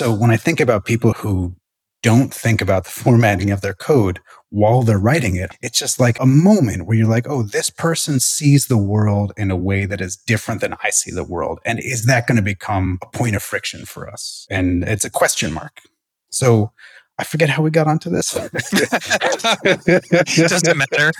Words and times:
So 0.00 0.10
when 0.14 0.30
I 0.30 0.38
think 0.38 0.60
about 0.60 0.86
people 0.86 1.12
who 1.12 1.54
don't 2.02 2.32
think 2.32 2.62
about 2.62 2.84
the 2.84 2.90
formatting 3.02 3.50
of 3.50 3.60
their 3.60 3.74
code 3.74 4.18
while 4.48 4.80
they're 4.80 4.98
writing 4.98 5.36
it, 5.36 5.58
it's 5.60 5.78
just 5.78 6.00
like 6.00 6.18
a 6.18 6.24
moment 6.24 6.86
where 6.86 6.96
you're 6.96 7.06
like, 7.06 7.26
oh, 7.28 7.42
this 7.42 7.68
person 7.68 8.18
sees 8.18 8.68
the 8.68 8.78
world 8.78 9.34
in 9.36 9.50
a 9.50 9.56
way 9.56 9.84
that 9.84 10.00
is 10.00 10.16
different 10.16 10.62
than 10.62 10.74
I 10.82 10.88
see 10.88 11.10
the 11.10 11.22
world. 11.22 11.60
And 11.66 11.78
is 11.78 12.06
that 12.06 12.26
going 12.26 12.36
to 12.36 12.42
become 12.42 12.98
a 13.02 13.10
point 13.14 13.36
of 13.36 13.42
friction 13.42 13.84
for 13.84 14.08
us? 14.08 14.46
And 14.48 14.84
it's 14.84 15.04
a 15.04 15.10
question 15.10 15.52
mark. 15.52 15.82
So 16.30 16.72
I 17.18 17.24
forget 17.24 17.50
how 17.50 17.62
we 17.62 17.70
got 17.70 17.86
onto 17.86 18.08
this. 18.08 18.34
It 18.34 18.52
doesn't 20.48 20.78
matter. 20.78 21.12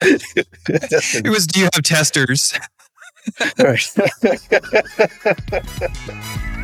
it 0.00 1.28
was 1.28 1.46
do 1.46 1.60
you 1.60 1.68
have 1.70 1.82
testers? 1.82 2.58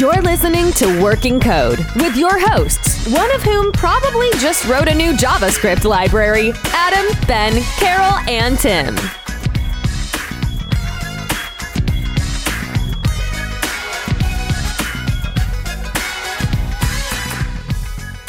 You're 0.00 0.20
listening 0.20 0.72
to 0.72 1.00
Working 1.00 1.38
Code 1.38 1.78
with 1.94 2.16
your 2.16 2.40
hosts, 2.40 3.06
one 3.06 3.32
of 3.36 3.42
whom 3.44 3.70
probably 3.70 4.28
just 4.40 4.66
wrote 4.66 4.88
a 4.88 4.94
new 4.94 5.12
JavaScript 5.12 5.84
library 5.84 6.52
Adam, 6.72 7.06
Ben, 7.28 7.62
Carol, 7.78 8.18
and 8.28 8.58
Tim. 8.58 8.96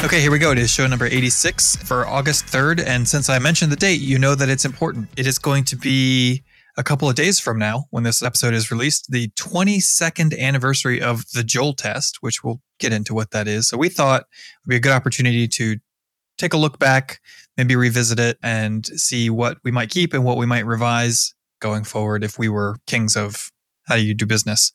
Okay, 0.04 0.20
here 0.20 0.30
we 0.30 0.38
go. 0.38 0.52
It 0.52 0.58
is 0.58 0.70
show 0.70 0.86
number 0.86 1.06
86 1.06 1.74
for 1.74 2.06
August 2.06 2.46
3rd. 2.46 2.86
And 2.86 3.08
since 3.08 3.28
I 3.28 3.40
mentioned 3.40 3.72
the 3.72 3.76
date, 3.76 4.00
you 4.00 4.20
know 4.20 4.36
that 4.36 4.48
it's 4.48 4.64
important. 4.64 5.08
It 5.16 5.26
is 5.26 5.40
going 5.40 5.64
to 5.64 5.76
be 5.76 6.44
a 6.78 6.84
couple 6.84 7.08
of 7.08 7.16
days 7.16 7.40
from 7.40 7.58
now, 7.58 7.86
when 7.90 8.04
this 8.04 8.22
episode 8.22 8.54
is 8.54 8.70
released, 8.70 9.10
the 9.10 9.28
22nd 9.30 10.38
anniversary 10.38 11.02
of 11.02 11.28
the 11.32 11.42
Joel 11.42 11.74
test, 11.74 12.18
which 12.20 12.44
we'll 12.44 12.60
get 12.78 12.92
into 12.92 13.14
what 13.14 13.32
that 13.32 13.48
is. 13.48 13.68
So 13.68 13.76
we 13.76 13.88
thought 13.88 14.20
it 14.22 14.26
would 14.64 14.70
be 14.70 14.76
a 14.76 14.80
good 14.80 14.92
opportunity 14.92 15.48
to 15.48 15.76
take 16.38 16.54
a 16.54 16.56
look 16.56 16.78
back, 16.78 17.20
maybe 17.56 17.74
revisit 17.74 18.20
it 18.20 18.38
and 18.44 18.86
see 18.86 19.28
what 19.28 19.58
we 19.64 19.72
might 19.72 19.90
keep 19.90 20.14
and 20.14 20.24
what 20.24 20.36
we 20.36 20.46
might 20.46 20.64
revise 20.64 21.34
going 21.60 21.82
forward 21.82 22.22
if 22.22 22.38
we 22.38 22.48
were 22.48 22.76
kings 22.86 23.16
of 23.16 23.50
how 23.88 23.96
you 23.96 24.14
do 24.14 24.24
business. 24.24 24.72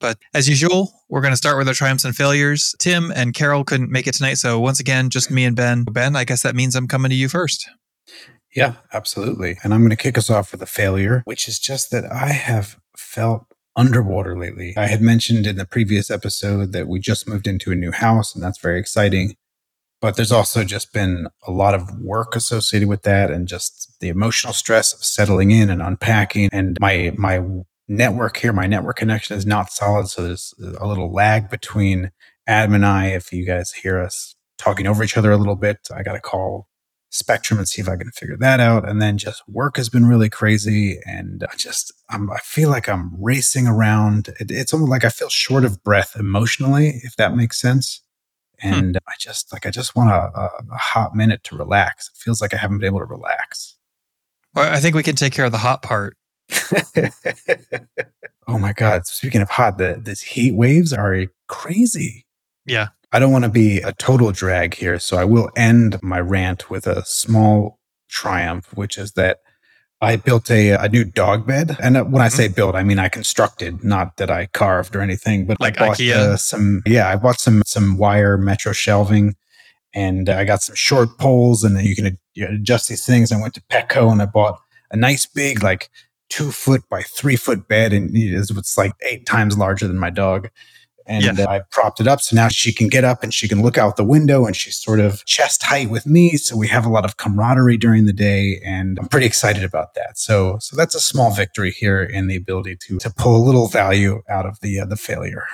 But 0.00 0.18
as 0.32 0.48
usual, 0.48 0.92
we're 1.10 1.20
going 1.20 1.32
to 1.32 1.36
start 1.36 1.58
with 1.58 1.68
our 1.68 1.74
triumphs 1.74 2.06
and 2.06 2.16
failures. 2.16 2.74
Tim 2.78 3.12
and 3.14 3.34
Carol 3.34 3.64
couldn't 3.64 3.90
make 3.90 4.06
it 4.06 4.14
tonight. 4.14 4.38
So 4.38 4.58
once 4.58 4.80
again, 4.80 5.10
just 5.10 5.30
me 5.30 5.44
and 5.44 5.54
Ben. 5.54 5.84
Ben, 5.84 6.16
I 6.16 6.24
guess 6.24 6.42
that 6.42 6.56
means 6.56 6.74
I'm 6.74 6.88
coming 6.88 7.10
to 7.10 7.14
you 7.14 7.28
first. 7.28 7.68
Yeah, 8.54 8.74
absolutely. 8.92 9.58
And 9.62 9.74
I'm 9.74 9.80
going 9.80 9.90
to 9.90 9.96
kick 9.96 10.16
us 10.16 10.30
off 10.30 10.52
with 10.52 10.62
a 10.62 10.66
failure, 10.66 11.22
which 11.24 11.48
is 11.48 11.58
just 11.58 11.90
that 11.90 12.10
I 12.10 12.28
have 12.28 12.78
felt 12.96 13.46
underwater 13.76 14.38
lately. 14.38 14.74
I 14.76 14.86
had 14.86 15.02
mentioned 15.02 15.46
in 15.46 15.56
the 15.56 15.66
previous 15.66 16.10
episode 16.10 16.72
that 16.72 16.86
we 16.86 17.00
just 17.00 17.28
moved 17.28 17.46
into 17.46 17.72
a 17.72 17.76
new 17.76 17.90
house, 17.90 18.34
and 18.34 18.42
that's 18.42 18.58
very 18.58 18.78
exciting. 18.78 19.34
But 20.00 20.16
there's 20.16 20.32
also 20.32 20.64
just 20.64 20.92
been 20.92 21.28
a 21.46 21.50
lot 21.50 21.74
of 21.74 21.98
work 21.98 22.36
associated 22.36 22.88
with 22.88 23.02
that 23.02 23.30
and 23.30 23.48
just 23.48 23.98
the 24.00 24.08
emotional 24.08 24.52
stress 24.52 24.92
of 24.92 25.02
settling 25.02 25.50
in 25.50 25.70
and 25.70 25.82
unpacking. 25.82 26.50
And 26.52 26.76
my, 26.78 27.12
my 27.16 27.42
network 27.88 28.36
here, 28.36 28.52
my 28.52 28.66
network 28.66 28.96
connection 28.96 29.36
is 29.36 29.46
not 29.46 29.72
solid. 29.72 30.08
So 30.08 30.22
there's 30.22 30.54
a 30.78 30.86
little 30.86 31.12
lag 31.12 31.48
between 31.48 32.10
Adam 32.46 32.74
and 32.74 32.84
I. 32.84 33.06
If 33.08 33.32
you 33.32 33.46
guys 33.46 33.72
hear 33.72 33.98
us 33.98 34.36
talking 34.58 34.86
over 34.86 35.02
each 35.02 35.16
other 35.16 35.32
a 35.32 35.38
little 35.38 35.56
bit, 35.56 35.88
I 35.94 36.02
got 36.02 36.16
a 36.16 36.20
call 36.20 36.68
spectrum 37.14 37.58
and 37.58 37.68
see 37.68 37.80
if 37.80 37.88
I 37.88 37.96
can 37.96 38.10
figure 38.10 38.36
that 38.38 38.58
out. 38.58 38.88
And 38.88 39.00
then 39.00 39.18
just 39.18 39.48
work 39.48 39.76
has 39.76 39.88
been 39.88 40.06
really 40.06 40.28
crazy. 40.28 40.98
And 41.06 41.44
I 41.48 41.54
just, 41.56 41.92
I'm, 42.10 42.30
I 42.30 42.38
feel 42.38 42.70
like 42.70 42.88
I'm 42.88 43.12
racing 43.22 43.68
around. 43.68 44.28
It, 44.40 44.50
it's 44.50 44.74
almost 44.74 44.90
like 44.90 45.04
I 45.04 45.10
feel 45.10 45.28
short 45.28 45.64
of 45.64 45.82
breath 45.84 46.16
emotionally, 46.18 47.00
if 47.04 47.14
that 47.16 47.36
makes 47.36 47.60
sense. 47.60 48.00
Hmm. 48.60 48.72
And 48.72 48.96
hmm. 48.96 49.08
I 49.08 49.14
just, 49.18 49.52
like, 49.52 49.64
I 49.64 49.70
just 49.70 49.94
want 49.94 50.10
a, 50.10 50.38
a, 50.38 50.50
a 50.72 50.76
hot 50.76 51.14
minute 51.14 51.44
to 51.44 51.56
relax. 51.56 52.08
It 52.08 52.16
feels 52.16 52.40
like 52.40 52.52
I 52.52 52.56
haven't 52.56 52.78
been 52.78 52.86
able 52.86 52.98
to 52.98 53.04
relax. 53.04 53.76
Well, 54.54 54.72
I 54.72 54.80
think 54.80 54.96
we 54.96 55.02
can 55.04 55.16
take 55.16 55.32
care 55.32 55.44
of 55.44 55.52
the 55.52 55.58
hot 55.58 55.82
part. 55.82 56.16
oh 58.48 58.58
my 58.58 58.72
God. 58.72 59.06
Speaking 59.06 59.40
of 59.40 59.50
hot, 59.50 59.78
the, 59.78 60.00
these 60.02 60.20
heat 60.20 60.54
waves 60.54 60.92
are 60.92 61.26
crazy. 61.46 62.26
Yeah. 62.66 62.88
I 63.14 63.20
don't 63.20 63.30
want 63.30 63.44
to 63.44 63.48
be 63.48 63.78
a 63.78 63.92
total 63.92 64.32
drag 64.32 64.74
here, 64.74 64.98
so 64.98 65.16
I 65.16 65.24
will 65.24 65.48
end 65.54 66.02
my 66.02 66.18
rant 66.18 66.68
with 66.68 66.88
a 66.88 67.04
small 67.04 67.78
triumph, 68.08 68.74
which 68.74 68.98
is 68.98 69.12
that 69.12 69.38
I 70.00 70.16
built 70.16 70.50
a, 70.50 70.70
a 70.70 70.88
new 70.88 71.04
dog 71.04 71.46
bed. 71.46 71.76
And 71.80 71.96
uh, 71.96 72.02
when 72.02 72.20
I 72.20 72.26
say 72.26 72.46
mm-hmm. 72.46 72.54
built, 72.54 72.74
I 72.74 72.82
mean 72.82 72.98
I 72.98 73.08
constructed, 73.08 73.84
not 73.84 74.16
that 74.16 74.32
I 74.32 74.46
carved 74.46 74.96
or 74.96 75.00
anything, 75.00 75.46
but 75.46 75.60
like 75.60 75.80
I 75.80 75.86
bought 75.86 75.98
IKEA. 75.98 76.14
Uh, 76.16 76.36
some, 76.36 76.82
yeah, 76.86 77.08
I 77.08 77.14
bought 77.14 77.38
some, 77.38 77.62
some 77.64 77.98
wire 77.98 78.36
metro 78.36 78.72
shelving 78.72 79.36
and 79.94 80.28
I 80.28 80.42
got 80.42 80.62
some 80.62 80.74
short 80.74 81.16
poles 81.16 81.62
and 81.62 81.76
then 81.76 81.84
you 81.84 81.94
can 81.94 82.18
adjust 82.36 82.88
these 82.88 83.06
things. 83.06 83.30
I 83.30 83.40
went 83.40 83.54
to 83.54 83.62
Petco 83.70 84.10
and 84.10 84.22
I 84.22 84.26
bought 84.26 84.58
a 84.90 84.96
nice 84.96 85.24
big, 85.24 85.62
like 85.62 85.88
two 86.30 86.50
foot 86.50 86.82
by 86.90 87.02
three 87.02 87.36
foot 87.36 87.68
bed 87.68 87.92
and 87.92 88.10
it's 88.12 88.76
like 88.76 88.90
eight 89.08 89.24
times 89.24 89.56
larger 89.56 89.86
than 89.86 90.00
my 90.00 90.10
dog 90.10 90.48
and. 91.06 91.40
I 91.44 91.60
propped 91.70 92.00
it 92.00 92.06
up. 92.06 92.20
So 92.20 92.34
now 92.34 92.48
she 92.48 92.72
can 92.72 92.88
get 92.88 93.04
up 93.04 93.22
and 93.22 93.32
she 93.32 93.48
can 93.48 93.62
look 93.62 93.76
out 93.78 93.96
the 93.96 94.04
window 94.04 94.46
and 94.46 94.56
she's 94.56 94.76
sort 94.76 95.00
of 95.00 95.24
chest 95.24 95.62
height 95.62 95.90
with 95.90 96.06
me. 96.06 96.36
So 96.36 96.56
we 96.56 96.68
have 96.68 96.86
a 96.86 96.88
lot 96.88 97.04
of 97.04 97.16
camaraderie 97.16 97.76
during 97.76 98.06
the 98.06 98.12
day 98.12 98.60
and 98.64 98.98
I'm 98.98 99.08
pretty 99.08 99.26
excited 99.26 99.62
about 99.62 99.94
that. 99.94 100.18
So, 100.18 100.58
so 100.60 100.76
that's 100.76 100.94
a 100.94 101.00
small 101.00 101.32
victory 101.32 101.70
here 101.70 102.02
in 102.02 102.28
the 102.28 102.36
ability 102.36 102.76
to, 102.76 102.98
to 102.98 103.10
pull 103.10 103.36
a 103.36 103.44
little 103.44 103.68
value 103.68 104.22
out 104.28 104.46
of 104.46 104.60
the, 104.60 104.80
uh, 104.80 104.86
the 104.86 104.96
failure. 104.96 105.46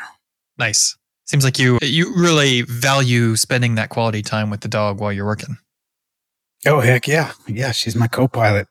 Nice. 0.58 0.96
Seems 1.26 1.44
like 1.44 1.58
you, 1.58 1.78
you 1.82 2.14
really 2.16 2.62
value 2.62 3.36
spending 3.36 3.76
that 3.76 3.88
quality 3.88 4.22
time 4.22 4.50
with 4.50 4.60
the 4.60 4.68
dog 4.68 5.00
while 5.00 5.12
you're 5.12 5.26
working. 5.26 5.58
Oh, 6.66 6.80
heck 6.80 7.08
yeah. 7.08 7.32
Yeah. 7.46 7.72
She's 7.72 7.96
my 7.96 8.08
co-pilot. 8.08 8.68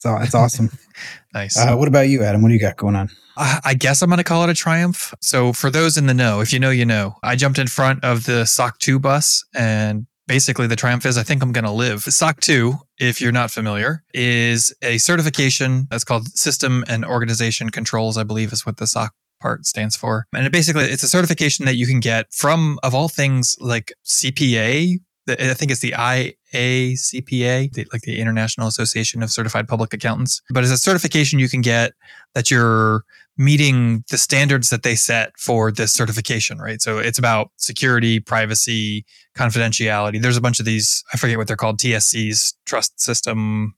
So 0.00 0.16
it's 0.16 0.34
awesome. 0.34 0.70
nice. 1.34 1.56
Uh, 1.56 1.76
what 1.76 1.88
about 1.88 2.08
you, 2.08 2.22
Adam? 2.22 2.42
What 2.42 2.48
do 2.48 2.54
you 2.54 2.60
got 2.60 2.76
going 2.76 2.96
on? 2.96 3.10
I 3.36 3.74
guess 3.74 4.02
I'm 4.02 4.10
going 4.10 4.18
to 4.18 4.24
call 4.24 4.44
it 4.44 4.50
a 4.50 4.54
triumph. 4.54 5.14
So, 5.22 5.54
for 5.54 5.70
those 5.70 5.96
in 5.96 6.06
the 6.06 6.14
know, 6.14 6.40
if 6.40 6.52
you 6.52 6.58
know, 6.58 6.70
you 6.70 6.84
know, 6.84 7.14
I 7.22 7.36
jumped 7.36 7.58
in 7.58 7.68
front 7.68 8.04
of 8.04 8.26
the 8.26 8.44
SOC 8.44 8.78
2 8.78 8.98
bus 8.98 9.44
and 9.54 10.06
basically 10.26 10.66
the 10.66 10.76
triumph 10.76 11.06
is 11.06 11.16
I 11.16 11.22
think 11.22 11.42
I'm 11.42 11.52
going 11.52 11.64
to 11.64 11.70
live. 11.70 12.02
SOC 12.02 12.40
2, 12.40 12.74
if 12.98 13.20
you're 13.20 13.32
not 13.32 13.50
familiar, 13.50 14.04
is 14.12 14.74
a 14.82 14.98
certification 14.98 15.86
that's 15.90 16.04
called 16.04 16.28
System 16.28 16.84
and 16.86 17.04
Organization 17.04 17.70
Controls, 17.70 18.18
I 18.18 18.24
believe 18.24 18.52
is 18.52 18.66
what 18.66 18.76
the 18.76 18.86
SOC 18.86 19.12
part 19.40 19.64
stands 19.64 19.96
for. 19.96 20.26
And 20.34 20.46
it 20.46 20.52
basically 20.52 20.84
it's 20.84 21.02
a 21.02 21.08
certification 21.08 21.64
that 21.64 21.76
you 21.76 21.86
can 21.86 22.00
get 22.00 22.32
from 22.32 22.78
of 22.82 22.94
all 22.94 23.08
things 23.08 23.56
like 23.58 23.92
CPA, 24.04 24.98
I 25.28 25.54
think 25.54 25.70
it's 25.70 25.80
the 25.80 25.92
IACPA, 25.92 27.72
the, 27.72 27.86
like 27.92 28.02
the 28.02 28.18
International 28.20 28.66
Association 28.66 29.22
of 29.22 29.30
Certified 29.30 29.68
Public 29.68 29.92
Accountants. 29.92 30.42
But 30.50 30.64
it's 30.64 30.72
a 30.72 30.78
certification 30.78 31.38
you 31.38 31.48
can 31.48 31.60
get 31.60 31.92
that 32.34 32.50
you're 32.50 33.04
meeting 33.36 34.04
the 34.10 34.18
standards 34.18 34.68
that 34.68 34.82
they 34.82 34.94
set 34.94 35.32
for 35.38 35.72
this 35.72 35.92
certification, 35.92 36.58
right? 36.58 36.82
So 36.82 36.98
it's 36.98 37.18
about 37.18 37.50
security, 37.56 38.20
privacy, 38.20 39.06
confidentiality. 39.36 40.20
There's 40.20 40.36
a 40.36 40.42
bunch 40.42 40.58
of 40.58 40.66
these, 40.66 41.02
I 41.12 41.16
forget 41.16 41.38
what 41.38 41.46
they're 41.46 41.56
called, 41.56 41.78
TSCs, 41.78 42.54
trust 42.66 43.00
system, 43.00 43.74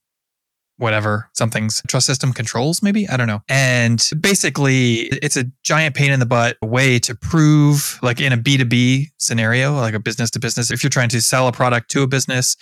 whatever, 0.78 1.28
something's 1.34 1.83
trust 1.87 2.06
system 2.06 2.33
controls, 2.33 2.83
maybe? 2.83 3.09
I 3.09 3.16
don't 3.16 3.27
know. 3.27 3.43
And 3.49 4.09
basically, 4.21 5.09
it's 5.22 5.37
a 5.37 5.44
giant 5.62 5.94
pain 5.94 6.12
in 6.12 6.21
the 6.21 6.27
butt 6.27 6.56
way 6.62 6.99
to 7.00 7.15
prove, 7.15 7.99
like 8.03 8.21
in 8.21 8.33
a 8.33 8.38
B2B 8.38 9.06
scenario, 9.19 9.75
like 9.75 9.94
a 9.94 10.00
business 10.00 10.31
to 10.32 10.41
business, 10.41 10.71
if 10.71 10.82
you're 10.82 10.91
trying 10.91 11.11
to 11.11 11.21
sell 11.21 11.49
a 11.49 11.53
product 11.53 11.91
to 11.93 12.03
a 12.03 12.06
business, 12.06 12.56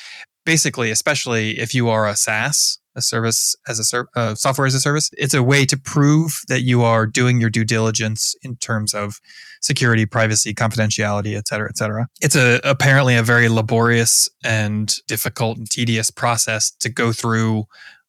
basically, 0.45 0.91
especially 0.91 1.59
if 1.59 1.75
you 1.75 1.89
are 1.89 2.09
a 2.09 2.17
SaaS, 2.17 2.79
a 2.97 3.03
service 3.03 3.55
as 3.69 3.79
a 3.79 3.85
ser- 3.85 4.09
uh, 4.17 4.35
software 4.35 4.67
as 4.67 4.75
a 4.75 4.81
service. 4.81 5.11
It's 5.17 5.35
a 5.35 5.43
way 5.43 5.65
to 5.67 5.77
prove 5.77 6.41
that 6.49 6.63
you 6.63 6.83
are 6.83 7.07
doing 7.07 7.41
your 7.41 7.51
due 7.51 7.65
diligence 7.65 8.35
in 8.43 8.57
terms 8.57 8.95
of 8.95 9.21
security, 9.63 10.07
privacy, 10.07 10.55
confidentiality, 10.55 11.37
et 11.37 11.47
cetera, 11.47 11.69
et 11.69 11.77
cetera. 11.77 12.09
It's 12.21 12.35
a 12.35 12.61
apparently 12.65 13.17
a 13.17 13.23
very 13.23 13.49
laborious 13.49 14.29
and 14.43 14.93
difficult 15.07 15.59
and 15.59 15.71
tedious 15.71 16.11
process 16.11 16.71
to 16.81 16.89
go 16.89 17.13
through 17.13 17.65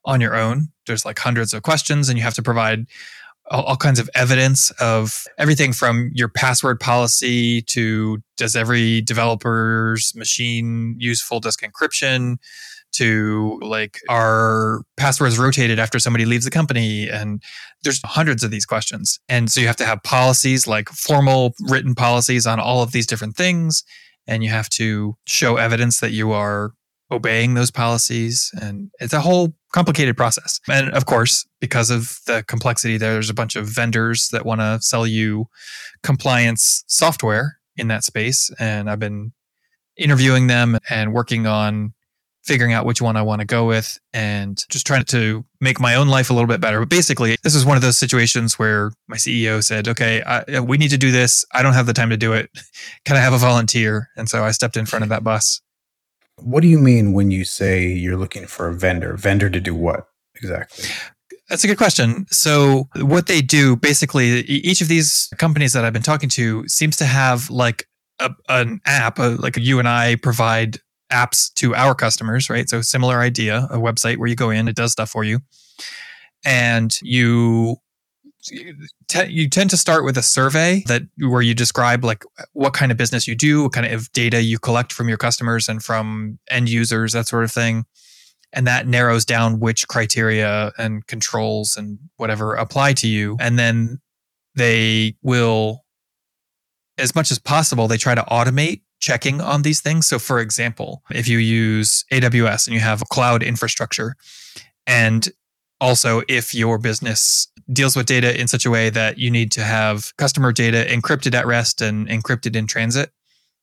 on 0.06 0.22
your 0.22 0.36
own. 0.36 0.70
There's 0.88 1.06
like 1.06 1.20
hundreds 1.20 1.54
of 1.54 1.64
questions, 1.64 2.10
and 2.10 2.18
you 2.18 2.24
have 2.24 2.34
to 2.36 2.42
provide 2.42 2.88
all, 3.52 3.64
all 3.64 3.78
kinds 3.78 4.00
of 4.00 4.10
evidence 4.16 4.72
of 4.80 5.26
everything 5.38 5.74
from 5.74 6.10
your 6.14 6.30
password 6.30 6.80
policy 6.80 7.62
to 7.64 8.20
does 8.38 8.56
every 8.56 9.02
developer's 9.02 10.14
machine 10.16 10.96
use 10.98 11.22
full 11.22 11.40
disk 11.40 11.62
encryption 11.62 12.38
to 12.94 13.58
like 13.62 14.00
are 14.10 14.82
passwords 14.98 15.38
rotated 15.40 15.80
after 15.80 15.98
somebody 15.98 16.26
leaves 16.26 16.46
the 16.46 16.52
company 16.52 17.10
and 17.10 17.42
there's 17.84 18.02
hundreds 18.04 18.44
of 18.44 18.52
these 18.52 18.66
questions 18.66 19.20
and 19.30 19.50
so 19.50 19.62
you 19.62 19.68
have 19.68 19.78
to 19.78 19.86
have 19.86 20.04
policies 20.04 20.68
like 20.68 20.90
formal 20.90 21.54
written 21.70 21.96
policies 21.96 22.46
on 22.46 22.60
all 22.60 22.84
of 22.84 22.92
these 22.92 23.08
different 23.08 23.36
things 23.36 23.84
and 24.28 24.44
you 24.44 24.50
have 24.50 24.70
to 24.70 25.16
show 25.26 25.56
evidence 25.56 26.00
that 26.00 26.12
you 26.12 26.32
are 26.32 26.74
obeying 27.12 27.54
those 27.54 27.72
policies. 27.72 28.52
And 28.62 28.90
it's 29.00 29.14
a 29.14 29.22
whole 29.22 29.54
complicated 29.74 30.18
process. 30.18 30.60
And 30.70 30.90
of 30.92 31.06
course, 31.06 31.46
because 31.60 31.90
of 31.90 32.20
the 32.26 32.44
complexity, 32.48 32.98
there's 32.98 33.30
a 33.30 33.34
bunch 33.34 33.56
of 33.56 33.68
vendors 33.68 34.30
that 34.30 34.46
want 34.46 34.62
to 34.62 34.80
sell 34.82 35.06
you 35.06 35.48
compliance 36.04 36.84
software 36.88 37.58
in 37.76 37.88
that 37.90 38.04
space. 38.04 38.50
And 38.60 38.90
I've 38.90 39.00
been 39.00 39.34
interviewing 39.98 40.48
them 40.48 40.78
and 40.90 41.14
working 41.14 41.46
on 41.48 41.94
figuring 42.44 42.74
out 42.74 42.86
which 42.86 43.02
one 43.02 43.16
I 43.16 43.22
want 43.22 43.40
to 43.40 43.46
go 43.46 43.68
with 43.68 44.00
and 44.14 44.64
just 44.70 44.88
trying 44.88 45.04
to 45.06 45.46
make 45.60 45.80
my 45.80 45.96
own 45.96 46.08
life 46.08 46.30
a 46.30 46.34
little 46.34 46.48
bit 46.48 46.60
better. 46.60 46.80
But 46.80 46.90
basically, 46.90 47.38
this 47.44 47.54
is 47.54 47.66
one 47.66 47.78
of 47.78 47.84
those 47.84 47.98
situations 47.98 48.58
where 48.58 48.92
my 49.08 49.18
CEO 49.18 49.64
said, 49.64 49.88
okay, 49.88 50.24
I, 50.24 50.40
uh, 50.40 50.64
we 50.64 50.78
need 50.78 50.90
to 50.90 50.98
do 50.98 51.12
this. 51.12 51.46
I 51.54 51.62
don't 51.62 51.74
have 51.74 51.86
the 51.86 51.94
time 51.94 52.10
to 52.10 52.18
do 52.18 52.34
it. 52.34 52.50
Can 53.06 53.16
I 53.16 53.20
have 53.20 53.34
a 53.34 53.38
volunteer? 53.38 54.10
And 54.18 54.28
so 54.28 54.44
I 54.44 54.52
stepped 54.52 54.76
in 54.76 54.86
front 54.88 55.04
of 55.04 55.10
that 55.10 55.24
bus. 55.24 55.62
What 56.38 56.62
do 56.62 56.68
you 56.68 56.80
mean 56.80 57.14
when 57.14 57.32
you 57.32 57.46
say 57.46 57.88
you're 57.88 58.18
looking 58.18 58.48
for 58.48 58.68
a 58.68 58.74
vendor? 58.74 59.16
Vendor 59.16 59.50
to 59.50 59.60
do 59.60 59.76
what 59.76 60.08
exactly? 60.36 60.86
That's 61.50 61.64
a 61.66 61.68
good 61.68 61.78
question. 61.78 62.26
So, 62.32 62.88
what 63.02 63.28
they 63.28 63.42
do 63.42 63.76
basically, 63.76 64.42
each 64.44 64.82
of 64.82 64.88
these 64.88 65.30
companies 65.38 65.74
that 65.74 65.84
I've 65.84 65.94
been 65.94 66.02
talking 66.02 66.30
to 66.30 66.66
seems 66.68 66.96
to 66.98 67.06
have 67.06 67.50
like 67.50 67.88
a, 68.20 68.32
an 68.48 68.80
app, 68.86 69.20
a, 69.20 69.36
like 69.38 69.58
you 69.58 69.78
and 69.78 69.88
I 69.88 70.16
provide 70.16 70.78
apps 71.12 71.54
to 71.56 71.76
our 71.76 71.94
customers, 71.94 72.50
right? 72.50 72.70
So, 72.70 72.82
similar 72.82 73.20
idea, 73.20 73.68
a 73.70 73.78
website 73.78 74.16
where 74.16 74.30
you 74.30 74.36
go 74.36 74.50
in, 74.50 74.70
it 74.70 74.78
does 74.78 74.94
stuff 74.94 75.10
for 75.10 75.26
you, 75.26 75.42
and 76.46 76.98
you 77.02 77.76
you 78.50 79.50
tend 79.50 79.70
to 79.70 79.78
start 79.78 80.04
with 80.04 80.18
a 80.18 80.24
survey 80.24 80.84
that 80.88 81.04
where 81.20 81.42
you 81.42 81.54
describe 81.54 82.04
like 82.04 82.24
what 82.54 82.74
kind 82.74 82.92
of 82.92 82.98
business 82.98 83.28
you 83.28 83.36
do, 83.36 83.64
what 83.64 83.74
kind 83.74 83.86
of 83.86 84.12
data 84.14 84.42
you 84.42 84.58
collect 84.58 84.94
from 84.94 85.08
your 85.08 85.18
customers 85.18 85.70
and 85.70 85.84
from 85.84 86.40
end 86.50 86.70
users, 86.70 87.14
that 87.14 87.28
sort 87.28 87.44
of 87.44 87.52
thing. 87.52 87.86
And 88.54 88.68
that 88.68 88.88
narrows 88.88 89.24
down 89.24 89.60
which 89.60 89.88
criteria 89.88 90.74
and 90.78 91.06
controls 91.08 91.78
and 91.78 92.00
whatever 92.18 92.56
apply 92.56 92.94
to 92.94 93.08
you. 93.08 93.38
And 93.40 93.58
then 93.58 94.02
they 94.56 95.16
will, 95.22 95.86
as 96.98 97.16
much 97.16 97.32
as 97.32 97.40
possible, 97.40 97.88
they 97.88 97.98
try 97.98 98.16
to 98.16 98.24
automate 98.24 98.82
checking 99.00 99.40
on 99.40 99.62
these 99.62 99.82
things. 99.82 100.08
So, 100.08 100.20
for 100.20 100.40
example, 100.40 101.02
if 101.12 101.28
you 101.28 101.38
use 101.38 102.04
AWS 102.12 102.68
and 102.68 102.74
you 102.74 102.82
have 102.82 103.02
a 103.02 103.06
cloud 103.06 103.42
infrastructure, 103.42 104.16
and 104.86 105.30
also 105.80 106.22
if 106.28 106.54
your 106.54 106.78
business 106.78 107.51
deals 107.72 107.96
with 107.96 108.06
data 108.06 108.40
in 108.40 108.48
such 108.48 108.66
a 108.66 108.72
way 108.72 108.90
that 108.90 109.18
you 109.18 109.30
need 109.30 109.52
to 109.54 109.64
have 109.64 110.16
customer 110.18 110.52
data 110.52 110.86
encrypted 110.90 111.34
at 111.34 111.46
rest 111.46 111.82
and 111.82 112.08
encrypted 112.08 112.56
in 112.56 112.68
transit, 112.68 113.12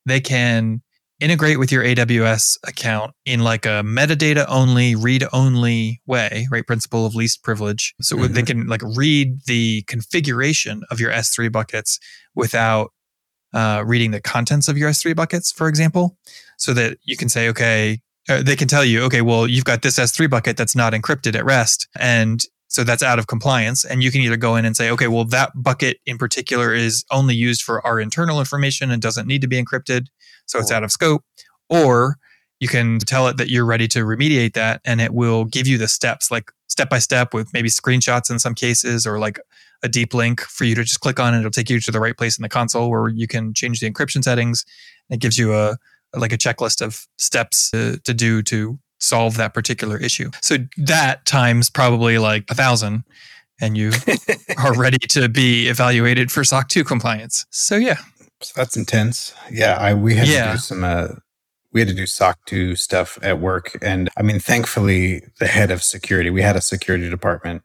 they 0.06 0.20
can 0.20 0.82
integrate 1.20 1.58
with 1.58 1.72
your 1.72 1.82
AWS 1.82 2.58
account 2.66 3.12
in 3.24 3.40
like 3.40 3.66
a 3.66 3.82
metadata 3.82 4.46
only, 4.48 4.94
read 4.94 5.24
only 5.32 6.00
way, 6.06 6.46
right? 6.50 6.66
Principle 6.66 7.04
of 7.04 7.14
least 7.14 7.42
privilege. 7.42 7.94
So 8.00 8.16
mm-hmm. 8.16 8.34
they 8.34 8.42
can 8.42 8.66
like 8.66 8.82
read 8.96 9.44
the 9.46 9.82
configuration 9.82 10.82
of 10.90 11.00
your 11.00 11.10
S3 11.10 11.50
buckets 11.50 11.98
without 12.34 12.92
uh, 13.52 13.82
reading 13.86 14.12
the 14.12 14.20
contents 14.20 14.68
of 14.68 14.78
your 14.78 14.90
S3 14.90 15.16
buckets, 15.16 15.50
for 15.50 15.68
example, 15.68 16.16
so 16.56 16.72
that 16.74 16.98
you 17.02 17.16
can 17.16 17.28
say, 17.28 17.48
okay, 17.48 18.00
uh, 18.28 18.42
they 18.42 18.54
can 18.54 18.68
tell 18.68 18.84
you, 18.84 19.02
okay, 19.02 19.22
well, 19.22 19.46
you've 19.46 19.64
got 19.64 19.82
this 19.82 19.98
S3 19.98 20.28
bucket 20.30 20.56
that's 20.56 20.76
not 20.76 20.92
encrypted 20.92 21.34
at 21.34 21.44
rest. 21.44 21.88
And 21.98 22.44
so 22.68 22.84
that's 22.84 23.02
out 23.02 23.18
of 23.18 23.26
compliance. 23.26 23.84
And 23.84 24.02
you 24.02 24.10
can 24.10 24.20
either 24.20 24.36
go 24.36 24.54
in 24.54 24.64
and 24.64 24.76
say, 24.76 24.90
okay, 24.90 25.08
well, 25.08 25.24
that 25.26 25.50
bucket 25.54 25.98
in 26.06 26.18
particular 26.18 26.74
is 26.74 27.04
only 27.10 27.34
used 27.34 27.62
for 27.62 27.84
our 27.86 27.98
internal 27.98 28.38
information 28.38 28.90
and 28.90 29.00
doesn't 29.00 29.26
need 29.26 29.40
to 29.40 29.48
be 29.48 29.62
encrypted. 29.62 30.06
So 30.46 30.58
it's 30.58 30.70
out 30.70 30.84
of 30.84 30.92
scope. 30.92 31.24
Or 31.70 32.16
you 32.60 32.68
can 32.68 32.98
tell 32.98 33.26
it 33.28 33.36
that 33.38 33.48
you're 33.48 33.64
ready 33.64 33.88
to 33.88 34.00
remediate 34.00 34.52
that 34.54 34.80
and 34.84 35.00
it 35.00 35.14
will 35.14 35.44
give 35.44 35.66
you 35.66 35.78
the 35.78 35.88
steps, 35.88 36.30
like 36.30 36.50
step 36.68 36.90
by 36.90 36.98
step 36.98 37.32
with 37.32 37.52
maybe 37.52 37.68
screenshots 37.68 38.30
in 38.30 38.38
some 38.38 38.54
cases 38.54 39.06
or 39.06 39.18
like 39.18 39.40
a 39.82 39.88
deep 39.88 40.12
link 40.12 40.40
for 40.40 40.64
you 40.64 40.74
to 40.74 40.82
just 40.82 41.00
click 41.00 41.18
on 41.18 41.32
and 41.32 41.40
it'll 41.40 41.50
take 41.50 41.70
you 41.70 41.80
to 41.80 41.90
the 41.90 42.00
right 42.00 42.16
place 42.16 42.36
in 42.36 42.42
the 42.42 42.48
console 42.48 42.90
where 42.90 43.08
you 43.08 43.26
can 43.26 43.54
change 43.54 43.80
the 43.80 43.90
encryption 43.90 44.22
settings. 44.22 44.64
It 45.08 45.20
gives 45.20 45.38
you 45.38 45.54
a 45.54 45.76
like 46.14 46.32
a 46.32 46.38
checklist 46.38 46.82
of 46.82 47.06
steps 47.18 47.70
to, 47.70 47.98
to 48.00 48.14
do 48.14 48.42
to 48.42 48.78
solve 48.98 49.36
that 49.36 49.54
particular 49.54 49.96
issue. 49.96 50.30
So 50.42 50.58
that 50.76 51.24
times 51.24 51.70
probably 51.70 52.18
like 52.18 52.44
a 52.50 52.54
thousand, 52.54 53.04
and 53.60 53.76
you 53.76 53.92
are 54.58 54.74
ready 54.74 54.98
to 55.08 55.28
be 55.28 55.68
evaluated 55.68 56.30
for 56.30 56.44
SOC 56.44 56.68
2 56.68 56.84
compliance. 56.84 57.46
So 57.50 57.76
yeah. 57.76 57.96
So 58.40 58.52
that's 58.54 58.76
intense. 58.76 59.34
Yeah, 59.50 59.76
I 59.78 59.94
we 59.94 60.14
had 60.14 60.28
yeah. 60.28 60.46
to 60.46 60.52
do 60.52 60.58
some 60.58 60.84
uh, 60.84 61.08
we 61.72 61.80
had 61.80 61.88
to 61.88 61.94
do 61.94 62.06
SOC 62.06 62.38
2 62.46 62.76
stuff 62.76 63.18
at 63.22 63.40
work. 63.40 63.76
And 63.82 64.08
I 64.16 64.22
mean, 64.22 64.38
thankfully, 64.38 65.22
the 65.38 65.46
head 65.46 65.70
of 65.70 65.82
security, 65.82 66.30
we 66.30 66.42
had 66.42 66.56
a 66.56 66.60
security 66.60 67.10
department, 67.10 67.62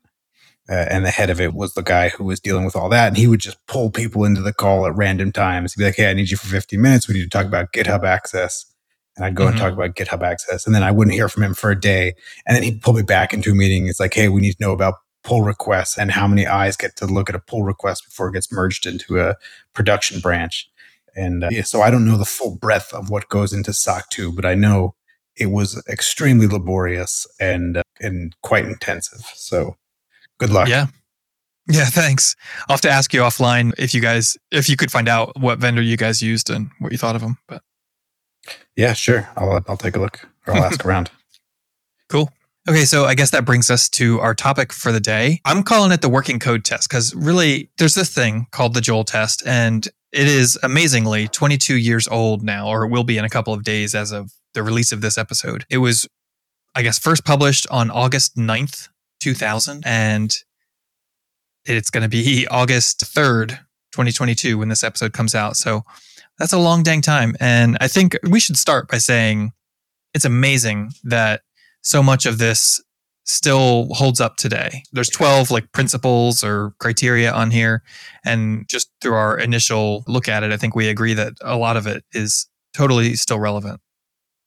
uh, 0.67 0.85
and 0.89 1.05
the 1.05 1.11
head 1.11 1.29
of 1.29 1.39
it 1.39 1.53
was 1.53 1.73
the 1.73 1.83
guy 1.83 2.09
who 2.09 2.23
was 2.23 2.39
dealing 2.39 2.65
with 2.65 2.75
all 2.75 2.89
that. 2.89 3.09
And 3.09 3.17
he 3.17 3.27
would 3.27 3.39
just 3.39 3.63
pull 3.67 3.91
people 3.91 4.25
into 4.25 4.41
the 4.41 4.53
call 4.53 4.85
at 4.85 4.95
random 4.95 5.31
times. 5.31 5.73
He'd 5.73 5.81
be 5.81 5.85
like, 5.85 5.95
Hey, 5.95 6.09
I 6.09 6.13
need 6.13 6.31
you 6.31 6.37
for 6.37 6.47
15 6.47 6.81
minutes. 6.81 7.07
We 7.07 7.15
need 7.15 7.23
to 7.23 7.29
talk 7.29 7.45
about 7.45 7.71
GitHub 7.71 8.03
access 8.03 8.72
and 9.15 9.25
I'd 9.25 9.35
go 9.35 9.43
mm-hmm. 9.43 9.51
and 9.51 9.59
talk 9.59 9.73
about 9.73 9.95
GitHub 9.95 10.23
access, 10.23 10.65
and 10.65 10.73
then 10.73 10.83
I 10.83 10.91
wouldn't 10.91 11.13
hear 11.13 11.29
from 11.29 11.43
him 11.43 11.53
for 11.53 11.71
a 11.71 11.79
day, 11.79 12.13
and 12.45 12.55
then 12.55 12.63
he'd 12.63 12.81
pull 12.81 12.93
me 12.93 13.03
back 13.03 13.33
into 13.33 13.51
a 13.51 13.55
meeting. 13.55 13.87
It's 13.87 13.99
like, 13.99 14.13
hey, 14.13 14.29
we 14.29 14.41
need 14.41 14.53
to 14.53 14.63
know 14.63 14.71
about 14.71 14.95
pull 15.23 15.41
requests 15.41 15.97
and 15.97 16.11
how 16.11 16.27
many 16.27 16.45
eyes 16.45 16.75
get 16.75 16.95
to 16.97 17.05
look 17.05 17.29
at 17.29 17.35
a 17.35 17.39
pull 17.39 17.63
request 17.63 18.05
before 18.05 18.27
it 18.27 18.33
gets 18.33 18.51
merged 18.51 18.85
into 18.85 19.19
a 19.19 19.35
production 19.73 20.19
branch. 20.19 20.69
And 21.15 21.43
uh, 21.43 21.49
yeah, 21.51 21.61
so 21.61 21.81
I 21.81 21.91
don't 21.91 22.05
know 22.05 22.17
the 22.17 22.25
full 22.25 22.55
breadth 22.55 22.93
of 22.93 23.09
what 23.09 23.29
goes 23.29 23.53
into 23.53 23.71
SOC 23.71 24.09
2, 24.09 24.31
but 24.33 24.45
I 24.45 24.55
know 24.55 24.95
it 25.35 25.47
was 25.47 25.81
extremely 25.87 26.47
laborious 26.47 27.25
and 27.39 27.77
uh, 27.77 27.83
and 27.99 28.35
quite 28.41 28.65
intensive. 28.65 29.21
So 29.33 29.77
good 30.39 30.49
luck. 30.49 30.67
Yeah. 30.67 30.87
Yeah, 31.69 31.85
thanks. 31.85 32.35
I'll 32.67 32.73
have 32.73 32.81
to 32.81 32.89
ask 32.89 33.13
you 33.13 33.21
offline 33.21 33.71
if 33.77 33.93
you 33.93 34.01
guys 34.01 34.35
if 34.51 34.67
you 34.67 34.75
could 34.75 34.91
find 34.91 35.07
out 35.07 35.39
what 35.39 35.59
vendor 35.59 35.81
you 35.81 35.95
guys 35.95 36.21
used 36.21 36.49
and 36.49 36.69
what 36.79 36.91
you 36.91 36.97
thought 36.97 37.15
of 37.15 37.21
them. 37.21 37.37
But 37.47 37.61
yeah, 38.75 38.93
sure. 38.93 39.29
I'll 39.35 39.53
uh, 39.53 39.61
I'll 39.67 39.77
take 39.77 39.95
a 39.95 39.99
look 39.99 40.27
or 40.47 40.55
I'll 40.55 40.63
ask 40.63 40.85
around. 40.85 41.11
Cool. 42.09 42.29
Okay, 42.67 42.85
so 42.85 43.03
I 43.05 43.13
guess 43.13 43.31
that 43.31 43.43
brings 43.43 43.69
us 43.69 43.89
to 43.89 44.21
our 44.21 44.33
topic 44.33 44.71
for 44.71 44.93
the 44.93 45.01
day. 45.01 45.41
I'm 45.43 45.63
calling 45.63 45.91
it 45.91 46.01
the 46.01 46.07
working 46.07 46.39
code 46.39 46.63
test 46.63 46.87
because 46.87 47.13
really 47.13 47.69
there's 47.77 47.95
this 47.95 48.13
thing 48.13 48.47
called 48.51 48.73
the 48.73 48.79
Joel 48.79 49.03
test, 49.03 49.43
and 49.45 49.85
it 50.13 50.27
is 50.27 50.57
amazingly 50.63 51.27
22 51.27 51.75
years 51.75 52.07
old 52.07 52.41
now, 52.41 52.67
or 52.67 52.85
it 52.85 52.89
will 52.89 53.03
be 53.03 53.17
in 53.17 53.25
a 53.25 53.29
couple 53.29 53.53
of 53.53 53.63
days 53.63 53.93
as 53.93 54.13
of 54.13 54.31
the 54.53 54.63
release 54.63 54.93
of 54.93 55.01
this 55.01 55.17
episode. 55.17 55.65
It 55.69 55.79
was, 55.79 56.07
I 56.73 56.83
guess, 56.83 56.97
first 56.97 57.25
published 57.25 57.67
on 57.69 57.91
August 57.91 58.37
9th, 58.37 58.87
2000, 59.19 59.83
and 59.85 60.33
it's 61.65 61.89
going 61.89 62.03
to 62.03 62.09
be 62.09 62.47
August 62.51 63.01
3rd, 63.01 63.49
2022 63.91 64.57
when 64.57 64.69
this 64.69 64.83
episode 64.83 65.11
comes 65.11 65.35
out. 65.35 65.57
So 65.57 65.83
that's 66.37 66.53
a 66.53 66.59
long 66.59 66.83
dang 66.83 67.01
time. 67.01 67.35
And 67.39 67.77
I 67.79 67.87
think 67.87 68.17
we 68.29 68.39
should 68.39 68.57
start 68.57 68.87
by 68.87 68.97
saying 68.97 69.51
it's 70.13 70.25
amazing 70.25 70.91
that 71.03 71.41
so 71.81 72.01
much 72.01 72.25
of 72.25 72.37
this 72.37 72.81
still 73.25 73.87
holds 73.91 74.19
up 74.19 74.35
today. 74.35 74.83
There's 74.91 75.09
12 75.09 75.51
like 75.51 75.71
principles 75.71 76.43
or 76.43 76.73
criteria 76.79 77.31
on 77.31 77.51
here. 77.51 77.83
And 78.25 78.67
just 78.67 78.91
through 79.01 79.13
our 79.13 79.37
initial 79.37 80.03
look 80.07 80.27
at 80.27 80.43
it, 80.43 80.51
I 80.51 80.57
think 80.57 80.75
we 80.75 80.89
agree 80.89 81.13
that 81.13 81.33
a 81.41 81.55
lot 81.55 81.77
of 81.77 81.87
it 81.87 82.03
is 82.11 82.47
totally 82.73 83.15
still 83.15 83.39
relevant. 83.39 83.79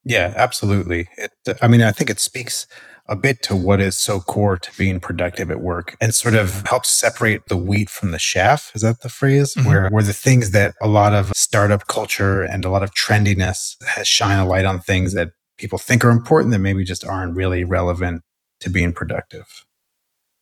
Yeah, 0.04 0.32
absolutely. 0.36 1.08
It, 1.16 1.32
I 1.62 1.68
mean, 1.68 1.82
I 1.82 1.90
think 1.90 2.10
it 2.10 2.20
speaks 2.20 2.66
a 3.08 3.16
bit 3.16 3.42
to 3.42 3.54
what 3.54 3.80
is 3.80 3.96
so 3.96 4.20
core 4.20 4.58
to 4.58 4.70
being 4.76 5.00
productive 5.00 5.50
at 5.50 5.60
work 5.60 5.96
and 6.00 6.14
sort 6.14 6.34
of 6.34 6.66
helps 6.66 6.90
separate 6.90 7.46
the 7.46 7.56
wheat 7.56 7.88
from 7.88 8.10
the 8.10 8.18
chaff. 8.18 8.72
Is 8.74 8.82
that 8.82 9.02
the 9.02 9.08
phrase? 9.08 9.54
Mm-hmm. 9.54 9.68
Where, 9.68 9.88
where 9.90 10.02
the 10.02 10.12
things 10.12 10.50
that 10.50 10.74
a 10.82 10.88
lot 10.88 11.14
of 11.14 11.32
startup 11.34 11.86
culture 11.86 12.42
and 12.42 12.64
a 12.64 12.70
lot 12.70 12.82
of 12.82 12.92
trendiness 12.92 13.76
has 13.86 14.08
shine 14.08 14.38
a 14.38 14.46
light 14.46 14.64
on 14.64 14.80
things 14.80 15.12
that 15.14 15.30
people 15.56 15.78
think 15.78 16.04
are 16.04 16.10
important 16.10 16.52
that 16.52 16.58
maybe 16.58 16.84
just 16.84 17.04
aren't 17.04 17.34
really 17.34 17.64
relevant 17.64 18.22
to 18.60 18.70
being 18.70 18.92
productive. 18.92 19.64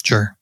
Sure. 0.04 0.36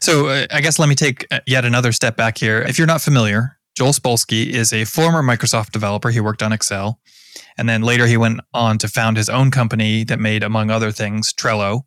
So 0.00 0.28
uh, 0.28 0.46
I 0.50 0.60
guess 0.60 0.78
let 0.78 0.88
me 0.88 0.94
take 0.94 1.26
uh, 1.30 1.40
yet 1.46 1.64
another 1.64 1.92
step 1.92 2.16
back 2.16 2.38
here. 2.38 2.62
If 2.62 2.78
you're 2.78 2.86
not 2.86 3.02
familiar, 3.02 3.58
Joel 3.76 3.92
Spolsky 3.92 4.46
is 4.46 4.72
a 4.72 4.84
former 4.84 5.22
Microsoft 5.22 5.70
developer. 5.70 6.10
He 6.10 6.20
worked 6.20 6.42
on 6.42 6.52
Excel. 6.52 7.00
And 7.56 7.68
then 7.68 7.82
later 7.82 8.06
he 8.06 8.16
went 8.16 8.40
on 8.54 8.78
to 8.78 8.88
found 8.88 9.16
his 9.16 9.28
own 9.28 9.50
company 9.50 10.04
that 10.04 10.20
made, 10.20 10.42
among 10.42 10.70
other 10.70 10.90
things, 10.90 11.32
Trello. 11.32 11.82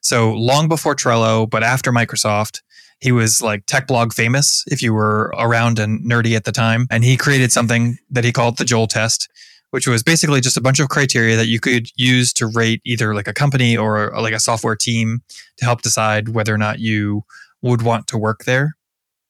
So 0.00 0.32
long 0.32 0.68
before 0.68 0.94
Trello, 0.94 1.48
but 1.48 1.62
after 1.62 1.90
Microsoft, 1.92 2.60
he 3.00 3.12
was 3.12 3.42
like 3.42 3.66
tech 3.66 3.86
blog 3.86 4.12
famous 4.12 4.64
if 4.66 4.82
you 4.82 4.94
were 4.94 5.32
around 5.38 5.78
and 5.78 6.00
nerdy 6.04 6.36
at 6.36 6.44
the 6.44 6.52
time. 6.52 6.86
And 6.90 7.04
he 7.04 7.16
created 7.16 7.52
something 7.52 7.98
that 8.10 8.24
he 8.24 8.32
called 8.32 8.58
the 8.58 8.64
Joel 8.64 8.86
test, 8.86 9.28
which 9.70 9.86
was 9.86 10.02
basically 10.02 10.40
just 10.40 10.56
a 10.56 10.60
bunch 10.60 10.78
of 10.78 10.88
criteria 10.88 11.36
that 11.36 11.48
you 11.48 11.60
could 11.60 11.88
use 11.96 12.32
to 12.34 12.46
rate 12.46 12.80
either 12.84 13.14
like 13.14 13.28
a 13.28 13.34
company 13.34 13.76
or 13.76 14.12
like 14.20 14.34
a 14.34 14.40
software 14.40 14.76
team 14.76 15.22
to 15.58 15.64
help 15.64 15.82
decide 15.82 16.30
whether 16.30 16.54
or 16.54 16.58
not 16.58 16.78
you 16.78 17.22
would 17.62 17.82
want 17.82 18.06
to 18.08 18.18
work 18.18 18.44
there 18.44 18.76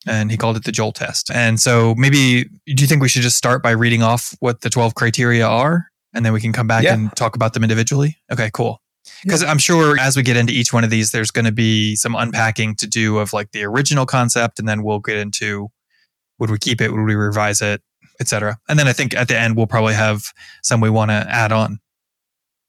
and 0.07 0.31
he 0.31 0.37
called 0.37 0.57
it 0.57 0.65
the 0.65 0.73
Joel 0.73 0.93
test. 0.93 1.31
And 1.33 1.59
so 1.61 1.95
maybe 1.97 2.45
do 2.67 2.83
you 2.83 2.87
think 2.87 3.03
we 3.03 3.09
should 3.09 3.23
just 3.23 3.37
start 3.37 3.63
by 3.63 3.71
reading 3.71 4.03
off 4.03 4.35
what 4.41 4.61
the 4.61 4.71
12 4.71 4.95
criteria 4.95 5.47
are 5.47 5.87
and 6.15 6.25
then 6.25 6.33
we 6.33 6.41
can 6.41 6.53
come 6.53 6.67
back 6.67 6.85
Yeah. 6.85 6.95
and 6.95 7.15
talk 7.17 7.37
about 7.37 7.55
them 7.55 7.63
individually? 7.63 8.19
Okay, 8.31 8.51
cool. 8.53 8.81
Because 9.23 9.43
I'm 9.43 9.59
sure 9.59 9.99
as 9.99 10.17
we 10.17 10.23
get 10.23 10.37
into 10.37 10.53
each 10.53 10.73
one 10.73 10.83
of 10.85 10.91
these, 10.91 11.11
there's 11.11 11.31
going 11.31 11.45
to 11.45 11.53
be 11.53 11.95
some 11.97 12.15
unpacking 12.15 12.75
to 12.77 12.87
do 12.87 13.19
of 13.19 13.33
like 13.33 13.53
the 13.53 13.63
original 13.65 14.07
concept, 14.07 14.59
and 14.59 14.67
then 14.69 14.83
we'll 14.83 14.99
get 15.01 15.17
into 15.17 15.69
would 16.39 16.51
we 16.51 16.59
keep 16.59 16.81
it, 16.81 16.91
would 16.91 17.05
we 17.05 17.15
revise 17.15 17.61
it, 17.63 17.83
etc. 18.21 18.59
And 18.69 18.79
then 18.79 18.89
I 18.89 18.93
think 18.93 19.15
at 19.15 19.29
the 19.29 19.39
end 19.39 19.57
we'll 19.57 19.67
probably 19.67 19.95
have 19.95 20.33
some 20.63 20.81
we 20.81 20.89
want 20.91 21.11
to 21.11 21.27
add 21.29 21.53
on. 21.53 21.81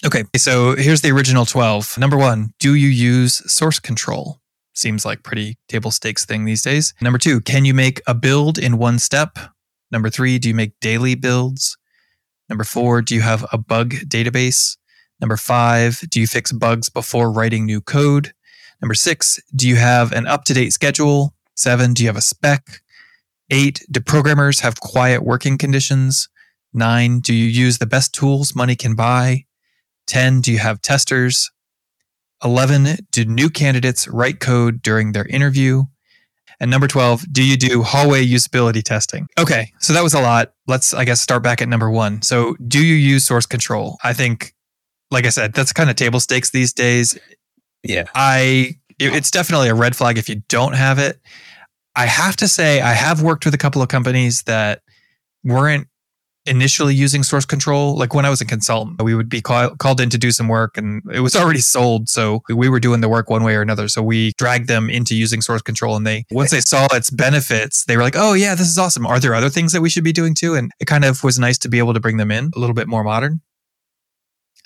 Okay, 0.05 0.25
so 0.35 0.75
here's 0.75 1.01
the 1.01 1.11
original 1.11 1.45
12. 1.45 1.97
Number 1.97 2.17
one, 2.17 2.53
do 2.59 2.75
you 2.75 2.89
use 2.89 3.49
source 3.51 3.79
control? 3.79 4.39
Seems 4.75 5.05
like 5.05 5.23
pretty 5.23 5.57
table 5.69 5.89
stakes 5.89 6.25
thing 6.25 6.45
these 6.45 6.61
days. 6.61 6.93
Number 7.01 7.17
two, 7.17 7.39
can 7.41 7.65
you 7.65 7.73
make 7.73 8.01
a 8.05 8.13
build 8.13 8.57
in 8.57 8.77
one 8.77 8.99
step? 8.99 9.37
Number 9.89 10.09
three, 10.09 10.37
do 10.37 10.49
you 10.49 10.55
make 10.55 10.79
daily 10.81 11.15
builds? 11.15 11.77
Number 12.49 12.63
four, 12.63 13.01
do 13.01 13.15
you 13.15 13.21
have 13.21 13.45
a 13.51 13.57
bug 13.57 13.91
database? 14.07 14.77
Number 15.21 15.37
five, 15.37 16.01
do 16.09 16.19
you 16.19 16.27
fix 16.27 16.51
bugs 16.51 16.89
before 16.89 17.31
writing 17.31 17.65
new 17.65 17.79
code? 17.79 18.33
Number 18.81 18.93
six, 18.93 19.39
do 19.55 19.67
you 19.67 19.77
have 19.77 20.11
an 20.11 20.27
up 20.27 20.43
to 20.45 20.53
date 20.53 20.73
schedule? 20.73 21.33
Seven, 21.55 21.93
do 21.93 22.03
you 22.03 22.09
have 22.09 22.17
a 22.17 22.21
spec? 22.21 22.81
Eight, 23.49 23.85
do 23.89 24.01
programmers 24.01 24.59
have 24.59 24.81
quiet 24.81 25.23
working 25.23 25.57
conditions? 25.57 26.27
Nine, 26.73 27.19
do 27.21 27.33
you 27.33 27.45
use 27.45 27.77
the 27.77 27.85
best 27.85 28.13
tools 28.13 28.53
money 28.53 28.75
can 28.75 28.95
buy? 28.95 29.45
10, 30.07 30.41
do 30.41 30.51
you 30.51 30.59
have 30.59 30.81
testers? 30.81 31.49
11, 32.43 32.97
do 33.11 33.25
new 33.25 33.49
candidates 33.49 34.07
write 34.07 34.39
code 34.39 34.81
during 34.81 35.11
their 35.13 35.25
interview? 35.25 35.83
And 36.59 36.71
number 36.71 36.87
12, 36.87 37.25
do 37.33 37.43
you 37.43 37.57
do 37.57 37.83
hallway 37.83 38.25
usability 38.25 38.81
testing? 38.81 39.27
Okay, 39.37 39.71
so 39.79 39.91
that 39.93 40.01
was 40.03 40.13
a 40.13 40.21
lot. 40.21 40.53
Let's, 40.67 40.93
I 40.93 41.03
guess, 41.03 41.19
start 41.19 41.43
back 41.43 41.61
at 41.61 41.67
number 41.67 41.89
one. 41.91 42.21
So, 42.21 42.55
do 42.65 42.79
you 42.83 42.95
use 42.95 43.25
source 43.25 43.45
control? 43.45 43.97
I 44.05 44.13
think, 44.13 44.53
like 45.11 45.25
I 45.25 45.29
said, 45.29 45.53
that's 45.53 45.73
kind 45.73 45.89
of 45.89 45.97
table 45.97 46.19
stakes 46.21 46.51
these 46.51 46.71
days. 46.71 47.17
Yeah. 47.83 48.05
I, 48.15 48.75
it- 48.99 49.13
it's 49.13 49.31
definitely 49.31 49.67
a 49.67 49.75
red 49.75 49.95
flag 49.97 50.17
if 50.17 50.29
you 50.29 50.41
don't 50.47 50.73
have 50.75 50.97
it. 50.97 51.19
I 51.95 52.05
have 52.05 52.35
to 52.37 52.47
say, 52.47 52.79
I 52.81 52.93
have 52.93 53.21
worked 53.21 53.43
with 53.45 53.53
a 53.53 53.57
couple 53.57 53.81
of 53.81 53.89
companies 53.89 54.43
that 54.43 54.81
weren't 55.43 55.87
initially 56.45 56.93
using 56.93 57.23
source 57.23 57.45
control. 57.45 57.97
Like 57.97 58.13
when 58.13 58.25
I 58.25 58.29
was 58.29 58.41
a 58.41 58.45
consultant, 58.45 59.01
we 59.01 59.15
would 59.15 59.29
be 59.29 59.41
call, 59.41 59.75
called 59.75 59.99
in 59.99 60.09
to 60.11 60.17
do 60.17 60.31
some 60.31 60.47
work 60.47 60.77
and 60.77 61.01
it 61.11 61.19
was 61.19 61.35
already 61.35 61.59
sold. 61.59 62.09
So 62.09 62.43
we 62.49 62.69
were 62.69 62.79
doing 62.79 63.01
the 63.01 63.09
work 63.09 63.29
one 63.29 63.43
way 63.43 63.55
or 63.55 63.61
another. 63.61 63.87
So 63.87 64.01
we 64.03 64.33
dragged 64.37 64.67
them 64.67 64.89
into 64.89 65.15
using 65.15 65.41
source 65.41 65.61
control. 65.61 65.95
And 65.95 66.05
they, 66.05 66.25
once 66.31 66.51
they 66.51 66.61
saw 66.61 66.87
its 66.91 67.09
benefits, 67.09 67.85
they 67.85 67.97
were 67.97 68.03
like, 68.03 68.15
oh, 68.17 68.33
yeah, 68.33 68.55
this 68.55 68.67
is 68.67 68.77
awesome. 68.77 69.05
Are 69.05 69.19
there 69.19 69.35
other 69.35 69.49
things 69.49 69.71
that 69.73 69.81
we 69.81 69.89
should 69.89 70.03
be 70.03 70.13
doing 70.13 70.35
too? 70.35 70.55
And 70.55 70.71
it 70.79 70.85
kind 70.85 71.05
of 71.05 71.23
was 71.23 71.39
nice 71.39 71.57
to 71.59 71.69
be 71.69 71.79
able 71.79 71.93
to 71.93 71.99
bring 71.99 72.17
them 72.17 72.31
in 72.31 72.51
a 72.55 72.59
little 72.59 72.75
bit 72.75 72.87
more 72.87 73.03
modern. 73.03 73.41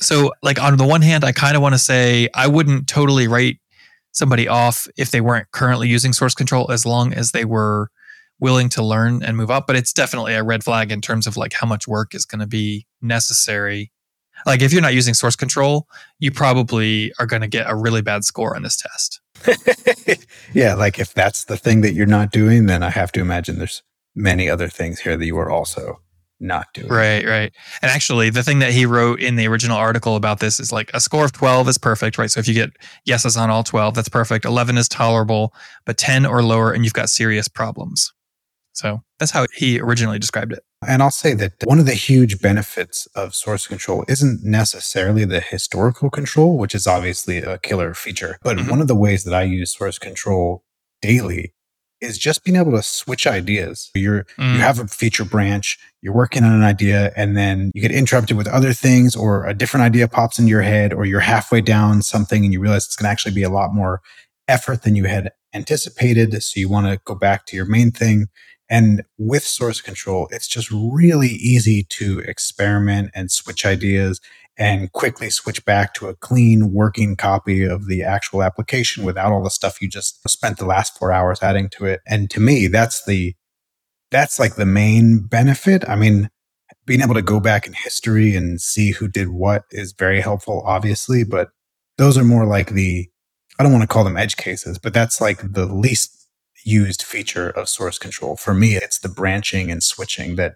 So, 0.02 0.32
like, 0.42 0.62
on 0.62 0.78
the 0.78 0.88
one 0.88 1.02
hand, 1.02 1.26
I 1.26 1.34
kind 1.34 1.58
of 1.58 1.62
want 1.62 1.76
to 1.76 1.80
say 1.80 2.30
I 2.34 2.48
wouldn't 2.48 2.88
totally 2.88 3.28
write 3.28 3.58
somebody 4.12 4.48
off 4.48 4.88
if 4.98 5.12
they 5.12 5.22
weren't 5.22 5.52
currently 5.52 5.90
using 5.90 6.14
source 6.14 6.34
control 6.34 6.72
as 6.72 6.86
long 6.86 7.14
as 7.14 7.32
they 7.32 7.46
were 7.46 7.90
willing 8.40 8.70
to 8.70 8.84
learn 8.84 9.24
and 9.24 9.36
move 9.38 9.52
up 9.52 9.68
but 9.68 9.76
it's 9.76 9.94
definitely 9.94 10.34
a 10.34 10.44
red 10.44 10.64
flag 10.64 10.92
in 10.92 11.02
terms 11.02 11.28
of 11.28 11.38
like 11.38 11.54
how 11.54 11.68
much 11.68 11.88
work 11.88 12.16
is 12.16 12.26
going 12.26 12.40
to 12.40 12.48
be 12.48 12.86
necessary. 13.02 13.92
Like 14.46 14.62
if 14.62 14.72
you're 14.72 14.82
not 14.82 14.94
using 14.94 15.14
source 15.14 15.36
control 15.36 15.88
you 16.20 16.32
probably 16.32 17.14
are 17.20 17.26
going 17.26 17.42
to 17.42 17.48
get 17.48 17.70
a 17.70 17.76
really 17.76 18.02
bad 18.02 18.24
score 18.24 18.56
on 18.56 18.64
this 18.64 18.78
test. 18.78 19.22
Yeah, 20.54 20.74
like 20.74 21.00
if 21.00 21.14
that's 21.14 21.46
the 21.46 21.58
thing 21.58 21.82
that 21.82 21.94
you're 21.94 22.06
not 22.06 22.32
doing, 22.32 22.66
then 22.66 22.84
I 22.84 22.90
have 22.90 23.12
to 23.14 23.22
imagine 23.22 23.60
there's 23.60 23.84
many 24.16 24.50
other 24.50 24.68
things 24.68 25.00
here 25.00 25.16
that 25.16 25.26
you 25.26 25.38
are 25.38 25.50
also 25.50 26.02
not 26.42 26.68
doing. 26.74 26.88
right 26.88 27.26
right. 27.26 27.52
And 27.82 27.92
actually 27.92 28.30
the 28.30 28.44
thing 28.44 28.60
that 28.60 28.72
he 28.72 28.86
wrote 28.86 29.20
in 29.20 29.36
the 29.36 29.46
original 29.46 29.76
article 29.78 30.16
about 30.16 30.40
this 30.40 30.60
is 30.60 30.72
like 30.72 30.90
a 30.94 31.02
score 31.02 31.26
of 31.26 31.34
12 31.34 31.68
is 31.68 31.78
perfect 31.78 32.18
right? 32.18 32.32
So 32.32 32.40
if 32.40 32.48
you 32.48 32.54
get 32.54 32.72
yeses 33.04 33.36
on 33.36 33.50
all 33.50 33.64
12 33.64 33.94
that's 33.94 34.08
perfect. 34.08 34.46
11 34.46 34.78
is 34.78 34.88
tolerable 34.88 35.54
but 35.86 35.98
10 35.98 36.26
or 36.26 36.42
lower 36.42 36.72
and 36.72 36.86
you've 36.86 36.94
got 36.94 37.10
serious 37.10 37.50
problems 37.50 38.14
so 38.80 39.02
that's 39.20 39.32
how 39.32 39.46
he 39.60 39.80
originally 39.80 40.20
described 40.26 40.52
it 40.58 40.64
And 40.88 41.02
I'll 41.04 41.12
say 41.26 41.34
that 41.42 41.54
one 41.74 41.80
of 41.84 41.86
the 41.92 42.00
huge 42.10 42.34
benefits 42.50 42.98
of 43.22 43.36
source 43.44 43.68
control 43.74 44.00
isn't 44.08 44.38
necessarily 44.60 45.26
the 45.26 45.42
historical 45.54 46.10
control, 46.10 46.52
which 46.62 46.74
is 46.80 46.86
obviously 46.96 47.38
a 47.54 47.58
killer 47.68 47.94
feature. 47.94 48.34
But 48.48 48.56
Mhm. 48.58 48.70
one 48.74 48.82
of 48.84 48.88
the 48.92 48.96
ways 49.06 49.22
that 49.26 49.34
I 49.42 49.44
use 49.44 49.70
source 49.80 50.00
control 50.00 50.64
daily 51.02 51.44
is 52.10 52.18
just 52.18 52.46
being 52.46 52.56
able 52.62 52.72
to 52.80 52.82
switch 52.82 53.28
ideas. 53.28 53.78
You're 53.94 54.24
Mm. 54.38 54.54
you 54.56 54.60
have 54.70 54.80
a 54.80 54.88
feature 54.88 55.26
branch, 55.36 55.78
you're 56.02 56.14
working 56.24 56.44
on 56.48 56.54
an 56.60 56.64
idea, 56.64 57.12
and 57.18 57.36
then 57.36 57.72
you 57.76 57.82
get 57.82 57.92
interrupted 57.92 58.38
with 58.38 58.48
other 58.48 58.72
things, 58.86 59.18
or 59.24 59.46
a 59.46 59.54
different 59.54 59.84
idea 59.90 60.08
pops 60.08 60.40
into 60.40 60.50
your 60.56 60.62
head, 60.74 60.94
or 60.94 61.04
you're 61.10 61.20
halfway 61.34 61.60
down 61.76 62.02
something 62.02 62.42
and 62.46 62.54
you 62.54 62.62
realize 62.62 62.86
it's 62.86 62.96
going 62.96 63.08
to 63.10 63.12
actually 63.12 63.36
be 63.36 63.44
a 63.44 63.50
lot 63.60 63.74
more 63.82 64.00
effort 64.48 64.84
than 64.84 64.96
you 64.96 65.06
had 65.16 65.26
anticipated. 65.54 66.42
So 66.42 66.54
you 66.62 66.70
want 66.70 66.88
to 66.88 67.00
go 67.04 67.16
back 67.16 67.46
to 67.48 67.56
your 67.58 67.66
main 67.66 67.92
thing. 67.92 68.28
And 68.70 69.04
with 69.18 69.44
source 69.44 69.82
control, 69.82 70.28
it's 70.32 70.48
just 70.48 70.70
really 70.72 71.30
easy 71.30 71.84
to 71.90 72.20
experiment 72.20 73.10
and 73.16 73.32
switch 73.32 73.66
ideas 73.66 74.22
and 74.58 74.92
quickly 74.92 75.30
switch 75.30 75.64
back 75.66 75.94
to 75.94 76.08
a 76.08 76.16
clean 76.16 76.74
working 76.74 77.16
copy 77.16 77.64
of 77.64 77.88
the 77.88 78.04
actual 78.04 78.44
application 78.44 79.06
without 79.06 79.32
all 79.32 79.42
the 79.42 79.50
stuff 79.50 79.82
you 79.82 79.88
just 79.88 80.28
spent 80.30 80.58
the 80.58 80.66
last 80.66 80.98
four 81.00 81.12
hours 81.12 81.42
adding 81.42 81.70
to 81.70 81.86
it. 81.86 82.02
And 82.06 82.30
to 82.32 82.42
me, 82.42 82.68
that's 82.68 83.06
the, 83.06 83.36
that's 84.12 84.38
like 84.38 84.56
the 84.56 84.66
main 84.66 85.20
benefit. 85.20 85.88
I 85.88 85.96
mean, 85.96 86.30
being 86.86 87.02
able 87.02 87.14
to 87.14 87.22
go 87.22 87.40
back 87.40 87.66
in 87.66 87.74
history 87.74 88.36
and 88.36 88.60
see 88.60 88.92
who 88.92 89.08
did 89.08 89.30
what 89.30 89.64
is 89.72 89.94
very 89.94 90.20
helpful, 90.20 90.62
obviously, 90.66 91.24
but 91.24 91.50
those 91.98 92.18
are 92.18 92.24
more 92.24 92.46
like 92.46 92.72
the, 92.72 93.08
I 93.58 93.64
don't 93.64 93.72
want 93.72 93.84
to 93.84 93.88
call 93.88 94.04
them 94.04 94.18
edge 94.18 94.36
cases, 94.36 94.78
but 94.78 94.94
that's 94.94 95.22
like 95.22 95.54
the 95.54 95.66
least 95.66 96.19
used 96.66 97.02
feature 97.02 97.50
of 97.50 97.70
source 97.70 97.98
control. 97.98 98.36
For 98.36 98.54
me, 98.54 98.76
it's 98.76 99.00
the 99.00 99.10
branching 99.10 99.72
and 99.72 99.84
switching 99.84 100.36
that 100.36 100.56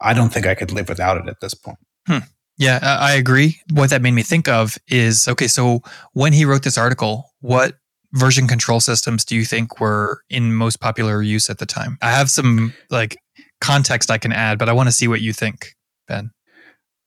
I 0.00 0.14
don't 0.14 0.32
think 0.32 0.46
I 0.46 0.54
could 0.54 0.72
live 0.72 0.88
without 0.88 1.16
it 1.16 1.28
at 1.28 1.40
this 1.40 1.54
point. 1.54 1.78
Hmm. 2.06 2.18
Yeah, 2.58 2.78
I 2.82 3.12
agree. 3.14 3.60
What 3.72 3.90
that 3.90 4.00
made 4.02 4.12
me 4.12 4.22
think 4.22 4.48
of 4.48 4.78
is 4.88 5.28
okay, 5.28 5.46
so 5.46 5.82
when 6.14 6.32
he 6.32 6.44
wrote 6.44 6.62
this 6.62 6.78
article, 6.78 7.30
what 7.40 7.74
version 8.14 8.48
control 8.48 8.80
systems 8.80 9.24
do 9.24 9.36
you 9.36 9.44
think 9.44 9.78
were 9.78 10.22
in 10.30 10.54
most 10.54 10.80
popular 10.80 11.22
use 11.22 11.50
at 11.50 11.58
the 11.58 11.66
time? 11.66 11.98
I 12.00 12.12
have 12.12 12.30
some 12.30 12.72
like 12.88 13.18
context 13.60 14.10
I 14.10 14.16
can 14.16 14.32
add, 14.32 14.58
but 14.58 14.70
I 14.70 14.72
want 14.72 14.88
to 14.88 14.92
see 14.92 15.06
what 15.06 15.20
you 15.20 15.34
think, 15.34 15.74
Ben. 16.08 16.30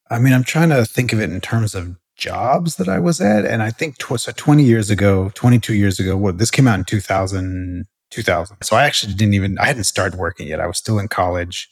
I 0.08 0.18
mean, 0.18 0.32
I'm 0.32 0.44
trying 0.44 0.70
to 0.70 0.84
think 0.84 1.12
of 1.12 1.20
it 1.20 1.30
in 1.30 1.40
terms 1.40 1.74
of 1.74 1.96
jobs 2.16 2.76
that 2.76 2.88
I 2.88 3.00
was 3.00 3.20
at. 3.20 3.44
And 3.44 3.62
I 3.62 3.70
think 3.70 3.98
tw- 3.98 4.20
so 4.20 4.30
20 4.30 4.62
years 4.62 4.90
ago, 4.90 5.30
22 5.34 5.74
years 5.74 5.98
ago, 5.98 6.16
what 6.16 6.38
this 6.38 6.50
came 6.50 6.68
out 6.68 6.78
in 6.78 6.84
2000, 6.84 7.86
2000. 8.10 8.58
So 8.62 8.76
I 8.76 8.84
actually 8.84 9.14
didn't 9.14 9.34
even, 9.34 9.58
I 9.58 9.66
hadn't 9.66 9.84
started 9.84 10.18
working 10.18 10.48
yet. 10.48 10.60
I 10.60 10.66
was 10.66 10.78
still 10.78 10.98
in 10.98 11.08
college. 11.08 11.70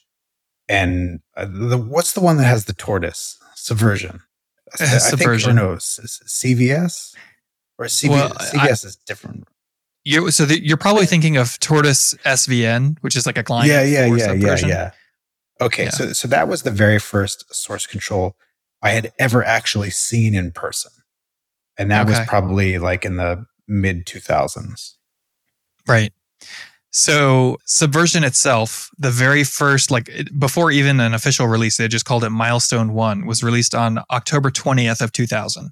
And 0.68 1.20
uh, 1.36 1.46
the, 1.48 1.78
what's 1.78 2.12
the 2.12 2.20
one 2.20 2.36
that 2.38 2.44
has 2.44 2.66
the 2.66 2.72
tortoise? 2.74 3.38
Subversion. 3.54 4.20
I 4.74 4.76
think- 4.76 5.00
Subversion. 5.00 5.50
or 5.52 5.54
no, 5.54 5.72
S- 5.74 5.98
S- 6.02 6.20
CVS 6.44 7.14
or 7.78 7.86
CV, 7.86 8.10
Well, 8.10 8.32
I- 8.36 8.44
CVS 8.44 8.84
is 8.84 8.96
different. 8.96 9.48
You 10.04 10.30
so 10.30 10.44
the, 10.46 10.64
you're 10.64 10.76
probably 10.78 11.04
thinking 11.06 11.36
of 11.36 11.58
Tortoise 11.60 12.14
SVN, 12.24 12.96
which 13.02 13.14
is 13.16 13.26
like 13.26 13.36
a 13.36 13.42
client. 13.42 13.68
yeah, 13.68 13.82
yeah, 13.82 14.06
yeah, 14.06 14.14
yeah, 14.14 14.24
Subversion. 14.26 14.68
yeah. 14.70 14.90
Okay, 15.60 15.84
Yeah. 15.84 15.90
so 15.90 16.12
so 16.12 16.28
that 16.28 16.48
was 16.48 16.62
the 16.62 16.70
very 16.70 16.98
first 16.98 17.52
source 17.54 17.86
control 17.86 18.36
I 18.80 18.90
had 18.90 19.12
ever 19.18 19.44
actually 19.44 19.90
seen 19.90 20.34
in 20.34 20.52
person, 20.52 20.92
and 21.76 21.90
that 21.90 22.06
was 22.06 22.20
probably 22.26 22.78
like 22.78 23.04
in 23.04 23.16
the 23.16 23.44
mid 23.66 24.06
two 24.06 24.20
thousands. 24.20 24.96
Right. 25.86 26.12
So 26.90 27.58
Subversion 27.66 28.24
itself, 28.24 28.90
the 28.98 29.10
very 29.10 29.44
first, 29.44 29.90
like 29.90 30.10
before 30.38 30.70
even 30.70 31.00
an 31.00 31.14
official 31.14 31.46
release, 31.46 31.76
they 31.76 31.88
just 31.88 32.04
called 32.04 32.24
it 32.24 32.30
Milestone 32.30 32.92
One, 32.92 33.26
was 33.26 33.42
released 33.42 33.74
on 33.74 34.00
October 34.10 34.50
20th 34.50 35.00
of 35.00 35.12
2000. 35.12 35.70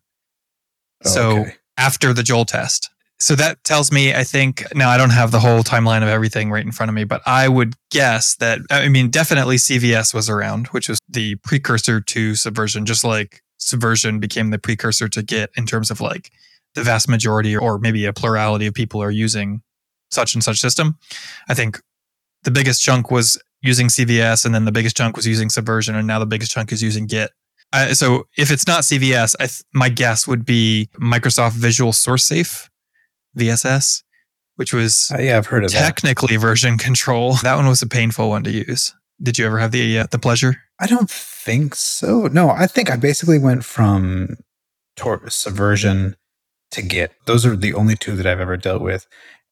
So 1.04 1.46
after 1.76 2.12
the 2.12 2.22
Joel 2.22 2.44
test. 2.44 2.90
So 3.18 3.34
that 3.36 3.64
tells 3.64 3.90
me, 3.90 4.12
I 4.14 4.24
think, 4.24 4.62
now 4.74 4.90
I 4.90 4.98
don't 4.98 5.10
have 5.10 5.30
the 5.30 5.40
whole 5.40 5.62
timeline 5.62 6.02
of 6.02 6.08
everything 6.08 6.50
right 6.50 6.64
in 6.64 6.72
front 6.72 6.90
of 6.90 6.94
me, 6.94 7.04
but 7.04 7.22
I 7.24 7.48
would 7.48 7.74
guess 7.90 8.36
that, 8.36 8.58
I 8.70 8.88
mean, 8.88 9.08
definitely 9.08 9.56
CVS 9.56 10.12
was 10.12 10.28
around, 10.28 10.66
which 10.68 10.88
was 10.88 10.98
the 11.08 11.36
precursor 11.36 12.02
to 12.02 12.34
Subversion, 12.34 12.84
just 12.84 13.04
like 13.04 13.40
Subversion 13.56 14.20
became 14.20 14.50
the 14.50 14.58
precursor 14.58 15.08
to 15.08 15.22
Git 15.22 15.50
in 15.56 15.64
terms 15.64 15.90
of 15.90 16.02
like 16.02 16.30
the 16.74 16.82
vast 16.82 17.08
majority 17.08 17.56
or 17.56 17.78
maybe 17.78 18.04
a 18.04 18.12
plurality 18.12 18.66
of 18.66 18.74
people 18.74 19.02
are 19.02 19.10
using 19.10 19.62
such 20.10 20.34
and 20.34 20.42
such 20.44 20.58
system. 20.60 20.98
I 21.48 21.54
think 21.54 21.80
the 22.44 22.50
biggest 22.50 22.82
chunk 22.82 23.10
was 23.10 23.40
using 23.62 23.88
CVS, 23.88 24.44
and 24.44 24.54
then 24.54 24.64
the 24.64 24.72
biggest 24.72 24.96
chunk 24.96 25.16
was 25.16 25.26
using 25.26 25.48
Subversion, 25.50 25.94
and 25.96 26.06
now 26.06 26.18
the 26.18 26.26
biggest 26.26 26.52
chunk 26.52 26.70
is 26.72 26.82
using 26.82 27.06
Git. 27.06 27.30
Uh, 27.72 27.92
so 27.94 28.24
if 28.38 28.50
it's 28.52 28.66
not 28.66 28.82
CVS, 28.84 29.34
I 29.40 29.46
th- 29.46 29.62
my 29.74 29.88
guess 29.88 30.28
would 30.28 30.44
be 30.44 30.88
Microsoft 31.00 31.52
Visual 31.54 31.92
Source 31.92 32.24
Safe, 32.24 32.70
VSS, 33.36 34.02
which 34.56 34.72
was 34.72 35.10
Uh, 35.12 35.18
yeah, 35.20 35.36
I've 35.36 35.46
heard 35.48 35.64
of 35.64 35.72
that. 35.72 35.78
technically 35.78 36.36
version 36.36 36.78
control. 36.78 37.36
That 37.42 37.56
one 37.56 37.66
was 37.66 37.82
a 37.82 37.88
painful 37.88 38.28
one 38.28 38.44
to 38.44 38.50
use. 38.50 38.94
Did 39.20 39.38
you 39.38 39.46
ever 39.46 39.58
have 39.58 39.72
the 39.72 39.98
uh, 40.00 40.06
the 40.10 40.18
pleasure? 40.18 40.56
I 40.78 40.86
don't 40.86 41.10
think 41.10 41.74
so. 41.74 42.26
No, 42.28 42.50
I 42.50 42.66
think 42.66 42.90
I 42.90 42.96
basically 42.96 43.38
went 43.38 43.64
from 43.64 44.36
tor- 44.94 45.28
Subversion 45.30 46.16
to 46.72 46.82
Git. 46.82 47.12
Those 47.24 47.46
are 47.46 47.56
the 47.56 47.72
only 47.74 47.96
two 47.96 48.14
that 48.16 48.26
I've 48.26 48.40
ever 48.40 48.56
dealt 48.58 48.82
with. 48.82 49.06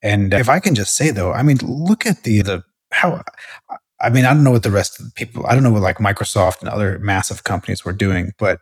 And 0.04 0.34
uh, 0.34 0.37
if 0.37 0.49
I 0.49 0.61
can 0.61 0.76
just 0.76 0.94
say 0.94 1.11
though, 1.11 1.32
I 1.32 1.42
mean, 1.42 1.58
look 1.62 2.06
at 2.06 2.23
the 2.23 2.42
the 2.42 2.62
how. 2.92 3.25
I 4.00 4.11
mean, 4.11 4.26
I 4.26 4.34
don't 4.34 4.44
know 4.44 4.50
what 4.50 4.62
the 4.62 4.70
rest 4.70 5.00
of 5.00 5.06
the 5.06 5.12
people. 5.12 5.46
I 5.46 5.54
don't 5.54 5.62
know 5.62 5.70
what 5.73 5.82
like 5.82 5.96
Microsoft 5.99 6.61
and 6.61 6.68
other 6.68 6.99
massive 6.99 7.42
companies 7.42 7.84
were 7.84 7.92
doing, 7.92 8.32
but 8.38 8.61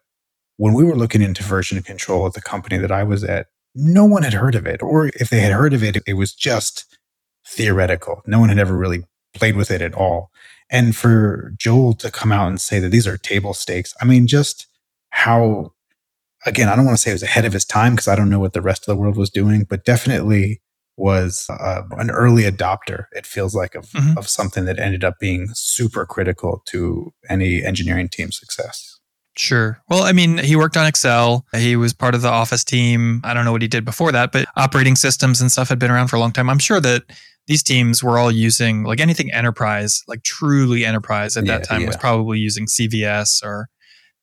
when 0.56 0.72
we 0.72 0.84
were 0.84 0.94
looking 0.94 1.20
into 1.20 1.42
version 1.42 1.82
control 1.82 2.26
at 2.26 2.34
the 2.34 2.40
company 2.40 2.78
that 2.78 2.92
I 2.92 3.02
was 3.02 3.24
at, 3.24 3.48
no 3.74 4.04
one 4.04 4.22
had 4.22 4.34
heard 4.34 4.54
of 4.54 4.66
it, 4.66 4.82
or 4.82 5.06
if 5.08 5.30
they 5.30 5.40
had 5.40 5.52
heard 5.52 5.74
of 5.74 5.82
it, 5.82 5.96
it 6.06 6.12
was 6.12 6.32
just 6.32 6.98
theoretical. 7.46 8.22
No 8.26 8.38
one 8.38 8.50
had 8.50 8.58
ever 8.58 8.76
really 8.76 9.04
played 9.34 9.56
with 9.56 9.70
it 9.70 9.82
at 9.82 9.94
all. 9.94 10.30
And 10.70 10.94
for 10.94 11.52
Joel 11.58 11.94
to 11.94 12.10
come 12.10 12.30
out 12.30 12.48
and 12.48 12.60
say 12.60 12.78
that 12.78 12.90
these 12.90 13.06
are 13.06 13.18
table 13.18 13.54
stakes, 13.54 13.94
I 14.00 14.04
mean, 14.04 14.26
just 14.26 14.66
how, 15.10 15.72
again, 16.46 16.68
I 16.68 16.76
don't 16.76 16.84
want 16.84 16.96
to 16.96 17.02
say 17.02 17.10
it 17.10 17.14
was 17.14 17.22
ahead 17.22 17.44
of 17.44 17.52
his 17.52 17.64
time 17.64 17.94
because 17.94 18.08
I 18.08 18.14
don't 18.14 18.30
know 18.30 18.40
what 18.40 18.52
the 18.52 18.62
rest 18.62 18.82
of 18.82 18.94
the 18.94 19.00
world 19.00 19.16
was 19.16 19.30
doing, 19.30 19.64
but 19.68 19.84
definitely 19.84 20.60
was 20.96 21.46
uh, 21.48 21.82
an 21.92 22.10
early 22.10 22.42
adopter, 22.42 23.06
it 23.12 23.26
feels 23.26 23.54
like, 23.54 23.74
of, 23.74 23.86
mm-hmm. 23.90 24.18
of 24.18 24.28
something 24.28 24.64
that 24.66 24.78
ended 24.78 25.04
up 25.04 25.18
being 25.18 25.48
super 25.54 26.04
critical 26.04 26.62
to 26.66 27.12
any 27.28 27.64
engineering 27.64 28.08
team 28.08 28.30
success. 28.30 28.98
Sure. 29.36 29.80
Well, 29.88 30.02
I 30.02 30.12
mean, 30.12 30.38
he 30.38 30.56
worked 30.56 30.76
on 30.76 30.86
Excel. 30.86 31.46
He 31.54 31.74
was 31.74 31.94
part 31.94 32.14
of 32.14 32.20
the 32.20 32.28
Office 32.28 32.64
team. 32.64 33.22
I 33.24 33.32
don't 33.32 33.46
know 33.46 33.52
what 33.52 33.62
he 33.62 33.68
did 33.68 33.84
before 33.84 34.12
that, 34.12 34.30
but 34.30 34.46
operating 34.56 34.94
systems 34.94 35.40
and 35.40 35.50
stuff 35.50 35.70
had 35.70 35.78
been 35.78 35.90
around 35.90 36.08
for 36.08 36.16
a 36.16 36.20
long 36.20 36.32
time. 36.32 36.50
I'm 36.50 36.58
sure 36.58 36.80
that 36.80 37.04
these 37.46 37.62
teams 37.62 38.04
were 38.04 38.18
all 38.18 38.30
using 38.30 38.84
like 38.84 39.00
anything 39.00 39.32
enterprise, 39.32 40.02
like 40.06 40.22
truly 40.22 40.84
enterprise 40.84 41.36
at 41.36 41.46
yeah, 41.46 41.58
that 41.58 41.66
time 41.66 41.80
yeah. 41.80 41.86
was 41.86 41.96
probably 41.96 42.38
using 42.38 42.66
CVS 42.66 43.42
or 43.42 43.68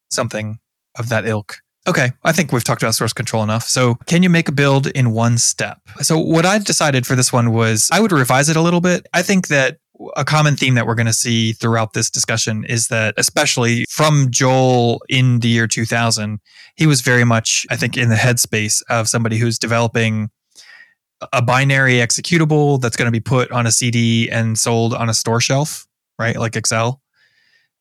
something 0.10 0.60
of 0.98 1.10
that 1.10 1.26
ilk. 1.26 1.58
Okay, 1.90 2.12
I 2.24 2.32
think 2.32 2.52
we've 2.52 2.64
talked 2.64 2.84
about 2.84 2.94
source 2.94 3.14
control 3.14 3.42
enough. 3.42 3.64
So, 3.64 3.96
can 4.06 4.22
you 4.22 4.30
make 4.30 4.48
a 4.48 4.52
build 4.52 4.86
in 4.86 5.10
one 5.10 5.40
step? 5.40 5.80
So, 6.02 6.20
what 6.20 6.46
I 6.46 6.60
decided 6.60 7.08
for 7.08 7.16
this 7.16 7.34
one 7.34 7.52
was 7.52 7.90
I 7.92 8.00
would 8.00 8.12
revise 8.12 8.48
it 8.48 8.56
a 8.56 8.62
little 8.62 8.80
bit. 8.80 9.08
I 9.12 9.24
think 9.24 9.48
that 9.48 9.80
a 10.16 10.24
common 10.24 10.56
theme 10.56 10.76
that 10.76 10.86
we're 10.86 10.94
going 10.94 11.08
to 11.08 11.14
see 11.14 11.52
throughout 11.52 11.94
this 11.94 12.12
discussion 12.12 12.64
is 12.66 12.90
that, 12.90 13.16
especially 13.18 13.86
from 13.90 14.28
Joel 14.30 15.02
in 15.10 15.40
the 15.40 15.48
year 15.48 15.66
2000, 15.66 16.40
he 16.76 16.86
was 16.86 17.02
very 17.02 17.24
much, 17.24 17.66
I 17.72 17.76
think, 17.76 17.98
in 17.98 18.10
the 18.10 18.16
headspace 18.16 18.84
of 18.88 19.10
somebody 19.10 19.40
who's 19.40 19.58
developing 19.58 20.30
a 21.34 21.42
binary 21.42 21.96
executable 21.96 22.80
that's 22.80 22.98
going 22.98 23.08
to 23.08 23.12
be 23.12 23.20
put 23.20 23.52
on 23.52 23.66
a 23.66 23.72
CD 23.72 24.30
and 24.30 24.60
sold 24.60 24.94
on 24.94 25.10
a 25.10 25.14
store 25.16 25.42
shelf, 25.42 25.88
right? 26.20 26.38
Like 26.38 26.56
Excel. 26.56 27.02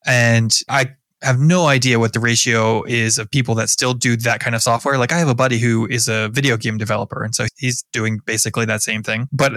And 0.03 0.51
I 0.67 0.95
have 1.21 1.39
no 1.39 1.67
idea 1.67 1.99
what 1.99 2.13
the 2.13 2.19
ratio 2.19 2.83
is 2.83 3.17
of 3.17 3.29
people 3.29 3.55
that 3.55 3.69
still 3.69 3.93
do 3.93 4.15
that 4.17 4.39
kind 4.39 4.55
of 4.55 4.61
software. 4.61 4.97
Like 4.97 5.11
I 5.11 5.17
have 5.17 5.27
a 5.27 5.35
buddy 5.35 5.57
who 5.59 5.87
is 5.87 6.07
a 6.07 6.29
video 6.29 6.57
game 6.57 6.77
developer, 6.77 7.23
and 7.23 7.35
so 7.35 7.45
he's 7.57 7.83
doing 7.91 8.19
basically 8.25 8.65
that 8.65 8.81
same 8.81 9.03
thing. 9.03 9.27
But 9.31 9.53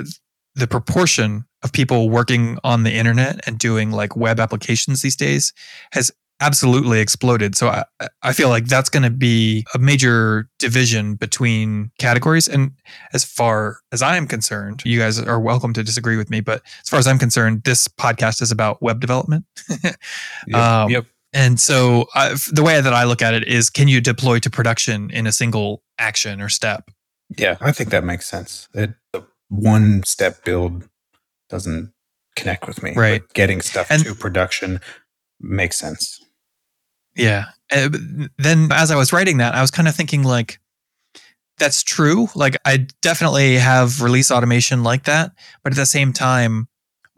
the 0.55 0.67
proportion 0.67 1.45
of 1.63 1.73
people 1.73 2.11
working 2.11 2.59
on 2.65 2.83
the 2.83 2.93
internet 2.93 3.41
and 3.47 3.59
doing 3.59 3.91
like 3.91 4.17
web 4.17 4.41
applications 4.41 5.03
these 5.03 5.17
days 5.17 5.53
has 5.93 6.11
absolutely 6.43 6.99
exploded. 6.99 7.55
So 7.55 7.69
I, 7.69 7.85
I 8.23 8.33
feel 8.33 8.49
like 8.49 8.67
that's 8.67 8.91
going 8.91 9.05
to 9.05 9.11
be 9.11 9.65
a 9.75 9.79
major 9.79 10.49
division 10.59 11.15
between 11.15 11.93
categories. 11.99 12.49
And 12.49 12.73
as 13.13 13.25
far 13.25 13.79
as 13.93 14.03
I 14.03 14.17
am 14.17 14.27
concerned, 14.27 14.83
you 14.85 14.99
guys 14.99 15.21
are 15.21 15.39
welcome 15.39 15.73
to 15.75 15.85
disagree 15.85 16.17
with 16.17 16.31
me, 16.31 16.41
but 16.41 16.63
as 16.83 16.89
far 16.89 16.99
as 16.99 17.07
I'm 17.07 17.19
concerned, 17.19 17.63
this 17.63 17.87
podcast 17.87 18.43
is 18.43 18.51
about 18.51 18.83
web 18.83 19.01
development. 19.01 19.45
yep, 20.49 20.57
um, 20.57 20.91
yep. 20.91 21.07
And 21.33 21.59
so 21.59 22.07
I, 22.15 22.35
the 22.53 22.63
way 22.63 22.81
that 22.81 22.93
I 22.93 23.05
look 23.05 23.23
at 23.23 23.35
it 23.35 23.49
is 23.49 23.71
can 23.71 23.89
you 23.89 24.01
deploy 24.01 24.39
to 24.41 24.51
production 24.51 25.11
in 25.11 25.27
a 25.27 25.33
single 25.33 25.83
action 25.99 26.41
or 26.41 26.49
step? 26.49 26.91
Yeah, 27.39 27.57
I 27.61 27.73
think 27.73 27.91
that 27.91 28.05
makes 28.05 28.27
sense. 28.27 28.69
It, 28.75 28.95
the 29.13 29.25
one 29.49 30.03
step 30.05 30.45
build 30.45 30.89
doesn't 31.49 31.93
connect 32.37 32.67
with 32.67 32.83
me. 32.83 32.93
Right. 32.95 33.23
getting 33.33 33.61
stuff 33.61 33.87
and, 33.91 34.05
to 34.05 34.15
production 34.15 34.81
makes 35.41 35.79
sense. 35.79 36.21
Yeah. 37.17 37.47
Uh, 37.71 37.89
then 38.39 38.71
as 38.73 38.91
I 38.91 38.97
was 38.97 39.13
writing 39.13 39.39
that, 39.39 39.55
I 39.55 39.61
was 39.61 39.71
kind 39.71 39.89
of 39.89 39.95
thinking 39.95 40.23
like, 40.23 40.59
that's 41.59 41.83
true. 41.83 42.29
Like 42.35 42.57
I 42.65 42.89
definitely 43.03 43.57
have 43.57 44.03
release 44.03 44.31
automation 44.31 44.83
like 44.83 45.05
that. 45.05 45.33
But 45.63 45.73
at 45.73 45.77
the 45.77 45.87
same 45.87 46.13
time, 46.13 46.69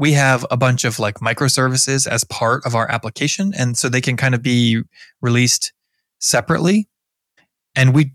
we 0.04 0.12
have 0.12 0.44
a 0.50 0.56
bunch 0.58 0.84
of 0.84 0.98
like 0.98 1.14
microservices 1.20 2.06
as 2.06 2.24
part 2.24 2.66
of 2.66 2.74
our 2.74 2.90
application. 2.90 3.54
And 3.56 3.74
so 3.74 3.88
they 3.88 4.02
can 4.02 4.18
kind 4.18 4.34
of 4.34 4.42
be 4.42 4.82
released 5.22 5.72
separately. 6.18 6.90
And 7.74 7.94
we 7.94 8.12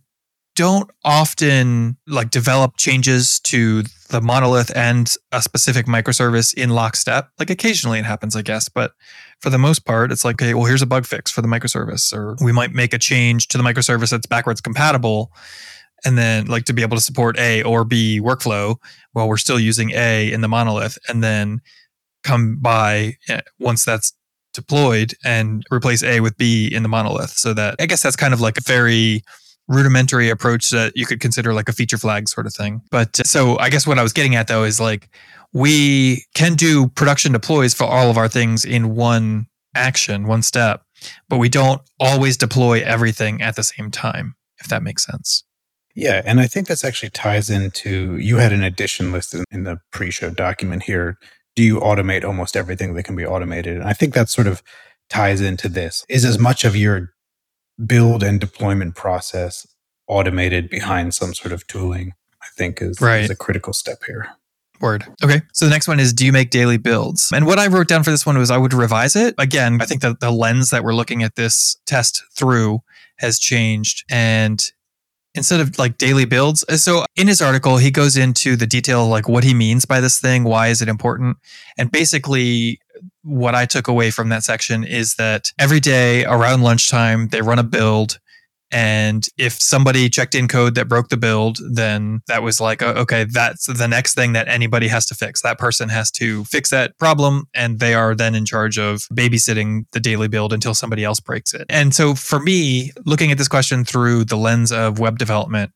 don't 0.56 0.92
often 1.04 1.98
like 2.06 2.30
develop 2.30 2.78
changes 2.78 3.40
to 3.40 3.82
the 4.12 4.22
monolith 4.22 4.72
and 4.76 5.16
a 5.32 5.42
specific 5.42 5.88
microservice 5.88 6.54
in 6.54 6.70
lockstep. 6.70 7.32
Like 7.40 7.50
occasionally 7.50 7.98
it 7.98 8.06
happens, 8.06 8.36
I 8.36 8.44
guess, 8.44 8.70
but 8.70 8.92
for 9.40 9.50
the 9.50 9.58
most 9.58 9.84
part, 9.84 10.12
it's 10.12 10.24
like, 10.24 10.40
okay, 10.40 10.54
well, 10.54 10.66
here's 10.66 10.84
a 10.84 10.86
bug 10.86 11.08
fix 11.08 11.32
for 11.32 11.42
the 11.42 11.48
microservice, 11.48 12.14
or 12.14 12.36
we 12.40 12.52
might 12.52 12.72
make 12.72 12.94
a 12.94 13.00
change 13.00 13.48
to 13.48 13.58
the 13.58 13.64
microservice 13.64 14.12
that's 14.12 14.28
backwards 14.28 14.62
compatible. 14.62 15.32
And 16.06 16.18
then 16.18 16.46
like 16.46 16.66
to 16.66 16.74
be 16.74 16.82
able 16.82 16.98
to 16.98 17.04
support 17.04 17.38
A 17.38 17.64
or 17.64 17.84
B 17.84 18.20
workflow 18.22 18.76
while 19.14 19.28
we're 19.28 19.38
still 19.38 19.60
using 19.60 19.92
A 19.92 20.32
in 20.32 20.42
the 20.42 20.48
monolith 20.48 20.98
and 21.08 21.24
then 21.24 21.62
come 22.24 22.58
by 22.60 23.18
eh, 23.28 23.42
once 23.60 23.86
that's 23.86 24.14
deployed 24.54 25.14
and 25.24 25.64
replace 25.72 26.04
A 26.04 26.20
with 26.20 26.38
B 26.38 26.68
in 26.74 26.84
the 26.84 26.90
monolith. 26.90 27.32
So 27.32 27.54
that 27.54 27.76
I 27.80 27.86
guess 27.86 28.02
that's 28.02 28.16
kind 28.16 28.34
of 28.34 28.42
like 28.42 28.58
a 28.58 28.62
very 28.62 29.24
rudimentary 29.68 30.30
approach 30.30 30.72
that 30.72 30.94
you 30.96 31.06
could 31.06 31.20
consider 31.20 31.54
like 31.54 31.70
a 31.70 31.74
feature 31.74 31.98
flag 31.98 32.28
sort 32.28 32.48
of 32.48 32.54
thing. 32.54 32.82
But 32.92 33.20
uh, 33.20 33.24
so 33.24 33.58
I 33.60 33.70
guess 33.70 33.86
what 33.86 34.00
I 34.00 34.04
was 34.04 34.14
getting 34.14 34.36
at 34.36 34.48
though 34.48 34.64
is 34.64 34.80
like 34.80 35.10
we 35.54 36.26
can 36.34 36.56
do 36.56 36.88
production 36.90 37.32
deploys 37.32 37.74
for 37.74 37.86
all 37.86 38.10
of 38.10 38.18
our 38.18 38.28
things 38.28 38.66
in 38.66 38.96
one 38.96 39.48
action, 39.76 40.28
one 40.28 40.42
step, 40.42 40.84
but 41.30 41.38
we 41.38 41.50
don't 41.50 41.82
always 42.00 42.38
deploy 42.38 42.82
everything 42.82 43.42
at 43.42 43.56
the 43.56 43.64
same 43.64 43.92
time, 43.92 44.36
if 44.60 44.68
that 44.68 44.84
makes 44.84 45.06
sense. 45.06 45.44
Yeah, 46.00 46.22
and 46.24 46.40
I 46.40 46.48
think 46.48 46.68
this 46.68 46.86
actually 46.86 47.10
ties 47.10 47.50
into 47.50 48.16
you 48.18 48.38
had 48.38 48.54
an 48.54 48.64
addition 48.64 49.12
listed 49.12 49.44
in 49.52 49.64
the 49.64 49.80
pre-show 49.92 50.30
document 50.30 50.84
here. 50.84 51.18
Do 51.56 51.64
you 51.64 51.80
automate 51.82 52.24
almost 52.24 52.56
everything 52.56 52.94
that 52.94 53.04
can 53.04 53.18
be 53.18 53.26
automated? 53.26 53.76
And 53.76 53.84
I 53.84 53.92
think 53.92 54.14
that 54.14 54.30
sort 54.30 54.48
of 54.48 54.64
ties 55.10 55.42
into 55.42 55.68
this. 55.68 56.06
Is 56.08 56.24
as 56.24 56.40
much 56.40 56.64
of 56.64 56.76
your 56.76 57.10
build 57.86 58.24
and 58.24 58.40
deployment 58.40 58.96
process 58.96 59.68
automated 60.08 60.70
behind 60.70 61.14
some 61.14 61.34
sort 61.34 61.52
of 61.52 61.68
tooling, 61.68 62.14
I 62.42 62.48
think 62.56 62.82
is, 62.82 63.02
right. 63.02 63.24
is 63.24 63.30
a 63.30 63.36
critical 63.36 63.74
step 63.74 64.00
here. 64.08 64.30
Word. 64.80 65.06
Okay. 65.22 65.42
So 65.52 65.66
the 65.66 65.72
next 65.72 65.90
one 65.90 66.00
is 66.00 66.14
do 66.14 66.26
you 66.26 66.32
make 66.32 66.50
daily 66.50 66.78
builds? 66.78 67.30
And 67.34 67.46
what 67.46 67.60
I 67.60 67.68
wrote 67.68 67.90
down 67.90 68.04
for 68.04 68.12
this 68.12 68.26
one 68.26 68.38
was 68.38 68.50
I 68.50 68.58
would 68.58 68.74
revise 68.74 69.18
it. 69.18 69.36
Again, 69.38 69.82
I 69.82 69.86
think 69.86 70.02
that 70.02 70.22
the 70.22 70.32
lens 70.32 70.70
that 70.70 70.86
we're 70.86 70.96
looking 70.96 71.24
at 71.24 71.36
this 71.36 71.76
test 71.86 72.24
through 72.38 72.80
has 73.18 73.38
changed. 73.38 74.06
And 74.10 74.72
instead 75.36 75.60
of 75.60 75.78
like 75.78 75.98
daily 75.98 76.26
builds, 76.26 76.64
uh, 76.70 76.78
so 76.78 77.06
in 77.16 77.28
his 77.28 77.42
article, 77.42 77.78
he 77.78 77.92
goes 77.92 78.18
into 78.18 78.56
the 78.56 78.68
detail 78.68 79.08
like 79.08 79.28
what 79.28 79.44
he 79.44 79.54
means 79.54 79.86
by 79.86 80.00
this 80.00 80.20
thing, 80.20 80.44
why 80.44 80.68
is 80.68 80.82
it 80.82 80.88
important? 80.88 81.38
And 81.78 81.92
basically, 81.92 82.80
what 83.24 83.56
I 83.56 83.66
took 83.66 83.88
away 83.88 84.12
from 84.12 84.30
that 84.30 84.44
section 84.44 84.84
is 84.84 85.16
that 85.16 85.52
every 85.60 85.80
day 85.80 86.26
around 86.26 86.62
lunchtime, 86.62 87.30
they 87.30 87.42
run 87.42 87.60
a 87.60 87.64
build 87.64 88.20
and 88.72 89.28
if 89.38 89.62
somebody 89.62 90.10
checked 90.10 90.36
in 90.36 90.48
code 90.48 90.76
that 90.76 90.88
broke 90.88 91.10
the 91.10 91.18
build, 91.18 91.60
then 91.72 92.22
that 92.28 92.44
was 92.44 92.62
like, 92.62 92.82
oh, 92.82 92.94
okay, 92.94 93.26
that's 93.26 93.66
the 93.66 93.88
next 93.88 94.14
thing 94.16 94.34
that 94.34 94.48
anybody 94.48 94.88
has 94.88 95.06
to 95.08 95.16
fix. 95.16 95.42
That 95.42 95.58
person 95.58 95.90
has 95.90 96.12
to 96.12 96.44
fix 96.46 96.70
that 96.70 96.98
problem, 97.00 97.48
and 97.54 97.80
they 97.80 97.94
are 97.94 98.16
then 98.16 98.36
in 98.36 98.46
charge 98.46 98.78
of 98.78 99.08
babysitting 99.14 99.86
the 99.92 100.00
daily 100.00 100.28
build 100.28 100.54
until 100.54 100.74
somebody 100.74 101.04
else 101.04 101.20
breaks 101.20 101.54
it. 101.54 101.66
And 101.70 101.94
so 101.94 102.16
for 102.16 102.40
me, 102.40 102.92
looking 103.06 103.32
at 103.32 103.38
this 103.38 103.48
question 103.48 103.86
through 103.86 104.26
the 104.26 104.38
lens 104.38 104.72
of 104.72 105.00
web 105.00 105.18
development, 105.18 105.72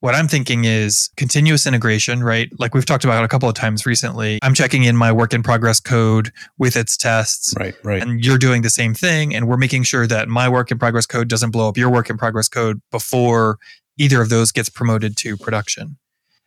what 0.00 0.14
I'm 0.14 0.28
thinking 0.28 0.64
is 0.64 1.10
continuous 1.16 1.66
integration, 1.66 2.22
right? 2.22 2.50
Like 2.58 2.74
we've 2.74 2.84
talked 2.84 3.04
about 3.04 3.24
a 3.24 3.28
couple 3.28 3.48
of 3.48 3.54
times 3.54 3.86
recently. 3.86 4.38
I'm 4.42 4.54
checking 4.54 4.84
in 4.84 4.96
my 4.96 5.10
work 5.10 5.32
in 5.32 5.42
progress 5.42 5.80
code 5.80 6.32
with 6.58 6.76
its 6.76 6.96
tests. 6.96 7.54
Right, 7.58 7.74
right. 7.82 8.02
And 8.02 8.24
you're 8.24 8.38
doing 8.38 8.62
the 8.62 8.70
same 8.70 8.94
thing. 8.94 9.34
And 9.34 9.48
we're 9.48 9.56
making 9.56 9.84
sure 9.84 10.06
that 10.06 10.28
my 10.28 10.48
work 10.48 10.70
in 10.70 10.78
progress 10.78 11.06
code 11.06 11.28
doesn't 11.28 11.50
blow 11.50 11.68
up 11.68 11.76
your 11.76 11.90
work 11.90 12.10
in 12.10 12.18
progress 12.18 12.48
code 12.48 12.80
before 12.90 13.58
either 13.98 14.20
of 14.20 14.28
those 14.28 14.52
gets 14.52 14.68
promoted 14.68 15.16
to 15.18 15.36
production. 15.36 15.96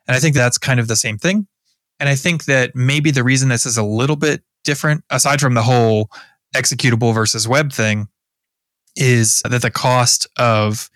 And 0.07 0.15
I 0.15 0.19
think 0.19 0.35
that's 0.35 0.57
kind 0.57 0.79
of 0.79 0.87
the 0.87 0.95
same 0.95 1.17
thing. 1.17 1.47
And 1.99 2.07
I 2.07 2.15
think 2.15 2.45
that 2.45 2.75
maybe 2.75 3.11
the 3.11 3.23
reason 3.23 3.49
this 3.49 3.65
is 3.65 3.77
a 3.77 3.83
little 3.83 4.15
bit 4.15 4.43
different, 4.63 5.03
aside 5.09 5.41
from 5.41 5.53
the 5.53 5.63
whole 5.63 6.09
executable 6.55 7.13
versus 7.13 7.47
web 7.47 7.73
thing, 7.73 8.07
is 8.95 9.41
that 9.49 9.61
the 9.61 9.71
cost 9.71 10.27
of 10.37 10.89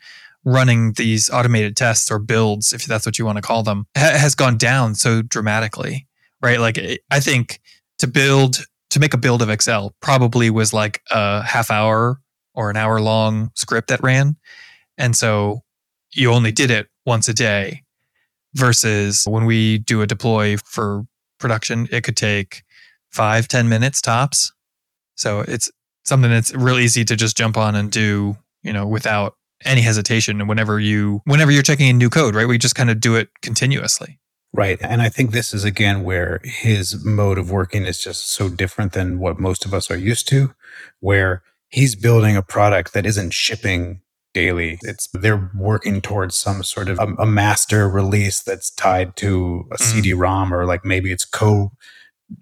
running 0.46 0.94
these 0.94 1.30
automated 1.30 1.76
tests 1.76 2.12
or 2.12 2.20
builds, 2.20 2.74
if 2.74 2.86
that's 2.86 3.06
what 3.06 3.18
you 3.18 3.26
want 3.26 3.38
to 3.38 3.42
call 3.42 3.64
them, 3.64 3.86
ha- 3.98 4.18
has 4.18 4.36
gone 4.36 4.58
down 4.58 4.96
so 4.96 5.22
dramatically, 5.22 6.08
right? 6.42 6.60
Like 6.60 6.80
I 7.10 7.20
think 7.20 7.60
to 8.00 8.08
build 8.08 8.66
to 8.90 9.00
make 9.00 9.14
a 9.14 9.18
build 9.18 9.42
of 9.42 9.50
Excel 9.50 9.96
probably 10.02 10.50
was 10.50 10.74
like 10.74 11.02
a 11.10 11.42
half 11.42 11.72
hour 11.72 12.20
or 12.54 12.70
an 12.70 12.78
hour 12.78 13.02
long 13.02 13.50
script 13.56 13.88
that 13.88 14.04
ran. 14.04 14.36
And 14.98 15.16
so 15.16 15.62
you 16.14 16.32
only 16.32 16.52
did 16.52 16.70
it 16.70 16.88
once 17.06 17.28
a 17.28 17.34
day 17.34 17.82
versus 18.54 19.24
when 19.28 19.46
we 19.46 19.80
do 19.80 20.02
a 20.02 20.08
deploy 20.08 20.58
for 20.58 21.06
production, 21.40 21.88
it 21.92 22.04
could 22.04 22.16
take 22.16 22.64
five, 23.10 23.48
ten 23.48 23.68
minutes 23.68 24.02
tops. 24.02 24.52
So 25.16 25.42
it's 25.42 25.72
something 26.06 26.30
that's 26.30 26.54
real 26.54 26.78
easy 26.78 27.04
to 27.06 27.16
just 27.16 27.36
jump 27.36 27.58
on 27.58 27.76
and 27.76 27.90
do, 27.92 28.38
you 28.62 28.74
know, 28.74 28.86
without 28.86 29.36
any 29.66 29.82
hesitation. 29.82 30.40
And 30.40 30.50
whenever 30.50 30.80
you, 30.80 31.22
whenever 31.26 31.52
you're 31.52 31.64
checking 31.64 31.88
in 31.88 31.98
new 31.98 32.10
code, 32.10 32.36
right? 32.36 32.48
We 32.48 32.58
just 32.58 32.76
kind 32.76 32.90
of 32.90 33.00
do 33.00 33.16
it 33.16 33.30
continuously. 33.42 34.20
Right. 34.54 34.78
And 34.82 35.02
I 35.02 35.10
think 35.10 35.32
this 35.32 35.54
is 35.54 35.64
again 35.64 36.04
where 36.04 36.40
his 36.44 37.04
mode 37.04 37.40
of 37.40 37.50
working 37.50 37.86
is 37.86 38.00
just 38.00 38.30
so 38.30 38.50
different 38.50 38.94
than 38.94 39.18
what 39.18 39.40
most 39.40 39.66
of 39.66 39.74
us 39.74 39.90
are 39.90 39.98
used 39.98 40.28
to, 40.30 40.54
where 41.00 41.42
he's 41.70 41.96
building 41.96 42.38
a 42.38 42.44
product 42.44 42.94
that 42.94 43.06
isn't 43.06 43.34
shipping 43.34 44.02
daily. 44.34 44.78
It's 44.84 45.08
they're 45.14 45.50
working 45.56 46.02
towards 46.02 46.36
some 46.36 46.64
sort 46.64 46.88
of 46.88 47.00
a, 47.00 47.24
a 47.24 47.26
master 47.26 47.90
release 47.90 48.42
that's 48.42 48.70
tied 48.70 49.16
to 49.18 49.66
a 49.72 49.76
mm. 49.76 49.80
CD-ROM 49.80 50.54
or 50.54 50.66
like 50.66 50.86
maybe 50.86 51.12
it's 51.12 51.26
co 51.26 51.72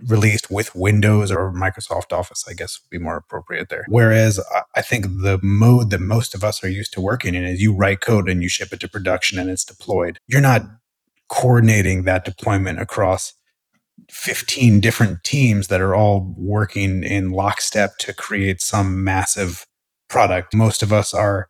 released 0.07 0.49
with 0.49 0.75
Windows 0.75 1.31
or 1.31 1.53
Microsoft 1.53 2.11
Office, 2.11 2.45
I 2.47 2.53
guess 2.53 2.79
would 2.81 2.89
be 2.89 3.03
more 3.03 3.17
appropriate 3.17 3.69
there. 3.69 3.85
Whereas 3.87 4.39
I 4.75 4.81
think 4.81 5.05
the 5.05 5.39
mode 5.41 5.89
that 5.89 6.01
most 6.01 6.35
of 6.35 6.43
us 6.43 6.63
are 6.63 6.69
used 6.69 6.93
to 6.93 7.01
working 7.01 7.35
in 7.35 7.43
is 7.43 7.61
you 7.61 7.73
write 7.73 8.01
code 8.01 8.29
and 8.29 8.41
you 8.41 8.49
ship 8.49 8.73
it 8.73 8.79
to 8.81 8.87
production 8.89 9.39
and 9.39 9.49
it's 9.49 9.65
deployed. 9.65 10.19
You're 10.27 10.41
not 10.41 10.63
coordinating 11.29 12.03
that 12.03 12.25
deployment 12.25 12.79
across 12.79 13.33
15 14.09 14.79
different 14.81 15.23
teams 15.23 15.67
that 15.67 15.81
are 15.81 15.95
all 15.95 16.33
working 16.37 17.03
in 17.03 17.31
lockstep 17.31 17.97
to 17.99 18.13
create 18.13 18.61
some 18.61 19.03
massive 19.03 19.65
product. 20.09 20.53
Most 20.53 20.83
of 20.83 20.91
us 20.91 21.13
are 21.13 21.49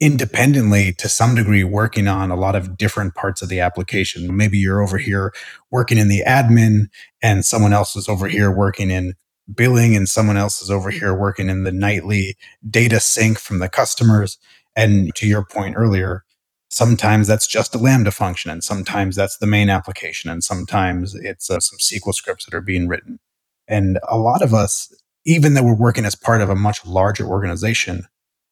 independently 0.00 0.92
to 0.92 1.08
some 1.08 1.34
degree 1.34 1.64
working 1.64 2.06
on 2.06 2.30
a 2.30 2.36
lot 2.36 2.54
of 2.54 2.76
different 2.76 3.14
parts 3.14 3.42
of 3.42 3.48
the 3.48 3.60
application. 3.60 4.36
Maybe 4.36 4.58
you're 4.58 4.82
over 4.82 4.98
here 4.98 5.32
working 5.70 5.98
in 5.98 6.08
the 6.08 6.22
admin 6.26 6.88
and 7.20 7.44
someone 7.44 7.72
else 7.72 7.96
is 7.96 8.08
over 8.08 8.28
here 8.28 8.50
working 8.50 8.90
in 8.90 9.14
billing 9.52 9.96
and 9.96 10.08
someone 10.08 10.36
else 10.36 10.62
is 10.62 10.70
over 10.70 10.90
here 10.90 11.14
working 11.14 11.48
in 11.48 11.64
the 11.64 11.72
nightly 11.72 12.36
data 12.68 13.00
sync 13.00 13.38
from 13.38 13.58
the 13.58 13.68
customers. 13.68 14.38
And 14.76 15.12
to 15.16 15.26
your 15.26 15.44
point 15.44 15.74
earlier, 15.76 16.24
sometimes 16.68 17.26
that's 17.26 17.46
just 17.46 17.74
a 17.74 17.78
Lambda 17.78 18.10
function, 18.10 18.50
and 18.50 18.62
sometimes 18.62 19.16
that's 19.16 19.38
the 19.38 19.46
main 19.46 19.70
application, 19.70 20.30
and 20.30 20.44
sometimes 20.44 21.14
it's 21.14 21.50
uh, 21.50 21.60
some 21.60 21.78
SQL 21.78 22.14
scripts 22.14 22.44
that 22.44 22.54
are 22.54 22.60
being 22.60 22.88
written. 22.88 23.18
And 23.66 23.98
a 24.08 24.18
lot 24.18 24.42
of 24.42 24.54
us, 24.54 24.94
even 25.24 25.54
though 25.54 25.64
we're 25.64 25.74
working 25.74 26.04
as 26.04 26.14
part 26.14 26.40
of 26.40 26.50
a 26.50 26.54
much 26.54 26.84
larger 26.86 27.26
organization, 27.26 28.04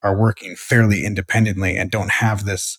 are 0.02 0.16
working 0.16 0.56
fairly 0.56 1.04
independently 1.04 1.76
and 1.76 1.90
don't 1.90 2.10
have 2.12 2.44
this 2.44 2.78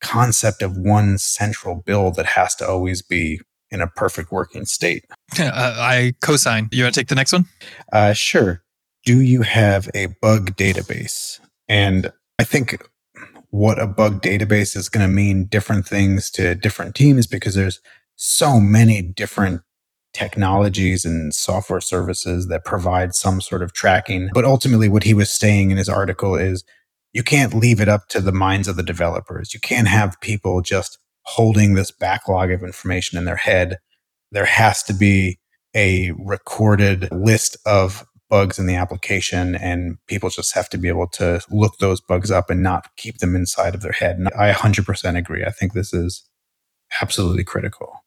concept 0.00 0.62
of 0.62 0.76
one 0.76 1.18
central 1.18 1.82
build 1.84 2.16
that 2.16 2.26
has 2.26 2.54
to 2.56 2.68
always 2.68 3.02
be 3.02 3.40
in 3.70 3.80
a 3.80 3.86
perfect 3.86 4.32
working 4.32 4.64
state. 4.64 5.04
Uh, 5.38 5.74
I 5.78 6.14
co-sign. 6.22 6.68
You 6.72 6.84
want 6.84 6.94
to 6.94 7.00
take 7.00 7.08
the 7.08 7.14
next 7.14 7.32
one? 7.32 7.44
Uh, 7.92 8.12
sure. 8.12 8.62
Do 9.04 9.20
you 9.20 9.42
have 9.42 9.88
a 9.94 10.06
bug 10.20 10.56
database? 10.56 11.38
And 11.68 12.10
I 12.38 12.44
think 12.44 12.82
what 13.50 13.78
a 13.78 13.86
bug 13.86 14.22
database 14.22 14.74
is 14.74 14.88
going 14.88 15.06
to 15.06 15.12
mean 15.12 15.44
different 15.44 15.86
things 15.86 16.30
to 16.32 16.54
different 16.54 16.94
teams 16.94 17.26
because 17.26 17.54
there's 17.54 17.80
so 18.16 18.58
many 18.58 19.02
different 19.02 19.60
technologies 20.18 21.04
and 21.04 21.32
software 21.32 21.80
services 21.80 22.48
that 22.48 22.64
provide 22.64 23.14
some 23.14 23.40
sort 23.40 23.62
of 23.62 23.72
tracking. 23.72 24.28
But 24.34 24.44
ultimately, 24.44 24.88
what 24.88 25.04
he 25.04 25.14
was 25.14 25.30
saying 25.30 25.70
in 25.70 25.76
his 25.76 25.88
article 25.88 26.34
is 26.34 26.64
you 27.12 27.22
can't 27.22 27.54
leave 27.54 27.80
it 27.80 27.88
up 27.88 28.08
to 28.08 28.20
the 28.20 28.32
minds 28.32 28.66
of 28.66 28.74
the 28.74 28.82
developers. 28.82 29.54
You 29.54 29.60
can't 29.60 29.86
have 29.86 30.20
people 30.20 30.60
just 30.60 30.98
holding 31.22 31.74
this 31.74 31.92
backlog 31.92 32.50
of 32.50 32.64
information 32.64 33.16
in 33.16 33.26
their 33.26 33.36
head. 33.36 33.78
There 34.32 34.44
has 34.44 34.82
to 34.84 34.92
be 34.92 35.38
a 35.74 36.10
recorded 36.18 37.08
list 37.12 37.56
of 37.64 38.04
bugs 38.28 38.58
in 38.58 38.66
the 38.66 38.74
application 38.74 39.54
and 39.54 39.96
people 40.06 40.28
just 40.30 40.54
have 40.54 40.68
to 40.70 40.78
be 40.78 40.88
able 40.88 41.06
to 41.06 41.40
look 41.50 41.78
those 41.78 42.00
bugs 42.00 42.30
up 42.30 42.50
and 42.50 42.62
not 42.62 42.88
keep 42.96 43.18
them 43.18 43.36
inside 43.36 43.74
of 43.74 43.82
their 43.82 43.92
head. 43.92 44.18
And 44.18 44.28
I 44.36 44.52
100% 44.52 45.16
agree. 45.16 45.44
I 45.44 45.50
think 45.50 45.72
this 45.72 45.94
is 45.94 46.28
absolutely 47.00 47.44
critical. 47.44 48.04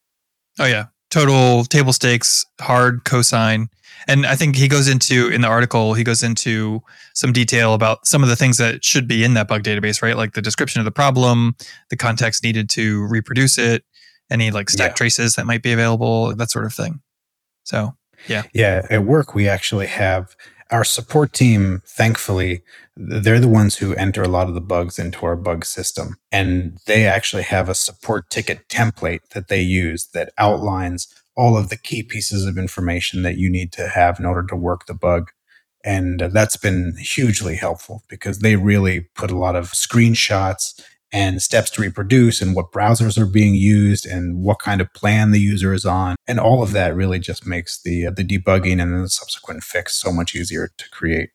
Oh 0.60 0.66
yeah. 0.66 0.88
Total 1.12 1.64
table 1.66 1.94
stakes, 1.94 2.46
hard 2.60 3.04
co-sign 3.04 3.70
And 4.08 4.26
I 4.26 4.36
think 4.36 4.56
he 4.56 4.68
goes 4.68 4.88
into 4.88 5.28
in 5.28 5.42
the 5.42 5.48
article, 5.48 5.94
he 5.94 6.04
goes 6.04 6.24
into 6.24 6.82
some 7.14 7.34
detail 7.34 7.74
about 7.74 8.08
some 8.08 8.24
of 8.24 8.30
the 8.30 8.36
things 8.36 8.58
that 8.58 8.84
should 8.84 9.08
be 9.08 9.24
in 9.24 9.34
that 9.36 9.48
bug 9.48 9.64
database, 9.64 10.02
right? 10.02 10.18
Like 10.18 10.34
the 10.34 10.42
description 10.42 10.80
of 10.80 10.86
the 10.86 10.92
problem, 10.92 11.56
the 11.90 11.98
context 11.98 12.44
needed 12.44 12.70
to 12.72 13.06
reproduce 13.08 13.58
it, 13.58 13.84
any 14.30 14.52
like 14.52 14.70
stack 14.70 14.92
yeah. 14.92 14.96
traces 14.96 15.36
that 15.36 15.46
might 15.46 15.62
be 15.62 15.72
available, 15.72 16.36
that 16.36 16.50
sort 16.50 16.66
of 16.66 16.74
thing. 16.74 17.02
So 17.64 17.96
yeah. 18.28 18.44
Yeah. 18.54 18.86
At 18.90 19.04
work, 19.04 19.36
we 19.36 19.48
actually 19.48 19.88
have 19.88 20.36
our 20.70 20.84
support 20.84 21.34
team, 21.34 21.82
thankfully, 21.86 22.64
they're 22.98 23.40
the 23.40 23.48
ones 23.48 23.78
who 23.78 23.96
enter 23.96 24.22
a 24.22 24.28
lot 24.28 24.48
of 24.48 24.54
the 24.54 24.62
bugs 24.62 25.00
into 25.00 25.26
our 25.26 25.36
bug 25.36 25.66
system. 25.66 26.16
And 26.32 26.78
they 26.88 27.06
actually 27.06 27.44
have 27.44 27.70
a 27.70 27.76
support 27.76 28.30
ticket 28.30 28.68
template 28.70 29.30
that 29.34 29.48
they 29.48 29.62
use 29.62 30.08
that 30.14 30.34
outlines 30.38 31.14
all 31.36 31.58
of 31.58 31.70
the 31.70 31.78
key 31.78 32.04
pieces 32.04 32.46
of 32.46 32.58
information 32.58 33.24
that 33.24 33.38
you 33.38 33.50
need 33.50 33.72
to 33.74 33.88
have 33.88 34.20
in 34.20 34.26
order 34.26 34.46
to 34.48 34.56
work 34.56 34.86
the 34.86 34.94
bug. 34.94 35.32
And 35.84 36.20
that's 36.20 36.58
been 36.58 36.96
hugely 37.00 37.56
helpful 37.56 38.04
because 38.08 38.40
they 38.40 38.56
really 38.56 39.02
put 39.16 39.32
a 39.32 39.38
lot 39.38 39.56
of 39.56 39.72
screenshots 39.72 40.80
and 41.14 41.42
steps 41.42 41.70
to 41.72 41.82
reproduce 41.82 42.42
and 42.42 42.56
what 42.56 42.72
browsers 42.72 43.18
are 43.18 43.26
being 43.26 43.56
used 43.56 44.06
and 44.06 44.44
what 44.44 44.60
kind 44.60 44.80
of 44.80 44.94
plan 44.94 45.32
the 45.32 45.40
user 45.40 45.74
is 45.74 45.86
on. 45.86 46.16
And 46.28 46.40
all 46.40 46.62
of 46.64 46.72
that 46.72 46.96
really 46.96 47.20
just 47.20 47.46
makes 47.46 47.82
the 47.82 48.08
uh, 48.08 48.12
the 48.12 48.24
debugging 48.24 48.82
and 48.82 49.04
the 49.04 49.10
subsequent 49.10 49.64
fix 49.64 49.96
so 49.96 50.12
much 50.12 50.36
easier 50.36 50.70
to 50.78 50.90
create. 50.90 51.30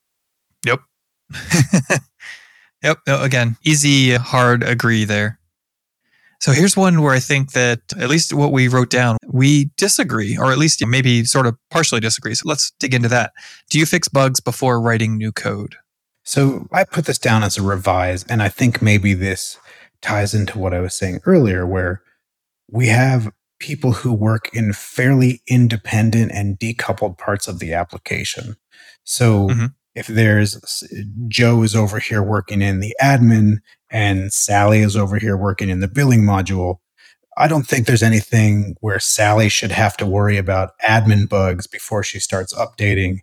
Yep. 2.83 2.99
again, 3.07 3.57
easy, 3.65 4.15
hard 4.15 4.63
agree 4.63 5.05
there. 5.05 5.41
So 6.41 6.53
here's 6.53 6.77
one 6.77 7.03
where 7.03 7.15
I 7.15 7.19
think 7.19 7.53
that 7.53 7.81
at 7.99 8.09
least 8.09 8.33
what 8.33 8.53
we 8.53 8.69
wrote 8.69 8.91
down, 8.91 9.17
we 9.27 9.71
disagree, 9.77 10.37
or 10.37 10.53
at 10.53 10.59
least 10.59 10.87
maybe 10.87 11.25
sort 11.25 11.47
of 11.47 11.57
partially 11.71 12.01
disagree. 12.01 12.35
So 12.35 12.49
let's 12.49 12.73
dig 12.79 12.95
into 12.95 13.09
that. 13.09 13.33
Do 13.71 13.79
you 13.79 13.87
fix 13.87 14.07
bugs 14.07 14.39
before 14.39 14.81
writing 14.81 15.17
new 15.17 15.33
code? 15.33 15.77
So 16.23 16.69
I 16.73 16.85
put 16.85 17.07
this 17.07 17.19
down 17.19 17.43
as 17.43 17.57
a 17.57 17.63
revise, 17.63 18.25
and 18.25 18.43
I 18.43 18.49
think 18.49 18.83
maybe 18.83 19.15
this 19.15 19.59
ties 20.03 20.35
into 20.35 20.59
what 20.59 20.75
I 20.75 20.81
was 20.81 20.97
saying 20.97 21.21
earlier, 21.25 21.67
where 21.67 22.03
we 22.71 22.89
have 22.89 23.33
people 23.59 23.93
who 23.93 24.13
work 24.13 24.51
in 24.53 24.73
fairly 24.73 25.41
independent 25.49 26.31
and 26.33 26.59
decoupled 26.59 27.17
parts 27.17 27.49
of 27.49 27.59
the 27.59 27.73
application. 27.73 28.57
So 29.05 29.49
mm-hmm. 29.49 29.67
If 29.97 30.07
there's 30.07 30.85
Joe 31.27 31.63
is 31.63 31.75
over 31.75 31.99
here 31.99 32.23
working 32.23 32.61
in 32.63 32.81
the 32.81 32.95
admin 33.03 33.57
and 33.91 34.33
Sally 34.33 34.81
is 34.81 34.95
over 34.95 35.19
here 35.19 35.37
working 35.37 35.71
in 35.71 35.81
the 35.81 35.89
billing 35.89 36.21
module, 36.21 36.77
I 37.39 37.49
don't 37.49 37.67
think 37.67 37.87
there's 37.87 38.03
anything 38.03 38.77
where 38.81 39.01
Sally 39.01 39.49
should 39.49 39.73
have 39.73 39.97
to 39.97 40.07
worry 40.07 40.37
about 40.37 40.79
admin 40.87 41.29
bugs 41.29 41.67
before 41.67 42.03
she 42.03 42.21
starts 42.21 42.55
updating 42.55 43.21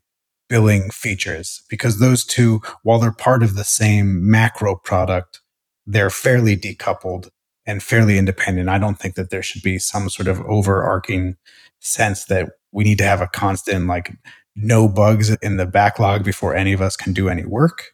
billing 0.50 0.90
features 0.90 1.62
because 1.70 2.00
those 2.00 2.26
two, 2.26 2.62
while 2.82 3.00
they're 3.00 3.12
part 3.12 3.44
of 3.44 3.56
the 3.56 3.64
same 3.64 4.30
macro 4.30 4.76
product, 4.76 5.42
they're 5.86 6.10
fairly 6.10 6.58
decoupled 6.58 7.30
and 7.68 7.84
fairly 7.84 8.18
independent. 8.18 8.68
I 8.68 8.80
don't 8.80 9.00
think 9.00 9.14
that 9.16 9.30
there 9.30 9.44
should 9.44 9.62
be 9.62 9.78
some 9.78 10.10
sort 10.10 10.28
of 10.28 10.42
overarching 10.42 11.38
sense 11.80 12.26
that 12.26 12.50
we 12.72 12.84
need 12.84 12.98
to 12.98 13.04
have 13.04 13.22
a 13.22 13.28
constant, 13.28 13.88
like, 13.88 14.12
no 14.56 14.88
bugs 14.88 15.30
in 15.38 15.58
the 15.58 15.66
backlog 15.66 16.24
before 16.24 16.56
any 16.56 16.74
of 16.74 16.82
us 16.82 16.96
can 16.96 17.14
do 17.14 17.30
any 17.30 17.46
work. 17.46 17.94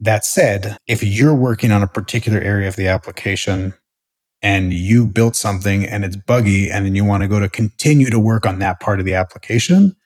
That 0.00 0.24
said, 0.24 0.76
if 0.86 1.02
you're 1.02 1.34
working 1.34 1.70
on 1.70 1.82
a 1.82 1.86
particular 1.86 2.40
area 2.40 2.68
of 2.68 2.76
the 2.76 2.88
application 2.88 3.74
and 4.42 4.72
you 4.72 5.06
built 5.06 5.36
something 5.36 5.86
and 5.86 6.04
it's 6.04 6.16
buggy 6.16 6.70
and 6.70 6.84
then 6.84 6.94
you 6.94 7.04
want 7.04 7.22
to 7.22 7.28
go 7.28 7.40
to 7.40 7.48
continue 7.48 8.10
to 8.10 8.18
work 8.18 8.44
on 8.44 8.58
that 8.58 8.80
part 8.80 8.98
of 8.98 9.06
the 9.06 9.14
application, 9.14 9.96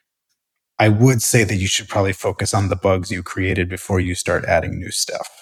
I 0.79 0.89
would 0.89 1.23
say 1.23 1.43
that 1.43 1.57
you 1.57 1.67
should 1.67 1.89
probably 1.89 2.13
focus 2.13 2.55
on 2.55 2.69
the 2.69 2.77
bugs 2.77 3.11
you 3.11 3.23
created 3.23 3.69
before 3.69 3.99
you 3.99 4.15
start 4.15 4.45
adding 4.45 4.79
new 4.79 4.93
stuff. 4.93 5.38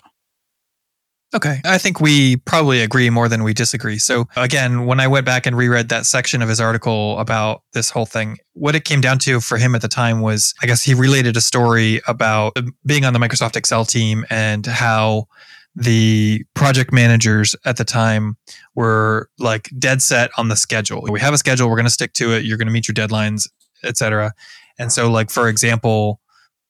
Okay. 1.35 1.61
I 1.65 1.79
think 1.79 2.01
we 2.01 2.37
probably 2.37 2.83
agree 2.83 3.11
more 3.11 3.29
than 3.29 3.43
we 3.43 3.53
disagree. 3.53 3.99
So, 3.99 4.27
again, 4.37 4.87
when 4.87 5.01
I 5.01 5.09
went 5.09 5.27
back 5.27 5.45
and 5.45 5.57
reread 5.57 5.89
that 5.89 6.07
section 6.07 6.41
of 6.41 6.49
his 6.49 6.61
article 6.61 7.19
about 7.19 7.62
this 7.73 7.91
whole 7.91 8.07
thing, 8.07 8.39
what 8.53 8.75
it 8.77 8.85
came 8.85 9.01
down 9.01 9.19
to 9.21 9.41
for 9.41 9.59
him 9.59 9.75
at 9.75 9.83
the 9.83 9.89
time 9.89 10.21
was 10.21 10.55
I 10.62 10.67
guess 10.67 10.83
he 10.83 10.95
related 10.95 11.37
a 11.37 11.41
story 11.41 12.01
about 12.07 12.57
um, 12.57 12.77
being 12.87 13.05
on 13.05 13.12
the 13.12 13.19
Microsoft 13.19 13.57
Excel 13.57 13.85
team 13.85 14.25
and 14.31 14.65
how 14.67 15.27
the 15.75 16.45
project 16.55 16.93
managers 16.93 17.55
at 17.65 17.77
the 17.77 17.85
time 17.85 18.37
were 18.75 19.29
like 19.39 19.69
dead 19.79 20.03
set 20.03 20.31
on 20.39 20.49
the 20.49 20.57
schedule. 20.57 21.03
We 21.03 21.21
have 21.21 21.35
a 21.35 21.39
schedule, 21.39 21.69
we're 21.69 21.77
going 21.77 21.85
to 21.85 21.91
stick 21.91 22.15
to 22.15 22.33
it, 22.33 22.45
you're 22.45 22.57
going 22.57 22.69
to 22.69 22.73
meet 22.73 22.89
your 22.89 22.95
deadlines, 22.95 23.49
etc. 23.85 24.33
And 24.79 24.93
so, 24.93 25.11
like 25.11 25.31
for 25.31 25.49
example, 25.49 26.21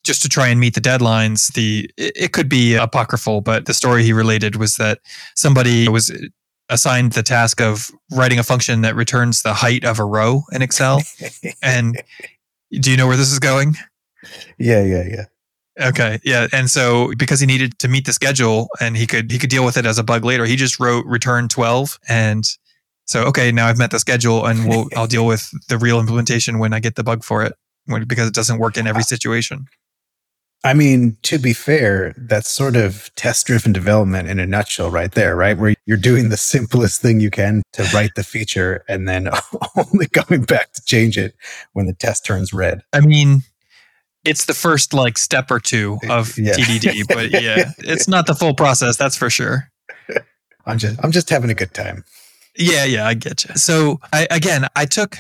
just 0.07 0.23
to 0.23 0.29
try 0.29 0.49
and 0.49 0.61
meet 0.61 0.75
the 0.75 0.81
deadlines, 0.81 1.53
the 1.53 1.90
it, 1.97 2.12
it 2.16 2.33
could 2.33 2.49
be 2.49 2.75
apocryphal, 2.75 3.40
but 3.40 3.66
the 3.66 3.75
story 3.75 4.03
he 4.03 4.12
related 4.12 4.57
was 4.57 4.77
that 4.77 5.01
somebody 5.35 5.88
was 5.88 6.11
assigned 6.69 7.12
the 7.12 7.23
task 7.23 7.61
of 7.61 7.90
writing 8.11 8.38
a 8.38 8.42
function 8.42 8.83
that 8.83 8.97
returns 8.97 9.42
the 9.42 9.55
height 9.55 9.85
of 9.85 9.99
a 9.99 10.05
row 10.05 10.42
in 10.53 10.62
Excel. 10.62 11.03
and 11.62 12.03
do 12.73 12.90
you 12.90 12.97
know 12.97 13.07
where 13.07 13.16
this 13.16 13.33
is 13.33 13.38
going? 13.38 13.75
Yeah, 14.59 14.83
yeah, 14.83 15.05
yeah. 15.09 15.25
Okay, 15.79 16.19
yeah, 16.25 16.49
and 16.55 16.71
so 16.71 17.12
because 17.19 17.38
he 17.38 17.47
needed 17.47 17.79
to 17.81 17.88
meet 17.88 18.07
the 18.07 18.12
schedule 18.14 18.69
and 18.81 18.97
he 18.97 19.07
could 19.07 19.31
he 19.31 19.38
could 19.38 19.51
deal 19.51 19.64
with 19.64 19.77
it 19.77 19.85
as 19.85 19.99
a 19.99 20.03
bug 20.03 20.25
later, 20.25 20.47
he 20.47 20.57
just 20.57 20.81
wrote 20.81 21.05
return 21.05 21.49
twelve, 21.49 21.99
and 22.09 22.49
so 23.05 23.25
okay, 23.25 23.53
now 23.53 23.66
I've 23.66 23.77
met 23.77 23.90
the 23.90 23.99
schedule, 23.99 24.47
and 24.47 24.66
we'll 24.66 24.88
I'll 24.97 25.07
deal 25.07 25.27
with 25.27 25.51
the 25.69 25.77
real 25.77 26.01
implementation 26.01 26.59
when 26.59 26.73
I 26.73 26.81
get 26.81 26.95
the 26.95 27.05
bug 27.05 27.23
for 27.23 27.45
it, 27.45 27.53
when, 27.85 28.05
because 28.05 28.27
it 28.27 28.35
doesn't 28.35 28.59
work 28.59 28.79
in 28.79 28.87
every 28.87 29.03
situation. 29.03 29.66
I 30.64 30.75
mean, 30.75 31.16
to 31.23 31.38
be 31.38 31.53
fair, 31.53 32.12
that's 32.16 32.49
sort 32.49 32.75
of 32.75 33.11
test 33.14 33.47
driven 33.47 33.73
development 33.73 34.29
in 34.29 34.40
a 34.40 34.47
nutshell, 34.47 34.90
right 34.90 35.12
there, 35.12 35.37
right? 35.37 35.57
Where 35.57 35.75
you're 35.87 35.97
doing 35.97 36.29
the 36.29 36.37
simplest 36.37 37.01
thing 37.01 37.21
you 37.21 37.31
can 37.31 37.62
to 37.75 37.85
write 37.95 38.16
the 38.16 38.25
feature 38.25 38.85
and 38.88 39.09
then 39.09 39.29
only 39.77 40.09
coming 40.09 40.42
back 40.42 40.73
to 40.73 40.83
change 40.85 41.16
it 41.16 41.37
when 41.73 41.87
the 41.87 41.92
test 41.92 42.25
turns 42.27 42.53
red. 42.53 42.83
I 42.92 43.01
mean, 43.01 43.42
it's 44.25 44.47
the 44.47 44.55
first 44.55 44.92
like 44.92 45.19
step 45.19 45.51
or 45.51 45.61
two 45.61 45.99
of 46.09 46.37
yeah. 46.37 46.55
TDD, 46.55 47.07
but 47.09 47.31
yeah, 47.42 47.71
it's 47.79 48.09
not 48.09 48.27
the 48.27 48.35
full 48.35 48.55
process. 48.55 48.97
That's 48.97 49.16
for 49.16 49.31
sure. 49.31 49.71
I'm 50.66 50.79
just, 50.79 50.99
I'm 51.05 51.12
just 51.12 51.31
having 51.31 51.51
a 51.51 51.55
good 51.55 51.75
time. 51.75 52.05
Yeah, 52.59 52.85
yeah, 52.85 53.07
I 53.07 53.14
get 53.14 53.45
you. 53.45 53.55
So 53.55 54.01
I, 54.12 54.27
again, 54.31 54.66
I 54.75 54.87
took, 54.87 55.16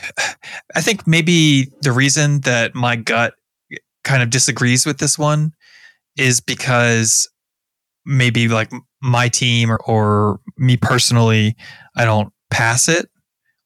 I 0.74 0.80
think 0.80 1.06
maybe 1.06 1.70
the 1.82 1.92
reason 1.92 2.40
that 2.40 2.74
my 2.74 2.96
gut 2.96 3.34
kind 4.06 4.22
of 4.22 4.30
disagrees 4.30 4.86
with 4.86 4.98
this 4.98 5.18
one 5.18 5.52
is 6.16 6.40
because 6.40 7.28
maybe 8.06 8.48
like 8.48 8.70
my 9.02 9.28
team 9.28 9.70
or, 9.70 9.78
or 9.86 10.40
me 10.56 10.76
personally, 10.76 11.56
I 11.96 12.04
don't 12.04 12.32
pass 12.50 12.88
it, 12.88 13.08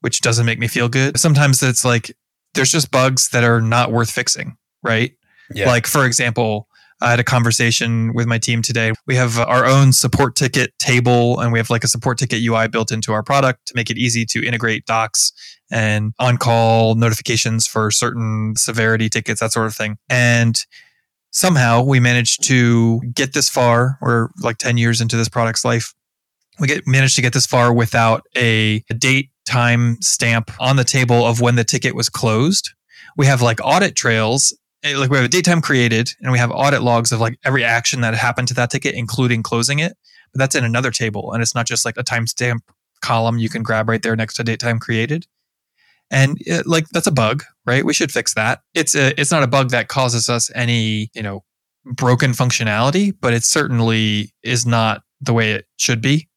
which 0.00 0.20
doesn't 0.22 0.46
make 0.46 0.58
me 0.58 0.66
feel 0.66 0.88
good. 0.88 1.20
Sometimes 1.20 1.62
it's 1.62 1.84
like 1.84 2.16
there's 2.54 2.72
just 2.72 2.90
bugs 2.90 3.28
that 3.28 3.44
are 3.44 3.60
not 3.60 3.92
worth 3.92 4.10
fixing, 4.10 4.56
right? 4.82 5.12
Yeah. 5.54 5.68
Like 5.68 5.86
for 5.86 6.06
example, 6.06 6.66
I 7.02 7.10
had 7.10 7.20
a 7.20 7.24
conversation 7.24 8.12
with 8.14 8.26
my 8.26 8.38
team 8.38 8.62
today. 8.62 8.92
We 9.06 9.16
have 9.16 9.38
our 9.38 9.64
own 9.64 9.92
support 9.92 10.36
ticket 10.36 10.72
table 10.78 11.38
and 11.40 11.52
we 11.52 11.58
have 11.58 11.70
like 11.70 11.84
a 11.84 11.88
support 11.88 12.18
ticket 12.18 12.42
UI 12.42 12.68
built 12.68 12.92
into 12.92 13.12
our 13.12 13.22
product 13.22 13.66
to 13.66 13.72
make 13.74 13.90
it 13.90 13.96
easy 13.96 14.24
to 14.26 14.44
integrate 14.44 14.84
docs 14.86 15.32
and 15.70 16.12
on 16.18 16.36
call 16.36 16.94
notifications 16.94 17.66
for 17.66 17.90
certain 17.90 18.54
severity 18.56 19.08
tickets, 19.08 19.40
that 19.40 19.52
sort 19.52 19.66
of 19.66 19.74
thing. 19.74 19.98
And 20.08 20.58
somehow 21.30 21.82
we 21.82 22.00
managed 22.00 22.44
to 22.44 23.00
get 23.14 23.32
this 23.32 23.48
far. 23.48 23.98
We're 24.00 24.28
like 24.42 24.58
10 24.58 24.76
years 24.78 25.00
into 25.00 25.16
this 25.16 25.28
product's 25.28 25.64
life. 25.64 25.94
We 26.58 26.66
get 26.66 26.86
managed 26.86 27.16
to 27.16 27.22
get 27.22 27.32
this 27.32 27.46
far 27.46 27.72
without 27.72 28.24
a, 28.36 28.84
a 28.90 28.94
date 28.94 29.30
time 29.46 30.00
stamp 30.00 30.50
on 30.60 30.76
the 30.76 30.84
table 30.84 31.24
of 31.26 31.40
when 31.40 31.56
the 31.56 31.64
ticket 31.64 31.94
was 31.94 32.08
closed. 32.08 32.70
We 33.16 33.26
have 33.26 33.42
like 33.42 33.60
audit 33.62 33.96
trails 33.96 34.52
Eh, 34.82 34.96
like 34.96 35.10
we 35.10 35.16
have 35.16 35.26
a 35.26 35.28
date 35.28 35.44
time 35.44 35.60
created 35.60 36.14
and 36.20 36.32
we 36.32 36.38
have 36.38 36.50
audit 36.50 36.82
logs 36.82 37.12
of 37.12 37.20
like 37.20 37.38
every 37.44 37.64
action 37.64 38.00
that 38.00 38.14
happened 38.14 38.48
to 38.48 38.54
that 38.54 38.70
ticket, 38.70 38.94
including 38.94 39.42
closing 39.42 39.78
it. 39.78 39.96
But 40.32 40.38
that's 40.38 40.54
in 40.54 40.64
another 40.64 40.90
table. 40.90 41.32
And 41.32 41.42
it's 41.42 41.54
not 41.54 41.66
just 41.66 41.84
like 41.84 41.96
a 41.96 42.04
timestamp 42.04 42.60
column 43.02 43.38
you 43.38 43.48
can 43.48 43.62
grab 43.62 43.88
right 43.88 44.02
there 44.02 44.16
next 44.16 44.34
to 44.34 44.44
date 44.44 44.60
time 44.60 44.78
created. 44.78 45.26
And 46.10 46.38
it, 46.40 46.66
like 46.66 46.88
that's 46.88 47.06
a 47.06 47.12
bug, 47.12 47.44
right? 47.66 47.84
We 47.84 47.94
should 47.94 48.10
fix 48.10 48.34
that. 48.34 48.62
It's 48.74 48.94
a, 48.94 49.18
it's 49.20 49.30
not 49.30 49.42
a 49.42 49.46
bug 49.46 49.70
that 49.70 49.88
causes 49.88 50.28
us 50.28 50.50
any, 50.54 51.10
you 51.14 51.22
know, 51.22 51.44
broken 51.84 52.32
functionality, 52.32 53.14
but 53.18 53.32
it 53.32 53.44
certainly 53.44 54.32
is 54.42 54.66
not 54.66 55.02
the 55.20 55.32
way 55.32 55.52
it 55.52 55.66
should 55.76 56.00
be. 56.00 56.28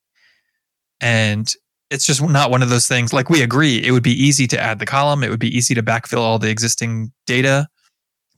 And 1.02 1.52
it's 1.90 2.06
just 2.06 2.22
not 2.22 2.52
one 2.52 2.62
of 2.62 2.70
those 2.70 2.88
things. 2.88 3.14
Like 3.14 3.30
we 3.30 3.42
agree, 3.42 3.84
it 3.84 3.92
would 3.92 4.04
be 4.04 4.12
easy 4.12 4.48
to 4.48 4.60
add 4.60 4.80
the 4.80 4.86
column. 4.86 5.24
It 5.24 5.30
would 5.30 5.40
be 5.40 5.56
easy 5.56 5.74
to 5.76 5.84
backfill 5.84 6.20
all 6.20 6.40
the 6.40 6.50
existing 6.50 7.12
data 7.26 7.68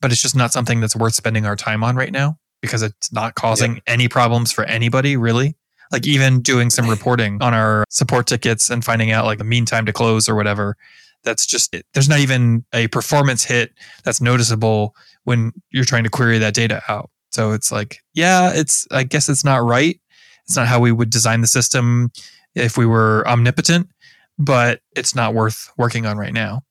but 0.06 0.12
it's 0.12 0.22
just 0.22 0.36
not 0.36 0.54
something 0.54 0.82
that's 0.82 0.96
worth 0.96 1.16
spending 1.16 1.48
our 1.48 1.56
time 1.56 1.84
on 1.84 1.96
right 1.96 2.12
now 2.12 2.38
because 2.62 2.84
it's 2.84 3.12
not 3.12 3.34
causing 3.34 3.76
yep. 3.76 3.84
any 3.88 4.08
problems 4.08 4.52
for 4.52 4.64
anybody 4.66 5.18
really. 5.18 5.58
Like 5.92 6.06
even 6.06 6.42
doing 6.42 6.70
some 6.70 6.88
reporting 6.88 7.42
on 7.42 7.56
our 7.56 7.86
support 7.90 8.28
tickets 8.28 8.70
and 8.70 8.86
finding 8.86 9.12
out 9.12 9.26
like 9.26 9.38
the 9.38 9.44
mean 9.44 9.66
time 9.66 9.86
to 9.88 9.94
close 9.94 10.30
or 10.30 10.36
whatever. 10.36 10.76
That's 11.26 11.46
just 11.46 11.76
there's 11.94 12.08
not 12.08 12.20
even 12.20 12.64
a 12.74 12.88
performance 12.88 13.44
hit 13.44 13.74
that's 14.04 14.22
noticeable 14.22 14.96
when 15.24 15.52
you're 15.72 15.84
trying 15.84 16.04
to 16.04 16.10
query 16.10 16.38
that 16.38 16.54
data 16.54 16.82
out. 16.88 17.10
So 17.32 17.52
it's 17.52 17.72
like, 17.72 18.00
yeah, 18.14 18.52
it's 18.54 18.88
I 18.92 19.04
guess 19.04 19.28
it's 19.28 19.44
not 19.44 19.64
right. 19.64 20.00
It's 20.46 20.56
not 20.56 20.68
how 20.68 20.80
we 20.80 20.92
would 20.92 21.10
design 21.10 21.42
the 21.42 21.48
system 21.48 22.12
if 22.54 22.78
we 22.78 22.86
were 22.86 23.28
omnipotent, 23.28 23.90
but 24.38 24.80
it's 24.96 25.16
not 25.16 25.34
worth 25.34 25.72
working 25.78 26.06
on 26.06 26.18
right 26.18 26.34
now. 26.34 26.62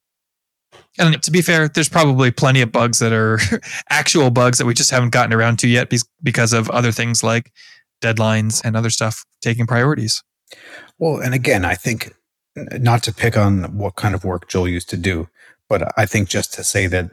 And 0.97 1.21
to 1.21 1.31
be 1.31 1.41
fair, 1.41 1.67
there's 1.67 1.89
probably 1.89 2.31
plenty 2.31 2.61
of 2.61 2.71
bugs 2.71 2.99
that 2.99 3.11
are 3.11 3.39
actual 3.89 4.31
bugs 4.31 4.57
that 4.57 4.65
we 4.65 4.73
just 4.73 4.91
haven't 4.91 5.09
gotten 5.09 5.33
around 5.33 5.59
to 5.59 5.67
yet 5.67 5.91
because 6.23 6.53
of 6.53 6.69
other 6.69 6.91
things 6.91 7.21
like 7.21 7.51
deadlines 8.01 8.63
and 8.63 8.75
other 8.77 8.89
stuff 8.89 9.25
taking 9.41 9.67
priorities. 9.67 10.23
Well, 10.97 11.19
and 11.19 11.33
again, 11.33 11.65
I 11.65 11.75
think 11.75 12.13
not 12.55 13.03
to 13.03 13.13
pick 13.13 13.37
on 13.37 13.77
what 13.77 13.95
kind 13.95 14.15
of 14.15 14.23
work 14.23 14.47
Joel 14.47 14.67
used 14.67 14.89
to 14.89 14.97
do, 14.97 15.27
but 15.67 15.91
I 15.97 16.05
think 16.05 16.29
just 16.29 16.53
to 16.53 16.63
say 16.63 16.87
that 16.87 17.09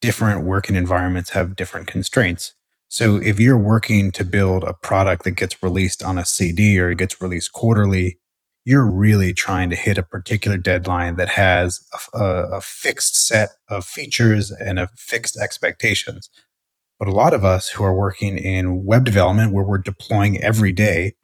different 0.00 0.44
working 0.44 0.76
environments 0.76 1.30
have 1.30 1.56
different 1.56 1.86
constraints. 1.86 2.54
So 2.88 3.16
if 3.16 3.40
you're 3.40 3.58
working 3.58 4.12
to 4.12 4.24
build 4.24 4.62
a 4.62 4.74
product 4.74 5.24
that 5.24 5.32
gets 5.32 5.62
released 5.62 6.02
on 6.02 6.18
a 6.18 6.24
CD 6.24 6.78
or 6.78 6.90
it 6.90 6.98
gets 6.98 7.20
released 7.20 7.52
quarterly, 7.52 8.18
you're 8.64 8.90
really 8.90 9.32
trying 9.32 9.70
to 9.70 9.76
hit 9.76 9.96
a 9.96 10.02
particular 10.02 10.56
deadline 10.56 11.16
that 11.16 11.30
has 11.30 11.86
a, 12.12 12.24
a, 12.54 12.60
fixed 12.60 13.26
set 13.26 13.50
of 13.68 13.84
features 13.84 14.50
and 14.50 14.78
a 14.78 14.88
fixed 14.96 15.36
expectations. 15.36 16.28
But 16.98 17.06
a 17.06 17.12
lot 17.12 17.32
of 17.32 17.44
us 17.44 17.68
who 17.68 17.84
are 17.84 17.94
working 17.94 18.36
in 18.36 18.84
web 18.84 19.04
development 19.04 19.52
where 19.52 19.64
we're 19.64 19.78
deploying 19.78 20.42
every 20.42 20.72
day, 20.72 21.14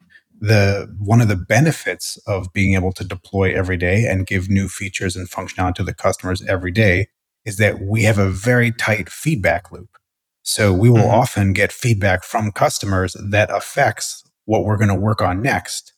the 0.43 0.93
one 0.99 1.21
of 1.21 1.27
the 1.27 1.35
benefits 1.35 2.17
of 2.27 2.51
being 2.53 2.73
able 2.75 2.91
to 2.93 3.03
deploy 3.03 3.55
every 3.55 3.77
day 3.77 4.05
and 4.05 4.27
give 4.27 4.49
new 4.49 4.67
features 4.67 5.15
and 5.15 5.29
functionality 5.29 5.75
to 5.75 5.83
the 5.83 5.93
customers 5.93 6.43
every 6.47 6.71
day 6.71 7.07
is 7.45 7.57
that 7.57 7.79
we 7.81 8.03
have 8.03 8.17
a 8.17 8.29
very 8.29 8.71
tight 8.71 9.09
feedback 9.09 9.71
loop. 9.71 9.97
So 10.41 10.73
we 10.73 10.89
will 10.89 10.97
mm-hmm. 10.97 11.15
often 11.15 11.53
get 11.53 11.71
feedback 11.71 12.23
from 12.23 12.51
customers 12.51 13.15
that 13.29 13.49
affects 13.49 14.23
what 14.45 14.65
we're 14.65 14.77
going 14.77 14.89
to 14.89 14.95
work 14.95 15.21
on 15.21 15.41
next 15.41 15.93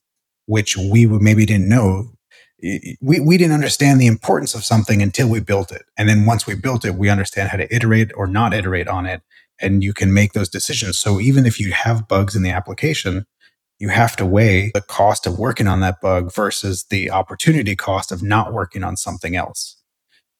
which 0.46 0.78
we 0.78 1.06
maybe 1.06 1.46
didn't 1.46 1.70
know. 1.70 2.12
We, 3.02 3.20
we 3.20 3.38
didn't 3.38 3.54
understand 3.54 4.00
the 4.00 4.08
importance 4.08 4.56
of 4.56 4.64
something 4.64 5.02
until 5.02 5.30
we 5.30 5.40
built 5.40 5.72
it. 5.72 5.84
And 5.98 6.08
then 6.08 6.26
once 6.26 6.48
we 6.48 6.56
built 6.56 6.86
it, 6.86 6.96
we 6.96 7.10
understand 7.10 7.50
how 7.50 7.58
to 7.58 7.74
iterate 7.76 8.12
or 8.16 8.28
not 8.28 8.54
iterate 8.54 8.88
on 8.88 9.06
it. 9.06 9.22
And 9.60 9.84
you 9.84 9.94
can 9.94 10.14
make 10.14 10.34
those 10.34 10.50
decisions. 10.50 10.98
So 10.98 11.20
even 11.20 11.46
if 11.46 11.60
you 11.60 11.72
have 11.74 12.08
bugs 12.08 12.36
in 12.36 12.44
the 12.44 12.50
application, 12.52 13.26
you 13.80 13.90
have 13.90 14.16
to 14.18 14.26
weigh 14.26 14.72
the 14.74 14.82
cost 14.82 15.28
of 15.28 15.38
working 15.38 15.68
on 15.68 15.82
that 15.82 16.02
bug 16.02 16.34
versus 16.34 16.86
the 16.90 17.12
opportunity 17.12 17.76
cost 17.76 18.12
of 18.12 18.24
not 18.24 18.54
working 18.54 18.84
on 18.84 18.96
something 18.96 19.36
else. 19.36 19.82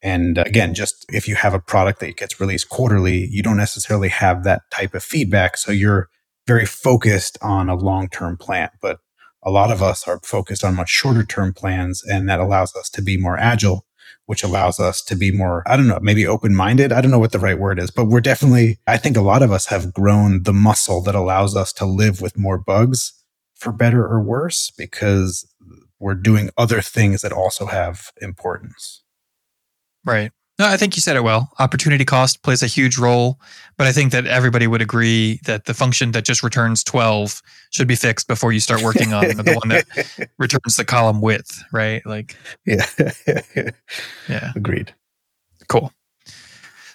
And 0.02 0.38
uh, 0.38 0.44
again, 0.46 0.74
just 0.74 1.06
if 1.10 1.28
you 1.28 1.36
have 1.36 1.54
a 1.54 1.60
product 1.60 2.00
that 2.00 2.18
gets 2.18 2.40
released 2.40 2.70
quarterly, 2.70 3.28
you 3.30 3.44
don't 3.44 3.58
necessarily 3.58 4.10
have 4.10 4.44
that 4.44 4.62
type 4.72 4.94
of 4.94 5.04
feedback. 5.04 5.58
So 5.58 5.72
you're 5.72 6.10
very 6.48 6.66
focused 6.66 7.38
on 7.42 7.70
a 7.70 7.76
long 7.76 8.08
term 8.08 8.38
plan. 8.38 8.70
But 8.82 9.00
a 9.46 9.52
lot 9.52 9.72
of 9.72 9.82
us 9.82 10.08
are 10.08 10.20
focused 10.24 10.64
on 10.64 10.76
much 10.76 10.90
shorter 10.90 11.24
term 11.24 11.54
plans 11.54 12.04
and 12.04 12.28
that 12.28 12.40
allows 12.40 12.76
us 12.76 12.90
to 12.90 13.02
be 13.02 13.18
more 13.18 13.38
agile 13.38 13.86
which 14.28 14.44
allows 14.44 14.80
us 14.80 15.04
to 15.04 15.16
be 15.16 15.32
more 15.32 15.64
i 15.68 15.78
don't 15.78 15.88
know 15.88 16.00
maybe 16.02 16.26
open 16.26 16.56
minded 16.56 16.92
i 16.92 17.00
don't 17.00 17.12
know 17.12 17.20
what 17.20 17.32
the 17.32 17.40
right 17.40 17.60
word 17.60 17.80
is 17.80 17.92
but 17.92 18.06
we're 18.06 18.20
definitely 18.20 18.80
i 18.88 18.98
think 18.98 19.16
a 19.16 19.22
lot 19.22 19.44
of 19.44 19.52
us 19.52 19.68
have 19.68 19.94
grown 19.94 20.44
the 20.44 20.54
muscle 20.54 21.02
that 21.02 21.16
allows 21.16 21.56
us 21.56 21.72
to 21.72 21.86
live 21.86 22.22
with 22.22 22.38
more 22.38 22.58
bugs 22.58 23.14
for 23.56 23.72
better 23.72 24.06
or 24.06 24.22
worse 24.22 24.72
because 24.78 25.48
we're 26.00 26.14
doing 26.14 26.50
other 26.58 26.82
things 26.82 27.22
that 27.22 27.32
also 27.32 27.66
have 27.66 28.12
importance 28.22 29.04
right 30.06 30.32
no, 30.58 30.68
I 30.68 30.78
think 30.78 30.96
you 30.96 31.02
said 31.02 31.18
it 31.18 31.24
well. 31.24 31.52
Opportunity 31.60 32.06
cost 32.06 32.42
plays 32.42 32.64
a 32.64 32.68
huge 32.68 32.98
role, 32.98 33.42
but 33.78 33.88
I 33.88 33.92
think 33.92 34.14
that 34.14 34.26
everybody 34.26 34.68
would 34.68 34.82
agree 34.82 35.42
that 35.44 35.66
the 35.66 35.74
function 35.74 36.14
that 36.14 36.24
just 36.24 36.44
returns 36.44 36.82
12 36.82 37.42
should 37.72 37.90
be 37.90 37.96
fixed 37.96 38.30
before 38.30 38.54
you 38.54 38.62
start 38.62 38.82
working 38.82 39.14
on 39.14 39.26
the 39.28 39.60
one 39.62 39.68
that 39.70 40.30
returns 40.38 40.78
the 40.78 40.86
column 40.86 41.20
width, 41.20 41.62
right? 41.74 42.06
Like 42.06 42.38
Yeah. 42.66 42.86
yeah. 44.30 44.54
Agreed. 44.56 44.94
Cool. 45.68 45.92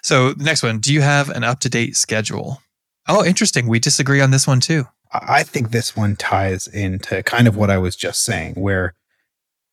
So, 0.01 0.33
next 0.37 0.63
one, 0.63 0.79
do 0.79 0.91
you 0.91 1.01
have 1.01 1.29
an 1.29 1.43
up-to-date 1.43 1.95
schedule? 1.95 2.63
Oh, 3.07 3.23
interesting. 3.23 3.67
We 3.67 3.77
disagree 3.77 4.21
on 4.21 4.31
this 4.31 4.47
one 4.47 4.59
too. 4.59 4.87
I 5.13 5.43
think 5.43 5.71
this 5.71 5.95
one 5.95 6.15
ties 6.15 6.67
into 6.67 7.21
kind 7.23 7.47
of 7.47 7.57
what 7.57 7.69
I 7.69 7.77
was 7.77 7.95
just 7.95 8.23
saying 8.23 8.53
where 8.55 8.93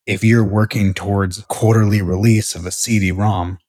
if 0.05 0.23
you're 0.23 0.43
working 0.43 0.93
towards 0.93 1.43
quarterly 1.47 2.01
release 2.01 2.55
of 2.55 2.65
a 2.65 2.71
CD-ROM, 2.71 3.59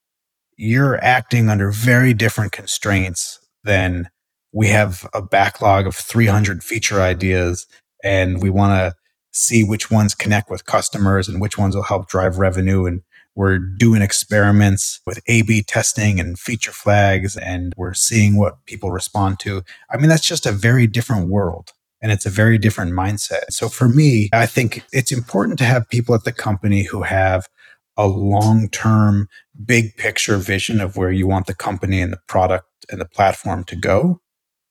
you're 0.57 1.03
acting 1.05 1.49
under 1.49 1.71
very 1.71 2.13
different 2.15 2.53
constraints 2.53 3.39
than 3.63 4.09
we 4.53 4.69
have 4.69 5.09
a 5.15 5.23
backlog 5.23 5.87
of 5.87 5.95
300 5.95 6.65
feature 6.65 7.01
ideas 7.01 7.67
and 8.03 8.43
we 8.43 8.51
want 8.51 8.73
to 8.73 8.97
see 9.33 9.63
which 9.63 9.91
ones 9.91 10.15
connect 10.15 10.51
with 10.51 10.67
customers 10.67 11.29
and 11.29 11.41
which 11.41 11.57
ones 11.57 11.77
will 11.77 11.85
help 11.85 12.09
drive 12.09 12.39
revenue. 12.39 12.87
And 12.87 13.03
we're 13.35 13.59
doing 13.59 14.03
experiments 14.03 15.01
with 15.07 15.21
A 15.29 15.43
B 15.43 15.63
testing 15.63 16.21
and 16.21 16.39
feature 16.39 16.73
flags, 16.73 17.37
and 17.37 17.73
we're 17.77 17.95
seeing 17.95 18.37
what 18.37 18.65
people 18.67 18.91
respond 18.91 19.39
to. 19.41 19.63
I 19.91 19.97
mean, 19.97 20.09
that's 20.09 20.27
just 20.27 20.47
a 20.47 20.53
very 20.53 20.87
different 20.87 21.29
world 21.29 21.73
and 22.01 22.11
it's 22.11 22.27
a 22.27 22.31
very 22.31 22.59
different 22.59 22.93
mindset. 22.93 23.51
So 23.51 23.69
for 23.69 23.89
me, 23.89 24.31
I 24.33 24.47
think 24.47 24.85
it's 24.93 25.13
important 25.13 25.59
to 25.59 25.65
have 25.65 25.89
people 25.89 26.15
at 26.15 26.25
the 26.25 26.33
company 26.33 26.85
who 26.85 27.03
have 27.03 27.47
a 27.97 28.07
long 28.07 28.69
term, 28.71 29.29
big 29.65 29.97
picture 29.97 30.37
vision 30.39 30.81
of 30.81 30.97
where 30.97 31.11
you 31.11 31.27
want 31.27 31.47
the 31.47 31.55
company 31.55 32.01
and 32.01 32.13
the 32.13 32.21
product 32.27 32.67
and 32.91 33.01
the 33.01 33.07
platform 33.07 33.65
to 33.65 33.77
go. 33.77 34.21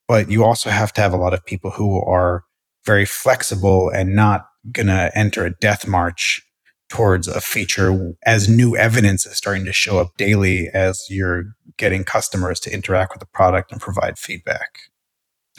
But 0.08 0.32
you 0.32 0.44
also 0.44 0.72
have 0.72 0.92
to 0.94 1.02
have 1.02 1.14
a 1.14 1.18
lot 1.18 1.34
of 1.34 1.46
people 1.46 1.70
who 1.72 2.02
are 2.02 2.44
very 2.86 3.06
flexible 3.06 3.90
and 3.90 4.16
not 4.16 4.48
going 4.72 4.88
to 4.88 5.12
enter 5.14 5.46
a 5.46 5.52
death 5.52 5.88
march 5.88 6.42
towards 6.90 7.28
a 7.28 7.40
feature 7.40 8.14
as 8.26 8.50
new 8.50 8.76
evidence 8.76 9.26
is 9.26 9.38
starting 9.38 9.66
to 9.66 9.74
show 9.74 10.00
up 10.00 10.18
daily 10.18 10.70
as 10.74 11.06
you're 11.10 11.56
getting 11.78 12.04
customers 12.04 12.60
to 12.62 12.74
interact 12.74 13.14
with 13.14 13.20
the 13.20 13.28
product 13.28 13.72
and 13.72 13.80
provide 13.80 14.18
feedback. 14.18 14.80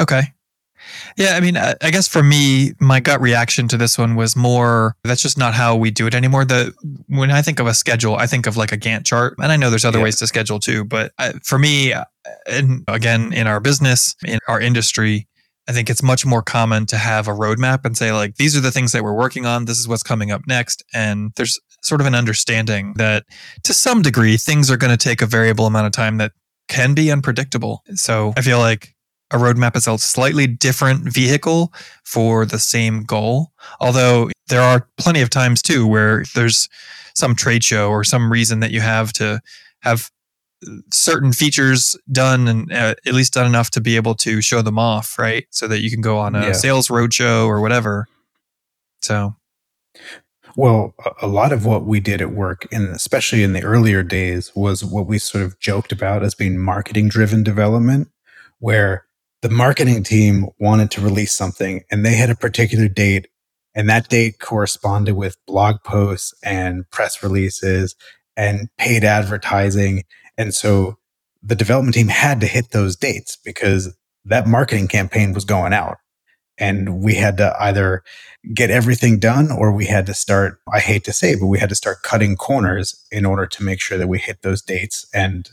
Okay. 0.00 0.22
Yeah, 1.16 1.36
I 1.36 1.40
mean, 1.40 1.56
I 1.56 1.90
guess 1.90 2.08
for 2.08 2.22
me, 2.22 2.72
my 2.80 3.00
gut 3.00 3.20
reaction 3.20 3.68
to 3.68 3.76
this 3.76 3.98
one 3.98 4.16
was 4.16 4.34
more 4.34 4.96
that's 5.04 5.22
just 5.22 5.36
not 5.36 5.54
how 5.54 5.76
we 5.76 5.90
do 5.90 6.06
it 6.06 6.14
anymore. 6.14 6.44
The 6.44 6.74
when 7.06 7.30
I 7.30 7.42
think 7.42 7.60
of 7.60 7.66
a 7.66 7.74
schedule, 7.74 8.16
I 8.16 8.26
think 8.26 8.46
of 8.46 8.56
like 8.56 8.72
a 8.72 8.78
Gantt 8.78 9.04
chart, 9.04 9.34
and 9.38 9.52
I 9.52 9.56
know 9.56 9.68
there's 9.68 9.84
other 9.84 9.98
yeah. 9.98 10.04
ways 10.04 10.16
to 10.20 10.26
schedule 10.26 10.58
too. 10.58 10.84
But 10.84 11.12
I, 11.18 11.32
for 11.44 11.58
me, 11.58 11.92
uh, 11.92 12.04
and 12.46 12.84
again, 12.88 13.32
in 13.32 13.46
our 13.46 13.60
business, 13.60 14.16
in 14.24 14.38
our 14.48 14.60
industry, 14.60 15.28
I 15.68 15.72
think 15.72 15.88
it's 15.88 16.02
much 16.02 16.26
more 16.26 16.42
common 16.42 16.86
to 16.86 16.96
have 16.96 17.28
a 17.28 17.32
roadmap 17.32 17.84
and 17.84 17.96
say, 17.96 18.12
like, 18.12 18.36
these 18.36 18.56
are 18.56 18.60
the 18.60 18.72
things 18.72 18.92
that 18.92 19.04
we're 19.04 19.14
working 19.14 19.46
on. 19.46 19.66
This 19.66 19.78
is 19.78 19.86
what's 19.86 20.02
coming 20.02 20.30
up 20.30 20.42
next. 20.46 20.82
And 20.92 21.32
there's 21.36 21.60
sort 21.82 22.00
of 22.00 22.06
an 22.06 22.14
understanding 22.14 22.94
that 22.96 23.24
to 23.64 23.74
some 23.74 24.02
degree, 24.02 24.36
things 24.36 24.70
are 24.70 24.76
going 24.76 24.90
to 24.90 24.96
take 24.96 25.22
a 25.22 25.26
variable 25.26 25.66
amount 25.66 25.86
of 25.86 25.92
time 25.92 26.16
that 26.16 26.32
can 26.68 26.94
be 26.94 27.10
unpredictable. 27.10 27.82
So 27.94 28.32
I 28.36 28.42
feel 28.42 28.58
like 28.58 28.94
a 29.30 29.36
roadmap 29.36 29.76
is 29.76 29.86
a 29.86 29.96
slightly 29.98 30.46
different 30.46 31.12
vehicle 31.12 31.72
for 32.04 32.44
the 32.44 32.58
same 32.58 33.04
goal. 33.04 33.52
Although 33.80 34.30
there 34.48 34.62
are 34.62 34.88
plenty 34.96 35.20
of 35.20 35.30
times 35.30 35.62
too 35.62 35.86
where 35.86 36.24
there's 36.34 36.68
some 37.14 37.34
trade 37.34 37.62
show 37.62 37.90
or 37.90 38.02
some 38.02 38.30
reason 38.30 38.60
that 38.60 38.70
you 38.70 38.80
have 38.80 39.12
to 39.14 39.40
have 39.80 40.10
certain 40.92 41.32
features 41.32 41.96
done 42.10 42.48
and 42.48 42.72
uh, 42.72 42.94
at 43.06 43.14
least 43.14 43.34
done 43.34 43.46
enough 43.46 43.70
to 43.70 43.80
be 43.80 43.96
able 43.96 44.14
to 44.14 44.42
show 44.42 44.62
them 44.62 44.78
off, 44.78 45.18
right? 45.18 45.46
So 45.50 45.66
that 45.68 45.80
you 45.80 45.90
can 45.90 46.00
go 46.00 46.18
on 46.18 46.34
a 46.34 46.46
yeah. 46.46 46.52
sales 46.52 46.88
roadshow 46.88 47.46
or 47.46 47.60
whatever. 47.60 48.06
So, 49.02 49.36
well, 50.56 50.94
a 51.22 51.26
lot 51.26 51.52
of 51.52 51.64
what 51.64 51.84
we 51.84 52.00
did 52.00 52.20
at 52.20 52.32
work, 52.32 52.66
and 52.70 52.88
especially 52.88 53.42
in 53.42 53.52
the 53.52 53.62
earlier 53.62 54.02
days, 54.02 54.52
was 54.54 54.84
what 54.84 55.06
we 55.06 55.18
sort 55.18 55.44
of 55.44 55.58
joked 55.58 55.92
about 55.92 56.22
as 56.22 56.34
being 56.34 56.58
marketing 56.58 57.08
driven 57.08 57.42
development, 57.42 58.08
where 58.58 59.06
the 59.42 59.48
marketing 59.48 60.02
team 60.02 60.48
wanted 60.58 60.90
to 60.90 61.00
release 61.00 61.32
something 61.32 61.82
and 61.90 62.04
they 62.04 62.14
had 62.14 62.28
a 62.28 62.34
particular 62.34 62.88
date 62.88 63.28
and 63.74 63.88
that 63.88 64.08
date 64.08 64.40
corresponded 64.40 65.14
with 65.14 65.36
blog 65.46 65.76
posts 65.84 66.34
and 66.42 66.88
press 66.90 67.22
releases 67.22 67.94
and 68.36 68.68
paid 68.78 69.04
advertising 69.04 70.02
and 70.40 70.54
so 70.54 70.96
the 71.42 71.54
development 71.54 71.94
team 71.94 72.08
had 72.08 72.40
to 72.40 72.46
hit 72.46 72.70
those 72.70 72.96
dates 72.96 73.36
because 73.44 73.94
that 74.24 74.46
marketing 74.46 74.88
campaign 74.88 75.34
was 75.34 75.44
going 75.44 75.74
out. 75.74 75.98
And 76.56 77.02
we 77.02 77.16
had 77.16 77.36
to 77.36 77.54
either 77.60 78.02
get 78.54 78.70
everything 78.70 79.18
done 79.18 79.52
or 79.52 79.70
we 79.70 79.84
had 79.84 80.06
to 80.06 80.14
start, 80.14 80.58
I 80.72 80.80
hate 80.80 81.04
to 81.04 81.12
say, 81.12 81.34
but 81.34 81.48
we 81.48 81.58
had 81.58 81.68
to 81.68 81.74
start 81.74 82.02
cutting 82.02 82.36
corners 82.36 83.06
in 83.12 83.26
order 83.26 83.46
to 83.48 83.62
make 83.62 83.82
sure 83.82 83.98
that 83.98 84.08
we 84.08 84.18
hit 84.18 84.40
those 84.40 84.62
dates. 84.62 85.06
And 85.12 85.50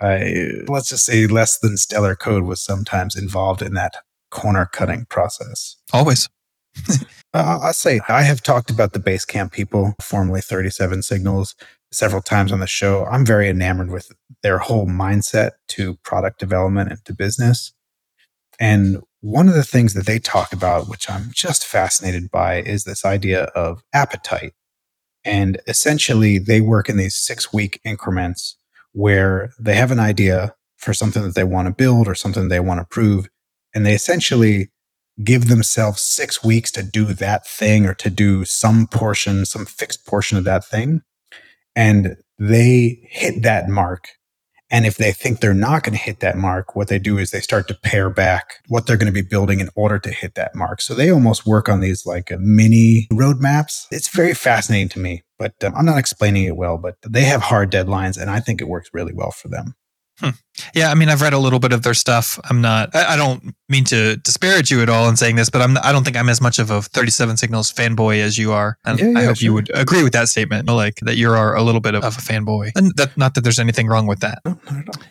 I, 0.00 0.62
let's 0.66 0.88
just 0.88 1.04
say 1.04 1.26
less 1.26 1.58
than 1.58 1.76
stellar 1.76 2.16
code 2.16 2.44
was 2.44 2.62
sometimes 2.62 3.16
involved 3.16 3.60
in 3.60 3.74
that 3.74 3.96
corner 4.30 4.64
cutting 4.64 5.04
process. 5.10 5.76
Always. 5.92 6.30
uh, 7.34 7.58
I'll 7.62 7.72
say 7.74 8.00
I 8.08 8.22
have 8.22 8.42
talked 8.42 8.70
about 8.70 8.94
the 8.94 8.98
Basecamp 8.98 9.52
people, 9.52 9.94
formerly 10.00 10.40
37 10.40 11.02
Signals, 11.02 11.54
several 11.92 12.22
times 12.22 12.52
on 12.52 12.60
the 12.60 12.66
show. 12.66 13.04
I'm 13.06 13.24
very 13.24 13.48
enamored 13.48 13.90
with 13.90 14.10
their 14.42 14.58
whole 14.58 14.86
mindset 14.86 15.52
to 15.68 15.96
product 16.02 16.38
development 16.38 16.90
and 16.90 17.04
to 17.04 17.14
business. 17.14 17.72
And 18.58 19.02
one 19.20 19.48
of 19.48 19.54
the 19.54 19.64
things 19.64 19.94
that 19.94 20.06
they 20.06 20.18
talk 20.18 20.52
about, 20.52 20.88
which 20.88 21.10
I'm 21.10 21.30
just 21.32 21.66
fascinated 21.66 22.30
by, 22.30 22.62
is 22.62 22.84
this 22.84 23.04
idea 23.04 23.44
of 23.54 23.82
appetite. 23.92 24.52
And 25.24 25.60
essentially, 25.66 26.38
they 26.38 26.60
work 26.60 26.88
in 26.88 26.96
these 26.96 27.16
six 27.16 27.52
week 27.52 27.80
increments 27.84 28.56
where 28.92 29.50
they 29.58 29.74
have 29.74 29.90
an 29.90 30.00
idea 30.00 30.54
for 30.76 30.94
something 30.94 31.22
that 31.22 31.34
they 31.34 31.44
want 31.44 31.66
to 31.66 31.74
build 31.74 32.06
or 32.06 32.14
something 32.14 32.48
they 32.48 32.60
want 32.60 32.80
to 32.80 32.86
prove. 32.86 33.28
And 33.74 33.84
they 33.84 33.94
essentially 33.94 34.70
give 35.22 35.48
themselves 35.48 36.02
six 36.02 36.44
weeks 36.44 36.70
to 36.72 36.82
do 36.82 37.06
that 37.06 37.46
thing 37.46 37.86
or 37.86 37.94
to 37.94 38.10
do 38.10 38.44
some 38.44 38.86
portion, 38.86 39.44
some 39.44 39.66
fixed 39.66 40.06
portion 40.06 40.38
of 40.38 40.44
that 40.44 40.64
thing 40.64 41.02
and 41.76 42.16
they 42.38 42.98
hit 43.02 43.42
that 43.42 43.68
mark. 43.68 44.08
And 44.68 44.84
if 44.84 44.96
they 44.96 45.12
think 45.12 45.38
they're 45.38 45.54
not 45.54 45.84
going 45.84 45.96
to 45.96 46.02
hit 46.02 46.18
that 46.20 46.36
mark, 46.36 46.74
what 46.74 46.88
they 46.88 46.98
do 46.98 47.18
is 47.18 47.30
they 47.30 47.40
start 47.40 47.68
to 47.68 47.74
pare 47.74 48.10
back 48.10 48.54
what 48.66 48.86
they're 48.86 48.96
going 48.96 49.06
to 49.06 49.12
be 49.12 49.22
building 49.22 49.60
in 49.60 49.68
order 49.76 50.00
to 50.00 50.10
hit 50.10 50.34
that 50.34 50.56
mark. 50.56 50.80
So 50.80 50.92
they 50.92 51.08
almost 51.08 51.46
work 51.46 51.68
on 51.68 51.78
these 51.80 52.04
like 52.04 52.32
uh, 52.32 52.38
mini 52.40 53.06
roadmaps. 53.12 53.86
It's 53.92 54.08
very 54.08 54.34
fascinating 54.34 54.88
to 54.88 54.98
me, 54.98 55.22
but 55.38 55.52
um, 55.62 55.72
I'm 55.76 55.84
not 55.84 55.98
explaining 55.98 56.44
it 56.44 56.56
well, 56.56 56.78
but 56.78 56.96
they 57.06 57.22
have 57.22 57.42
hard 57.42 57.70
deadlines 57.70 58.20
and 58.20 58.28
I 58.28 58.40
think 58.40 58.60
it 58.60 58.68
works 58.68 58.90
really 58.92 59.12
well 59.14 59.30
for 59.30 59.46
them. 59.46 59.76
Hmm. 60.20 60.30
Yeah, 60.74 60.90
I 60.90 60.94
mean, 60.94 61.10
I've 61.10 61.20
read 61.20 61.34
a 61.34 61.38
little 61.38 61.58
bit 61.58 61.72
of 61.72 61.82
their 61.82 61.94
stuff. 61.94 62.40
I'm 62.48 62.62
not. 62.62 62.94
I, 62.94 63.14
I 63.14 63.16
don't 63.16 63.54
mean 63.68 63.84
to 63.84 64.16
disparage 64.16 64.70
you 64.70 64.80
at 64.80 64.88
all 64.88 65.08
in 65.08 65.16
saying 65.16 65.36
this, 65.36 65.50
but 65.50 65.60
I'm. 65.60 65.76
I 65.78 65.92
don't 65.92 66.04
think 66.04 66.16
I'm 66.16 66.30
as 66.30 66.40
much 66.40 66.58
of 66.58 66.70
a 66.70 66.80
37 66.80 67.36
Signals 67.36 67.70
fanboy 67.70 68.20
as 68.20 68.38
you 68.38 68.52
are, 68.52 68.78
and 68.86 68.98
yeah, 68.98 69.10
yeah, 69.10 69.18
I 69.18 69.24
hope 69.24 69.36
sure. 69.36 69.44
you 69.44 69.52
would 69.52 69.70
agree 69.74 70.02
with 70.02 70.14
that 70.14 70.28
statement. 70.28 70.68
Like 70.68 70.96
that 71.02 71.16
you 71.16 71.30
are 71.30 71.54
a 71.54 71.62
little 71.62 71.82
bit 71.82 71.94
of, 71.94 72.04
of 72.04 72.16
a 72.16 72.20
fanboy, 72.20 72.72
and 72.74 72.96
that 72.96 73.16
not 73.18 73.34
that 73.34 73.42
there's 73.42 73.58
anything 73.58 73.88
wrong 73.88 74.06
with 74.06 74.20
that. 74.20 74.40
No, 74.46 74.58
not 74.70 74.80
at 74.80 74.88
all. 74.88 75.02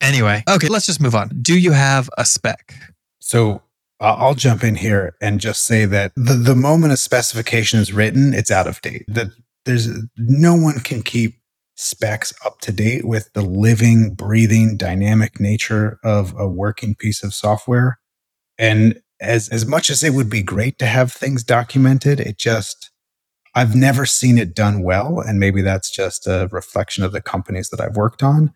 Anyway, 0.00 0.44
okay, 0.48 0.68
let's 0.68 0.86
just 0.86 1.00
move 1.00 1.14
on. 1.14 1.30
Do 1.40 1.58
you 1.58 1.72
have 1.72 2.10
a 2.18 2.24
spec? 2.24 2.74
So 3.20 3.62
I'll 4.00 4.34
jump 4.34 4.62
in 4.62 4.76
here 4.76 5.16
and 5.20 5.40
just 5.40 5.64
say 5.64 5.84
that 5.86 6.12
the, 6.14 6.34
the 6.34 6.54
moment 6.54 6.92
a 6.92 6.96
specification 6.96 7.80
is 7.80 7.92
written, 7.92 8.32
it's 8.32 8.50
out 8.50 8.66
of 8.66 8.80
date. 8.80 9.04
That 9.08 9.28
there's 9.64 9.88
no 10.16 10.54
one 10.54 10.80
can 10.80 11.02
keep 11.02 11.37
specs 11.78 12.34
up 12.44 12.60
to 12.60 12.72
date 12.72 13.04
with 13.04 13.32
the 13.34 13.40
living, 13.40 14.12
breathing, 14.12 14.76
dynamic 14.76 15.38
nature 15.38 16.00
of 16.02 16.34
a 16.36 16.48
working 16.48 16.96
piece 16.96 17.22
of 17.22 17.32
software. 17.32 18.00
And 18.58 19.00
as, 19.20 19.48
as 19.48 19.64
much 19.64 19.88
as 19.88 20.02
it 20.02 20.12
would 20.12 20.28
be 20.28 20.42
great 20.42 20.78
to 20.80 20.86
have 20.86 21.12
things 21.12 21.44
documented, 21.44 22.18
it 22.18 22.36
just, 22.36 22.90
I've 23.54 23.76
never 23.76 24.06
seen 24.06 24.38
it 24.38 24.56
done 24.56 24.82
well. 24.82 25.20
And 25.20 25.38
maybe 25.38 25.62
that's 25.62 25.88
just 25.88 26.26
a 26.26 26.48
reflection 26.50 27.04
of 27.04 27.12
the 27.12 27.22
companies 27.22 27.70
that 27.70 27.80
I've 27.80 27.96
worked 27.96 28.24
on. 28.24 28.52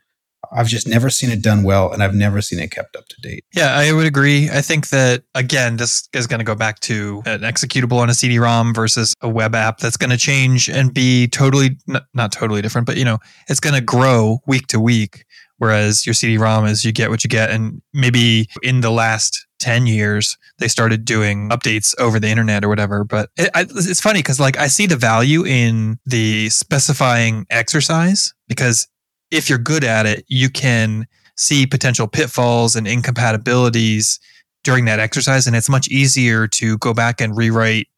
I've 0.54 0.68
just 0.68 0.86
never 0.86 1.10
seen 1.10 1.30
it 1.30 1.42
done 1.42 1.62
well 1.62 1.92
and 1.92 2.02
I've 2.02 2.14
never 2.14 2.40
seen 2.40 2.58
it 2.58 2.70
kept 2.70 2.96
up 2.96 3.08
to 3.08 3.16
date. 3.20 3.44
Yeah, 3.54 3.74
I 3.74 3.92
would 3.92 4.06
agree. 4.06 4.50
I 4.50 4.60
think 4.60 4.90
that, 4.90 5.24
again, 5.34 5.76
this 5.76 6.08
is 6.12 6.26
going 6.26 6.40
to 6.40 6.44
go 6.44 6.54
back 6.54 6.80
to 6.80 7.22
an 7.24 7.40
executable 7.40 7.98
on 7.98 8.10
a 8.10 8.14
CD 8.14 8.38
ROM 8.38 8.74
versus 8.74 9.14
a 9.22 9.28
web 9.28 9.54
app 9.54 9.78
that's 9.78 9.96
going 9.96 10.10
to 10.10 10.16
change 10.16 10.68
and 10.68 10.92
be 10.92 11.26
totally, 11.28 11.78
not 12.14 12.32
totally 12.32 12.62
different, 12.62 12.86
but, 12.86 12.96
you 12.96 13.04
know, 13.04 13.18
it's 13.48 13.60
going 13.60 13.74
to 13.74 13.80
grow 13.80 14.40
week 14.46 14.66
to 14.68 14.80
week. 14.80 15.24
Whereas 15.58 16.04
your 16.04 16.14
CD 16.14 16.38
ROM 16.38 16.66
is 16.66 16.84
you 16.84 16.90
get 16.90 17.08
what 17.08 17.22
you 17.22 17.30
get. 17.30 17.50
And 17.50 17.80
maybe 17.92 18.48
in 18.64 18.80
the 18.80 18.90
last 18.90 19.46
10 19.60 19.86
years, 19.86 20.36
they 20.58 20.66
started 20.66 21.04
doing 21.04 21.50
updates 21.50 21.94
over 22.00 22.18
the 22.18 22.26
internet 22.26 22.64
or 22.64 22.68
whatever. 22.68 23.04
But 23.04 23.30
it, 23.36 23.48
I, 23.54 23.60
it's 23.70 24.00
funny 24.00 24.18
because, 24.18 24.40
like, 24.40 24.58
I 24.58 24.66
see 24.66 24.86
the 24.86 24.96
value 24.96 25.46
in 25.46 26.00
the 26.04 26.48
specifying 26.50 27.46
exercise 27.48 28.35
because 28.48 28.88
if 29.33 29.48
you're 29.48 29.58
good 29.58 29.83
at 29.83 30.06
it, 30.06 30.24
you 30.28 30.50
can 30.50 31.08
see 31.37 31.66
potential 31.66 32.06
pitfalls 32.06 32.76
and 32.76 32.87
incompatibilities 32.87 34.20
during 34.62 34.85
that 34.85 35.00
exercise. 35.00 35.46
And 35.46 35.56
it's 35.56 35.70
much 35.70 35.88
easier 35.88 36.46
to 36.46 36.78
go 36.78 36.94
back 36.94 37.20
and 37.20 37.37
rewrite 37.37 37.88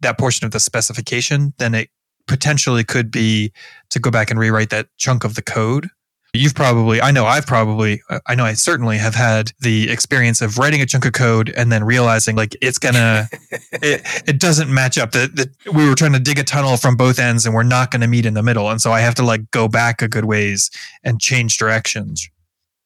that 0.00 0.18
portion 0.18 0.44
of 0.44 0.50
the 0.50 0.60
specification 0.60 1.54
than 1.58 1.74
it 1.74 1.88
potentially 2.26 2.84
could 2.84 3.10
be 3.10 3.52
to 3.90 4.00
go 4.00 4.10
back 4.10 4.30
and 4.30 4.38
rewrite 4.38 4.70
that 4.70 4.88
chunk 4.98 5.24
of 5.24 5.36
the 5.36 5.42
code. 5.42 5.88
You've 6.36 6.54
probably, 6.54 7.00
I 7.00 7.12
know 7.12 7.26
I've 7.26 7.46
probably, 7.46 8.02
I 8.26 8.34
know 8.34 8.44
I 8.44 8.54
certainly 8.54 8.98
have 8.98 9.14
had 9.14 9.52
the 9.60 9.88
experience 9.88 10.42
of 10.42 10.58
writing 10.58 10.80
a 10.80 10.86
chunk 10.86 11.04
of 11.04 11.12
code 11.12 11.54
and 11.56 11.70
then 11.70 11.84
realizing 11.84 12.34
like 12.34 12.56
it's 12.60 12.78
gonna, 12.78 13.28
it, 13.50 14.02
it 14.26 14.40
doesn't 14.40 14.72
match 14.72 14.98
up. 14.98 15.12
That 15.12 15.36
that 15.36 15.50
we 15.72 15.88
were 15.88 15.94
trying 15.94 16.12
to 16.12 16.18
dig 16.18 16.40
a 16.40 16.42
tunnel 16.42 16.76
from 16.76 16.96
both 16.96 17.20
ends 17.20 17.46
and 17.46 17.54
we're 17.54 17.62
not 17.62 17.92
going 17.92 18.00
to 18.00 18.08
meet 18.08 18.26
in 18.26 18.34
the 18.34 18.42
middle. 18.42 18.68
And 18.68 18.82
so 18.82 18.90
I 18.90 18.98
have 18.98 19.14
to 19.14 19.22
like 19.22 19.48
go 19.52 19.68
back 19.68 20.02
a 20.02 20.08
good 20.08 20.24
ways 20.24 20.72
and 21.04 21.20
change 21.20 21.56
directions. 21.56 22.28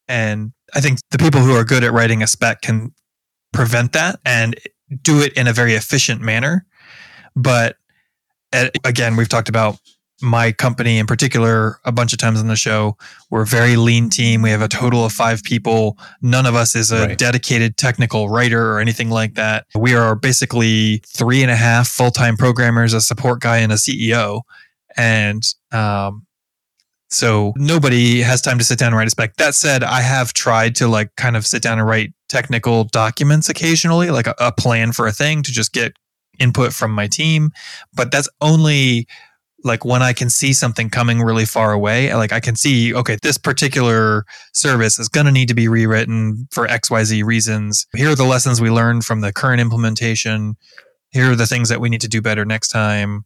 And 0.09 0.53
I 0.75 0.83
think 0.83 0.99
the 1.11 1.19
people 1.19 1.41
who 1.41 1.55
are 1.57 1.65
good 1.65 1.85
at 1.85 1.93
writing 1.93 2.23
a 2.23 2.27
spec 2.27 2.61
can 2.61 2.93
prevent 3.55 3.95
that 3.95 4.21
and 4.27 4.57
do 5.03 5.21
it 5.21 5.33
in 5.35 5.47
a 5.47 5.55
very 5.55 5.73
efficient 5.73 6.21
manner. 6.21 6.67
But 7.35 7.77
uh, 8.53 8.69
again, 8.85 9.17
we've 9.17 9.29
talked 9.29 9.49
about 9.49 9.79
my 10.21 10.53
company 10.53 10.99
in 10.99 11.07
particular 11.07 11.79
a 11.85 11.93
bunch 11.93 12.13
of 12.13 12.19
times 12.19 12.41
on 12.41 12.49
the 12.49 12.57
show. 12.57 12.97
We're 13.31 13.43
a 13.43 13.47
very 13.47 13.77
lean 13.77 14.11
team. 14.11 14.43
We 14.43 14.51
have 14.51 14.63
a 14.63 14.69
total 14.69 15.05
of 15.05 15.13
five 15.13 15.43
people. 15.45 15.97
None 16.23 16.47
of 16.47 16.55
us 16.55 16.75
is 16.75 16.91
a 16.91 17.09
right. 17.09 17.19
dedicated 17.19 17.77
technical 17.77 18.29
writer 18.29 18.73
or 18.73 18.81
anything 18.81 19.11
like 19.11 19.35
that. 19.35 19.67
We 19.77 19.95
are 19.95 20.15
basically 20.15 21.03
three 21.07 21.43
and 21.43 21.51
a 21.51 21.57
half 21.57 21.89
full 21.89 22.11
time 22.11 22.37
programmers, 22.37 22.95
a 22.95 23.01
support 23.01 23.41
guy, 23.41 23.59
and 23.59 23.73
a 23.73 23.77
CEO. 23.77 24.43
And 24.97 25.43
um, 25.73 26.27
so 27.11 27.53
nobody 27.57 28.21
has 28.21 28.43
time 28.43 28.59
to 28.59 28.65
sit 28.65 28.79
down 28.79 28.89
and 28.89 28.97
write 28.97 29.07
a 29.07 29.11
spec. 29.11 29.37
That 29.37 29.55
said, 29.55 29.83
I 29.83 30.01
have 30.01 30.33
tried 30.33 30.75
to 30.77 30.89
like 30.89 31.15
kind 31.17 31.37
of 31.37 31.47
sit 31.47 31.63
down 31.63 31.79
and 31.79 31.87
write 31.87 32.13
technical 32.29 32.85
documents 32.85 33.49
occasionally, 33.49 34.11
like 34.11 34.27
a, 34.27 34.35
a 34.39 34.53
plan 34.53 34.93
for 34.93 35.07
a 35.07 35.13
thing 35.13 35.43
to 35.43 35.53
just 35.53 35.73
get 35.73 35.93
input 36.39 36.73
from 36.73 36.93
my 36.93 37.07
team. 37.07 37.51
But 37.95 38.11
that's 38.11 38.29
only 38.41 39.07
like 39.65 39.85
when 39.85 40.03
I 40.03 40.13
can 40.13 40.31
see 40.31 40.53
something 40.53 40.89
coming 40.89 41.21
really 41.21 41.45
far 41.45 41.73
away, 41.73 42.15
like 42.15 42.33
I 42.33 42.41
can 42.41 42.57
see, 42.57 42.95
okay, 42.95 43.17
this 43.23 43.39
particular 43.39 44.25
service 44.53 44.99
is 44.99 45.09
going 45.09 45.27
to 45.27 45.33
need 45.33 45.49
to 45.49 45.55
be 45.55 45.69
rewritten 45.69 46.47
for 46.51 46.67
XYZ 46.67 47.25
reasons. 47.25 47.87
Here 47.95 48.11
are 48.11 48.15
the 48.15 48.25
lessons 48.25 48.61
we 48.61 48.71
learned 48.71 49.05
from 49.05 49.21
the 49.21 49.33
current 49.33 49.61
implementation. 49.61 50.57
Here 51.11 51.33
are 51.33 51.37
the 51.37 51.47
things 51.47 51.69
that 51.71 51.81
we 51.81 51.89
need 51.89 52.03
to 52.03 52.09
do 52.09 52.23
better 52.23 52.45
next 52.45 52.69
time 52.69 53.25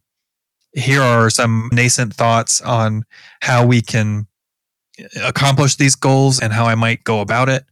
here 0.73 1.01
are 1.01 1.29
some 1.29 1.69
nascent 1.71 2.13
thoughts 2.13 2.61
on 2.61 3.05
how 3.41 3.65
we 3.65 3.81
can 3.81 4.27
eh, 4.97 5.05
accomplish 5.23 5.75
these 5.75 5.95
goals 5.95 6.39
and 6.39 6.51
how 6.51 6.65
I 6.65 6.75
might 6.75 7.03
go 7.03 7.21
about 7.21 7.49
it. 7.49 7.65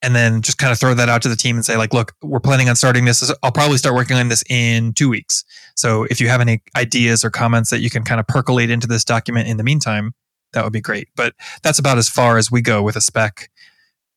And 0.00 0.14
then 0.14 0.42
just 0.42 0.58
kind 0.58 0.70
of 0.70 0.78
throw 0.78 0.94
that 0.94 1.08
out 1.08 1.22
to 1.22 1.28
the 1.28 1.34
team 1.34 1.56
and 1.56 1.64
say, 1.64 1.76
like, 1.76 1.92
look, 1.92 2.14
we're 2.22 2.38
planning 2.38 2.68
on 2.68 2.76
starting 2.76 3.04
this. 3.04 3.32
I'll 3.42 3.50
probably 3.50 3.78
start 3.78 3.96
working 3.96 4.16
on 4.16 4.28
this 4.28 4.44
in 4.48 4.92
two 4.92 5.08
weeks. 5.08 5.44
So 5.74 6.04
if 6.04 6.20
you 6.20 6.28
have 6.28 6.40
any 6.40 6.62
ideas 6.76 7.24
or 7.24 7.30
comments 7.30 7.70
that 7.70 7.80
you 7.80 7.90
can 7.90 8.04
kind 8.04 8.20
of 8.20 8.26
percolate 8.28 8.70
into 8.70 8.86
this 8.86 9.04
document 9.04 9.48
in 9.48 9.56
the 9.56 9.64
meantime, 9.64 10.14
that 10.52 10.62
would 10.62 10.72
be 10.72 10.80
great. 10.80 11.08
But 11.16 11.34
that's 11.62 11.78
about 11.78 11.98
as 11.98 12.08
far 12.08 12.38
as 12.38 12.50
we 12.50 12.62
go 12.62 12.82
with 12.82 12.94
a 12.94 13.00
spec. 13.00 13.50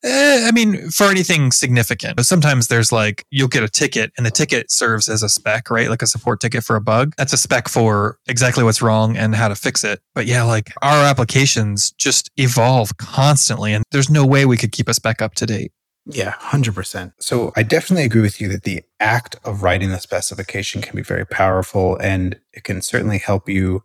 Eh, 0.03 0.47
I 0.47 0.51
mean, 0.51 0.89
for 0.89 1.05
anything 1.05 1.51
significant. 1.51 2.19
Sometimes 2.25 2.67
there's 2.67 2.91
like, 2.91 3.23
you'll 3.29 3.47
get 3.47 3.61
a 3.61 3.69
ticket 3.69 4.11
and 4.17 4.25
the 4.25 4.31
ticket 4.31 4.71
serves 4.71 5.07
as 5.07 5.21
a 5.21 5.29
spec, 5.29 5.69
right? 5.69 5.89
Like 5.89 6.01
a 6.01 6.07
support 6.07 6.39
ticket 6.39 6.63
for 6.63 6.75
a 6.75 6.81
bug. 6.81 7.13
That's 7.17 7.33
a 7.33 7.37
spec 7.37 7.67
for 7.67 8.17
exactly 8.27 8.63
what's 8.63 8.81
wrong 8.81 9.15
and 9.15 9.35
how 9.35 9.47
to 9.47 9.55
fix 9.55 9.83
it. 9.83 10.01
But 10.15 10.25
yeah, 10.25 10.43
like 10.43 10.73
our 10.81 11.05
applications 11.05 11.91
just 11.91 12.31
evolve 12.37 12.97
constantly 12.97 13.73
and 13.73 13.83
there's 13.91 14.09
no 14.09 14.25
way 14.25 14.45
we 14.45 14.57
could 14.57 14.71
keep 14.71 14.87
a 14.87 14.93
spec 14.93 15.21
up 15.21 15.35
to 15.35 15.45
date. 15.45 15.71
Yeah, 16.07 16.33
100%. 16.33 17.13
So 17.19 17.53
I 17.55 17.61
definitely 17.61 18.05
agree 18.05 18.21
with 18.21 18.41
you 18.41 18.47
that 18.49 18.63
the 18.63 18.81
act 18.99 19.35
of 19.43 19.61
writing 19.61 19.91
the 19.91 19.99
specification 19.99 20.81
can 20.81 20.95
be 20.95 21.03
very 21.03 21.27
powerful 21.27 21.95
and 21.97 22.39
it 22.53 22.63
can 22.63 22.81
certainly 22.81 23.19
help 23.19 23.47
you 23.47 23.83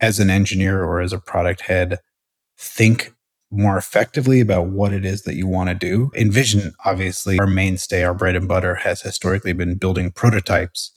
as 0.00 0.20
an 0.20 0.30
engineer 0.30 0.84
or 0.84 1.00
as 1.00 1.12
a 1.12 1.18
product 1.18 1.62
head 1.62 1.98
think 2.56 3.15
more 3.50 3.76
effectively 3.76 4.40
about 4.40 4.68
what 4.68 4.92
it 4.92 5.04
is 5.04 5.22
that 5.22 5.36
you 5.36 5.46
want 5.46 5.68
to 5.68 5.74
do. 5.74 6.10
InVision, 6.14 6.72
obviously, 6.84 7.38
our 7.38 7.46
mainstay, 7.46 8.02
our 8.02 8.14
bread 8.14 8.36
and 8.36 8.48
butter 8.48 8.76
has 8.76 9.02
historically 9.02 9.52
been 9.52 9.76
building 9.76 10.10
prototypes. 10.10 10.92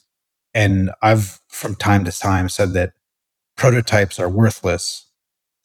And 0.52 0.90
I've 1.00 1.40
from 1.48 1.76
time 1.76 2.04
to 2.04 2.12
time 2.12 2.48
said 2.48 2.72
that 2.72 2.92
prototypes 3.56 4.18
are 4.18 4.28
worthless, 4.28 5.06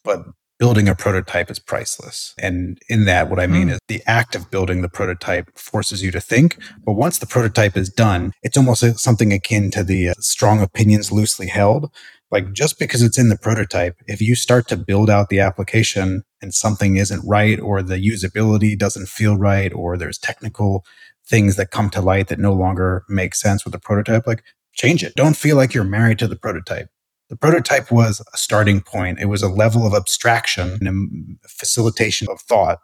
but 0.03 0.25
building 0.57 0.87
a 0.87 0.95
prototype 0.95 1.49
is 1.51 1.59
priceless. 1.59 2.33
And 2.39 2.79
in 2.87 3.05
that, 3.05 3.29
what 3.29 3.39
I 3.39 3.47
mean 3.47 3.67
mm. 3.67 3.71
is 3.73 3.79
the 3.87 4.01
act 4.05 4.35
of 4.35 4.51
building 4.51 4.81
the 4.81 4.89
prototype 4.89 5.57
forces 5.57 6.01
you 6.01 6.11
to 6.11 6.21
think. 6.21 6.57
But 6.85 6.93
once 6.93 7.17
the 7.17 7.25
prototype 7.25 7.75
is 7.75 7.89
done, 7.89 8.31
it's 8.41 8.57
almost 8.57 8.99
something 8.99 9.33
akin 9.33 9.71
to 9.71 9.83
the 9.83 10.09
uh, 10.09 10.13
strong 10.19 10.61
opinions 10.61 11.11
loosely 11.11 11.47
held. 11.47 11.91
Like 12.31 12.53
just 12.53 12.79
because 12.79 13.01
it's 13.01 13.17
in 13.17 13.29
the 13.29 13.37
prototype, 13.37 13.97
if 14.07 14.21
you 14.21 14.35
start 14.35 14.67
to 14.69 14.77
build 14.77 15.09
out 15.09 15.29
the 15.29 15.39
application 15.39 16.23
and 16.45 16.53
something 16.53 16.95
isn't 16.95 17.27
right 17.27 17.59
or 17.59 17.81
the 17.81 17.97
usability 17.97 18.77
doesn't 18.77 19.09
feel 19.09 19.35
right 19.35 19.73
or 19.73 19.97
there's 19.97 20.19
technical 20.19 20.85
things 21.27 21.55
that 21.55 21.71
come 21.71 21.89
to 21.89 22.01
light 22.01 22.27
that 22.27 22.37
no 22.37 22.53
longer 22.53 23.03
make 23.09 23.33
sense 23.33 23.65
with 23.65 23.71
the 23.71 23.79
prototype, 23.79 24.27
like 24.27 24.43
change 24.73 25.03
it. 25.03 25.15
Don't 25.15 25.35
feel 25.35 25.55
like 25.55 25.73
you're 25.73 25.83
married 25.83 26.19
to 26.19 26.27
the 26.27 26.35
prototype. 26.35 26.87
The 27.29 27.35
prototype 27.35 27.91
was 27.91 28.21
a 28.31 28.37
starting 28.37 28.81
point. 28.81 29.19
It 29.19 29.25
was 29.25 29.41
a 29.41 29.49
level 29.49 29.87
of 29.87 29.95
abstraction 29.95 30.77
and 30.85 31.37
a 31.43 31.47
facilitation 31.47 32.27
of 32.29 32.39
thought. 32.41 32.77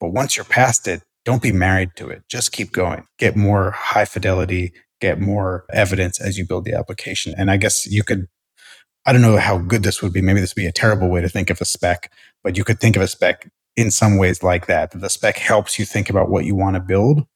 But 0.00 0.14
once 0.14 0.38
you're 0.38 0.44
past 0.44 0.88
it, 0.88 1.02
don't 1.26 1.42
be 1.42 1.52
married 1.52 1.90
to 1.96 2.08
it. 2.08 2.22
Just 2.30 2.52
keep 2.52 2.72
going. 2.72 3.06
Get 3.18 3.36
more 3.36 3.72
high 3.72 4.06
fidelity, 4.06 4.72
get 5.02 5.20
more 5.20 5.66
evidence 5.70 6.18
as 6.18 6.38
you 6.38 6.46
build 6.46 6.64
the 6.64 6.72
application. 6.72 7.34
And 7.36 7.50
I 7.50 7.58
guess 7.58 7.86
you 7.86 8.02
could 8.02 8.26
I 9.06 9.12
don't 9.12 9.22
know 9.22 9.38
how 9.38 9.58
good 9.58 9.82
this 9.82 10.02
would 10.02 10.12
be. 10.12 10.20
Maybe 10.20 10.40
this 10.40 10.54
would 10.54 10.60
be 10.60 10.66
a 10.66 10.72
terrible 10.72 11.08
way 11.08 11.22
to 11.22 11.28
think 11.28 11.50
of 11.50 11.60
a 11.60 11.64
spec, 11.64 12.12
but 12.42 12.56
you 12.56 12.64
could 12.64 12.80
think 12.80 12.96
of 12.96 13.02
a 13.02 13.06
spec 13.06 13.50
in 13.76 13.90
some 13.90 14.18
ways 14.18 14.42
like 14.42 14.66
that. 14.66 14.90
The 14.92 15.10
spec 15.10 15.36
helps 15.36 15.78
you 15.78 15.84
think 15.84 16.10
about 16.10 16.30
what 16.30 16.44
you 16.44 16.54
want 16.54 16.74
to 16.74 16.80
build. 16.80 17.26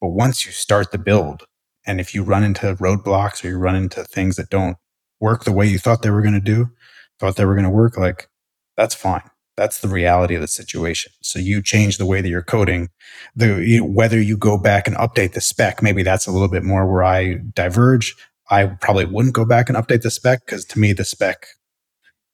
But 0.00 0.08
once 0.08 0.44
you 0.44 0.52
start 0.52 0.90
the 0.90 0.98
build, 0.98 1.44
and 1.86 2.00
if 2.00 2.14
you 2.14 2.22
run 2.22 2.44
into 2.44 2.74
roadblocks 2.76 3.44
or 3.44 3.48
you 3.48 3.58
run 3.58 3.76
into 3.76 4.04
things 4.04 4.36
that 4.36 4.50
don't 4.50 4.76
work 5.20 5.44
the 5.44 5.52
way 5.52 5.66
you 5.66 5.78
thought 5.78 6.02
they 6.02 6.10
were 6.10 6.22
going 6.22 6.34
to 6.34 6.40
do, 6.40 6.70
thought 7.18 7.36
they 7.36 7.44
were 7.44 7.54
going 7.54 7.64
to 7.64 7.70
work, 7.70 7.96
like 7.96 8.28
that's 8.76 8.94
fine. 8.94 9.22
That's 9.56 9.80
the 9.80 9.88
reality 9.88 10.34
of 10.34 10.40
the 10.40 10.48
situation. 10.48 11.12
So 11.22 11.38
you 11.38 11.62
change 11.62 11.98
the 11.98 12.06
way 12.06 12.20
that 12.20 12.28
you're 12.28 12.42
coding. 12.42 12.88
The 13.36 13.62
you 13.64 13.84
whether 13.84 14.20
you 14.20 14.36
go 14.36 14.58
back 14.58 14.86
and 14.86 14.96
update 14.96 15.34
the 15.34 15.40
spec, 15.40 15.82
maybe 15.82 16.02
that's 16.02 16.26
a 16.26 16.32
little 16.32 16.48
bit 16.48 16.64
more 16.64 16.90
where 16.90 17.04
I 17.04 17.36
diverge. 17.54 18.14
I 18.50 18.66
probably 18.66 19.04
wouldn't 19.04 19.34
go 19.34 19.44
back 19.44 19.68
and 19.68 19.78
update 19.78 20.02
the 20.02 20.10
spec 20.10 20.46
because 20.46 20.64
to 20.66 20.78
me 20.78 20.92
the 20.92 21.04
spec 21.04 21.46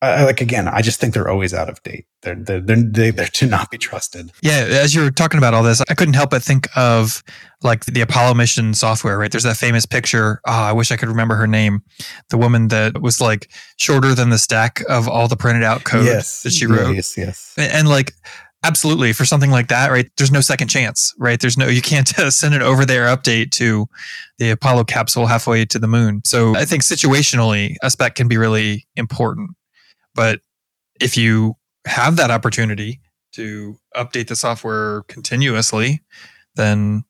uh, 0.01 0.23
like 0.27 0.41
again, 0.41 0.69
I 0.69 0.81
just 0.81 1.01
think 1.01 1.13
they're 1.13 1.29
always 1.29 1.53
out 1.53 1.69
of 1.69 1.83
date. 1.83 2.07
They're 2.23 2.37
they're 2.37 2.61
they're, 2.61 3.13
they're 3.13 3.27
to 3.27 3.47
not 3.47 3.71
be 3.71 3.79
trusted. 3.79 4.31
Yeah, 4.43 4.67
as 4.69 4.95
you 4.95 5.03
were 5.03 5.11
talking 5.11 5.39
about 5.39 5.55
all 5.55 5.65
this, 5.65 5.83
I 5.89 5.95
couldn't 5.95 6.15
help 6.15 6.31
but 6.31 6.43
think 6.43 6.69
of 6.77 7.25
like 7.63 7.85
the 7.87 8.01
Apollo 8.01 8.35
mission 8.35 8.75
software. 8.75 9.19
Right, 9.19 9.31
there's 9.31 9.43
that 9.43 9.57
famous 9.57 9.87
picture. 9.87 10.41
Oh, 10.47 10.53
I 10.53 10.73
wish 10.73 10.93
I 10.93 10.97
could 10.97 11.09
remember 11.09 11.35
her 11.35 11.49
name. 11.49 11.83
The 12.31 12.39
woman 12.39 12.69
that 12.69 13.03
was 13.03 13.21
like 13.21 13.51
shorter 13.77 14.15
than 14.15 14.31
the 14.31 14.39
stack 14.39 14.83
of 14.89 15.09
all 15.09 15.27
the 15.27 15.37
printed 15.37 15.65
out 15.65 15.83
code 15.83 16.05
yes, 16.05 16.45
that 16.45 16.53
she 16.53 16.67
wrote. 16.67 16.95
Yes, 16.95 17.17
yes, 17.17 17.55
and, 17.57 17.73
and 17.73 17.89
like 17.89 18.13
absolutely 18.65 19.13
for 19.13 19.25
something 19.25 19.53
like 19.53 19.69
that 19.69 19.89
right 19.89 20.11
there's 20.17 20.33
no 20.33 20.41
second 20.41 20.67
chance 20.67 21.15
right 21.17 21.39
there's 21.41 21.57
no 21.57 21.69
you 21.69 21.81
can't 21.81 22.09
send 22.09 22.55
an 22.55 22.61
over 22.61 22.85
there 22.85 23.05
update 23.05 23.53
to 23.53 23.87
the 24.39 24.51
apollo 24.51 24.83
capsule 24.83 25.27
halfway 25.27 25.65
to 25.65 25.79
the 25.79 25.87
moon 25.87 26.21
so 26.25 26.57
i 26.57 26.65
think 26.65 26.83
situationally 26.83 27.77
a 27.85 27.91
spec 27.91 28.17
can 28.17 28.27
be 28.27 28.37
really 28.37 28.85
important 28.97 29.51
but 30.19 30.41
if 31.01 31.17
you 31.17 31.55
have 31.87 32.17
that 32.17 32.31
opportunity 32.31 33.01
to 33.33 33.79
update 33.97 34.29
the 34.29 34.37
software 34.37 35.03
continuously 35.03 36.03
then 36.57 37.05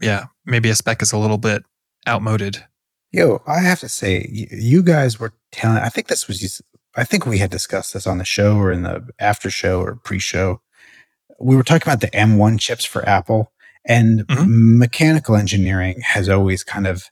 yeah 0.00 0.26
maybe 0.44 0.68
a 0.68 0.74
spec 0.74 1.02
is 1.02 1.12
a 1.12 1.18
little 1.18 1.38
bit 1.38 1.64
outmoded 2.08 2.64
yo 3.12 3.42
i 3.46 3.60
have 3.60 3.80
to 3.80 3.88
say 3.88 4.28
you 4.30 4.82
guys 4.82 5.18
were 5.18 5.32
telling 5.52 5.78
i 5.78 5.88
think 5.88 6.06
this 6.08 6.28
was 6.28 6.62
I 6.96 7.02
think 7.02 7.26
we 7.26 7.38
had 7.38 7.50
discussed 7.50 7.92
this 7.92 8.06
on 8.06 8.18
the 8.18 8.24
show 8.24 8.56
or 8.56 8.70
in 8.70 8.82
the 8.82 9.08
after 9.18 9.50
show 9.50 9.80
or 9.80 9.96
pre 9.96 10.20
show 10.20 10.60
we 11.40 11.56
were 11.56 11.62
talking 11.62 11.88
about 11.88 12.00
the 12.00 12.10
M1 12.10 12.58
chips 12.60 12.84
for 12.84 13.06
Apple, 13.08 13.52
and 13.84 14.26
mm-hmm. 14.26 14.78
mechanical 14.78 15.36
engineering 15.36 16.00
has 16.00 16.28
always 16.28 16.64
kind 16.64 16.86
of 16.86 17.04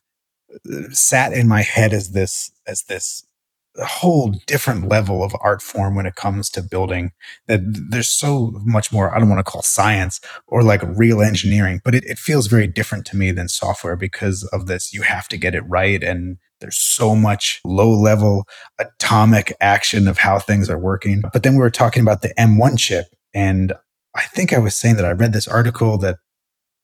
uh, 0.70 0.91
sat 0.91 1.33
in 1.33 1.49
my 1.49 1.62
head 1.62 1.93
as 1.93 2.12
this 2.12 2.51
as 2.66 2.85
this 2.85 3.24
whole 3.79 4.35
different 4.47 4.89
level 4.89 5.25
of 5.25 5.35
art 5.41 5.62
form 5.62 5.95
when 5.95 6.05
it 6.05 6.14
comes 6.14 6.51
to 6.51 6.62
building 6.62 7.11
that 7.47 7.61
there's 7.91 8.09
so 8.09 8.53
much 8.64 8.93
more 8.93 9.14
i 9.14 9.18
don't 9.18 9.31
want 9.31 9.39
to 9.39 9.51
call 9.51 9.62
science 9.62 10.20
or 10.47 10.62
like 10.62 10.83
real 10.97 11.23
engineering 11.23 11.81
but 11.85 11.95
it, 11.95 12.05
it 12.05 12.18
feels 12.18 12.49
very 12.49 12.66
different 12.66 13.07
to 13.07 13.16
me 13.16 13.31
than 13.31 13.49
software 13.49 13.97
because 13.97 14.45
of 14.53 14.66
this 14.66 14.93
you 14.93 15.03
have 15.03 15.27
to 15.27 15.39
get 15.39 15.55
it 15.55 15.62
right 15.62 16.03
and 16.05 16.37
there's 16.61 16.79
so 16.79 17.16
much 17.16 17.61
low 17.64 17.91
level 17.91 18.47
atomic 18.79 19.55
action 19.61 20.07
of 20.07 20.18
how 20.18 20.39
things 20.39 20.68
are 20.68 20.79
working 20.79 21.23
but 21.33 21.43
then 21.43 21.55
we 21.55 21.61
were 21.61 21.70
talking 21.70 22.03
about 22.03 22.20
the 22.20 22.35
m1 22.39 22.79
chip 22.79 23.07
and 23.35 23.73
I 24.14 24.23
think 24.23 24.53
I 24.53 24.59
was 24.59 24.75
saying 24.77 24.97
that 24.97 25.05
I 25.05 25.12
read 25.12 25.33
this 25.33 25.49
article 25.49 25.97
that 25.99 26.18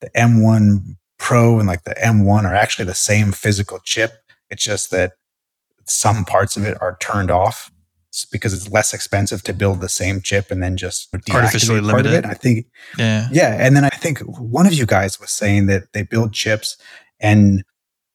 the 0.01 0.11
M1 0.17 0.97
Pro 1.19 1.59
and 1.59 1.69
like 1.69 1.85
the 1.85 1.95
M1 1.95 2.45
are 2.45 2.55
actually 2.55 2.85
the 2.87 2.95
same 2.95 3.33
physical 3.33 3.81
chip. 3.85 4.13
It's 4.51 4.65
just 4.65 4.91
that 4.93 5.13
some 5.91 6.25
parts 6.25 6.57
of 6.57 6.65
it 6.65 6.77
are 6.81 6.97
turned 7.01 7.31
off. 7.31 7.71
because 8.33 8.53
it's 8.55 8.69
less 8.71 8.93
expensive 8.95 9.43
to 9.45 9.53
build 9.53 9.81
the 9.81 9.89
same 9.89 10.21
chip 10.23 10.51
and 10.51 10.61
then 10.63 10.77
just 10.77 11.09
artificially 11.31 11.81
limit 11.81 12.07
it. 12.07 12.25
I 12.25 12.35
think, 12.35 12.67
Yeah. 12.99 13.29
yeah. 13.31 13.57
And 13.61 13.77
then 13.77 13.85
I 13.85 13.91
think 13.91 14.19
one 14.21 14.67
of 14.67 14.73
you 14.73 14.87
guys 14.87 15.21
was 15.21 15.31
saying 15.31 15.67
that 15.67 15.93
they 15.93 16.03
build 16.03 16.33
chips 16.33 16.77
and 17.21 17.63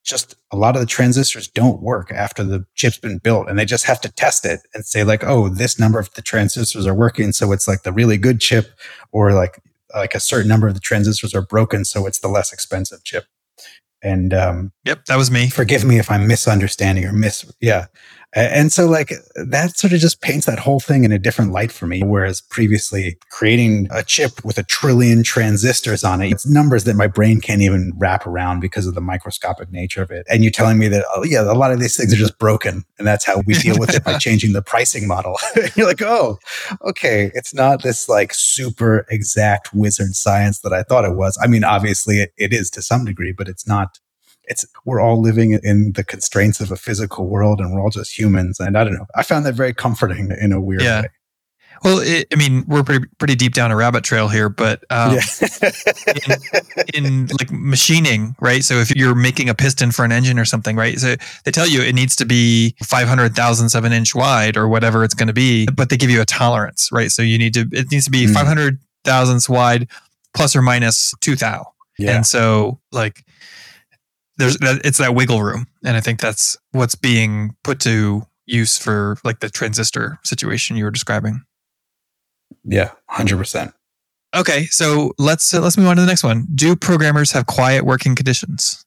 just 0.04 0.36
a 0.52 0.58
lot 0.58 0.76
of 0.76 0.82
the 0.82 0.88
transistors 0.88 1.48
don't 1.48 1.82
work 1.82 2.12
after 2.12 2.44
the 2.44 2.66
chip's 2.76 2.98
been 2.98 3.20
built 3.20 3.48
and 3.48 3.58
they 3.58 3.64
just 3.66 3.86
have 3.86 4.02
to 4.02 4.12
test 4.12 4.46
it 4.46 4.60
and 4.74 4.84
say 4.86 5.04
like, 5.06 5.24
oh, 5.24 5.48
this 5.48 5.80
number 5.80 6.00
of 6.00 6.14
the 6.16 6.22
transistors 6.22 6.86
are 6.86 6.96
working. 6.96 7.32
So 7.32 7.54
it's 7.54 7.68
like 7.68 7.84
the 7.84 7.94
really 7.94 8.18
good 8.18 8.42
chip 8.42 8.72
or 9.14 9.32
like, 9.34 9.62
like 9.96 10.16
a 10.16 10.20
certain 10.20 10.50
number 10.50 10.68
of 10.68 10.74
the 10.74 10.82
transistors 10.82 11.34
are 11.34 11.46
broken. 11.46 11.86
So 11.86 12.08
it's 12.08 12.20
the 12.20 12.28
less 12.28 12.52
expensive 12.52 13.04
chip. 13.06 13.26
And, 14.04 14.34
um, 14.34 14.72
Yep. 14.86 15.06
That 15.06 15.16
was 15.18 15.32
me. 15.32 15.50
forgive 15.50 15.86
me 15.86 15.98
if 15.98 16.12
I'm 16.12 16.28
misunderstanding 16.28 17.06
or 17.06 17.14
miss, 17.14 17.46
yeah. 17.62 17.86
And 18.36 18.72
so 18.72 18.88
like 18.88 19.14
that 19.36 19.78
sort 19.78 19.94
of 19.94 20.00
just 20.00 20.22
paints 20.22 20.48
that 20.48 20.60
whole 20.60 20.80
thing 20.80 21.04
in 21.04 21.12
a 21.12 21.20
different 21.20 21.52
light 21.52 21.72
for 21.72 21.86
me. 21.86 22.02
Whereas 22.02 22.42
previously 22.42 23.18
creating 23.30 23.88
a 23.92 24.04
chip 24.04 24.44
with 24.44 24.58
a 24.58 24.64
trillion 24.64 25.24
transistors 25.24 26.04
on 26.04 26.22
it, 26.22 26.32
it's 26.32 26.48
numbers 26.48 26.84
that 26.86 26.96
my 26.96 27.08
brain 27.08 27.42
can't 27.42 27.62
even 27.62 27.94
wrap 27.96 28.26
around 28.26 28.60
because 28.60 28.88
of 28.88 28.96
the 28.96 29.02
microscopic 29.02 29.72
nature 29.72 30.02
of 30.02 30.10
it. 30.10 30.26
And 30.30 30.44
you're 30.44 30.52
telling 30.52 30.80
me 30.80 30.88
that, 30.88 31.06
oh 31.16 31.24
yeah, 31.24 31.42
a 31.42 31.54
lot 31.54 31.72
of 31.72 31.80
these 31.80 31.96
things 31.96 32.12
are 32.12 32.18
just 32.18 32.40
broken. 32.40 32.84
And 32.98 33.06
that's 33.06 33.26
how 33.26 33.42
we 33.46 33.54
deal 33.54 33.78
with 33.78 33.94
it 33.94 34.04
by 34.04 34.18
changing 34.18 34.54
the 34.54 34.64
pricing 34.64 35.08
model. 35.08 35.38
you're 35.76 35.88
like, 35.88 36.02
oh, 36.02 36.40
okay. 36.84 37.32
It's 37.36 37.54
not 37.54 37.84
this 37.84 38.10
like 38.10 38.34
super 38.34 39.06
exact 39.10 39.74
wizard 39.74 40.16
science 40.16 40.62
that 40.62 40.74
I 40.74 40.82
thought 40.84 41.06
it 41.06 41.16
was. 41.16 41.38
I 41.42 41.48
mean, 41.48 41.64
obviously 41.64 42.22
it, 42.22 42.34
it 42.38 42.52
is 42.52 42.72
to 42.72 42.82
some 42.82 43.06
degree, 43.06 43.32
but 43.32 43.48
it's 43.48 43.68
not 43.68 44.00
it's 44.46 44.66
we're 44.86 45.00
all 45.00 45.20
living 45.22 45.58
in 45.64 45.94
the 45.94 46.04
constraints 46.04 46.60
of 46.60 46.72
a 46.72 46.76
physical 46.76 47.28
world 47.28 47.60
and 47.60 47.74
we're 47.74 47.82
all 47.82 47.90
just 47.90 48.18
humans 48.18 48.60
and 48.60 48.78
i 48.78 48.84
don't 48.84 48.94
know 48.94 49.06
i 49.16 49.24
found 49.24 49.46
that 49.46 49.54
very 49.56 49.74
comforting 49.74 50.32
in 50.40 50.52
a 50.52 50.60
weird 50.62 50.82
Yeah. 50.82 51.02
way 51.02 51.08
Well, 51.84 52.00
it, 52.00 52.28
I 52.32 52.36
mean, 52.38 52.64
we're 52.68 52.84
pretty, 52.84 53.06
pretty 53.18 53.36
deep 53.36 53.54
down 53.54 53.70
a 53.72 53.76
rabbit 53.76 54.06
trail 54.06 54.30
here, 54.30 54.48
but 54.48 54.86
um, 54.90 55.18
in 56.94 57.28
like 57.28 57.52
machining, 57.52 58.36
right? 58.40 58.64
So 58.64 58.76
if 58.76 58.96
you're 58.96 59.16
making 59.16 59.50
a 59.50 59.54
piston 59.56 59.92
for 59.92 60.06
an 60.06 60.12
engine 60.12 60.40
or 60.40 60.46
something, 60.46 60.76
right? 60.76 60.98
So 61.00 61.16
they 61.44 61.52
tell 61.52 61.68
you 61.68 61.82
it 61.82 61.94
needs 61.96 62.16
to 62.18 62.26
be 62.26 62.76
500 62.84 63.36
thousandths 63.36 63.76
of 63.76 63.84
an 63.84 63.92
inch 63.92 64.16
wide 64.16 64.56
or 64.56 64.68
whatever 64.68 65.04
it's 65.04 65.14
going 65.14 65.28
to 65.28 65.34
be, 65.34 65.68
but 65.76 65.90
they 65.90 65.98
give 65.98 66.10
you 66.10 66.22
a 66.22 66.26
tolerance, 66.26 66.90
right? 66.92 67.12
So 67.12 67.22
you 67.22 67.38
need 67.38 67.54
to, 67.56 67.68
it 67.72 67.92
needs 67.92 68.06
to 68.06 68.12
be 68.12 68.28
Mm. 68.28 68.34
500 68.34 68.80
thousandths 69.04 69.50
wide 69.50 69.90
plus 70.34 70.56
or 70.56 70.62
minus 70.62 71.14
two 71.20 71.36
thou. 71.36 71.74
yeah 71.98 72.16
And 72.16 72.26
so 72.26 72.80
like 72.94 73.26
there's 74.38 74.58
that 74.58 74.82
it's 74.84 74.98
that 74.98 75.16
wiggle 75.16 75.44
room. 75.44 75.68
And 75.84 75.96
I 75.96 76.02
think 76.02 76.20
that's 76.20 76.58
what's 76.72 76.96
being 76.96 77.56
put 77.64 77.80
to 77.82 78.24
use 78.46 78.78
for 78.78 79.18
like 79.24 79.40
the 79.40 79.50
transistor 79.50 80.20
situation 80.24 80.76
you 80.76 80.84
were 80.84 80.92
describing. 80.92 81.44
yeah 82.66 82.92
100% 83.12 83.74
Okay, 84.36 84.66
so 84.66 85.14
let's 85.20 85.54
uh, 85.54 85.62
let's 85.62 85.78
move 85.78 85.88
on 85.88 85.96
to 85.96 86.02
the 86.02 86.08
next 86.08 86.24
one. 86.24 86.48
Do 86.56 86.76
programmers 86.76 87.32
have 87.34 87.46
quiet 87.46 87.86
working 87.86 88.16
conditions? 88.16 88.84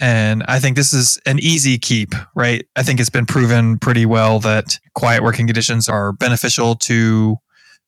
And 0.00 0.42
I 0.48 0.58
think 0.58 0.76
this 0.76 0.92
is 0.92 1.18
an 1.26 1.38
easy 1.38 1.78
keep, 1.78 2.14
right? 2.34 2.66
I 2.76 2.82
think 2.82 3.00
it's 3.00 3.10
been 3.10 3.26
proven 3.26 3.78
pretty 3.78 4.06
well 4.06 4.40
that 4.40 4.78
quiet 4.94 5.22
working 5.22 5.46
conditions 5.46 5.88
are 5.88 6.12
beneficial 6.12 6.76
to 6.76 7.36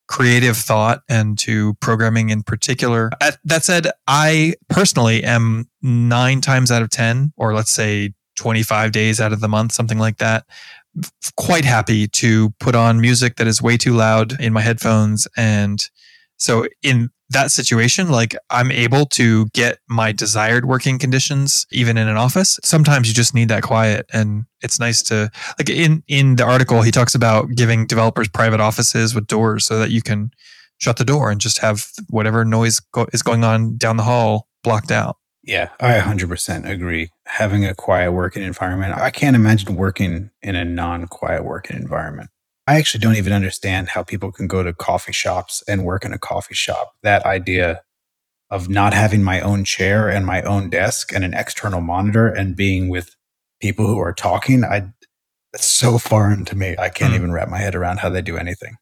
creative 0.09 0.57
thought 0.57 1.03
and 1.07 1.37
to 1.37 1.75
programming 1.75 2.29
in 2.29 2.41
particular. 2.41 3.11
Uh, 3.21 3.31
that 3.45 3.63
said, 3.63 3.91
I 4.07 4.55
personally 4.67 5.23
am 5.23 5.69
nine 5.81 6.41
times 6.41 6.71
out 6.71 6.81
of 6.81 6.89
10, 6.89 7.33
or 7.37 7.53
let's 7.53 7.71
say 7.71 8.13
25 8.35 8.91
days 8.91 9.21
out 9.21 9.31
of 9.31 9.39
the 9.39 9.47
month, 9.47 9.71
something 9.71 9.99
like 9.99 10.17
that, 10.17 10.45
quite 11.37 11.63
happy 11.63 12.07
to 12.07 12.49
put 12.59 12.73
on 12.73 12.99
music 12.99 13.35
that 13.35 13.47
is 13.47 13.61
way 13.61 13.77
too 13.77 13.93
loud 13.93 14.39
in 14.41 14.51
my 14.51 14.61
headphones. 14.61 15.27
And 15.37 15.79
so 16.39 16.65
in 16.81 17.09
that 17.29 17.51
situation, 17.51 18.09
like 18.09 18.35
I'm 18.49 18.71
able 18.71 19.05
to 19.07 19.45
get 19.47 19.77
my 19.87 20.11
desired 20.11 20.65
working 20.65 20.97
conditions 20.97 21.65
even 21.71 21.97
in 21.97 22.07
an 22.07 22.17
office. 22.17 22.59
Sometimes 22.63 23.07
you 23.07 23.13
just 23.13 23.35
need 23.35 23.49
that 23.49 23.61
quiet 23.61 24.07
and 24.11 24.45
it's 24.61 24.79
nice 24.79 25.03
to 25.03 25.29
like 25.59 25.69
in 25.69 26.03
in 26.07 26.37
the 26.37 26.45
article 26.45 26.81
he 26.81 26.91
talks 26.91 27.13
about 27.13 27.49
giving 27.55 27.85
developers 27.85 28.27
private 28.27 28.59
offices 28.59 29.13
with 29.13 29.27
doors 29.27 29.65
so 29.65 29.77
that 29.77 29.91
you 29.91 30.01
can 30.01 30.31
shut 30.79 30.97
the 30.97 31.05
door 31.05 31.29
and 31.29 31.39
just 31.41 31.59
have 31.59 31.87
whatever 32.09 32.43
noise 32.45 32.79
go- 32.93 33.07
is 33.13 33.21
going 33.21 33.43
on 33.43 33.77
down 33.77 33.97
the 33.97 34.03
hall 34.03 34.47
blocked 34.63 34.91
out. 34.91 35.17
yeah 35.43 35.69
i 35.79 35.99
100% 35.99 36.69
agree 36.69 37.09
having 37.25 37.65
a 37.65 37.75
quiet 37.75 38.11
working 38.11 38.43
environment 38.43 38.93
i 38.97 39.09
can't 39.09 39.35
imagine 39.35 39.75
working 39.75 40.29
in 40.41 40.55
a 40.55 40.65
non-quiet 40.65 41.43
working 41.43 41.77
environment 41.77 42.29
i 42.69 42.77
actually 42.77 42.99
don't 43.01 43.15
even 43.17 43.33
understand 43.33 43.89
how 43.89 44.03
people 44.03 44.31
can 44.31 44.47
go 44.47 44.61
to 44.63 44.73
coffee 44.73 45.11
shops 45.23 45.63
and 45.67 45.83
work 45.83 46.05
in 46.05 46.13
a 46.13 46.19
coffee 46.19 46.53
shop 46.65 46.93
that 47.03 47.25
idea 47.25 47.81
of 48.51 48.67
not 48.69 48.93
having 48.93 49.23
my 49.23 49.39
own 49.41 49.63
chair 49.63 50.09
and 50.09 50.25
my 50.25 50.41
own 50.43 50.69
desk 50.69 51.13
and 51.13 51.23
an 51.23 51.33
external 51.33 51.81
monitor 51.81 52.27
and 52.27 52.55
being 52.55 52.89
with 52.89 53.15
people 53.61 53.85
who 53.87 53.99
are 53.99 54.13
talking 54.13 54.63
i 54.63 54.79
that's 55.53 55.65
so 55.65 55.97
foreign 55.97 56.45
to 56.45 56.55
me 56.55 56.75
i 56.79 56.89
can't 56.89 57.11
Hmm. 57.11 57.19
even 57.19 57.31
wrap 57.31 57.49
my 57.49 57.57
head 57.59 57.75
around 57.75 57.97
how 57.99 58.09
they 58.09 58.21
do 58.21 58.37
anything 58.37 58.75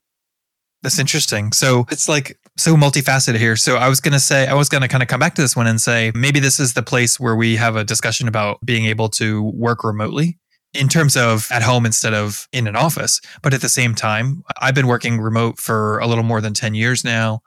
That's 0.84 1.00
interesting. 1.00 1.54
So 1.54 1.86
it's 1.90 2.08
like 2.08 2.38
so 2.58 2.76
multifaceted 2.76 3.38
here. 3.40 3.56
So 3.58 3.78
I 3.78 3.90
was 3.90 4.00
going 4.00 4.14
to 4.14 4.20
say, 4.20 4.46
I 4.48 4.54
was 4.54 4.70
going 4.70 4.84
to 4.84 4.88
kind 4.88 5.02
of 5.04 5.10
come 5.10 5.20
back 5.20 5.34
to 5.36 5.42
this 5.42 5.56
one 5.56 5.68
and 5.68 5.82
say, 5.82 6.12
maybe 6.14 6.40
this 6.40 6.60
is 6.60 6.74
the 6.74 6.84
place 6.84 7.20
where 7.20 7.36
we 7.36 7.58
have 7.58 7.76
a 7.76 7.84
discussion 7.84 8.28
about 8.28 8.60
being 8.64 8.86
able 8.86 9.10
to 9.20 9.42
work 9.56 9.84
remotely 9.84 10.38
in 10.74 10.88
terms 10.88 11.16
of 11.16 11.48
at 11.52 11.62
home 11.64 11.86
instead 11.86 12.14
of 12.14 12.48
in 12.52 12.68
an 12.68 12.76
office. 12.76 13.22
But 13.42 13.54
at 13.54 13.62
the 13.62 13.70
same 13.70 13.96
time, 13.96 14.44
I've 14.62 14.76
been 14.76 14.88
working 14.88 15.20
remote 15.20 15.60
for 15.60 16.00
a 16.00 16.08
little 16.08 16.24
more 16.24 16.42
than 16.42 16.54
10 16.54 16.76
years 16.76 17.04
now. 17.04 17.42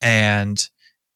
And 0.00 0.66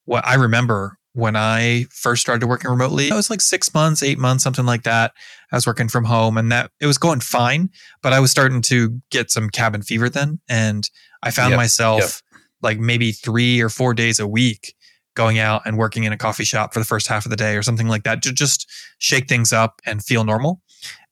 what 0.04 0.26
I 0.26 0.34
remember 0.34 0.98
when 1.14 1.36
I 1.36 1.86
first 1.90 2.22
started 2.22 2.46
working 2.46 2.70
remotely, 2.70 3.10
I 3.10 3.14
was 3.14 3.30
like 3.30 3.40
six 3.40 3.72
months, 3.72 4.02
eight 4.02 4.18
months, 4.18 4.42
something 4.42 4.66
like 4.66 4.82
that. 4.82 5.12
I 5.52 5.56
was 5.56 5.66
working 5.66 5.88
from 5.88 6.04
home 6.04 6.36
and 6.36 6.50
that 6.50 6.72
it 6.80 6.86
was 6.86 6.98
going 6.98 7.20
fine, 7.20 7.70
but 8.02 8.12
I 8.12 8.18
was 8.20 8.32
starting 8.32 8.60
to 8.62 9.00
get 9.10 9.30
some 9.30 9.48
cabin 9.48 9.82
fever 9.82 10.08
then. 10.08 10.40
And 10.48 10.90
I 11.22 11.30
found 11.30 11.50
Yep, 11.50 11.56
myself 11.56 12.00
yep. 12.00 12.40
like 12.62 12.78
maybe 12.78 13.12
three 13.12 13.60
or 13.60 13.68
four 13.68 13.94
days 13.94 14.18
a 14.18 14.26
week 14.26 14.74
going 15.14 15.38
out 15.38 15.62
and 15.64 15.78
working 15.78 16.02
in 16.02 16.12
a 16.12 16.18
coffee 16.18 16.44
shop 16.44 16.74
for 16.74 16.80
the 16.80 16.84
first 16.84 17.06
half 17.06 17.24
of 17.24 17.30
the 17.30 17.36
day 17.36 17.56
or 17.56 17.62
something 17.62 17.86
like 17.86 18.02
that 18.02 18.20
to 18.24 18.32
just 18.32 18.68
shake 18.98 19.28
things 19.28 19.52
up 19.52 19.80
and 19.86 20.04
feel 20.04 20.24
normal. 20.24 20.60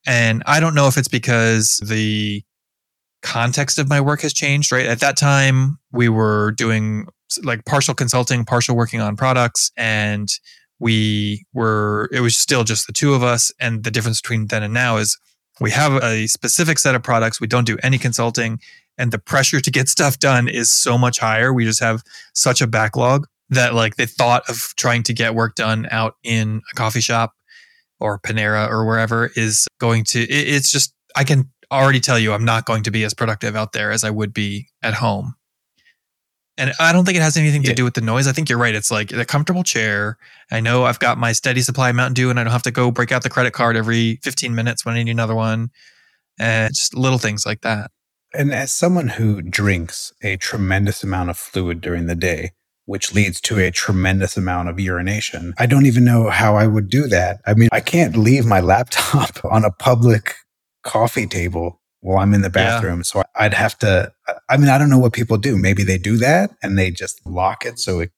And 0.06 0.42
I 0.46 0.60
don't 0.60 0.74
know 0.74 0.88
if 0.88 0.96
it's 0.96 1.08
because 1.08 1.76
the 1.84 2.42
context 3.22 3.78
of 3.78 3.88
my 3.88 4.00
work 4.00 4.22
has 4.22 4.32
changed, 4.32 4.72
right? 4.72 4.86
At 4.86 5.00
that 5.00 5.16
time, 5.16 5.78
we 5.92 6.08
were 6.08 6.52
doing 6.52 7.06
like 7.42 7.64
partial 7.64 7.94
consulting, 7.94 8.44
partial 8.44 8.76
working 8.76 9.00
on 9.00 9.16
products, 9.16 9.70
and 9.76 10.28
we 10.80 11.46
were, 11.52 12.10
it 12.12 12.20
was 12.20 12.36
still 12.36 12.64
just 12.64 12.86
the 12.86 12.92
two 12.92 13.14
of 13.14 13.22
us. 13.22 13.52
And 13.60 13.84
the 13.84 13.90
difference 13.90 14.20
between 14.20 14.48
then 14.48 14.64
and 14.64 14.74
now 14.74 14.96
is 14.96 15.16
we 15.60 15.70
have 15.70 16.02
a 16.02 16.26
specific 16.26 16.78
set 16.78 16.96
of 16.96 17.02
products. 17.04 17.40
We 17.40 17.46
don't 17.46 17.66
do 17.66 17.78
any 17.82 17.98
consulting, 17.98 18.58
and 18.98 19.12
the 19.12 19.18
pressure 19.18 19.60
to 19.60 19.70
get 19.70 19.88
stuff 19.88 20.18
done 20.18 20.48
is 20.48 20.72
so 20.72 20.98
much 20.98 21.20
higher. 21.20 21.52
We 21.52 21.64
just 21.64 21.80
have 21.80 22.02
such 22.34 22.60
a 22.60 22.66
backlog 22.66 23.26
that, 23.50 23.72
like, 23.74 23.96
the 23.96 24.06
thought 24.06 24.42
of 24.48 24.74
trying 24.76 25.04
to 25.04 25.12
get 25.12 25.34
work 25.34 25.54
done 25.54 25.86
out 25.90 26.16
in 26.24 26.62
a 26.72 26.74
coffee 26.74 27.00
shop 27.00 27.34
or 28.02 28.18
Panera 28.18 28.68
or 28.68 28.84
wherever 28.84 29.30
is 29.36 29.66
going 29.78 30.04
to, 30.04 30.20
it, 30.20 30.28
it's 30.48 30.70
just, 30.72 30.92
I 31.16 31.24
can 31.24 31.50
already 31.70 32.00
tell 32.00 32.18
you 32.18 32.32
I'm 32.32 32.44
not 32.44 32.66
going 32.66 32.82
to 32.82 32.90
be 32.90 33.04
as 33.04 33.14
productive 33.14 33.56
out 33.56 33.72
there 33.72 33.90
as 33.90 34.04
I 34.04 34.10
would 34.10 34.34
be 34.34 34.68
at 34.82 34.94
home. 34.94 35.34
And 36.58 36.72
I 36.78 36.92
don't 36.92 37.06
think 37.06 37.16
it 37.16 37.22
has 37.22 37.38
anything 37.38 37.62
to 37.62 37.68
Yeah. 37.70 37.74
do 37.76 37.84
with 37.84 37.94
the 37.94 38.02
noise. 38.02 38.26
I 38.26 38.32
think 38.32 38.50
you're 38.50 38.58
right. 38.58 38.74
It's 38.74 38.90
like 38.90 39.10
a 39.10 39.24
comfortable 39.24 39.62
chair. 39.62 40.18
I 40.50 40.60
know 40.60 40.84
I've 40.84 40.98
got 40.98 41.16
my 41.16 41.32
steady 41.32 41.62
supply 41.62 41.88
of 41.88 41.96
Mountain 41.96 42.12
Dew 42.14 42.28
and 42.28 42.38
I 42.38 42.44
don't 42.44 42.52
have 42.52 42.62
to 42.64 42.70
go 42.70 42.90
break 42.90 43.10
out 43.10 43.22
the 43.22 43.30
credit 43.30 43.52
card 43.54 43.74
every 43.76 44.16
15 44.22 44.54
minutes 44.54 44.84
when 44.84 44.94
I 44.96 45.02
need 45.02 45.10
another 45.12 45.34
one. 45.34 45.70
And 46.38 46.74
just 46.74 46.94
little 46.94 47.18
things 47.18 47.46
like 47.46 47.62
that. 47.62 47.90
And 48.34 48.52
as 48.52 48.70
someone 48.72 49.08
who 49.08 49.40
drinks 49.42 50.12
a 50.22 50.36
tremendous 50.36 51.02
amount 51.02 51.30
of 51.30 51.38
fluid 51.38 51.80
during 51.80 52.06
the 52.06 52.14
day, 52.14 52.52
which 52.86 53.12
leads 53.14 53.40
to 53.42 53.58
a 53.58 53.70
tremendous 53.70 54.36
amount 54.36 54.68
of 54.68 54.78
urination, 54.80 55.54
I 55.58 55.66
don't 55.66 55.86
even 55.86 56.04
know 56.04 56.30
how 56.30 56.56
I 56.56 56.66
would 56.66 56.88
do 56.88 57.06
that. 57.08 57.40
I 57.46 57.54
mean, 57.54 57.68
I 57.72 57.80
can't 57.80 58.16
leave 58.16 58.44
my 58.44 58.60
laptop 58.72 59.44
on 59.44 59.64
a 59.64 59.70
public 59.70 60.34
coffee 60.82 61.26
table 61.26 61.80
while 62.00 62.18
I'm 62.18 62.34
in 62.34 62.40
the 62.42 62.48
Yeah. 62.48 62.74
bathroom. 62.80 63.04
So 63.04 63.22
I'd 63.36 63.54
have 63.54 63.78
to, 63.78 64.12
I 64.48 64.56
mean, 64.56 64.68
I 64.68 64.78
don't 64.78 64.90
know 64.90 64.98
what 64.98 65.12
people 65.12 65.36
do. 65.38 65.56
Maybe 65.56 65.84
they 65.84 65.98
do 65.98 66.16
that 66.18 66.50
and 66.62 66.76
they 66.78 66.90
just 66.90 67.24
lock 67.24 67.64
it. 67.64 67.78
So 67.78 68.00
it, 68.00 68.10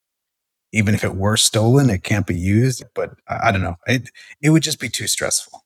even 0.73 0.95
if 0.95 1.05
it 1.05 1.15
were 1.15 1.37
stolen, 1.37 1.91
it 1.91 2.03
can't 2.03 2.27
be 2.27 2.35
used. 2.35 2.83
But 2.95 3.11
I 3.29 3.53
don't 3.53 3.61
know. 3.62 3.77
It, 3.87 4.09
it 4.43 4.51
would 4.51 4.62
just 4.62 4.81
be 4.81 4.89
too 4.89 5.07
stressful. 5.07 5.65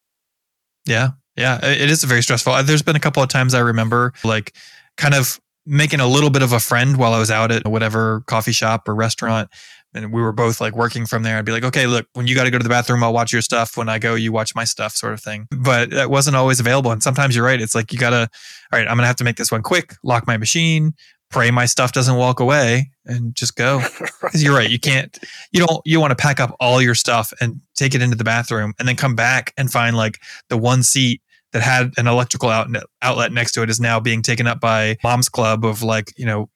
Yeah. 0.85 1.11
Yeah. 1.37 1.65
It 1.65 1.83
it 1.83 1.91
is 1.91 2.03
very 2.05 2.23
stressful. 2.23 2.53
Uh, 2.53 2.63
There's 2.63 2.83
been 2.83 2.97
a 2.97 3.01
couple 3.01 3.23
of 3.23 3.29
times 3.29 3.55
I 3.55 3.61
remember 3.61 4.13
like 4.25 4.55
kind 4.97 5.15
of 5.15 5.41
making 5.69 6.01
a 6.01 6.07
little 6.07 6.31
bit 6.31 6.43
of 6.43 6.53
a 6.53 6.61
friend 6.61 6.97
while 6.97 7.13
I 7.13 7.19
was 7.19 7.31
out 7.31 7.53
at 7.53 7.67
whatever 7.69 8.23
coffee 8.23 8.53
shop 8.53 8.89
or 8.89 8.95
restaurant. 8.95 9.51
and 9.95 10.13
we 10.13 10.21
were 10.21 10.33
both 10.33 10.61
like 10.61 10.75
working 10.75 11.07
from 11.07 11.23
there. 11.23 11.39
I'd 11.39 11.45
be 11.45 11.53
like, 11.53 11.65
okay, 11.65 11.87
look, 11.87 12.07
when 12.15 12.27
you 12.27 12.35
got 12.35 12.45
to 12.45 12.51
go 12.51 12.59
to 12.59 12.63
the 12.63 12.69
bathroom, 12.69 13.03
I'll 13.03 13.13
watch 13.13 13.33
your 13.33 13.43
stuff. 13.43 13.77
When 13.77 13.89
I 13.89 13.99
go, 13.99 14.15
you 14.15 14.33
watch 14.33 14.55
my 14.55 14.65
stuff, 14.65 14.93
sort 14.93 15.13
of 15.13 15.21
thing. 15.21 15.47
But 15.51 15.91
that 15.91 16.11
wasn't 16.11 16.37
always 16.37 16.61
available. 16.61 16.91
And 16.91 17.03
sometimes 17.03 17.37
you're 17.37 17.45
right. 17.45 17.61
It's 17.61 17.75
like 17.75 17.93
you 17.93 17.99
got 17.99 18.11
to, 18.11 18.29
all 18.73 18.79
right, 18.79 18.89
I'm 18.89 18.97
going 18.97 19.05
to 19.05 19.07
have 19.07 19.17
to 19.17 19.25
make 19.25 19.37
this 19.37 19.51
one 19.53 19.63
quick, 19.63 19.95
lock 20.03 20.27
my 20.27 20.37
machine, 20.37 20.95
pray 21.31 21.51
my 21.51 21.67
stuff 21.67 21.93
doesn't 21.93 22.17
walk 22.17 22.41
away, 22.41 22.91
and 23.05 23.35
just 23.35 23.57
go. 23.57 23.83
Because 24.21 24.43
you're 24.43 24.55
right. 24.55 24.69
You 24.69 24.81
can't, 24.81 25.17
you 25.53 25.65
don't, 25.65 25.81
you 25.85 26.01
want 26.01 26.11
to 26.11 26.17
pack 26.17 26.41
up 26.41 26.55
all 26.61 26.83
your 26.83 26.97
stuff 26.97 27.33
and 27.41 27.61
take 27.77 27.95
it 27.95 28.03
into 28.03 28.17
the 28.17 28.25
bathroom 28.25 28.75
and 28.79 28.89
then 28.89 28.97
come 28.97 29.15
back 29.15 29.55
and 29.57 29.71
find 29.71 29.97
like 29.97 30.19
the 30.49 30.59
one 30.59 30.83
seat 30.83 31.23
that 31.53 31.63
had 31.63 31.93
an 31.97 32.07
electrical 32.07 32.49
outlet 32.49 32.85
outlet 33.03 33.33
next 33.33 33.53
to 33.53 33.63
it 33.63 33.71
is 33.71 33.81
now 33.81 33.99
being 34.01 34.23
taken 34.23 34.47
up 34.47 34.61
by 34.61 34.97
mom's 35.03 35.29
club 35.29 35.65
of 35.65 35.83
like, 35.83 36.13
you 36.17 36.27
know, 36.27 36.49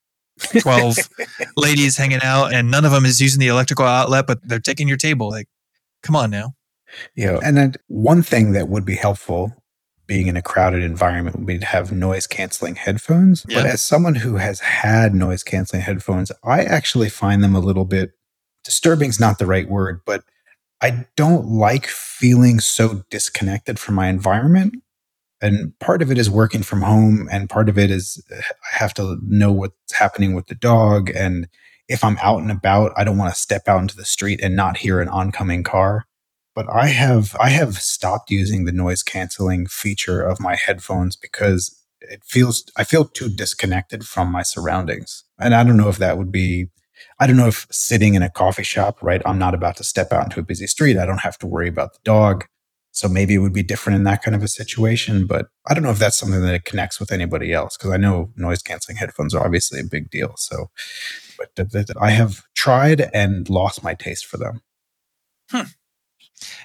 12 0.61 0.97
ladies 1.57 1.97
hanging 1.97 2.21
out 2.23 2.53
and 2.53 2.71
none 2.71 2.85
of 2.85 2.93
them 2.93 3.05
is 3.05 3.21
using 3.21 3.41
the 3.41 3.49
electrical 3.49 3.85
outlet, 3.85 4.27
but 4.27 4.39
they're 4.43 4.59
taking 4.59 4.89
your 4.89 4.97
table. 4.97 5.31
Like, 5.31 5.49
come 6.03 6.17
on 6.17 6.31
now. 6.31 6.55
Yeah. 7.17 7.39
And 7.43 7.57
then 7.57 7.75
one 7.89 8.23
thing 8.23 8.53
that 8.53 8.69
would 8.69 8.85
be 8.85 8.97
helpful 8.97 9.53
being 10.07 10.27
in 10.27 10.37
a 10.37 10.43
crowded 10.43 10.83
environment 10.83 11.37
would 11.37 11.47
be 11.47 11.59
to 11.59 11.65
have 11.65 11.93
noise 11.93 12.27
canceling 12.27 12.75
headphones. 12.75 13.47
Yeah. 13.49 13.63
But 13.63 13.67
as 13.71 13.83
someone 13.83 14.17
who 14.17 14.37
has 14.37 14.61
had 14.61 15.15
noise 15.15 15.43
canceling 15.43 15.83
headphones, 15.83 16.31
I 16.45 16.65
actually 16.65 17.09
find 17.09 17.43
them 17.43 17.55
a 17.55 17.61
little 17.61 17.85
bit 17.85 18.11
disturbing 18.65 19.09
is 19.09 19.21
not 19.21 19.39
the 19.39 19.47
right 19.47 19.69
word, 19.69 20.01
but 20.05 20.25
I 20.83 21.07
don't 21.17 21.47
like 21.47 21.87
feeling 21.87 22.59
so 22.59 23.05
disconnected 23.09 23.79
from 23.79 23.95
my 23.95 24.09
environment. 24.09 24.75
And 25.41 25.79
part 25.79 26.03
of 26.03 26.11
it 26.11 26.19
is 26.19 26.29
working 26.29 26.63
from 26.63 26.83
home, 26.83 27.29
and 27.31 27.51
part 27.51 27.69
of 27.69 27.79
it 27.79 27.91
is 27.91 28.23
I 28.31 28.77
have 28.77 28.95
to 28.95 29.19
know 29.27 29.51
what's 29.51 29.93
happening 29.93 30.35
with 30.35 30.47
the 30.47 30.55
dog. 30.55 31.11
And 31.11 31.49
if 31.89 32.05
I'm 32.05 32.19
out 32.23 32.41
and 32.41 32.51
about, 32.51 32.93
I 32.97 33.05
don't 33.05 33.19
want 33.19 33.35
to 33.35 33.41
step 33.41 33.67
out 33.67 33.81
into 33.81 33.97
the 33.97 34.05
street 34.05 34.41
and 34.43 34.55
not 34.55 34.77
hear 34.79 35.01
an 35.01 35.09
oncoming 35.09 35.65
car. 35.65 36.07
But 36.55 36.67
I 36.71 36.89
have 36.89 37.35
I 37.41 37.49
have 37.51 37.79
stopped 37.79 38.31
using 38.31 38.65
the 38.65 38.73
noise 38.73 39.03
canceling 39.03 39.67
feature 39.67 40.21
of 40.23 40.39
my 40.39 40.55
headphones 40.55 41.17
because 41.17 41.77
it 42.01 42.23
feels 42.25 42.65
I 42.77 42.85
feel 42.85 43.05
too 43.05 43.29
disconnected 43.29 44.07
from 44.07 44.31
my 44.31 44.43
surroundings. 44.43 45.25
And 45.39 45.55
I 45.55 45.65
don't 45.65 45.77
know 45.77 45.89
if 45.89 45.99
that 45.99 46.19
would 46.19 46.31
be 46.31 46.69
I 47.23 47.27
don't 47.29 47.37
know 47.37 47.47
if 47.47 47.69
sitting 47.71 48.15
in 48.15 48.23
a 48.23 48.29
coffee 48.29 48.65
shop, 48.65 49.01
right? 49.01 49.23
I'm 49.25 49.39
not 49.39 49.55
about 49.55 49.77
to 49.77 49.85
step 49.85 50.13
out 50.13 50.25
into 50.25 50.41
a 50.41 50.43
busy 50.43 50.67
street. 50.67 50.99
I 50.99 51.07
don't 51.07 51.21
have 51.21 51.39
to 51.39 51.47
worry 51.47 51.69
about 51.69 51.93
the 51.93 52.01
dog. 52.03 52.47
So 52.91 53.09
maybe 53.09 53.35
it 53.35 53.39
would 53.39 53.53
be 53.53 53.63
different 53.63 53.97
in 53.97 54.03
that 54.05 54.23
kind 54.25 54.35
of 54.35 54.43
a 54.43 54.49
situation, 54.49 55.29
but 55.29 55.47
I 55.67 55.73
don't 55.73 55.85
know 55.85 55.91
if 55.91 56.01
that's 56.01 56.17
something 56.17 56.43
that 56.43 56.65
connects 56.65 56.99
with 56.99 57.13
anybody 57.13 57.53
else 57.53 57.77
because 57.77 57.93
I 57.93 57.97
know 57.97 58.33
noise 58.37 58.61
canceling 58.61 58.99
headphones 58.99 59.37
are 59.37 59.45
obviously 59.45 59.79
a 59.79 59.85
big 59.85 60.11
deal. 60.11 60.35
So, 60.37 60.71
but 61.39 61.51
I 62.01 62.11
have 62.11 62.43
tried 62.55 63.09
and 63.15 63.49
lost 63.49 63.85
my 63.85 63.95
taste 63.95 64.27
for 64.27 64.37
them. 64.37 64.61
Hmm. 65.49 65.69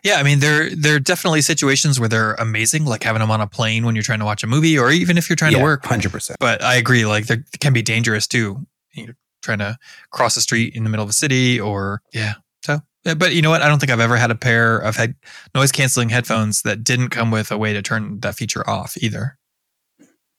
Yeah, 0.03 0.15
I 0.15 0.23
mean, 0.23 0.39
there 0.39 0.75
there 0.75 0.95
are 0.95 0.99
definitely 0.99 1.41
situations 1.41 1.99
where 1.99 2.09
they're 2.09 2.33
amazing, 2.33 2.85
like 2.85 3.03
having 3.03 3.19
them 3.19 3.29
on 3.29 3.41
a 3.41 3.47
plane 3.47 3.85
when 3.85 3.95
you're 3.95 4.03
trying 4.03 4.19
to 4.19 4.25
watch 4.25 4.43
a 4.43 4.47
movie, 4.47 4.77
or 4.77 4.89
even 4.89 5.19
if 5.19 5.29
you're 5.29 5.35
trying 5.35 5.53
to 5.53 5.61
work. 5.61 5.85
hundred 5.85 6.11
percent. 6.11 6.39
But 6.39 6.63
I 6.63 6.75
agree, 6.75 7.05
like 7.05 7.27
they 7.27 7.37
can 7.59 7.73
be 7.73 7.83
dangerous 7.83 8.25
too. 8.25 8.65
You're 8.93 9.15
trying 9.41 9.59
to 9.59 9.77
cross 10.11 10.37
a 10.37 10.41
street 10.41 10.75
in 10.75 10.83
the 10.83 10.89
middle 10.89 11.03
of 11.03 11.09
a 11.09 11.13
city, 11.13 11.59
or 11.59 12.01
yeah. 12.13 12.35
So, 12.63 12.79
but 13.03 13.33
you 13.33 13.41
know 13.41 13.49
what? 13.49 13.61
I 13.61 13.67
don't 13.67 13.79
think 13.79 13.91
I've 13.91 13.99
ever 13.99 14.17
had 14.17 14.31
a 14.31 14.35
pair 14.35 14.77
of 14.77 14.95
head 14.95 15.15
noise 15.55 15.71
canceling 15.71 16.09
headphones 16.09 16.61
that 16.63 16.83
didn't 16.83 17.09
come 17.09 17.31
with 17.31 17.51
a 17.51 17.57
way 17.57 17.73
to 17.73 17.81
turn 17.81 18.19
that 18.21 18.35
feature 18.35 18.67
off 18.69 18.97
either. 18.97 19.37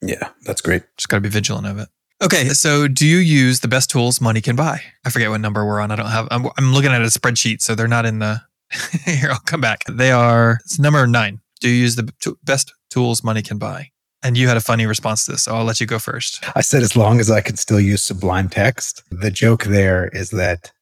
Yeah, 0.03 0.29
that's 0.45 0.61
great. 0.61 0.83
Just 0.97 1.09
got 1.09 1.17
to 1.17 1.21
be 1.21 1.29
vigilant 1.29 1.67
of 1.67 1.79
it. 1.79 1.89
Okay, 2.23 2.49
so 2.49 2.89
do 2.89 3.07
you 3.07 3.19
use 3.19 3.61
the 3.61 3.69
best 3.69 3.91
tools 3.91 4.21
money 4.21 4.41
can 4.41 4.57
buy? 4.57 4.83
I 5.05 5.11
forget 5.11 5.31
what 5.31 5.41
number 5.41 5.65
we're 5.65 5.81
on. 5.81 5.93
I 5.93 5.97
don't 5.97 6.07
have. 6.07 6.27
I'm, 6.31 6.47
I'm 6.59 6.73
looking 6.73 6.91
at 6.91 7.01
a 7.01 7.07
spreadsheet, 7.07 7.61
so 7.61 7.75
they're 7.75 7.87
not 7.89 8.07
in 8.07 8.19
the. 8.19 8.43
Here, 9.05 9.31
I'll 9.31 9.39
come 9.41 9.61
back. 9.61 9.85
They 9.89 10.11
are. 10.11 10.59
It's 10.65 10.79
number 10.79 11.07
nine. 11.07 11.41
Do 11.61 11.69
you 11.69 11.77
use 11.77 11.97
the 11.97 12.13
t- 12.21 12.35
best 12.43 12.75
tools 12.91 13.25
money 13.25 13.41
can 13.41 13.59
buy? 13.59 13.91
And 14.23 14.37
you 14.37 14.49
had 14.49 14.57
a 14.57 14.61
funny 14.61 14.87
response 14.87 15.25
to 15.25 15.33
this, 15.33 15.45
so 15.45 15.55
I'll 15.55 15.65
let 15.65 15.81
you 15.81 15.87
go 15.87 15.99
first. 15.99 16.43
I 16.57 16.61
said 16.61 16.83
as 16.83 16.97
long 16.97 17.21
as 17.21 17.31
I 17.31 17.41
can 17.41 17.57
still 17.57 17.81
use 17.81 18.03
Sublime 18.03 18.49
Text. 18.49 19.03
The 19.11 19.31
joke 19.31 19.65
there 19.65 20.09
is 20.09 20.31
that 20.31 20.73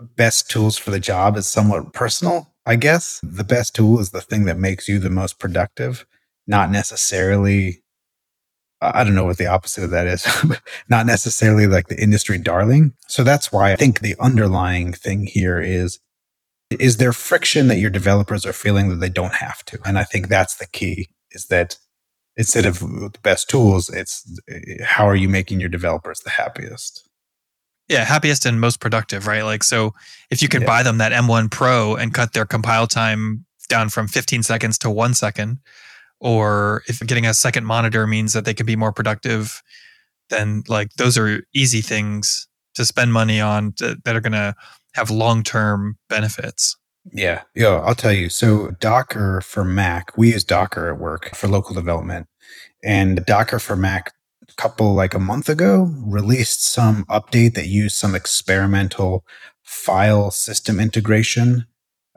best 0.00 0.50
tools 0.50 0.76
for 0.76 0.90
the 0.90 1.00
job 1.00 1.36
is 1.36 1.46
somewhat 1.46 1.92
personal, 1.92 2.52
I 2.66 2.76
guess. 2.76 3.20
The 3.22 3.44
best 3.44 3.74
tool 3.74 4.00
is 4.00 4.10
the 4.10 4.20
thing 4.20 4.44
that 4.46 4.58
makes 4.58 4.88
you 4.88 4.98
the 4.98 5.10
most 5.10 5.38
productive, 5.38 6.04
not 6.46 6.70
necessarily 6.70 7.82
I 8.80 9.04
don't 9.04 9.14
know 9.14 9.24
what 9.24 9.38
the 9.38 9.46
opposite 9.46 9.84
of 9.84 9.90
that 9.90 10.06
is, 10.06 10.26
not 10.88 11.06
necessarily 11.06 11.66
like 11.66 11.88
the 11.88 12.00
industry 12.00 12.38
darling. 12.38 12.92
So 13.08 13.24
that's 13.24 13.50
why 13.50 13.72
I 13.72 13.76
think 13.76 14.00
the 14.00 14.16
underlying 14.20 14.92
thing 14.92 15.26
here 15.26 15.60
is 15.60 15.98
is 16.70 16.96
there 16.96 17.12
friction 17.12 17.68
that 17.68 17.78
your 17.78 17.90
developers 17.90 18.44
are 18.44 18.52
feeling 18.52 18.88
that 18.90 18.96
they 18.96 19.08
don't 19.08 19.36
have 19.36 19.64
to? 19.66 19.78
And 19.84 19.98
I 19.98 20.04
think 20.04 20.28
that's 20.28 20.56
the 20.56 20.66
key 20.66 21.08
is 21.30 21.46
that 21.46 21.78
instead 22.36 22.66
of 22.66 22.80
the 22.80 23.12
best 23.22 23.48
tools, 23.48 23.88
it's 23.88 24.38
how 24.82 25.08
are 25.08 25.16
you 25.16 25.28
making 25.28 25.60
your 25.60 25.68
developers 25.68 26.20
the 26.20 26.30
happiest? 26.30 27.08
Yeah, 27.88 28.04
happiest 28.04 28.44
and 28.46 28.60
most 28.60 28.80
productive, 28.80 29.26
right? 29.26 29.42
Like, 29.42 29.62
so 29.62 29.94
if 30.30 30.42
you 30.42 30.48
can 30.48 30.62
Yeah. 30.62 30.66
buy 30.66 30.82
them 30.82 30.98
that 30.98 31.12
M1 31.12 31.48
Pro 31.48 31.94
and 31.94 32.12
cut 32.12 32.32
their 32.32 32.44
compile 32.44 32.86
time 32.86 33.44
down 33.68 33.88
from 33.90 34.08
15 34.08 34.42
seconds 34.42 34.76
to 34.78 34.90
one 34.90 35.14
second, 35.14 35.58
or 36.20 36.82
if 36.88 37.00
getting 37.00 37.26
a 37.26 37.34
second 37.34 37.64
monitor 37.64 38.06
means 38.06 38.32
that 38.32 38.44
they 38.44 38.54
can 38.54 38.66
be 38.66 38.76
more 38.76 38.92
productive, 38.92 39.62
then 40.30 40.62
like 40.66 40.92
those 40.94 41.16
are 41.16 41.42
easy 41.54 41.80
things 41.80 42.48
to 42.74 42.84
spend 42.84 43.12
money 43.12 43.40
on 43.40 43.72
to, 43.74 43.96
that 44.04 44.16
are 44.16 44.20
going 44.20 44.32
to 44.32 44.54
have 44.94 45.10
long 45.10 45.42
term 45.42 45.96
benefits. 46.08 46.76
Yeah. 47.12 47.42
Yeah. 47.54 47.80
I'll 47.84 47.94
tell 47.94 48.12
you. 48.12 48.28
So 48.28 48.72
Docker 48.80 49.40
for 49.40 49.64
Mac, 49.64 50.16
we 50.16 50.32
use 50.32 50.44
Docker 50.44 50.92
at 50.92 50.98
work 50.98 51.34
for 51.34 51.48
local 51.48 51.74
development. 51.74 52.26
And 52.84 53.24
Docker 53.24 53.58
for 53.58 53.76
Mac, 53.76 54.12
a 54.48 54.52
couple 54.54 54.94
like 54.94 55.14
a 55.14 55.18
month 55.18 55.48
ago, 55.48 55.92
released 56.04 56.64
some 56.64 57.04
update 57.06 57.54
that 57.54 57.68
used 57.68 57.96
some 57.96 58.14
experimental 58.14 59.24
file 59.62 60.30
system 60.30 60.80
integration. 60.80 61.66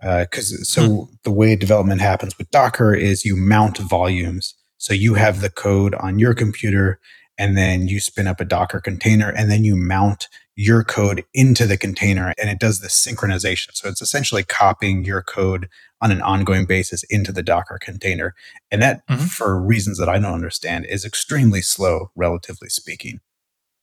Uh, 0.02 0.22
because 0.22 0.70
so 0.70 0.88
hmm. 0.88 1.14
the 1.24 1.32
way 1.32 1.56
development 1.56 2.00
happens 2.00 2.38
with 2.38 2.50
Docker 2.52 2.94
is 2.94 3.26
you 3.26 3.36
mount 3.36 3.78
volumes. 3.78 4.56
So 4.78 4.94
you 4.94 5.16
have 5.16 5.42
the 5.42 5.50
code 5.50 5.94
on 5.96 6.20
your 6.20 6.34
computer, 6.34 7.00
and 7.38 7.58
then 7.58 7.90
you 7.90 8.00
spin 8.00 8.28
up 8.28 8.40
a 8.40 8.46
Docker 8.46 8.80
container, 8.80 9.30
and 9.30 9.52
then 9.52 9.66
you 9.66 9.76
mount 9.76 10.28
your 10.62 10.84
code 10.84 11.24
into 11.34 11.66
the 11.66 11.78
container 11.78 12.34
and 12.38 12.49
it 12.49 12.60
does 12.60 12.82
the 12.82 12.89
synchronization. 12.89 13.70
So 13.72 13.88
it's 13.88 14.01
essentially 14.01 14.43
copying 14.43 15.05
your 15.05 15.22
code 15.22 15.70
on 16.01 16.12
an 16.12 16.22
ongoing 16.22 16.66
basis 16.66 17.03
into 17.03 17.32
the 17.32 17.41
Docker 17.41 17.80
container. 17.82 18.36
And 18.70 18.82
that, 18.82 19.07
Mhm. 19.07 19.30
for 19.30 19.57
reasons 19.57 19.97
that 19.99 20.10
I 20.10 20.20
don't 20.20 20.34
understand, 20.34 20.86
is 20.88 21.05
extremely 21.05 21.62
slow, 21.62 22.12
relatively 22.14 22.68
speaking. 22.68 23.22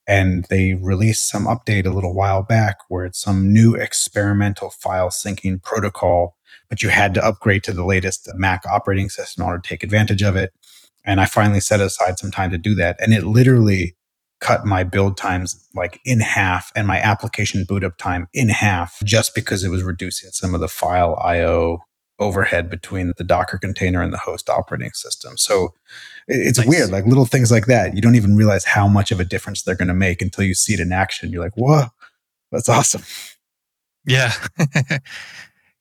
And 0.05 0.45
they 0.51 0.75
released 0.75 1.27
some 1.27 1.47
update 1.47 1.87
a 1.87 1.89
little 1.89 2.13
while 2.13 2.43
back 2.43 2.77
where 2.89 3.05
it's 3.05 3.19
some 3.19 3.51
new 3.51 3.73
experimental 3.73 4.69
file 4.69 5.09
syncing 5.09 5.59
protocol, 5.59 6.37
but 6.69 6.83
you 6.83 6.89
had 6.89 7.15
to 7.15 7.25
upgrade 7.25 7.63
to 7.63 7.73
the 7.73 7.85
latest 7.85 8.29
Mac 8.35 8.67
operating 8.67 9.09
system 9.09 9.41
in 9.41 9.47
order 9.47 9.61
to 9.63 9.67
take 9.67 9.81
advantage 9.81 10.21
of 10.21 10.35
it. 10.35 10.53
And 11.03 11.19
I 11.19 11.25
finally 11.25 11.59
set 11.59 11.81
aside 11.81 12.19
some 12.19 12.29
time 12.29 12.51
to 12.51 12.59
do 12.59 12.75
that. 12.75 12.97
And 13.01 13.15
it 13.15 13.23
literally 13.23 13.95
cut 14.39 14.65
my 14.65 14.83
build 14.83 15.17
times 15.17 15.67
like 15.73 15.99
in 16.05 16.19
half 16.19 16.71
and 16.75 16.87
my 16.87 16.99
application 16.99 17.63
boot 17.63 17.83
up 17.83 17.97
time 17.97 18.27
in 18.33 18.49
half 18.49 18.99
just 19.03 19.33
because 19.33 19.63
it 19.63 19.69
was 19.69 19.83
reducing 19.83 20.29
some 20.31 20.53
of 20.53 20.61
the 20.61 20.67
file 20.67 21.19
IO 21.23 21.79
overhead 22.19 22.69
between 22.69 23.13
the 23.17 23.23
Docker 23.23 23.57
container 23.57 24.01
and 24.01 24.11
the 24.11 24.17
host 24.17 24.49
operating 24.49 24.91
system. 24.91 25.37
So 25.37 25.73
it's 26.27 26.57
Nice. 26.59 26.67
weird, 26.67 26.89
like 26.89 27.05
little 27.05 27.25
things 27.25 27.51
like 27.51 27.67
that. 27.67 27.95
You 27.95 28.01
don't 28.01 28.15
even 28.15 28.35
realize 28.35 28.65
how 28.65 28.87
much 28.87 29.11
of 29.11 29.19
a 29.19 29.25
difference 29.25 29.61
they're 29.61 29.75
going 29.75 29.87
to 29.87 29.93
make 29.93 30.21
until 30.21 30.43
you 30.43 30.53
see 30.53 30.73
it 30.73 30.79
in 30.79 30.91
action. 30.91 31.31
You're 31.31 31.43
like, 31.43 31.55
whoa, 31.57 31.85
that's 32.51 32.69
awesome. 32.69 33.03
Yeah. 34.05 34.33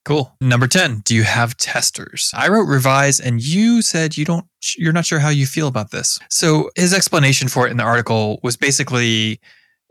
cool. 0.06 0.36
Number 0.40 0.68
10, 0.68 1.00
do 1.00 1.14
you 1.14 1.24
have 1.24 1.56
testers? 1.56 2.30
I 2.32 2.48
wrote 2.48 2.66
revise 2.66 3.18
and 3.18 3.42
you 3.42 3.82
said 3.82 4.16
you 4.16 4.24
don't 4.24 4.46
you're 4.78 4.92
not 4.92 5.04
sure 5.04 5.18
how 5.18 5.28
you 5.28 5.46
feel 5.46 5.66
about 5.66 5.90
this. 5.90 6.18
So 6.30 6.70
his 6.76 6.94
explanation 6.94 7.48
for 7.48 7.66
it 7.66 7.72
in 7.72 7.76
the 7.76 7.82
article 7.82 8.38
was 8.42 8.56
basically 8.56 9.40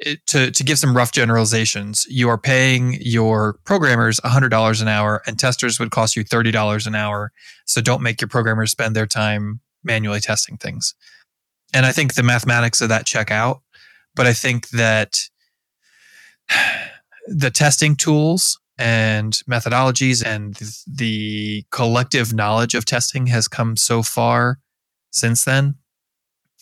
eh, 0.06 0.16
to 0.28 0.52
to 0.52 0.64
give 0.64 0.80
some 0.80 0.96
rough 0.96 1.12
generalizations, 1.12 2.06
you 2.10 2.30
are 2.30 2.38
paying 2.38 2.98
your 3.02 3.60
programmers 3.66 4.22
$100 4.22 4.82
an 4.82 4.88
hour 4.88 5.22
and 5.28 5.38
testers 5.38 5.80
would 5.80 5.92
cost 5.92 6.16
you 6.16 6.24
$30 6.24 6.88
an 6.88 6.96
hour. 6.96 7.34
So 7.66 7.82
don't 7.82 8.02
make 8.02 8.22
your 8.22 8.30
programmers 8.30 8.72
spend 8.72 8.96
their 8.96 9.08
time 9.08 9.60
manually 9.84 10.22
testing 10.22 10.56
things. 10.56 10.96
And 11.74 11.86
I 11.86 11.92
think 11.92 12.14
the 12.14 12.24
mathematics 12.24 12.80
of 12.80 12.88
that 12.88 13.06
check 13.06 13.32
out, 13.32 13.62
but 14.16 14.26
I 14.26 14.34
think 14.34 14.70
that 14.70 15.20
the 17.28 17.52
testing 17.52 17.98
tools 17.98 18.60
and 18.78 19.34
methodologies 19.50 20.26
and 20.26 20.56
the 20.88 21.64
collective 21.72 22.34
knowledge 22.34 22.74
of 22.76 22.86
testing 22.86 23.28
has 23.28 23.48
come 23.48 23.78
so 23.78 24.04
far 24.04 24.60
since 25.12 25.46
then 25.46 25.76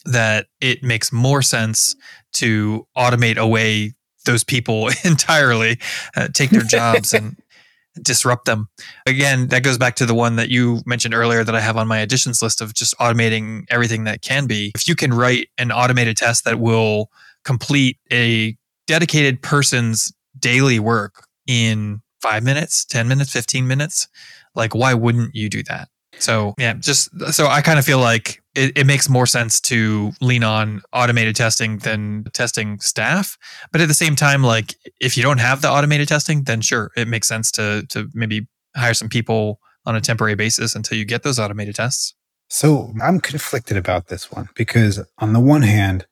that 0.06 0.48
it 0.62 0.84
makes 0.84 1.12
more 1.12 1.42
sense 1.42 1.96
to 2.34 2.86
automate 2.96 3.38
away 3.38 3.94
those 4.26 4.44
people 4.44 4.90
entirely, 5.04 5.80
uh, 6.16 6.28
take 6.34 6.50
their 6.50 6.62
jobs 6.62 7.14
and 7.14 7.38
disrupt 8.02 8.46
them. 8.46 8.70
Again, 9.06 9.48
that 9.50 9.64
goes 9.64 9.78
back 9.78 9.96
to 9.96 10.06
the 10.06 10.16
one 10.16 10.36
that 10.38 10.50
you 10.50 10.82
mentioned 10.86 11.14
earlier 11.14 11.44
that 11.44 11.56
I 11.56 11.62
have 11.62 11.78
on 11.78 11.88
my 11.88 12.00
additions 12.00 12.42
list 12.42 12.62
of 12.62 12.74
just 12.74 12.98
automating 12.98 13.66
everything 13.70 14.04
that 14.06 14.22
can 14.22 14.48
be. 14.48 14.72
If 14.76 14.88
you 14.88 14.96
can 14.96 15.14
write 15.14 15.50
an 15.58 15.72
automated 15.72 16.18
test 16.18 16.46
that 16.46 16.60
will 16.60 17.10
complete 17.44 17.98
a 18.12 18.58
dedicated 18.88 19.42
person's 19.42 20.12
daily 20.40 20.80
work 20.80 21.28
in 21.48 22.02
five 22.24 22.42
minutes, 22.42 22.86
10 22.86 23.08
minutes, 23.08 23.32
15 23.34 23.68
minutes, 23.68 24.08
like 24.56 24.74
why 24.74 24.94
wouldn't 24.94 25.36
you 25.36 25.50
do 25.50 25.62
that? 25.64 25.90
So 26.20 26.54
yeah, 26.58 26.74
just 26.74 27.10
so 27.34 27.48
I 27.48 27.62
kind 27.62 27.78
of 27.78 27.86
feel 27.86 28.00
like 28.00 28.42
it, 28.56 28.78
it, 28.78 28.86
makes 28.86 29.10
more 29.10 29.26
sense 29.26 29.60
to 29.62 30.12
lean 30.22 30.44
on 30.44 30.82
automated 30.94 31.36
testing 31.36 31.80
than 31.80 32.26
testing 32.34 32.80
staff. 32.80 33.38
But 33.72 33.82
at 33.82 33.88
the 33.88 33.94
same 33.94 34.16
time, 34.16 34.44
like 34.44 34.76
if 35.02 35.18
you 35.18 35.24
don't 35.24 35.40
have 35.40 35.62
the 35.62 35.70
automated 35.70 36.08
testing, 36.08 36.44
then 36.44 36.62
sure, 36.62 36.92
it 36.96 37.08
makes 37.08 37.28
sense 37.28 37.52
to 37.54 37.86
to 37.90 38.08
maybe 38.14 38.48
hire 38.76 38.94
some 38.94 39.10
people 39.10 39.60
on 39.86 39.96
a 39.96 40.02
temporary 40.02 40.36
basis 40.36 40.76
until 40.76 40.98
you 40.98 41.06
get 41.06 41.24
those 41.24 41.40
automated 41.40 41.76
tests. 41.76 42.14
So 42.48 42.94
I'm 43.02 43.20
conflicted 43.20 43.76
about 43.76 44.08
this 44.08 44.32
one 44.32 44.50
because 44.56 45.04
on 45.18 45.34
the 45.34 45.40
one 45.40 45.64
hand, 45.64 46.06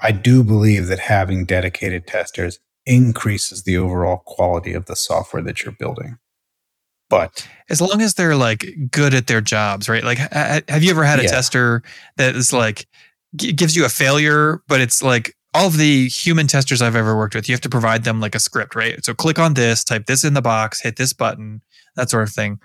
I 0.00 0.12
do 0.12 0.42
believe 0.42 0.88
that 0.88 0.98
having 0.98 1.44
dedicated 1.44 2.06
testers 2.06 2.58
increases 2.88 3.64
the 3.64 3.76
overall 3.76 4.22
quality 4.24 4.72
of 4.72 4.86
the 4.86 4.96
software 4.96 5.42
that 5.42 5.62
you're 5.62 5.72
building. 5.72 6.18
But 7.10 7.46
as 7.70 7.80
long 7.80 8.00
as 8.00 8.14
they're 8.14 8.34
like 8.34 8.66
good 8.90 9.14
at 9.14 9.26
their 9.26 9.40
jobs, 9.40 9.88
right? 9.88 10.02
Like, 10.02 10.18
have 10.18 10.82
you 10.82 10.90
ever 10.90 11.04
had 11.04 11.20
a 11.20 11.24
yeah. 11.24 11.30
tester 11.30 11.82
that 12.16 12.34
is 12.34 12.52
like 12.52 12.86
g- 13.36 13.52
gives 13.52 13.76
you 13.76 13.84
a 13.84 13.90
failure, 13.90 14.62
but 14.68 14.80
it's 14.80 15.02
like 15.02 15.34
all 15.54 15.68
of 15.68 15.76
the 15.76 16.08
human 16.08 16.46
testers 16.46 16.82
I've 16.82 16.96
ever 16.96 17.16
worked 17.16 17.34
with, 17.34 17.48
you 17.48 17.54
have 17.54 17.62
to 17.62 17.68
provide 17.68 18.04
them 18.04 18.20
like 18.20 18.34
a 18.34 18.40
script, 18.40 18.74
right? 18.74 19.02
So 19.04 19.14
click 19.14 19.38
on 19.38 19.54
this, 19.54 19.84
type 19.84 20.06
this 20.06 20.24
in 20.24 20.34
the 20.34 20.42
box, 20.42 20.82
hit 20.82 20.96
this 20.96 21.12
button, 21.12 21.62
that 21.96 22.10
sort 22.10 22.24
of 22.24 22.34
thing. 22.34 22.58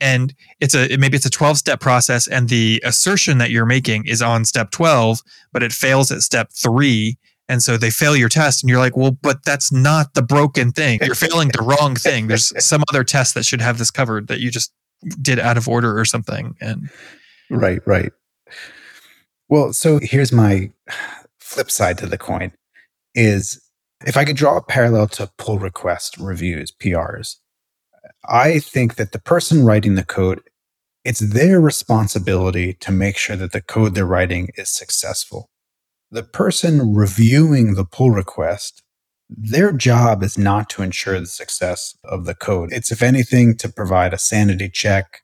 And 0.00 0.34
it's 0.60 0.74
a 0.74 0.96
maybe 0.96 1.16
it's 1.16 1.26
a 1.26 1.30
12 1.30 1.56
step 1.56 1.80
process, 1.80 2.26
and 2.26 2.48
the 2.48 2.82
assertion 2.84 3.38
that 3.38 3.50
you're 3.50 3.66
making 3.66 4.06
is 4.06 4.20
on 4.20 4.44
step 4.44 4.70
12, 4.70 5.22
but 5.52 5.62
it 5.62 5.72
fails 5.72 6.10
at 6.12 6.22
step 6.22 6.50
three 6.52 7.18
and 7.48 7.62
so 7.62 7.76
they 7.76 7.90
fail 7.90 8.16
your 8.16 8.28
test, 8.28 8.62
and 8.62 8.70
you're 8.70 8.80
like, 8.80 8.96
well, 8.96 9.12
but 9.22 9.44
that's 9.44 9.70
not 9.70 10.14
the 10.14 10.22
broken 10.22 10.72
thing. 10.72 10.98
You're 11.02 11.14
failing 11.14 11.48
the 11.48 11.62
wrong 11.62 11.94
thing. 11.96 12.26
There's 12.26 12.52
some 12.64 12.82
other 12.88 13.04
test 13.04 13.34
that 13.34 13.46
should 13.46 13.60
have 13.60 13.78
this 13.78 13.90
covered 13.90 14.26
that 14.28 14.40
you 14.40 14.50
just 14.50 14.72
did 15.22 15.38
out 15.38 15.56
of 15.56 15.68
order 15.68 15.98
or 15.98 16.04
something. 16.04 16.56
And 16.60 16.90
right, 17.50 17.80
right. 17.86 18.12
Well, 19.48 19.72
so 19.72 20.00
here's 20.02 20.32
my 20.32 20.70
flip 21.38 21.70
side 21.70 21.98
to 21.98 22.06
the 22.06 22.18
coin 22.18 22.52
is 23.14 23.62
if 24.04 24.16
I 24.16 24.24
could 24.24 24.36
draw 24.36 24.56
a 24.56 24.62
parallel 24.62 25.06
to 25.08 25.30
pull 25.38 25.58
request 25.58 26.18
reviews, 26.18 26.72
PRs, 26.72 27.36
I 28.28 28.58
think 28.58 28.96
that 28.96 29.12
the 29.12 29.20
person 29.20 29.64
writing 29.64 29.94
the 29.94 30.04
code, 30.04 30.40
it's 31.04 31.20
their 31.20 31.60
responsibility 31.60 32.74
to 32.74 32.90
make 32.90 33.16
sure 33.16 33.36
that 33.36 33.52
the 33.52 33.62
code 33.62 33.94
they're 33.94 34.04
writing 34.04 34.48
is 34.56 34.68
successful 34.68 35.48
the 36.16 36.22
person 36.22 36.94
reviewing 36.94 37.74
the 37.74 37.84
pull 37.84 38.10
request, 38.10 38.82
their 39.28 39.70
job 39.70 40.22
is 40.22 40.38
not 40.38 40.70
to 40.70 40.82
ensure 40.82 41.20
the 41.20 41.26
success 41.26 41.94
of 42.04 42.24
the 42.24 42.34
code. 42.34 42.72
It's, 42.72 42.90
if 42.90 43.02
anything, 43.02 43.54
to 43.58 43.68
provide 43.68 44.14
a 44.14 44.18
sanity 44.18 44.70
check, 44.70 45.20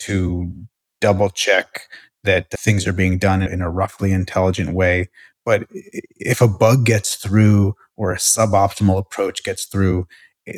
to 0.00 0.52
double 1.00 1.30
check 1.30 1.88
that 2.22 2.48
things 2.52 2.86
are 2.86 2.92
being 2.92 3.18
done 3.18 3.42
in 3.42 3.60
a 3.60 3.68
roughly 3.68 4.12
intelligent 4.12 4.72
way. 4.72 5.08
But 5.44 5.66
if 5.72 6.40
a 6.40 6.46
bug 6.46 6.86
gets 6.86 7.16
through 7.16 7.74
or 7.96 8.12
a 8.12 8.16
suboptimal 8.16 8.98
approach 8.98 9.42
gets 9.42 9.64
through, 9.64 10.06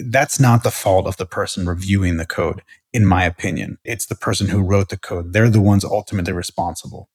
that's 0.04 0.38
not 0.38 0.64
the 0.64 0.70
fault 0.70 1.06
of 1.06 1.16
the 1.16 1.24
person 1.24 1.66
reviewing 1.66 2.18
the 2.18 2.26
code, 2.26 2.60
in 2.92 3.06
my 3.06 3.24
opinion. 3.24 3.78
It's 3.84 4.04
the 4.04 4.16
person 4.16 4.48
who 4.48 4.60
wrote 4.60 4.90
the 4.90 4.98
code. 4.98 5.32
They're 5.32 5.48
the 5.48 5.62
ones 5.62 5.82
ultimately 5.82 6.34
responsible. 6.34 7.08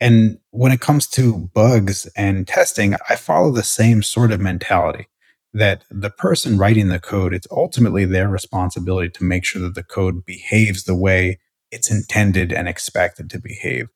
And 0.00 0.38
when 0.50 0.72
it 0.72 0.80
comes 0.80 1.06
to 1.08 1.50
bugs 1.52 2.06
and 2.16 2.48
testing, 2.48 2.94
I 3.08 3.16
follow 3.16 3.50
the 3.50 3.62
same 3.62 4.02
sort 4.02 4.32
of 4.32 4.40
mentality 4.40 5.08
that 5.52 5.84
the 5.90 6.10
person 6.10 6.56
writing 6.56 6.88
the 6.88 7.00
code, 7.00 7.34
it's 7.34 7.46
ultimately 7.50 8.04
their 8.04 8.28
responsibility 8.28 9.10
to 9.10 9.24
make 9.24 9.44
sure 9.44 9.60
that 9.62 9.74
the 9.74 9.82
code 9.82 10.24
behaves 10.24 10.84
the 10.84 10.94
way 10.94 11.38
it's 11.70 11.90
intended 11.90 12.52
and 12.52 12.68
expected 12.68 13.28
to 13.30 13.40
behave. 13.40 13.88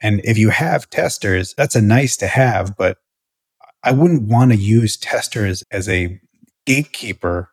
And 0.00 0.20
if 0.24 0.38
you 0.38 0.50
have 0.50 0.90
testers, 0.90 1.54
that's 1.54 1.76
a 1.76 1.82
nice 1.82 2.16
to 2.18 2.26
have, 2.26 2.76
but 2.76 2.98
I 3.84 3.92
wouldn't 3.92 4.28
want 4.28 4.52
to 4.52 4.56
use 4.56 4.96
testers 4.96 5.64
as 5.70 5.88
a 5.88 6.20
gatekeeper 6.66 7.51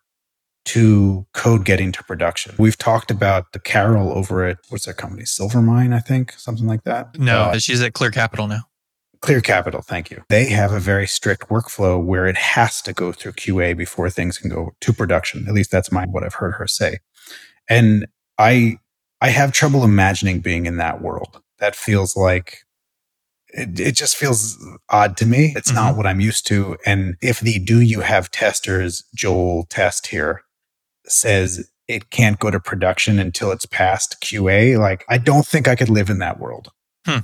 to 0.65 1.25
code 1.33 1.65
getting 1.65 1.91
to 1.91 2.03
production. 2.03 2.55
We've 2.57 2.77
talked 2.77 3.11
about 3.11 3.53
the 3.53 3.59
Carol 3.59 4.11
over 4.11 4.45
at 4.45 4.57
what's 4.69 4.85
that 4.85 4.97
company? 4.97 5.23
Silvermine, 5.23 5.93
I 5.93 5.99
think, 5.99 6.33
something 6.33 6.67
like 6.67 6.83
that. 6.83 7.17
No, 7.17 7.41
uh, 7.43 7.59
she's 7.59 7.81
at 7.81 7.93
Clear 7.93 8.11
Capital 8.11 8.47
now. 8.47 8.61
Clear 9.21 9.41
Capital, 9.41 9.81
thank 9.81 10.11
you. 10.11 10.23
They 10.29 10.45
have 10.45 10.71
a 10.71 10.79
very 10.79 11.05
strict 11.05 11.49
workflow 11.49 12.01
where 12.01 12.25
it 12.25 12.37
has 12.37 12.81
to 12.83 12.93
go 12.93 13.11
through 13.11 13.33
QA 13.33 13.75
before 13.75 14.09
things 14.09 14.37
can 14.37 14.49
go 14.49 14.71
to 14.79 14.93
production. 14.93 15.45
At 15.47 15.53
least 15.53 15.71
that's 15.71 15.91
my 15.91 16.05
what 16.05 16.23
I've 16.23 16.35
heard 16.35 16.53
her 16.53 16.67
say. 16.67 16.99
And 17.69 18.07
I 18.37 18.77
I 19.21 19.29
have 19.29 19.51
trouble 19.51 19.83
imagining 19.83 20.39
being 20.39 20.65
in 20.65 20.77
that 20.77 21.01
world. 21.01 21.41
That 21.59 21.75
feels 21.75 22.15
like 22.15 22.59
it, 23.49 23.79
it 23.79 23.95
just 23.95 24.15
feels 24.15 24.57
odd 24.89 25.17
to 25.17 25.25
me. 25.25 25.53
It's 25.55 25.69
mm-hmm. 25.69 25.75
not 25.75 25.97
what 25.97 26.07
I'm 26.07 26.21
used 26.21 26.47
to. 26.47 26.77
And 26.85 27.15
if 27.21 27.41
the 27.41 27.59
do 27.59 27.81
you 27.81 28.01
have 28.01 28.31
testers 28.31 29.03
Joel 29.13 29.65
test 29.69 30.07
here 30.07 30.43
says 31.05 31.69
it 31.87 32.11
can't 32.11 32.39
go 32.39 32.51
to 32.51 32.59
production 32.59 33.19
until 33.19 33.51
it's 33.51 33.65
past 33.65 34.17
QA. 34.21 34.77
Like, 34.77 35.05
I 35.09 35.17
don't 35.17 35.45
think 35.45 35.67
I 35.67 35.75
could 35.75 35.89
live 35.89 36.09
in 36.09 36.19
that 36.19 36.39
world. 36.39 36.71
Hmm. 37.05 37.19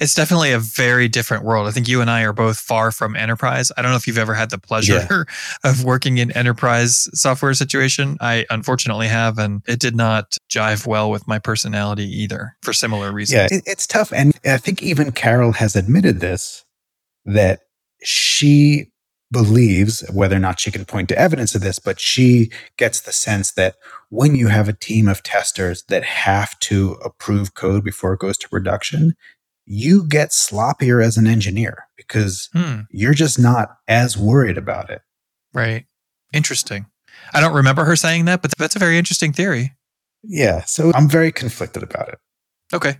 It's 0.00 0.14
definitely 0.14 0.52
a 0.52 0.58
very 0.58 1.08
different 1.08 1.44
world. 1.44 1.66
I 1.66 1.70
think 1.70 1.88
you 1.88 2.00
and 2.00 2.10
I 2.10 2.22
are 2.22 2.32
both 2.32 2.58
far 2.58 2.90
from 2.92 3.16
enterprise. 3.16 3.72
I 3.76 3.82
don't 3.82 3.90
know 3.90 3.96
if 3.96 4.06
you've 4.06 4.18
ever 4.18 4.34
had 4.34 4.50
the 4.50 4.58
pleasure 4.58 5.06
yeah. 5.10 5.24
of 5.64 5.84
working 5.84 6.18
in 6.18 6.30
enterprise 6.32 7.08
software 7.12 7.54
situation. 7.54 8.16
I 8.20 8.46
unfortunately 8.50 9.08
have, 9.08 9.38
and 9.38 9.62
it 9.66 9.80
did 9.80 9.96
not 9.96 10.36
jive 10.48 10.86
well 10.86 11.10
with 11.10 11.26
my 11.26 11.38
personality 11.38 12.04
either 12.04 12.56
for 12.62 12.72
similar 12.72 13.12
reasons. 13.12 13.50
Yeah, 13.50 13.60
it's 13.66 13.86
tough. 13.86 14.12
And 14.12 14.38
I 14.44 14.58
think 14.58 14.82
even 14.82 15.12
Carol 15.12 15.52
has 15.52 15.76
admitted 15.76 16.20
this 16.20 16.64
that 17.26 17.60
she 18.02 18.92
believes, 19.34 20.02
whether 20.10 20.36
or 20.36 20.38
not 20.38 20.58
she 20.58 20.70
can 20.70 20.86
point 20.86 21.10
to 21.10 21.18
evidence 21.18 21.54
of 21.54 21.60
this, 21.60 21.78
but 21.78 22.00
she 22.00 22.50
gets 22.78 23.02
the 23.02 23.12
sense 23.12 23.52
that 23.52 23.74
when 24.08 24.34
you 24.34 24.48
have 24.48 24.68
a 24.68 24.72
team 24.72 25.08
of 25.08 25.22
testers 25.22 25.82
that 25.88 26.04
have 26.04 26.58
to 26.60 26.92
approve 27.04 27.52
code 27.52 27.84
before 27.84 28.14
it 28.14 28.20
goes 28.20 28.38
to 28.38 28.48
production, 28.48 29.14
you 29.66 30.06
get 30.08 30.30
sloppier 30.30 31.04
as 31.04 31.18
an 31.18 31.26
engineer 31.26 31.88
because 31.96 32.48
hmm. 32.54 32.80
you're 32.90 33.12
just 33.12 33.38
not 33.38 33.76
as 33.86 34.16
worried 34.16 34.56
about 34.56 34.88
it. 34.88 35.02
Right. 35.52 35.84
Interesting. 36.32 36.86
I 37.32 37.40
don't 37.40 37.54
remember 37.54 37.84
her 37.84 37.96
saying 37.96 38.24
that, 38.26 38.40
but 38.40 38.52
that's 38.58 38.76
a 38.76 38.78
very 38.78 38.96
interesting 38.96 39.32
theory. 39.32 39.74
Yeah. 40.22 40.64
So 40.64 40.92
I'm 40.94 41.08
very 41.08 41.32
conflicted 41.32 41.82
about 41.82 42.08
it. 42.08 42.18
Okay. 42.72 42.98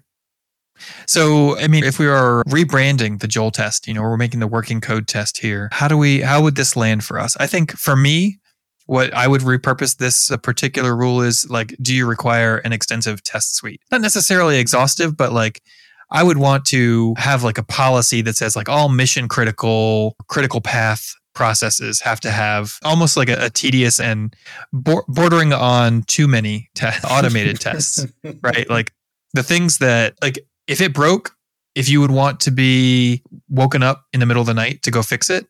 So, 1.07 1.59
I 1.59 1.69
mean, 1.69 1.85
if 1.85 1.99
we 1.99 2.07
are 2.07 2.43
rebranding 2.45 3.21
the 3.21 3.29
Joel 3.29 3.51
test, 3.51 3.87
you 3.87 3.95
know, 3.95 4.03
we're 4.03 4.17
making 4.17 4.41
the 4.41 4.47
working 4.47 4.81
code 4.81 5.07
test 5.07 5.39
here. 5.39 5.69
How 5.73 5.89
do 5.89 5.97
we, 5.97 6.21
how 6.21 6.43
would 6.43 6.57
this 6.57 6.77
land 6.77 7.05
for 7.05 7.19
us? 7.19 7.37
I 7.39 7.47
think 7.47 7.73
for 7.73 7.97
me, 7.97 8.39
what 8.87 9.15
I 9.15 9.29
would 9.29 9.41
repurpose 9.41 9.97
this 9.97 10.31
uh, 10.31 10.37
particular 10.37 10.95
rule 10.95 11.23
is 11.23 11.49
like, 11.49 11.75
do 11.81 11.95
you 11.95 12.07
require 12.07 12.59
an 12.59 12.73
extensive 12.73 13.23
test 13.23 13.57
suite? 13.57 13.81
Not 13.91 14.03
necessarily 14.03 14.59
exhaustive, 14.59 15.17
but 15.17 15.33
like, 15.33 15.63
I 16.11 16.23
would 16.23 16.37
want 16.37 16.67
to 16.67 17.15
have 17.17 17.43
like 17.43 17.59
a 17.59 17.63
policy 17.63 18.21
that 18.23 18.37
says 18.37 18.57
like 18.57 18.69
all 18.69 18.89
mission 18.89 19.27
critical, 19.27 20.17
critical 20.29 20.61
path 20.61 21.15
processes 21.35 22.01
have 22.01 22.21
to 22.21 22.31
have 22.31 22.79
almost 22.85 23.17
like 23.17 23.29
a, 23.29 23.47
a 23.47 23.51
tedious 23.51 23.99
and 23.99 24.35
bo- 24.73 25.03
bordering 25.09 25.53
on 25.53 26.03
too 26.03 26.29
many 26.29 26.69
te- 26.75 26.87
automated 27.11 27.61
tests, 27.61 28.07
right? 28.43 28.69
Like 28.71 28.93
the 29.33 29.43
things 29.43 29.79
that 29.79 30.15
like 30.23 30.39
if 30.67 30.81
it 30.81 30.95
broke, 30.95 31.37
if 31.75 31.89
you 31.89 32.01
would 32.01 32.11
want 32.11 32.41
to 32.41 32.51
be 32.51 33.23
woken 33.49 33.83
up 33.83 34.05
in 34.13 34.21
the 34.21 34.27
middle 34.27 34.41
of 34.41 34.47
the 34.47 34.55
night 34.55 34.83
to 34.83 34.91
go 34.91 35.03
fix 35.03 35.29
it, 35.31 35.47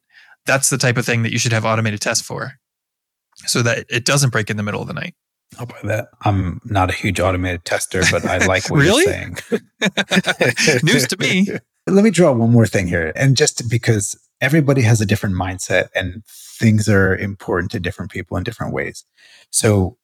that's 0.47 0.71
the 0.71 0.79
type 0.79 0.97
of 0.97 1.07
thing 1.07 1.23
that 1.23 1.33
you 1.33 1.39
should 1.39 1.53
have 1.53 1.65
automated 1.65 2.01
tests 2.01 2.27
for 2.27 2.55
so 3.47 3.63
that 3.63 3.87
it 3.89 4.05
doesn't 4.05 4.31
break 4.31 4.51
in 4.51 4.57
the 4.57 4.63
middle 4.63 4.81
of 4.81 4.89
the 4.89 4.95
night. 4.95 5.15
I'll 5.59 5.67
buy 5.67 5.79
that. 5.85 6.09
I'm 6.23 6.61
not 6.65 6.91
a 6.91 6.93
huge 6.93 7.21
automated 7.21 7.65
tester, 7.65 8.03
but 8.11 8.25
I 8.25 8.39
like 8.47 8.69
what 8.71 8.85
you're 8.85 9.03
saying. 9.03 9.37
News 10.83 11.07
to 11.09 11.17
me. 11.19 11.49
Let 11.87 12.05
me 12.05 12.11
draw 12.11 12.33
one 12.33 12.51
more 12.51 12.67
thing 12.67 12.89
here. 12.89 13.13
And 13.15 13.37
just 13.37 13.69
because 13.71 14.19
everybody 14.41 14.83
has 14.83 15.01
a 15.01 15.07
different 15.07 15.37
mindset 15.37 15.89
and 15.95 16.25
things 16.27 16.89
are 16.89 17.17
important 17.17 17.71
to 17.73 17.81
different 17.81 18.11
people 18.11 18.37
in 18.37 18.43
different 18.43 18.73
ways. 18.73 19.05
So 19.51 19.99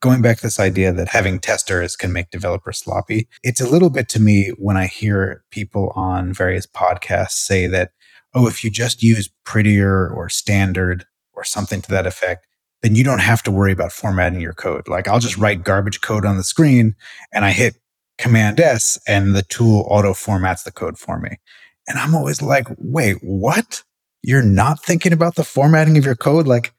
going 0.00 0.22
back 0.22 0.36
to 0.38 0.42
this 0.44 0.60
idea 0.60 0.92
that 0.92 1.08
having 1.08 1.40
testers 1.40 1.96
can 1.96 2.12
make 2.12 2.30
developers 2.30 2.78
sloppy, 2.78 3.28
it's 3.42 3.60
a 3.60 3.68
little 3.68 3.90
bit 3.90 4.08
to 4.10 4.20
me 4.20 4.52
when 4.58 4.76
I 4.76 4.86
hear 4.86 5.44
people 5.50 5.92
on 5.94 6.32
various 6.32 6.66
podcasts 6.66 7.32
say 7.32 7.66
that, 7.68 7.92
oh, 8.34 8.46
if 8.46 8.62
you 8.62 8.70
just 8.70 9.02
use 9.02 9.30
prettier 9.44 10.08
or 10.08 10.28
standard 10.28 11.06
or 11.32 11.44
something 11.44 11.80
to 11.82 11.90
that 11.90 12.06
effect, 12.06 12.46
then 12.82 12.94
you 12.94 13.02
don't 13.02 13.20
have 13.20 13.42
to 13.42 13.50
worry 13.50 13.72
about 13.72 13.92
formatting 13.92 14.40
your 14.40 14.52
code. 14.52 14.86
Like 14.88 15.08
I'll 15.08 15.18
just 15.18 15.38
write 15.38 15.64
garbage 15.64 16.00
code 16.00 16.24
on 16.24 16.36
the 16.36 16.44
screen 16.44 16.94
and 17.32 17.44
I 17.44 17.50
hit 17.50 17.76
command 18.18 18.60
S 18.60 18.98
and 19.06 19.34
the 19.34 19.42
tool 19.42 19.86
auto 19.88 20.12
formats 20.12 20.64
the 20.64 20.72
code 20.72 20.98
for 20.98 21.18
me. 21.18 21.38
And 21.86 21.98
I'm 21.98 22.14
always 22.14 22.42
like, 22.42 22.68
wait, 22.76 23.16
what? 23.22 23.82
You're 24.22 24.42
not 24.42 24.82
thinking 24.82 25.12
about 25.12 25.36
the 25.36 25.44
formatting 25.44 25.96
of 25.96 26.04
your 26.04 26.16
code? 26.16 26.46
Like, 26.46 26.72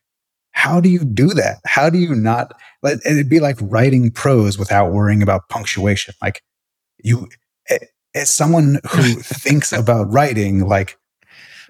how 0.52 0.80
do 0.80 0.90
you 0.90 1.04
do 1.06 1.30
that? 1.30 1.58
How 1.66 1.90
do 1.90 1.98
you 1.98 2.14
not? 2.14 2.52
It'd 2.84 3.30
be 3.30 3.40
like 3.40 3.58
writing 3.62 4.12
prose 4.12 4.58
without 4.58 4.92
worrying 4.92 5.22
about 5.22 5.50
punctuation. 5.50 6.14
Like, 6.22 6.42
you, 7.04 7.28
as 8.16 8.30
someone 8.30 8.80
who 8.92 9.02
thinks 9.22 9.72
about 9.72 10.12
writing, 10.12 10.68
like, 10.68 10.98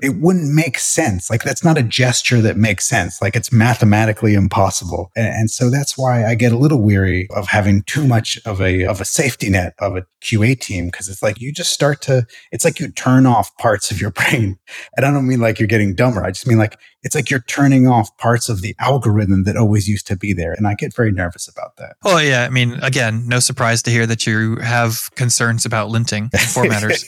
it 0.02 0.16
wouldn't 0.16 0.54
make 0.54 0.80
sense. 0.80 1.30
Like 1.30 1.44
that's 1.44 1.64
not 1.64 1.78
a 1.78 1.84
gesture 1.84 2.42
that 2.42 2.58
makes 2.58 2.88
sense. 2.88 3.22
Like 3.22 3.36
it's 3.36 3.52
mathematically 3.52 4.34
impossible. 4.34 5.12
And, 5.16 5.28
and, 5.28 5.52
so 5.52 5.70
that's 5.70 5.98
why 5.98 6.26
I 6.26 6.36
get 6.36 6.52
a 6.52 6.58
little 6.58 6.82
weary 6.82 7.28
of 7.36 7.48
having 7.48 7.84
too 7.84 8.08
much 8.08 8.40
of 8.46 8.62
a, 8.62 8.86
of 8.86 9.02
a 9.02 9.06
safety 9.06 9.50
net 9.50 9.74
of 9.80 9.98
a 9.98 10.06
QA 10.22 10.60
team. 10.60 10.90
Cause 10.92 11.10
it's 11.10 11.22
like 11.22 11.42
you 11.42 11.52
just 11.52 11.72
start 11.72 12.02
to, 12.04 12.26
it's 12.52 12.64
like 12.64 12.80
you 12.80 12.90
turn 12.90 13.26
off 13.26 13.56
parts 13.58 13.92
of 13.92 14.00
your 14.00 14.12
brain. 14.30 14.58
And 14.96 15.06
I 15.06 15.12
don't 15.12 15.28
mean 15.28 15.42
like 15.42 15.60
you're 15.60 15.68
getting 15.68 15.96
dumber. 15.96 16.24
I 16.24 16.32
just 16.32 16.48
mean 16.48 16.58
like 16.58 16.80
it's 17.04 17.16
like 17.16 17.30
you're 17.30 17.40
turning 17.42 17.88
off 17.88 18.16
parts 18.18 18.50
of 18.50 18.62
the 18.62 18.76
algorithm 18.80 19.44
that 19.44 19.56
always 19.56 19.88
used 19.88 20.06
to 20.08 20.18
be 20.18 20.34
there. 20.34 20.52
And 20.54 20.68
I 20.68 20.74
get 20.74 20.94
very 20.94 21.12
nervous 21.12 21.48
about 21.48 21.78
that. 21.78 21.96
Well, 22.04 22.22
yeah. 22.22 22.44
I 22.44 22.50
mean, 22.50 22.74
again, 22.82 23.28
no 23.28 23.40
surprise 23.40 23.82
to 23.84 23.92
hear 23.92 24.06
that 24.06 24.28
you 24.28 24.58
have 24.58 25.10
concerns 25.16 25.66
about 25.66 25.90
linting 25.90 26.30
formatters. 26.54 27.04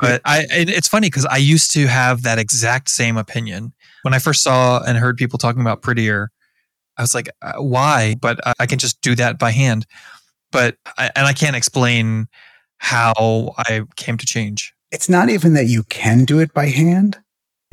but 0.00 0.22
I, 0.24 0.46
it's 0.50 0.88
funny 0.88 1.06
because 1.06 1.26
I 1.26 1.36
used 1.36 1.70
to 1.72 1.86
have 1.86 2.22
that 2.22 2.38
exact 2.38 2.90
same 2.90 3.16
opinion. 3.16 3.72
When 4.02 4.14
I 4.14 4.18
first 4.18 4.42
saw 4.42 4.82
and 4.82 4.98
heard 4.98 5.16
people 5.16 5.38
talking 5.38 5.60
about 5.60 5.82
prettier, 5.82 6.30
I 6.96 7.02
was 7.02 7.14
like, 7.14 7.28
uh, 7.42 7.54
why? 7.62 8.16
But 8.20 8.40
I 8.58 8.66
can 8.66 8.78
just 8.78 9.00
do 9.02 9.14
that 9.16 9.38
by 9.38 9.52
hand. 9.52 9.86
But, 10.50 10.76
I, 10.98 11.10
and 11.14 11.26
I 11.26 11.32
can't 11.32 11.56
explain 11.56 12.26
how 12.78 13.54
I 13.58 13.82
came 13.96 14.16
to 14.16 14.26
change. 14.26 14.74
It's 14.90 15.08
not 15.08 15.28
even 15.28 15.54
that 15.54 15.66
you 15.66 15.82
can 15.84 16.24
do 16.24 16.38
it 16.38 16.52
by 16.54 16.66
hand. 16.66 17.18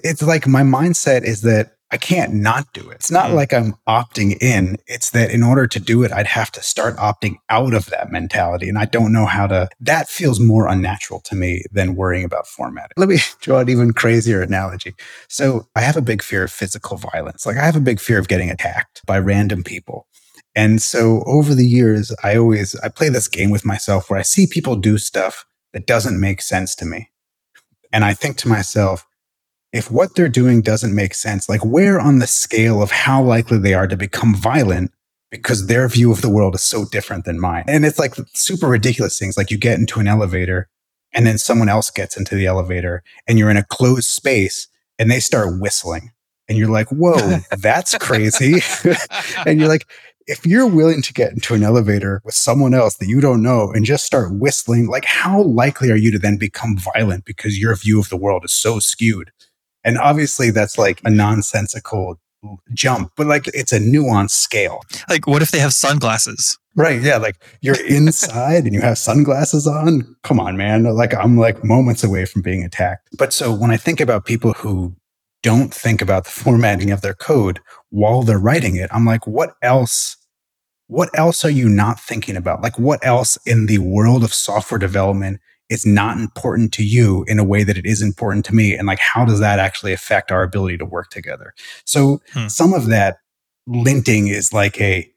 It's 0.04 0.22
like 0.22 0.48
my 0.48 0.62
mindset 0.62 1.24
is 1.24 1.42
that 1.42 1.74
I 1.94 1.98
can't 1.98 2.34
not 2.34 2.74
do 2.74 2.90
it. 2.90 2.96
It's 2.96 3.12
not 3.12 3.30
mm. 3.30 3.36
like 3.36 3.54
I'm 3.54 3.76
opting 3.88 4.42
in. 4.42 4.78
It's 4.88 5.12
that 5.12 5.30
in 5.30 5.44
order 5.44 5.68
to 5.68 5.80
do 5.80 6.02
it, 6.02 6.12
I'd 6.12 6.26
have 6.26 6.52
to 6.54 6.64
start 6.64 6.98
opting 6.98 7.36
out 7.50 7.76
of 7.76 7.86
that 7.92 8.12
mentality. 8.12 8.68
And 8.68 8.80
I 8.80 8.86
don't 8.86 9.14
know 9.14 9.28
how 9.28 9.46
to, 9.46 9.70
that 9.80 10.10
feels 10.10 10.40
more 10.40 10.68
unnatural 10.68 11.20
to 11.26 11.36
me 11.36 11.64
than 11.72 11.96
worrying 11.96 12.26
about 12.26 12.48
formatting. 12.48 12.94
Let 12.98 13.10
me 13.10 13.18
draw 13.42 13.60
an 13.60 13.70
even 13.70 13.94
crazier 13.94 14.42
analogy. 14.42 14.96
So 15.30 15.68
I 15.76 15.82
have 15.82 15.96
a 15.96 16.02
big 16.02 16.24
fear 16.24 16.44
of 16.46 16.52
physical 16.52 16.98
violence. 16.98 17.46
Like 17.46 17.58
I 17.58 17.66
have 17.66 17.76
a 17.76 17.80
big 17.80 18.00
fear 18.00 18.18
of 18.18 18.28
getting 18.28 18.50
attacked 18.50 19.06
by 19.06 19.20
random 19.20 19.64
people. 19.64 20.08
And 20.56 20.82
so 20.82 21.24
over 21.28 21.54
the 21.54 21.68
years, 21.68 22.12
I 22.24 22.38
always, 22.38 22.76
I 22.80 22.90
play 22.90 23.10
this 23.10 23.28
game 23.28 23.52
with 23.52 23.66
myself 23.66 24.10
where 24.10 24.18
I 24.18 24.24
see 24.24 24.48
people 24.48 24.76
do 24.76 24.98
stuff 24.98 25.46
that 25.74 25.86
doesn't 25.86 26.20
make 26.20 26.42
sense 26.42 26.74
to 26.78 26.86
me. 26.86 27.12
And 27.92 28.04
I 28.04 28.16
think 28.16 28.38
to 28.38 28.48
myself, 28.48 29.06
if 29.74 29.90
what 29.90 30.16
they're 30.16 30.30
doing 30.30 30.62
doesn't 30.62 30.96
make 30.96 31.16
sense, 31.16 31.50
like 31.50 31.66
where 31.66 32.00
on 32.00 32.20
the 32.20 32.28
scale 32.28 32.82
of 32.82 32.92
how 32.92 33.22
likely 33.22 33.58
they 33.58 33.74
are 33.74 33.88
to 33.88 33.98
become 33.98 34.36
violent 34.36 34.92
because 35.32 35.66
their 35.66 35.88
view 35.88 36.12
of 36.12 36.22
the 36.22 36.30
world 36.30 36.54
is 36.54 36.62
so 36.62 36.86
different 36.86 37.26
than 37.26 37.40
mine. 37.40 37.64
And 37.68 37.84
it's 37.84 37.98
like 37.98 38.14
super 38.34 38.68
ridiculous 38.68 39.18
things. 39.18 39.36
Like 39.36 39.50
you 39.50 39.58
get 39.58 39.80
into 39.80 40.00
an 40.00 40.08
elevator 40.08 40.70
and 41.12 41.26
then 41.26 41.40
someone 41.40 41.70
else 41.70 41.90
gets 41.90 42.16
into 42.16 42.36
the 42.36 42.46
elevator 42.46 43.04
and 43.28 43.40
you're 43.40 43.50
in 43.50 43.58
a 43.58 43.66
closed 43.66 44.10
space 44.10 44.68
and 45.00 45.10
they 45.10 45.20
start 45.20 45.60
whistling 45.60 46.12
and 46.48 46.56
you're 46.56 46.70
like, 46.70 46.90
whoa, 46.90 47.40
that's 47.58 47.98
crazy. 47.98 48.62
and 49.48 49.60
you're 49.60 49.70
like, 49.70 49.88
if 50.28 50.46
you're 50.46 50.68
willing 50.68 51.02
to 51.02 51.14
get 51.14 51.32
into 51.32 51.56
an 51.56 51.64
elevator 51.64 52.22
with 52.24 52.36
someone 52.36 52.76
else 52.76 52.98
that 52.98 53.08
you 53.08 53.20
don't 53.20 53.42
know 53.42 53.72
and 53.74 53.86
just 53.86 54.06
start 54.06 54.36
whistling, 54.36 54.88
like 54.88 55.06
how 55.06 55.42
likely 55.42 55.90
are 55.90 55.98
you 55.98 56.12
to 56.12 56.20
then 56.20 56.38
become 56.38 56.78
violent 56.78 57.26
because 57.26 57.60
your 57.60 57.76
view 57.76 58.00
of 58.00 58.10
the 58.10 58.18
world 58.18 58.46
is 58.46 58.54
so 58.54 58.78
skewed? 58.78 59.32
And 59.84 59.98
obviously 59.98 60.52
that's 60.52 60.78
like 60.78 61.02
a 61.04 61.10
nonsensical 61.10 62.20
jump, 62.74 63.12
but 63.16 63.28
like 63.28 63.48
it's 63.50 63.72
a 63.72 63.80
nuanced 63.80 64.32
scale. 64.32 64.82
Like 65.10 65.28
what 65.28 65.42
if 65.42 65.52
they 65.52 65.60
have 65.60 65.74
sunglasses? 65.74 66.58
Right. 66.76 67.02
Yeah. 67.02 67.18
Like 67.18 67.38
you're 67.62 67.82
inside 67.88 68.66
and 68.66 68.74
you 68.74 68.82
have 68.82 68.98
sunglasses 68.98 69.68
on. 69.68 70.16
Come 70.24 70.40
on, 70.40 70.58
man. 70.58 70.84
Like 70.84 71.14
I'm 71.14 71.38
like 71.38 71.64
moments 71.64 72.04
away 72.04 72.26
from 72.26 72.42
being 72.42 72.64
attacked. 72.64 73.10
But 73.18 73.34
so 73.34 73.54
when 73.54 73.72
I 73.72 73.78
think 73.78 74.00
about 74.00 74.26
people 74.26 74.54
who 74.54 74.96
don't 75.42 75.74
think 75.74 76.02
about 76.02 76.24
the 76.24 76.32
formatting 76.32 76.92
of 76.92 77.02
their 77.02 77.14
code 77.14 77.60
while 77.90 78.24
they're 78.24 78.40
writing 78.40 78.76
it, 78.76 78.90
I'm 78.94 79.06
like, 79.06 79.28
what 79.28 79.56
else? 79.62 80.18
What 80.88 81.10
else 81.18 81.44
are 81.46 81.50
you 81.50 81.70
not 81.70 82.00
thinking 82.00 82.36
about? 82.36 82.62
Like 82.62 82.78
what 82.80 83.06
else 83.06 83.38
in 83.46 83.66
the 83.68 83.80
world 83.80 84.24
of 84.24 84.34
software 84.34 84.80
development 84.80 85.40
it's 85.70 85.86
not 85.86 86.18
important 86.18 86.74
to 86.74 86.84
you 86.84 87.24
in 87.28 87.40
a 87.40 87.44
way 87.44 87.64
that 87.64 87.78
it 87.78 87.86
is 87.86 88.02
important 88.02 88.46
to 88.46 88.56
me 88.56 88.76
and 88.76 88.88
like 88.88 89.00
how 89.00 89.26
does 89.26 89.40
that 89.40 89.60
actually 89.60 89.94
affect 89.94 90.32
our 90.32 90.44
ability 90.44 90.78
to 90.78 90.86
work 90.86 91.10
together? 91.10 91.54
So 91.86 92.22
hmm. 92.34 92.48
some 92.48 92.74
of 92.74 92.88
that 92.88 93.18
linting 93.68 94.30
is 94.30 94.52
like 94.52 94.80
a 94.82 95.10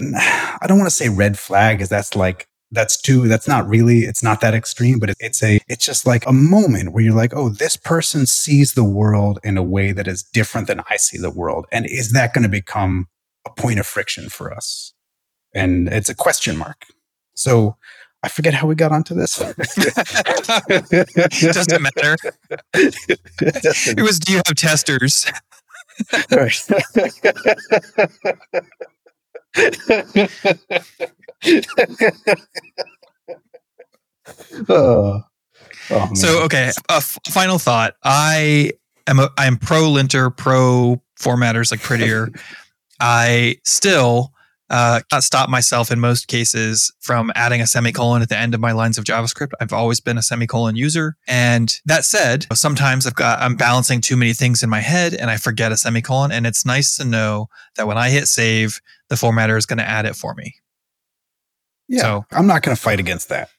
i 0.00 0.64
don't 0.66 0.78
want 0.78 0.90
to 0.90 0.94
say 0.94 1.08
red 1.08 1.38
flag 1.38 1.76
because 1.78 1.88
that's 1.88 2.16
like 2.16 2.48
that's 2.72 3.00
too 3.00 3.28
that's 3.28 3.46
not 3.46 3.68
really 3.68 4.00
it's 4.00 4.22
not 4.22 4.40
that 4.40 4.52
extreme 4.52 4.98
but 4.98 5.14
it's 5.20 5.44
a 5.44 5.60
it's 5.68 5.86
just 5.86 6.04
like 6.04 6.26
a 6.26 6.32
moment 6.32 6.92
where 6.92 7.04
you're 7.04 7.14
like 7.14 7.32
oh 7.36 7.48
this 7.50 7.76
person 7.76 8.26
sees 8.26 8.72
the 8.72 8.82
world 8.82 9.38
in 9.44 9.56
a 9.56 9.62
way 9.62 9.92
that 9.92 10.08
is 10.08 10.24
different 10.24 10.66
than 10.66 10.82
i 10.90 10.96
see 10.96 11.18
the 11.18 11.30
world 11.30 11.66
and 11.70 11.86
is 11.86 12.10
that 12.10 12.34
going 12.34 12.42
to 12.42 12.48
become 12.48 13.06
a 13.46 13.50
point 13.50 13.78
of 13.78 13.86
friction 13.86 14.28
for 14.28 14.52
us? 14.52 14.92
And 15.54 15.88
it's 15.88 16.08
a 16.08 16.14
question 16.14 16.56
mark. 16.56 16.86
So 17.34 17.76
I 18.22 18.28
forget 18.28 18.54
how 18.54 18.68
we 18.68 18.74
got 18.76 18.92
onto 18.92 19.14
this. 19.14 19.40
it 19.40 19.56
Doesn't 21.54 21.82
matter. 21.82 22.16
it 22.74 24.02
was 24.02 24.18
do 24.20 24.32
you 24.32 24.38
have 24.46 24.54
testers? 24.54 25.26
right. 26.30 26.58
oh. 34.68 35.22
Oh, 35.90 36.10
so 36.14 36.42
okay, 36.44 36.70
a 36.88 36.94
f- 36.94 37.18
final 37.28 37.58
thought. 37.58 37.94
I 38.04 38.70
am 39.08 39.18
a, 39.18 39.28
I 39.36 39.46
am 39.46 39.56
pro 39.56 39.90
linter, 39.90 40.30
pro 40.30 41.02
formatters 41.20 41.72
like 41.72 41.80
prettier. 41.80 42.28
I 43.00 43.56
still 43.64 44.32
uh, 44.72 45.00
stop 45.20 45.50
myself 45.50 45.90
in 45.90 46.00
most 46.00 46.28
cases 46.28 46.92
from 46.98 47.30
adding 47.34 47.60
a 47.60 47.66
semicolon 47.66 48.22
at 48.22 48.30
the 48.30 48.36
end 48.36 48.54
of 48.54 48.60
my 48.60 48.72
lines 48.72 48.96
of 48.96 49.04
JavaScript. 49.04 49.50
I've 49.60 49.72
always 49.72 50.00
been 50.00 50.16
a 50.16 50.22
semicolon 50.22 50.76
user. 50.76 51.16
And 51.28 51.78
that 51.84 52.06
said, 52.06 52.46
sometimes 52.54 53.06
I've 53.06 53.14
got, 53.14 53.38
I'm 53.40 53.54
balancing 53.54 54.00
too 54.00 54.16
many 54.16 54.32
things 54.32 54.62
in 54.62 54.70
my 54.70 54.80
head 54.80 55.12
and 55.12 55.30
I 55.30 55.36
forget 55.36 55.72
a 55.72 55.76
semicolon. 55.76 56.32
And 56.32 56.46
it's 56.46 56.64
nice 56.64 56.96
to 56.96 57.04
know 57.04 57.48
that 57.76 57.86
when 57.86 57.98
I 57.98 58.08
hit 58.08 58.28
save, 58.28 58.80
the 59.10 59.14
formatter 59.14 59.58
is 59.58 59.66
going 59.66 59.78
to 59.78 59.88
add 59.88 60.06
it 60.06 60.16
for 60.16 60.34
me. 60.34 60.54
Yeah. 61.86 62.00
So 62.00 62.24
I'm 62.32 62.46
not 62.46 62.62
going 62.62 62.74
to 62.74 62.82
fight 62.82 62.98
against 62.98 63.28
that. 63.28 63.50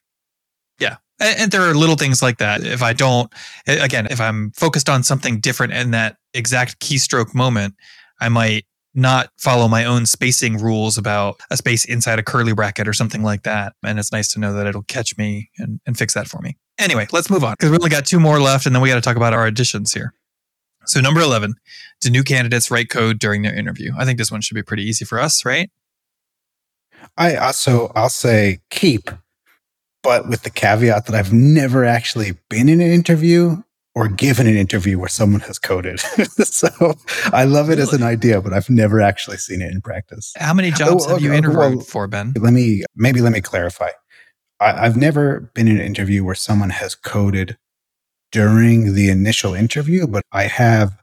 Yeah. 0.79 0.95
And, 1.19 1.41
and 1.41 1.51
there 1.51 1.61
are 1.61 1.75
little 1.75 1.95
things 1.95 2.23
like 2.23 2.39
that. 2.39 2.65
If 2.65 2.81
I 2.81 2.93
don't, 2.93 3.31
again, 3.67 4.07
if 4.09 4.19
I'm 4.19 4.49
focused 4.55 4.89
on 4.89 5.03
something 5.03 5.39
different 5.39 5.73
in 5.73 5.91
that 5.91 6.17
exact 6.33 6.79
keystroke 6.79 7.35
moment, 7.35 7.75
I 8.19 8.29
might 8.29 8.65
not 8.95 9.29
follow 9.37 9.67
my 9.67 9.85
own 9.85 10.05
spacing 10.05 10.57
rules 10.57 10.97
about 10.97 11.39
a 11.49 11.57
space 11.57 11.85
inside 11.85 12.19
a 12.19 12.23
curly 12.23 12.53
bracket 12.53 12.87
or 12.87 12.93
something 12.93 13.23
like 13.23 13.43
that. 13.43 13.73
And 13.83 13.97
it's 13.97 14.11
nice 14.11 14.31
to 14.33 14.39
know 14.39 14.53
that 14.53 14.67
it'll 14.67 14.83
catch 14.83 15.17
me 15.17 15.49
and, 15.57 15.79
and 15.85 15.97
fix 15.97 16.13
that 16.13 16.27
for 16.27 16.41
me. 16.41 16.57
Anyway, 16.79 17.07
let's 17.11 17.29
move 17.29 17.43
on 17.43 17.53
because 17.53 17.69
we 17.69 17.77
only 17.77 17.89
got 17.89 18.05
two 18.05 18.19
more 18.19 18.39
left 18.39 18.65
and 18.65 18.75
then 18.75 18.81
we 18.81 18.89
got 18.89 18.95
to 18.95 19.01
talk 19.01 19.15
about 19.15 19.33
our 19.33 19.45
additions 19.45 19.93
here. 19.93 20.13
So, 20.85 20.99
number 20.99 21.21
11, 21.21 21.55
do 22.01 22.09
new 22.09 22.23
candidates 22.23 22.69
write 22.69 22.89
code 22.89 23.19
during 23.19 23.41
their 23.41 23.55
interview? 23.55 23.93
I 23.97 24.05
think 24.05 24.17
this 24.17 24.31
one 24.31 24.41
should 24.41 24.55
be 24.55 24.63
pretty 24.63 24.83
easy 24.83 25.05
for 25.05 25.19
us, 25.19 25.45
right? 25.45 25.69
I 27.17 27.35
uh, 27.35 27.45
also, 27.45 27.91
I'll 27.95 28.09
say 28.09 28.59
keep, 28.69 29.09
but 30.01 30.27
with 30.27 30.43
the 30.43 30.49
caveat 30.49 31.05
that 31.05 31.15
I've 31.15 31.31
never 31.31 31.85
actually 31.85 32.33
been 32.49 32.67
in 32.67 32.81
an 32.81 32.91
interview 32.91 33.63
or 33.95 34.07
given 34.07 34.47
an 34.47 34.55
interview 34.55 34.97
where 34.97 35.09
someone 35.09 35.41
has 35.41 35.59
coded. 35.59 35.99
so 36.39 36.93
I 37.31 37.43
love 37.43 37.69
it 37.69 37.73
really? 37.73 37.83
as 37.83 37.93
an 37.93 38.03
idea, 38.03 38.41
but 38.41 38.53
I've 38.53 38.69
never 38.69 39.01
actually 39.01 39.37
seen 39.37 39.61
it 39.61 39.71
in 39.71 39.81
practice. 39.81 40.33
How 40.37 40.53
many 40.53 40.69
oh, 40.69 40.75
jobs 40.75 41.05
oh, 41.05 41.09
have 41.09 41.21
you 41.21 41.33
interviewed 41.33 41.57
well, 41.57 41.79
for, 41.81 42.07
Ben? 42.07 42.33
Let 42.39 42.53
me 42.53 42.83
maybe 42.95 43.21
let 43.21 43.33
me 43.33 43.41
clarify. 43.41 43.89
I, 44.59 44.85
I've 44.85 44.97
never 44.97 45.51
been 45.53 45.67
in 45.67 45.77
an 45.77 45.85
interview 45.85 46.23
where 46.23 46.35
someone 46.35 46.71
has 46.71 46.95
coded 46.95 47.57
during 48.31 48.95
the 48.95 49.09
initial 49.09 49.53
interview, 49.53 50.07
but 50.07 50.23
I 50.31 50.43
have 50.43 50.97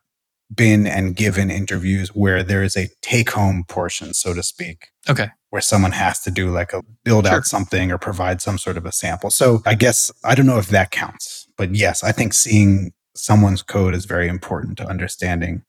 been 0.53 0.85
and 0.85 1.15
given 1.15 1.49
interviews 1.49 2.09
where 2.09 2.43
there 2.43 2.65
is 2.65 2.77
a 2.77 2.89
take 3.03 3.31
home 3.31 3.65
portion, 3.69 4.13
so 4.15 4.35
to 4.35 4.43
speak. 4.43 4.89
Okay. 5.09 5.29
Where 5.51 5.63
someone 5.63 5.93
has 5.93 6.21
to 6.23 6.31
do 6.33 6.51
like 6.51 6.73
a 6.73 6.83
build 7.05 7.27
sure. 7.27 7.37
out 7.37 7.45
something 7.45 7.93
or 7.93 7.99
provide 7.99 8.43
some 8.43 8.59
sort 8.59 8.77
of 8.77 8.85
a 8.85 8.91
sample. 8.91 9.31
So 9.31 9.63
I 9.65 9.75
guess 9.75 10.11
I 10.25 10.35
don't 10.35 10.47
know 10.47 10.59
if 10.59 10.69
that 10.69 10.91
counts 10.91 11.40
but 11.61 11.75
yes, 11.75 12.03
I 12.03 12.11
think 12.11 12.33
seeing 12.33 12.91
someone's 13.15 13.63
code 13.63 13.95
is 13.95 14.07
very 14.07 14.29
important 14.29 14.79
to 14.79 14.89
understanding 14.89 15.63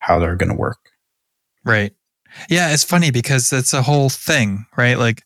how 0.00 0.18
they're 0.18 0.36
going 0.36 0.50
to 0.50 0.54
work. 0.54 0.90
Right. 1.64 1.94
Yeah, 2.50 2.70
it's 2.74 2.84
funny 2.84 3.10
because 3.10 3.50
it's 3.50 3.72
a 3.72 3.80
whole 3.80 4.10
thing, 4.10 4.66
right? 4.76 4.98
Like 4.98 5.22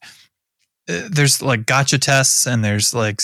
uh, 0.88 1.08
there's 1.10 1.42
like 1.42 1.66
gotcha 1.66 1.98
tests 1.98 2.46
and 2.46 2.64
there's 2.64 2.94
like 2.94 3.20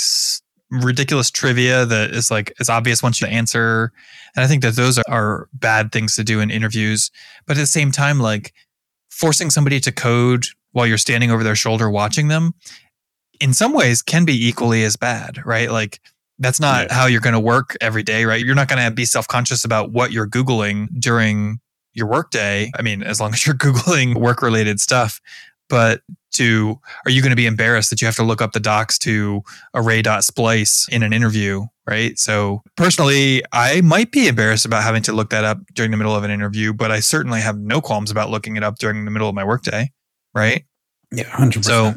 ridiculous 0.72 1.30
trivia 1.30 1.86
that 1.86 2.11
is 2.11 2.32
like 2.32 2.53
it's 2.59 2.68
obvious 2.68 3.01
once 3.01 3.22
you 3.22 3.26
answer 3.26 3.90
and 4.36 4.44
i 4.44 4.46
think 4.46 4.61
that 4.61 4.76
those 4.76 4.99
are 5.09 5.49
bad 5.55 5.90
things 5.90 6.14
to 6.14 6.22
do 6.22 6.40
in 6.40 6.51
interviews 6.51 7.11
but 7.46 7.57
at 7.57 7.61
the 7.61 7.66
same 7.66 7.90
time 7.90 8.20
like 8.20 8.53
forcing 9.09 9.49
somebody 9.49 9.80
to 9.80 9.90
code 9.90 10.44
while 10.72 10.86
you're 10.86 10.99
standing 10.99 11.30
over 11.30 11.42
their 11.42 11.57
shoulder 11.57 11.88
watching 11.88 12.28
them 12.28 12.53
in 13.40 13.55
some 13.55 13.72
ways 13.72 14.03
can 14.03 14.26
be 14.26 14.46
equally 14.46 14.84
as 14.84 14.94
bad 14.94 15.40
right 15.46 15.70
like 15.70 16.01
that's 16.39 16.61
not 16.61 16.86
Yeah. 16.89 16.95
how 16.95 17.07
you're 17.07 17.20
going 17.20 17.32
to 17.34 17.41
work 17.41 17.76
every 17.80 18.03
day 18.03 18.24
right? 18.24 18.45
You're 18.45 18.55
not 18.55 18.68
going 18.68 18.84
to 18.84 18.91
be 18.91 19.05
self-conscious 19.05 19.64
about 19.64 19.91
what 19.93 20.12
you're 20.12 20.28
googling 20.28 20.89
during 20.99 21.59
your 21.95 22.07
workday. 22.07 22.70
I 22.78 22.82
mean 22.82 23.03
as 23.03 23.20
long 23.20 23.32
as 23.32 23.45
you're 23.47 23.57
googling 23.66 24.14
work 24.20 24.43
related 24.43 24.80
stuff. 24.80 25.20
But 25.68 26.01
to 26.32 26.78
are 27.05 27.11
you 27.11 27.20
going 27.22 27.30
to 27.30 27.36
be 27.36 27.47
embarrassed 27.47 27.91
that 27.91 28.01
you 28.01 28.07
have 28.07 28.16
to 28.16 28.22
look 28.22 28.41
up 28.41 28.53
the 28.53 28.61
docs 28.61 28.99
to 29.01 29.43
array.splice 29.74 30.86
in 30.91 31.03
an 31.03 31.12
interview 31.12 31.64
right? 31.86 32.18
So 32.18 32.62
personally 32.76 33.43
i 33.53 33.80
might 33.80 34.12
be 34.12 34.28
embarrassed 34.28 34.64
about 34.66 34.82
having 34.82 35.03
to 35.05 35.12
look 35.12 35.30
that 35.30 35.45
up 35.45 35.59
during 35.74 35.91
the 35.91 35.97
middle 35.97 36.14
of 36.14 36.22
an 36.24 36.30
interview 36.30 36.72
but 36.74 36.91
i 36.93 37.01
certainly 37.01 37.41
have 37.41 37.59
no 37.59 37.80
qualms 37.80 38.11
about 38.11 38.28
looking 38.30 38.57
it 38.57 38.62
up 38.62 38.78
during 38.78 39.05
the 39.07 39.11
middle 39.11 39.28
of 39.28 39.34
my 39.34 39.43
workday 39.45 39.91
right? 40.34 40.64
Yeah, 41.11 41.24
100%. 41.30 41.64
so 41.64 41.95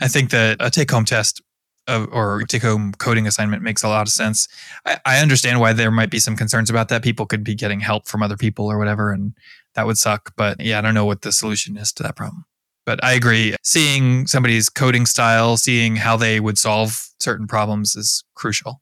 I 0.00 0.08
think 0.08 0.30
that 0.30 0.56
a 0.60 0.70
take 0.70 0.90
home 0.90 1.04
test 1.04 1.42
of, 1.90 2.08
or 2.12 2.42
take 2.48 2.62
home 2.62 2.92
coding 2.98 3.26
assignment 3.26 3.62
makes 3.62 3.82
a 3.82 3.88
lot 3.88 4.06
of 4.06 4.12
sense. 4.12 4.48
I, 4.86 4.98
I 5.04 5.18
understand 5.20 5.60
why 5.60 5.72
there 5.72 5.90
might 5.90 6.10
be 6.10 6.18
some 6.18 6.36
concerns 6.36 6.70
about 6.70 6.88
that. 6.88 7.02
People 7.02 7.26
could 7.26 7.44
be 7.44 7.54
getting 7.54 7.80
help 7.80 8.06
from 8.06 8.22
other 8.22 8.36
people 8.36 8.66
or 8.66 8.78
whatever, 8.78 9.12
and 9.12 9.34
that 9.74 9.86
would 9.86 9.98
suck. 9.98 10.32
But 10.36 10.60
yeah, 10.60 10.78
I 10.78 10.80
don't 10.80 10.94
know 10.94 11.04
what 11.04 11.22
the 11.22 11.32
solution 11.32 11.76
is 11.76 11.92
to 11.94 12.02
that 12.02 12.16
problem. 12.16 12.44
But 12.86 13.02
I 13.04 13.12
agree. 13.12 13.56
Seeing 13.62 14.26
somebody's 14.26 14.68
coding 14.68 15.06
style, 15.06 15.56
seeing 15.56 15.96
how 15.96 16.16
they 16.16 16.40
would 16.40 16.58
solve 16.58 17.08
certain 17.20 17.46
problems 17.46 17.94
is 17.94 18.24
crucial. 18.34 18.80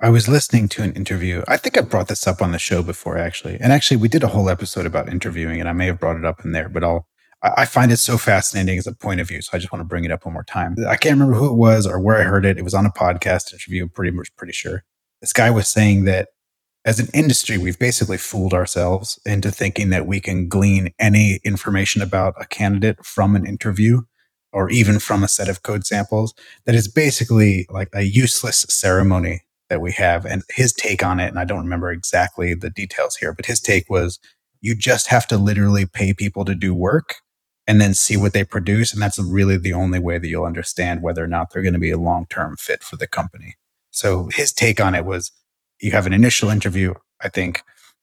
I 0.00 0.10
was 0.10 0.28
listening 0.28 0.68
to 0.70 0.82
an 0.82 0.92
interview. 0.92 1.42
I 1.48 1.56
think 1.56 1.78
I 1.78 1.80
brought 1.80 2.08
this 2.08 2.26
up 2.26 2.42
on 2.42 2.52
the 2.52 2.58
show 2.58 2.82
before, 2.82 3.16
actually. 3.16 3.58
And 3.60 3.72
actually, 3.72 3.96
we 3.96 4.08
did 4.08 4.22
a 4.22 4.28
whole 4.28 4.50
episode 4.50 4.86
about 4.86 5.08
interviewing, 5.08 5.60
and 5.60 5.68
I 5.68 5.72
may 5.72 5.86
have 5.86 6.00
brought 6.00 6.16
it 6.16 6.24
up 6.24 6.44
in 6.44 6.52
there, 6.52 6.68
but 6.68 6.84
I'll. 6.84 7.06
I 7.44 7.66
find 7.66 7.92
it 7.92 7.98
so 7.98 8.16
fascinating 8.16 8.78
as 8.78 8.86
a 8.86 8.94
point 8.94 9.20
of 9.20 9.28
view, 9.28 9.42
so 9.42 9.50
I 9.52 9.58
just 9.58 9.70
want 9.70 9.80
to 9.80 9.86
bring 9.86 10.04
it 10.04 10.10
up 10.10 10.24
one 10.24 10.32
more 10.32 10.44
time. 10.44 10.76
I 10.88 10.96
can't 10.96 11.12
remember 11.12 11.34
who 11.34 11.50
it 11.50 11.56
was 11.56 11.86
or 11.86 12.00
where 12.00 12.16
I 12.16 12.22
heard 12.22 12.46
it. 12.46 12.56
It 12.56 12.64
was 12.64 12.72
on 12.72 12.86
a 12.86 12.90
podcast 12.90 13.52
interview. 13.52 13.86
Pretty 13.86 14.12
much 14.12 14.34
pretty 14.36 14.54
sure. 14.54 14.82
This 15.20 15.34
guy 15.34 15.50
was 15.50 15.68
saying 15.68 16.04
that 16.04 16.28
as 16.86 16.98
an 16.98 17.08
industry, 17.12 17.58
we've 17.58 17.78
basically 17.78 18.16
fooled 18.16 18.54
ourselves 18.54 19.18
into 19.26 19.50
thinking 19.50 19.90
that 19.90 20.06
we 20.06 20.20
can 20.20 20.48
glean 20.48 20.94
any 20.98 21.40
information 21.44 22.00
about 22.00 22.34
a 22.40 22.46
candidate 22.46 23.04
from 23.04 23.36
an 23.36 23.46
interview 23.46 24.00
or 24.52 24.70
even 24.70 24.98
from 24.98 25.22
a 25.22 25.28
set 25.28 25.48
of 25.48 25.62
code 25.62 25.84
samples. 25.84 26.32
That 26.64 26.74
is 26.74 26.88
basically 26.88 27.66
like 27.68 27.88
a 27.94 28.02
useless 28.02 28.64
ceremony 28.70 29.42
that 29.68 29.82
we 29.82 29.92
have. 29.92 30.24
And 30.24 30.42
his 30.50 30.72
take 30.72 31.04
on 31.04 31.20
it, 31.20 31.28
and 31.28 31.38
I 31.38 31.44
don't 31.44 31.64
remember 31.64 31.90
exactly 31.90 32.54
the 32.54 32.70
details 32.70 33.16
here, 33.16 33.34
but 33.34 33.46
his 33.46 33.60
take 33.60 33.90
was 33.90 34.18
you 34.62 34.74
just 34.74 35.08
have 35.08 35.26
to 35.26 35.36
literally 35.36 35.84
pay 35.84 36.14
people 36.14 36.46
to 36.46 36.54
do 36.54 36.74
work 36.74 37.16
and 37.66 37.80
then 37.80 37.94
see 37.94 38.16
what 38.16 38.32
they 38.32 38.44
produce. 38.44 38.92
And 38.92 39.00
that's 39.00 39.18
really 39.18 39.56
the 39.56 39.72
only 39.72 39.98
way 39.98 40.18
that 40.18 40.28
you'll 40.28 40.44
understand 40.44 41.02
whether 41.02 41.24
or 41.24 41.28
not 41.28 41.50
they're 41.50 41.62
going 41.62 41.74
to 41.74 41.78
be 41.80 41.90
a 41.90 41.98
long 41.98 42.26
term 42.28 42.56
fit 42.56 42.82
for 42.82 42.96
the 42.96 43.06
company. 43.06 43.54
So 43.90 44.28
his 44.32 44.52
take 44.52 44.80
on 44.80 44.94
it 44.94 45.04
was 45.04 45.32
you 45.80 45.92
have 45.92 46.06
an 46.06 46.12
initial 46.12 46.50
interview. 46.50 46.94
I 47.20 47.28
think 47.28 47.62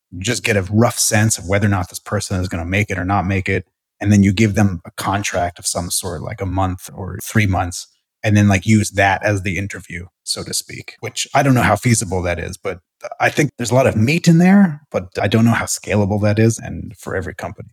you 0.09 0.21
just 0.21 0.43
get 0.43 0.57
a 0.57 0.63
rough 0.63 0.97
sense 0.97 1.37
of 1.37 1.47
whether 1.47 1.67
or 1.67 1.69
not 1.69 1.89
this 1.89 1.99
person 1.99 2.39
is 2.39 2.47
going 2.47 2.63
to 2.63 2.69
make 2.69 2.89
it 2.89 2.97
or 2.97 3.05
not 3.05 3.25
make 3.25 3.49
it. 3.49 3.67
And 3.99 4.11
then 4.11 4.23
you 4.23 4.33
give 4.33 4.55
them 4.55 4.81
a 4.83 4.91
contract 4.91 5.59
of 5.59 5.67
some 5.67 5.91
sort, 5.91 6.21
like 6.21 6.41
a 6.41 6.45
month 6.45 6.89
or 6.93 7.19
three 7.21 7.45
months, 7.45 7.87
and 8.23 8.35
then 8.35 8.47
like 8.47 8.65
use 8.65 8.91
that 8.91 9.23
as 9.23 9.43
the 9.43 9.57
interview, 9.57 10.07
so 10.23 10.43
to 10.43 10.53
speak, 10.53 10.95
which 11.01 11.27
I 11.35 11.43
don't 11.43 11.53
know 11.53 11.61
how 11.61 11.75
feasible 11.75 12.21
that 12.23 12.39
is, 12.39 12.57
but 12.57 12.79
I 13.19 13.29
think 13.29 13.51
there's 13.57 13.71
a 13.71 13.75
lot 13.75 13.87
of 13.87 13.95
meat 13.95 14.27
in 14.27 14.37
there, 14.37 14.81
but 14.91 15.09
I 15.21 15.27
don't 15.27 15.45
know 15.45 15.51
how 15.51 15.65
scalable 15.65 16.21
that 16.21 16.39
is 16.39 16.57
and 16.57 16.95
for 16.97 17.15
every 17.15 17.35
company. 17.35 17.69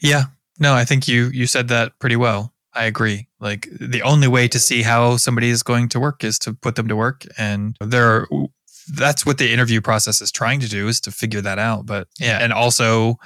Yeah. 0.00 0.24
No, 0.62 0.74
I 0.74 0.84
think 0.84 1.08
you 1.08 1.26
you 1.34 1.46
said 1.48 1.68
that 1.68 1.98
pretty 1.98 2.16
well. 2.16 2.54
I 2.72 2.84
agree. 2.84 3.28
Like 3.40 3.68
the 3.78 4.02
only 4.02 4.28
way 4.28 4.46
to 4.48 4.58
see 4.58 4.82
how 4.82 5.16
somebody 5.16 5.50
is 5.50 5.62
going 5.62 5.88
to 5.90 6.00
work 6.00 6.22
is 6.22 6.38
to 6.38 6.54
put 6.54 6.76
them 6.76 6.86
to 6.88 6.96
work 6.96 7.26
and 7.36 7.76
there 7.80 8.06
are 8.08 8.28
that's 8.94 9.26
what 9.26 9.38
the 9.38 9.52
interview 9.52 9.80
process 9.80 10.20
is 10.20 10.32
trying 10.32 10.60
to 10.60 10.68
do 10.68 10.88
is 10.88 11.00
to 11.00 11.10
figure 11.10 11.40
that 11.40 11.58
out. 11.58 11.84
But 11.86 12.08
yeah, 12.18 12.38
and 12.40 12.52
also 12.52 13.16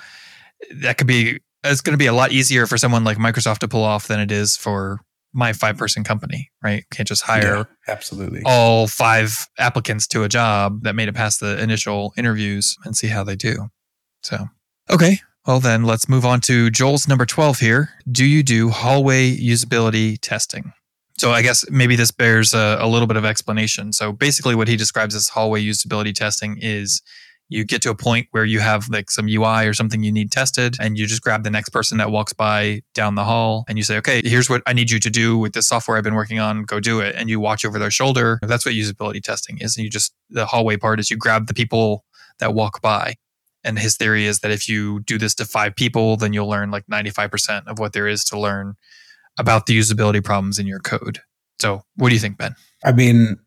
that 0.80 0.97
could 0.99 1.07
be 1.07 1.41
it's 1.62 1.80
going 1.82 1.93
to 1.93 1.99
be 1.99 2.07
a 2.07 2.12
lot 2.12 2.32
easier 2.32 2.66
for 2.66 2.78
someone 2.78 3.05
like 3.05 3.18
Microsoft 3.18 3.59
to 3.59 3.68
pull 3.68 3.84
off 3.84 4.09
than 4.09 4.20
it 4.20 4.32
is 4.32 4.57
for 4.57 5.01
my 5.32 5.53
five 5.53 5.76
person 5.76 6.05
company, 6.05 6.51
right? 6.62 6.84
Can't 6.91 7.07
just 7.07 7.22
hire 7.22 7.57
Yeah, 7.57 7.64
absolutely. 7.93 8.43
all 8.47 8.87
five 8.87 9.47
applicants 9.59 10.07
to 10.09 10.22
a 10.22 10.28
job 10.28 10.82
that 10.84 10.95
made 10.95 11.09
it 11.09 11.14
past 11.14 11.41
the 11.41 11.62
initial 11.62 12.14
interviews 12.16 12.76
and 12.84 12.97
see 12.97 13.09
how 13.09 13.22
they 13.24 13.37
do. 13.37 13.68
So, 14.22 14.47
okay. 14.91 15.18
Well, 15.47 15.61
then 15.61 15.84
let's 15.84 16.09
move 16.09 16.24
on 16.24 16.40
to 16.42 16.70
Joel's 16.70 17.07
number 17.07 17.24
12 17.24 17.61
here. 17.61 17.90
Do 18.11 18.24
you 18.24 18.42
do 18.42 18.70
hallway 18.70 19.36
usability 19.36 20.18
testing? 20.20 20.72
So, 21.18 21.30
I 21.30 21.42
guess 21.42 21.64
maybe 21.70 21.94
this 21.94 22.11
bears 22.11 22.53
a, 22.53 22.78
a 22.80 22.88
little 22.88 23.07
bit 23.07 23.16
of 23.16 23.24
explanation. 23.24 23.92
So, 23.92 24.12
basically, 24.12 24.57
what 24.57 24.66
he 24.66 24.76
describes 24.76 25.14
as 25.14 25.28
hallway 25.28 25.62
usability 25.64 26.12
testing 26.12 26.59
is 26.61 27.01
you 27.49 27.64
get 27.64 27.80
to 27.82 27.90
a 27.90 27.94
point 27.94 28.26
where 28.32 28.44
you 28.44 28.59
have 28.59 28.88
like 28.88 29.09
some 29.09 29.28
UI 29.28 29.68
or 29.68 29.72
something 29.72 30.03
you 30.03 30.11
need 30.11 30.32
tested, 30.32 30.76
and 30.80 30.99
you 30.99 31.07
just 31.07 31.22
grab 31.22 31.44
the 31.44 31.51
next 31.51 31.68
person 31.68 31.97
that 31.99 32.11
walks 32.11 32.32
by 32.32 32.82
down 32.92 33.14
the 33.14 33.24
hall 33.24 33.64
and 33.68 33.78
you 33.78 33.84
say, 33.84 33.97
okay, 33.99 34.20
here's 34.24 34.51
what 34.51 34.62
I 34.66 34.72
need 34.72 34.90
you 34.90 34.99
to 34.99 35.11
do 35.11 35.38
with 35.38 35.53
this 35.53 35.68
software 35.68 35.97
I've 35.97 36.03
been 36.03 36.16
working 36.16 36.40
on, 36.40 36.64
go 36.64 36.80
do 36.80 36.99
it. 36.99 37.14
And 37.16 37.30
you 37.30 37.38
watch 37.38 37.64
over 37.64 37.78
their 37.78 37.92
shoulder. 37.92 38.40
That's 38.42 38.66
what 38.66 38.74
usability 38.74 39.22
testing 39.22 39.59
is. 39.59 39.76
And 39.76 39.84
you 39.84 39.90
just, 39.90 40.12
the 40.28 40.44
hallway 40.44 40.76
part 40.76 40.99
is 40.99 41.09
you 41.09 41.16
grab 41.16 41.47
the 41.47 41.55
people 41.55 42.05
that 42.40 42.53
walk 42.53 42.82
by. 42.82 43.14
And 43.66 43.78
his 43.78 43.96
theory 43.96 44.24
is 44.26 44.40
that 44.40 44.50
if 44.50 44.68
you 44.68 45.00
do 45.00 45.18
this 45.18 45.34
to 45.34 45.44
five 45.44 45.74
people, 45.74 46.16
then 46.16 46.32
you'll 46.32 46.48
learn 46.48 46.70
like 46.70 46.86
95% 46.86 47.66
of 47.66 47.78
what 47.78 47.92
there 47.92 48.06
is 48.06 48.24
to 48.24 48.38
learn 48.38 48.74
about 49.38 49.66
the 49.66 49.78
usability 49.78 50.24
problems 50.24 50.58
in 50.58 50.66
your 50.66 50.80
code. 50.80 51.20
So, 51.60 51.82
what 51.96 52.08
do 52.08 52.14
you 52.14 52.20
think, 52.20 52.38
Ben? 52.38 52.54
I 52.84 52.92
mean, 52.92 53.38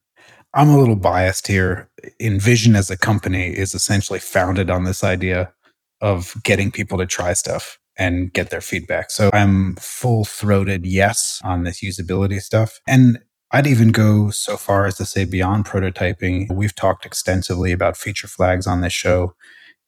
I'm 0.53 0.69
a 0.69 0.77
little 0.77 0.95
biased 0.95 1.47
here. 1.47 1.89
InVision 2.19 2.75
as 2.75 2.89
a 2.89 2.97
company 2.97 3.47
is 3.47 3.73
essentially 3.73 4.19
founded 4.19 4.69
on 4.69 4.83
this 4.83 5.03
idea 5.03 5.53
of 6.01 6.35
getting 6.43 6.71
people 6.71 6.97
to 6.97 7.05
try 7.05 7.33
stuff 7.33 7.79
and 7.97 8.33
get 8.33 8.49
their 8.49 8.61
feedback. 8.61 9.11
So 9.11 9.29
I'm 9.33 9.75
full 9.75 10.25
throated 10.25 10.85
yes 10.85 11.41
on 11.43 11.63
this 11.63 11.83
usability 11.83 12.41
stuff. 12.41 12.79
And 12.87 13.19
I'd 13.51 13.67
even 13.67 13.91
go 13.91 14.29
so 14.29 14.57
far 14.57 14.85
as 14.85 14.95
to 14.97 15.05
say 15.05 15.25
beyond 15.25 15.65
prototyping. 15.65 16.51
We've 16.53 16.75
talked 16.75 17.05
extensively 17.05 17.71
about 17.71 17.97
feature 17.97 18.27
flags 18.27 18.65
on 18.65 18.81
this 18.81 18.93
show 18.93 19.35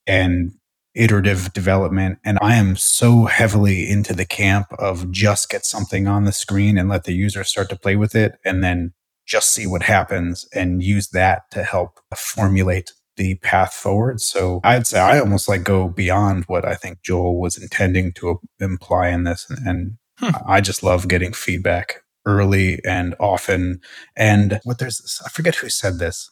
and 0.07 0.51
iterative 0.93 1.53
development. 1.53 2.19
And 2.25 2.37
I 2.41 2.55
am 2.55 2.75
so 2.75 3.25
heavily 3.25 3.89
into 3.89 4.13
the 4.13 4.25
camp 4.25 4.67
of 4.77 5.11
just 5.11 5.49
get 5.49 5.65
something 5.65 6.07
on 6.07 6.25
the 6.25 6.31
screen 6.31 6.77
and 6.77 6.89
let 6.89 7.05
the 7.05 7.13
user 7.13 7.43
start 7.43 7.69
to 7.69 7.77
play 7.77 7.95
with 7.95 8.13
it 8.15 8.37
and 8.43 8.63
then 8.63 8.93
just 9.25 9.53
see 9.53 9.65
what 9.65 9.83
happens 9.83 10.47
and 10.53 10.83
use 10.83 11.09
that 11.09 11.49
to 11.51 11.63
help 11.63 11.99
formulate 12.15 12.91
the 13.15 13.35
path 13.35 13.73
forward. 13.73 14.19
So 14.19 14.59
I'd 14.63 14.87
say 14.87 14.99
I 14.99 15.19
almost 15.19 15.47
like 15.47 15.63
go 15.63 15.87
beyond 15.87 16.45
what 16.45 16.65
I 16.65 16.75
think 16.75 17.01
Joel 17.03 17.39
was 17.39 17.57
intending 17.61 18.11
to 18.13 18.41
imply 18.59 19.09
in 19.09 19.23
this. 19.23 19.49
And 19.65 19.97
Hmm. 20.21 20.35
I 20.45 20.61
just 20.61 20.83
love 20.83 21.07
getting 21.07 21.33
feedback 21.33 22.03
early 22.25 22.79
and 22.85 23.15
often. 23.19 23.81
And 24.15 24.59
what 24.63 24.77
there's, 24.77 25.19
I 25.25 25.29
forget 25.29 25.55
who 25.55 25.69
said 25.69 25.97
this. 25.97 26.29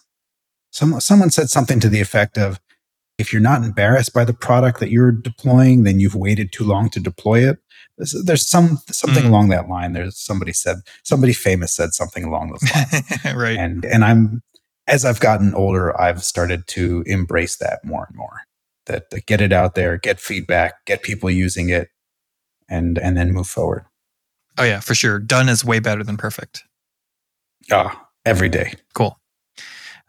Some, 0.72 1.00
someone 1.00 1.32
said 1.32 1.50
something 1.50 1.80
to 1.80 1.90
the 1.90 2.00
effect 2.00 2.38
of, 2.38 2.60
if 3.20 3.32
you're 3.34 3.42
not 3.42 3.64
embarrassed 3.64 4.14
by 4.14 4.24
the 4.26 4.34
product 4.34 4.80
that 4.80 4.90
you're 4.90 5.12
deploying, 5.12 5.84
then 5.84 6.00
you've 6.00 6.16
waited 6.16 6.52
too 6.52 6.64
long 6.64 6.90
to 6.92 7.00
deploy 7.00 7.48
it. 7.48 7.58
There's, 7.98 8.16
there's 8.26 8.48
some 8.48 8.80
something 8.90 9.24
Mm. 9.26 9.30
along 9.30 9.50
that 9.50 9.68
line. 9.68 9.94
There's 9.94 10.18
somebody 10.18 10.54
said 10.54 10.78
somebody 11.04 11.34
famous 11.34 11.74
said 11.74 11.94
something 11.94 12.24
along 12.24 12.50
those 12.52 12.64
lines 12.76 13.36
right. 13.36 13.58
and 13.58 13.84
and 13.86 14.04
I'm 14.06 14.42
as 14.88 15.06
I've 15.06 15.20
gotten 15.20 15.54
older, 15.54 16.00
I've 16.02 16.24
started 16.24 16.66
to 16.68 17.04
embrace 17.06 17.58
that 17.58 17.84
more 17.86 18.06
and 18.08 18.16
more. 18.18 18.42
That, 18.88 19.12
that 19.12 19.28
get 19.28 19.40
it 19.40 19.54
out 19.54 19.76
there, 19.76 19.98
get 20.00 20.20
feedback, 20.20 20.84
get 20.86 21.04
people 21.04 21.30
using 21.30 21.70
it, 21.70 21.90
and 22.68 22.98
and 22.98 23.16
then 23.18 23.32
move 23.34 23.48
forward. 23.48 23.86
Oh, 24.58 24.64
yeah, 24.64 24.80
for 24.80 24.96
sure. 24.96 25.20
Done 25.20 25.48
is 25.48 25.64
way 25.64 25.78
better 25.80 26.04
than 26.04 26.18
perfect. 26.18 26.64
Ah, 27.72 28.08
every 28.26 28.50
day. 28.50 28.74
Cool. 28.96 29.18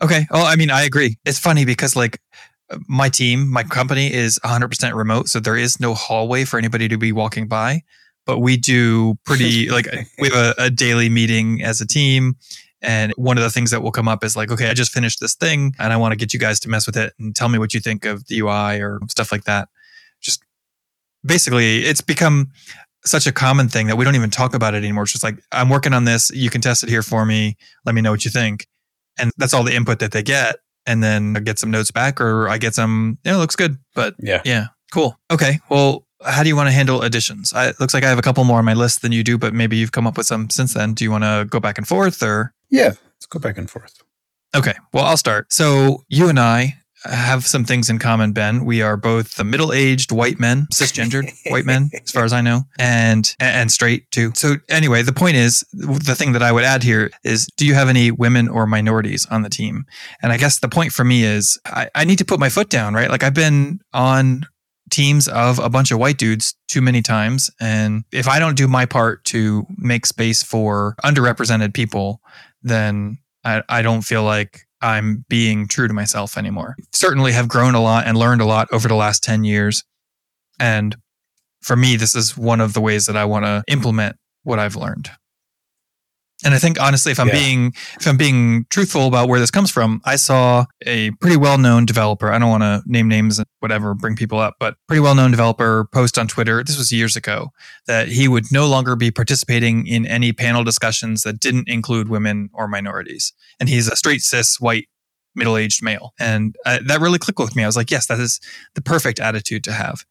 Okay. 0.02 0.26
Well, 0.30 0.46
I 0.46 0.56
mean, 0.56 0.70
I 0.70 0.82
agree. 0.84 1.18
It's 1.26 1.38
funny 1.38 1.64
because 1.66 1.94
like 1.94 2.20
my 2.88 3.08
team, 3.08 3.50
my 3.50 3.62
company 3.62 4.12
is 4.12 4.38
100% 4.44 4.94
remote, 4.94 5.28
so 5.28 5.40
there 5.40 5.56
is 5.56 5.80
no 5.80 5.94
hallway 5.94 6.44
for 6.44 6.58
anybody 6.58 6.88
to 6.88 6.98
be 6.98 7.12
walking 7.12 7.48
by. 7.48 7.82
But 8.26 8.38
we 8.38 8.56
do 8.56 9.16
pretty 9.24 9.68
like 9.70 9.86
we 10.18 10.28
have 10.28 10.54
a, 10.58 10.64
a 10.64 10.70
daily 10.70 11.08
meeting 11.08 11.62
as 11.62 11.80
a 11.80 11.86
team, 11.86 12.36
And 12.82 13.12
one 13.16 13.36
of 13.38 13.42
the 13.42 13.50
things 13.50 13.70
that 13.70 13.82
will 13.82 13.92
come 13.92 14.08
up 14.08 14.22
is 14.24 14.36
like, 14.36 14.50
okay, 14.50 14.70
I 14.70 14.74
just 14.74 14.92
finished 14.92 15.20
this 15.20 15.34
thing 15.34 15.74
and 15.78 15.92
I 15.92 15.96
want 15.96 16.12
to 16.12 16.16
get 16.16 16.32
you 16.32 16.38
guys 16.38 16.60
to 16.60 16.68
mess 16.68 16.86
with 16.86 16.96
it 16.96 17.12
and 17.18 17.34
tell 17.34 17.48
me 17.48 17.58
what 17.58 17.74
you 17.74 17.80
think 17.80 18.04
of 18.04 18.26
the 18.26 18.40
UI 18.40 18.80
or 18.80 19.00
stuff 19.08 19.32
like 19.32 19.44
that. 19.44 19.68
Just 20.20 20.42
basically, 21.24 21.80
it's 21.80 22.00
become 22.00 22.50
such 23.04 23.26
a 23.26 23.32
common 23.32 23.68
thing 23.68 23.86
that 23.86 23.96
we 23.96 24.04
don't 24.04 24.14
even 24.14 24.30
talk 24.30 24.54
about 24.54 24.74
it 24.74 24.78
anymore. 24.78 25.04
It's 25.04 25.12
just 25.12 25.24
like, 25.24 25.36
I'm 25.52 25.68
working 25.68 25.94
on 25.94 26.04
this. 26.04 26.30
You 26.30 26.50
can 26.50 26.60
test 26.60 26.82
it 26.82 26.88
here 26.88 27.02
for 27.02 27.24
me. 27.24 27.56
Let 27.84 27.94
me 27.94 28.00
know 28.02 28.10
what 28.10 28.24
you 28.24 28.30
think. 28.30 28.66
And 29.18 29.32
that's 29.38 29.54
all 29.54 29.64
the 29.64 29.74
input 29.74 29.98
that 30.00 30.12
they 30.12 30.22
get. 30.22 30.56
And 30.86 31.02
then 31.02 31.34
I 31.36 31.40
get 31.40 31.58
some 31.58 31.70
notes 31.70 31.90
back 31.90 32.20
or 32.20 32.48
I 32.48 32.58
get 32.58 32.74
some, 32.74 33.18
yeah, 33.24 33.34
it 33.34 33.38
looks 33.38 33.56
good. 33.56 33.76
But 33.94 34.14
Yeah. 34.18 34.40
yeah, 34.44 34.66
cool. 34.92 35.18
Okay. 35.30 35.60
Well, 35.68 36.06
how 36.24 36.42
do 36.42 36.48
you 36.48 36.56
want 36.56 36.68
to 36.68 36.72
handle 36.72 37.02
additions? 37.02 37.52
I, 37.52 37.68
it 37.68 37.80
looks 37.80 37.94
like 37.94 38.04
I 38.04 38.08
have 38.08 38.18
a 38.18 38.22
couple 38.22 38.44
more 38.44 38.58
on 38.58 38.64
my 38.64 38.74
list 38.74 39.02
than 39.02 39.12
you 39.12 39.22
do, 39.22 39.38
but 39.38 39.54
maybe 39.54 39.76
you've 39.76 39.92
come 39.92 40.06
up 40.06 40.16
with 40.16 40.26
some 40.26 40.50
since 40.50 40.74
then. 40.74 40.94
Do 40.94 41.04
you 41.04 41.10
want 41.10 41.24
to 41.24 41.46
go 41.48 41.60
back 41.60 41.78
and 41.78 41.86
forth 41.86 42.22
or? 42.22 42.52
Yeah. 42.70 42.92
Let's 43.14 43.26
go 43.28 43.38
back 43.38 43.58
and 43.58 43.70
forth. 43.70 44.02
Okay, 44.54 44.74
well, 44.92 45.04
I'll 45.04 45.16
start. 45.16 45.52
So, 45.52 46.02
you 46.08 46.28
and 46.28 46.40
I 46.40 46.76
have 47.04 47.46
some 47.46 47.64
things 47.64 47.88
in 47.88 47.98
common, 47.98 48.32
Ben. 48.32 48.64
We 48.64 48.82
are 48.82 48.96
both 48.96 49.36
the 49.36 49.44
middle-aged 49.44 50.12
white 50.12 50.38
men, 50.38 50.66
cisgendered 50.72 51.30
white 51.50 51.64
men, 51.64 51.90
as 52.02 52.10
far 52.10 52.24
as 52.24 52.32
I 52.32 52.40
know, 52.40 52.64
and 52.78 53.34
and 53.40 53.70
straight 53.70 54.10
too. 54.10 54.32
So, 54.34 54.56
anyway, 54.68 55.02
the 55.02 55.12
point 55.12 55.36
is, 55.36 55.64
the 55.72 56.14
thing 56.14 56.32
that 56.32 56.42
I 56.42 56.52
would 56.52 56.64
add 56.64 56.82
here 56.82 57.10
is, 57.24 57.46
do 57.56 57.66
you 57.66 57.74
have 57.74 57.88
any 57.88 58.10
women 58.10 58.48
or 58.48 58.66
minorities 58.66 59.26
on 59.26 59.42
the 59.42 59.50
team? 59.50 59.86
And 60.22 60.32
I 60.32 60.36
guess 60.36 60.58
the 60.58 60.68
point 60.68 60.92
for 60.92 61.04
me 61.04 61.24
is, 61.24 61.58
I, 61.66 61.88
I 61.94 62.04
need 62.04 62.18
to 62.18 62.24
put 62.24 62.40
my 62.40 62.48
foot 62.48 62.68
down, 62.68 62.94
right? 62.94 63.10
Like 63.10 63.22
I've 63.22 63.34
been 63.34 63.80
on 63.92 64.46
teams 64.90 65.28
of 65.28 65.58
a 65.58 65.70
bunch 65.70 65.92
of 65.92 65.98
white 65.98 66.18
dudes 66.18 66.54
too 66.68 66.82
many 66.82 67.00
times, 67.00 67.50
and 67.60 68.04
if 68.12 68.28
I 68.28 68.38
don't 68.38 68.56
do 68.56 68.68
my 68.68 68.86
part 68.86 69.24
to 69.26 69.66
make 69.76 70.06
space 70.06 70.42
for 70.42 70.96
underrepresented 71.04 71.74
people, 71.74 72.20
then 72.62 73.18
I, 73.44 73.62
I 73.68 73.82
don't 73.82 74.02
feel 74.02 74.22
like 74.22 74.66
I'm 74.82 75.24
being 75.28 75.68
true 75.68 75.88
to 75.88 75.94
myself 75.94 76.38
anymore. 76.38 76.76
Certainly 76.92 77.32
have 77.32 77.48
grown 77.48 77.74
a 77.74 77.82
lot 77.82 78.06
and 78.06 78.16
learned 78.16 78.40
a 78.40 78.46
lot 78.46 78.68
over 78.72 78.88
the 78.88 78.94
last 78.94 79.22
10 79.22 79.44
years. 79.44 79.84
And 80.58 80.96
for 81.62 81.76
me, 81.76 81.96
this 81.96 82.14
is 82.14 82.36
one 82.36 82.60
of 82.60 82.72
the 82.72 82.80
ways 82.80 83.06
that 83.06 83.16
I 83.16 83.24
want 83.24 83.44
to 83.44 83.62
implement 83.68 84.16
what 84.42 84.58
I've 84.58 84.76
learned. 84.76 85.10
And 86.44 86.54
I 86.54 86.58
think 86.58 86.80
honestly, 86.80 87.12
if 87.12 87.20
I'm 87.20 87.28
Yeah. 87.28 87.34
being 87.34 87.74
if 88.00 88.06
I'm 88.06 88.16
being 88.16 88.66
truthful 88.70 89.06
about 89.06 89.28
where 89.28 89.40
this 89.40 89.50
comes 89.50 89.70
from, 89.70 90.00
I 90.04 90.16
saw 90.16 90.66
a 90.86 91.10
pretty 91.20 91.36
well 91.36 91.58
known 91.58 91.84
developer. 91.86 92.32
I 92.32 92.38
don't 92.38 92.50
want 92.50 92.62
to 92.62 92.82
name 92.86 93.08
names 93.08 93.38
and 93.38 93.46
whatever, 93.60 93.94
bring 93.94 94.16
people 94.16 94.38
up, 94.38 94.54
but 94.58 94.76
pretty 94.88 95.00
well 95.00 95.14
known 95.14 95.30
developer 95.30 95.86
post 95.92 96.18
on 96.18 96.28
Twitter. 96.28 96.62
This 96.64 96.78
was 96.78 96.90
years 96.92 97.16
ago 97.16 97.50
that 97.86 98.08
he 98.08 98.28
would 98.28 98.50
no 98.50 98.66
longer 98.66 98.96
be 98.96 99.10
participating 99.10 99.86
in 99.86 100.06
any 100.06 100.32
panel 100.32 100.64
discussions 100.64 101.22
that 101.22 101.40
didn't 101.40 101.68
include 101.68 102.08
women 102.08 102.48
or 102.52 102.66
minorities. 102.68 103.32
And 103.58 103.68
he's 103.68 103.88
a 103.88 103.96
straight 103.96 104.22
cis 104.22 104.58
white 104.60 104.88
middle 105.34 105.56
aged 105.56 105.82
male, 105.82 106.12
and 106.18 106.56
uh, 106.66 106.80
that 106.86 107.00
really 107.00 107.18
clicked 107.18 107.38
with 107.38 107.54
me. 107.54 107.62
I 107.62 107.66
was 107.66 107.76
like, 107.76 107.90
yes, 107.90 108.06
that 108.06 108.18
is 108.18 108.40
the 108.74 108.82
perfect 108.82 109.20
attitude 109.20 109.62
to 109.64 109.72
have. 109.72 110.04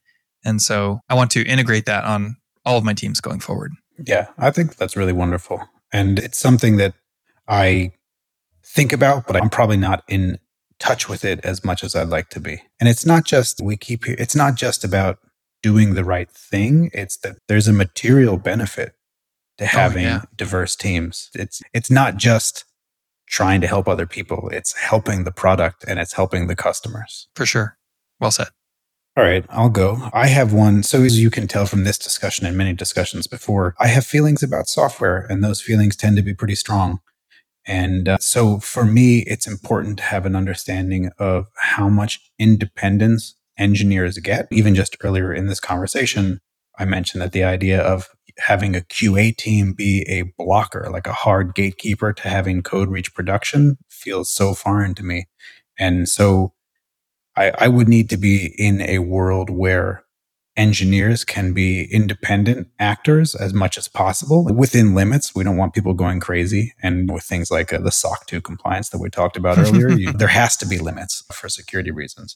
And 0.45 0.61
so 0.61 1.01
I 1.09 1.15
want 1.15 1.31
to 1.31 1.45
integrate 1.45 1.85
that 1.87 2.05
on 2.05 2.37
all 2.65 2.77
of 2.77 2.85
my 2.85 2.93
teams 2.93 3.19
going 3.19 3.41
forward. 3.41 3.73
Yeah, 4.01 4.27
I 4.37 4.51
think 4.51 4.77
that's 4.77 4.95
really 4.95 5.11
wonderful. 5.11 5.61
And 5.91 6.19
it's 6.19 6.37
something 6.37 6.77
that 6.77 6.93
I 7.47 7.91
think 8.63 8.93
about, 8.93 9.25
but 9.25 9.35
I'm 9.35 9.49
probably 9.49 9.77
not 9.77 10.03
in 10.07 10.37
touch 10.79 11.09
with 11.09 11.25
it 11.25 11.39
as 11.43 11.65
much 11.65 11.83
as 11.83 11.95
I'd 11.95 12.09
like 12.09 12.29
to 12.29 12.39
be. 12.39 12.61
And 12.79 12.87
it's 12.87 13.05
not 13.05 13.25
just, 13.25 13.61
we 13.61 13.75
keep 13.75 14.05
here, 14.05 14.15
it's 14.17 14.35
not 14.35 14.55
just 14.55 14.83
about 14.83 15.19
doing 15.61 15.93
the 15.93 16.03
right 16.03 16.29
thing. 16.31 16.89
It's 16.93 17.17
that 17.17 17.37
there's 17.47 17.67
a 17.67 17.73
material 17.73 18.37
benefit 18.37 18.93
to 19.57 19.65
oh, 19.65 19.67
having 19.67 20.03
yeah. 20.03 20.21
diverse 20.35 20.75
teams. 20.75 21.29
It's, 21.33 21.61
it's 21.73 21.91
not 21.91 22.17
just 22.17 22.65
trying 23.27 23.61
to 23.61 23.67
help 23.67 23.87
other 23.87 24.07
people. 24.07 24.49
It's 24.51 24.73
helping 24.73 25.23
the 25.23 25.31
product 25.31 25.83
and 25.87 25.99
it's 25.99 26.13
helping 26.13 26.47
the 26.47 26.55
customers. 26.55 27.27
For 27.35 27.45
sure. 27.45 27.77
Well 28.19 28.31
said. 28.31 28.47
All 29.19 29.25
right, 29.25 29.45
I'll 29.49 29.69
go. 29.69 30.09
I 30.13 30.27
have 30.27 30.53
one. 30.53 30.81
So, 30.81 31.03
as 31.03 31.19
you 31.19 31.29
can 31.29 31.45
tell 31.45 31.65
from 31.65 31.83
this 31.83 31.97
discussion 31.97 32.45
and 32.45 32.55
many 32.55 32.71
discussions 32.71 33.27
before, 33.27 33.75
I 33.77 33.87
have 33.87 34.05
feelings 34.05 34.41
about 34.41 34.69
software, 34.69 35.27
and 35.29 35.43
those 35.43 35.61
feelings 35.61 35.97
tend 35.97 36.15
to 36.15 36.23
be 36.23 36.33
pretty 36.33 36.55
strong. 36.55 37.01
And 37.67 38.07
uh, 38.07 38.17
so, 38.21 38.59
for 38.59 38.85
me, 38.85 39.25
it's 39.27 39.45
important 39.45 39.97
to 39.97 40.05
have 40.05 40.25
an 40.25 40.37
understanding 40.37 41.09
of 41.19 41.47
how 41.57 41.89
much 41.89 42.31
independence 42.39 43.35
engineers 43.57 44.17
get. 44.19 44.47
Even 44.53 44.73
just 44.73 44.95
earlier 45.03 45.33
in 45.33 45.47
this 45.47 45.59
conversation, 45.59 46.39
I 46.77 46.85
mentioned 46.85 47.21
that 47.21 47.33
the 47.33 47.43
idea 47.43 47.81
of 47.81 48.07
having 48.37 48.73
a 48.73 48.79
QA 48.79 49.35
team 49.35 49.73
be 49.73 50.05
a 50.07 50.31
blocker, 50.41 50.87
like 50.89 51.07
a 51.07 51.11
hard 51.11 51.55
gatekeeper 51.55 52.13
to 52.13 52.29
having 52.29 52.63
code 52.63 52.87
reach 52.87 53.13
production, 53.13 53.79
feels 53.89 54.33
so 54.33 54.53
foreign 54.53 54.95
to 54.95 55.03
me. 55.03 55.25
And 55.77 56.07
so, 56.07 56.53
I, 57.39 57.53
I 57.57 57.67
would 57.69 57.87
need 57.87 58.09
to 58.09 58.17
be 58.17 58.53
in 58.57 58.81
a 58.81 58.99
world 58.99 59.49
where 59.49 60.03
engineers 60.57 61.23
can 61.23 61.53
be 61.53 61.85
independent 61.89 62.67
actors 62.79 63.33
as 63.33 63.53
much 63.53 63.77
as 63.77 63.87
possible 63.87 64.43
within 64.53 64.93
limits. 64.93 65.33
We 65.33 65.45
don't 65.45 65.55
want 65.55 65.73
people 65.73 65.93
going 65.93 66.19
crazy. 66.19 66.73
And 66.83 67.09
with 67.09 67.23
things 67.23 67.49
like 67.49 67.71
uh, 67.71 67.79
the 67.79 67.91
SOC 67.91 68.25
2 68.25 68.41
compliance 68.41 68.89
that 68.89 68.99
we 68.99 69.09
talked 69.09 69.37
about 69.37 69.57
earlier, 69.57 69.89
you, 69.89 70.11
there 70.11 70.27
has 70.27 70.57
to 70.57 70.67
be 70.67 70.77
limits 70.77 71.23
for 71.31 71.47
security 71.47 71.91
reasons. 71.91 72.35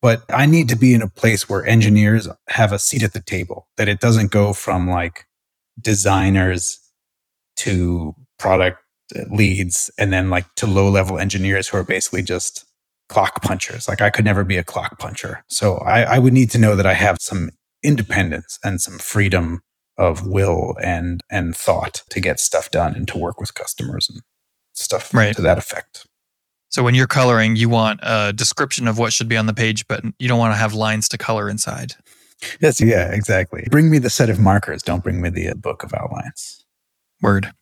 But 0.00 0.22
I 0.28 0.46
need 0.46 0.68
to 0.68 0.76
be 0.76 0.94
in 0.94 1.02
a 1.02 1.08
place 1.08 1.48
where 1.48 1.66
engineers 1.66 2.28
have 2.48 2.70
a 2.70 2.78
seat 2.78 3.02
at 3.02 3.12
the 3.12 3.20
table, 3.20 3.66
that 3.76 3.88
it 3.88 3.98
doesn't 3.98 4.30
go 4.30 4.52
from 4.52 4.88
like 4.88 5.26
designers 5.80 6.78
to 7.56 8.14
product 8.38 8.78
leads 9.30 9.90
and 9.98 10.12
then 10.12 10.30
like 10.30 10.46
to 10.54 10.66
low 10.68 10.88
level 10.88 11.18
engineers 11.18 11.66
who 11.68 11.76
are 11.76 11.84
basically 11.84 12.22
just 12.22 12.64
clock 13.08 13.42
punchers. 13.42 13.88
Like 13.88 14.00
I 14.00 14.10
could 14.10 14.24
never 14.24 14.44
be 14.44 14.56
a 14.56 14.64
clock 14.64 14.98
puncher. 14.98 15.44
So 15.48 15.76
I, 15.78 16.02
I 16.02 16.18
would 16.18 16.32
need 16.32 16.50
to 16.52 16.58
know 16.58 16.76
that 16.76 16.86
I 16.86 16.94
have 16.94 17.18
some 17.20 17.50
independence 17.82 18.58
and 18.64 18.80
some 18.80 18.98
freedom 18.98 19.60
of 19.96 20.26
will 20.26 20.74
and 20.82 21.20
and 21.30 21.54
thought 21.56 22.02
to 22.10 22.20
get 22.20 22.40
stuff 22.40 22.70
done 22.70 22.94
and 22.94 23.06
to 23.08 23.18
work 23.18 23.38
with 23.38 23.54
customers 23.54 24.08
and 24.10 24.22
stuff 24.72 25.12
Right. 25.14 25.36
to 25.36 25.42
that 25.42 25.58
effect. 25.58 26.06
So 26.70 26.82
when 26.82 26.96
you're 26.96 27.06
coloring, 27.06 27.54
you 27.54 27.68
want 27.68 28.00
a 28.02 28.32
description 28.32 28.88
of 28.88 28.98
what 28.98 29.12
should 29.12 29.28
be 29.28 29.36
on 29.36 29.46
the 29.46 29.54
page, 29.54 29.86
but 29.86 30.02
you 30.18 30.26
don't 30.26 30.40
want 30.40 30.52
to 30.52 30.58
have 30.58 30.74
lines 30.74 31.08
to 31.10 31.18
color 31.18 31.48
inside. 31.48 31.92
Yes, 32.60 32.80
yeah, 32.80 33.12
exactly. 33.12 33.68
Bring 33.70 33.90
me 33.90 33.98
the 33.98 34.10
set 34.10 34.28
of 34.28 34.40
markers. 34.40 34.82
Don't 34.82 35.04
bring 35.04 35.20
me 35.20 35.28
the 35.28 35.54
book 35.54 35.84
of 35.84 35.94
outlines. 35.94 36.64
Word. 37.22 37.52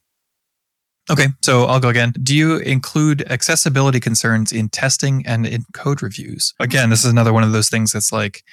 Okay, 1.10 1.28
so 1.42 1.64
I'll 1.64 1.80
go 1.80 1.88
again. 1.88 2.12
Do 2.22 2.34
you 2.34 2.58
include 2.58 3.22
accessibility 3.30 3.98
concerns 3.98 4.52
in 4.52 4.68
testing 4.68 5.24
and 5.26 5.46
in 5.46 5.64
code 5.72 6.00
reviews? 6.00 6.54
Again, 6.60 6.90
this 6.90 7.04
is 7.04 7.10
another 7.10 7.32
one 7.32 7.42
of 7.42 7.52
those 7.52 7.68
things 7.68 7.92
that's 7.92 8.12
like 8.12 8.44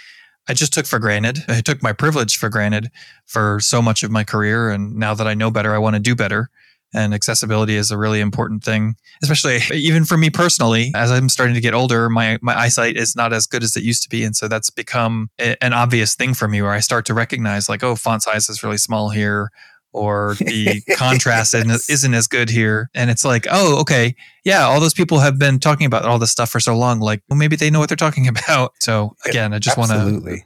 I 0.48 0.54
just 0.54 0.74
took 0.74 0.88
for 0.88 0.98
granted. 0.98 1.44
I 1.48 1.62
took 1.62 1.84
my 1.84 1.94
privilege 1.94 2.38
for 2.38 2.50
granted 2.50 2.90
for 3.28 3.60
so 3.60 3.84
much 3.84 4.02
of 4.02 4.10
my 4.10 4.24
career. 4.24 4.72
And 4.72 4.96
now 4.96 5.14
that 5.14 5.28
I 5.28 5.36
know 5.36 5.52
better, 5.52 5.76
I 5.76 5.78
want 5.78 5.96
to 5.96 6.00
do 6.02 6.16
better. 6.16 6.50
And 6.92 7.14
accessibility 7.14 7.76
is 7.76 7.92
a 7.92 8.00
really 8.00 8.20
important 8.20 8.64
thing, 8.64 8.96
especially 9.22 9.60
even 9.78 10.06
for 10.06 10.18
me 10.18 10.32
personally. 10.32 10.92
As 10.96 11.12
I'm 11.12 11.30
starting 11.30 11.54
to 11.54 11.62
get 11.62 11.76
older, 11.76 12.10
my, 12.10 12.40
my 12.42 12.58
eyesight 12.58 12.98
is 12.98 13.16
not 13.16 13.32
as 13.32 13.46
good 13.46 13.62
as 13.62 13.78
it 13.78 13.84
used 13.84 14.02
to 14.04 14.10
be. 14.10 14.24
And 14.24 14.36
so 14.36 14.48
that's 14.48 14.72
become 14.72 15.30
a- 15.40 15.64
an 15.64 15.74
obvious 15.74 16.16
thing 16.16 16.34
for 16.34 16.48
me 16.48 16.64
where 16.64 16.72
I 16.72 16.80
start 16.80 17.06
to 17.06 17.14
recognize, 17.14 17.70
like, 17.70 17.84
oh, 17.84 17.96
font 17.96 18.24
size 18.24 18.50
is 18.50 18.64
really 18.64 18.80
small 18.80 19.12
here, 19.12 19.52
or 19.94 20.36
the 20.40 20.82
contrast 20.96 21.54
isn't, 21.54 21.70
Yes. 21.70 21.90
isn't 21.90 22.14
as 22.14 22.28
good 22.28 22.50
here. 22.50 22.90
And 22.94 23.10
it's 23.10 23.26
like, 23.26 23.48
oh, 23.50 23.80
okay. 23.82 24.16
Yeah, 24.46 24.64
all 24.66 24.80
those 24.80 24.94
people 24.94 25.20
have 25.20 25.40
been 25.40 25.60
talking 25.60 25.86
about 25.86 26.06
all 26.06 26.20
this 26.20 26.32
stuff 26.32 26.50
for 26.50 26.60
so 26.60 26.76
long. 26.76 27.00
Like, 27.00 27.22
well, 27.30 27.38
maybe 27.38 27.56
they 27.56 27.70
know 27.70 27.80
what 27.80 27.90
they're 27.90 27.96
talking 27.96 28.28
about. 28.30 28.74
So 28.80 29.16
again, 29.26 29.54
I 29.54 29.60
just 29.60 29.78
want 29.78 29.92
to 29.92 30.38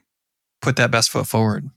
put 0.62 0.76
that 0.78 0.92
best 0.92 1.10
foot 1.10 1.28
forward. 1.28 1.70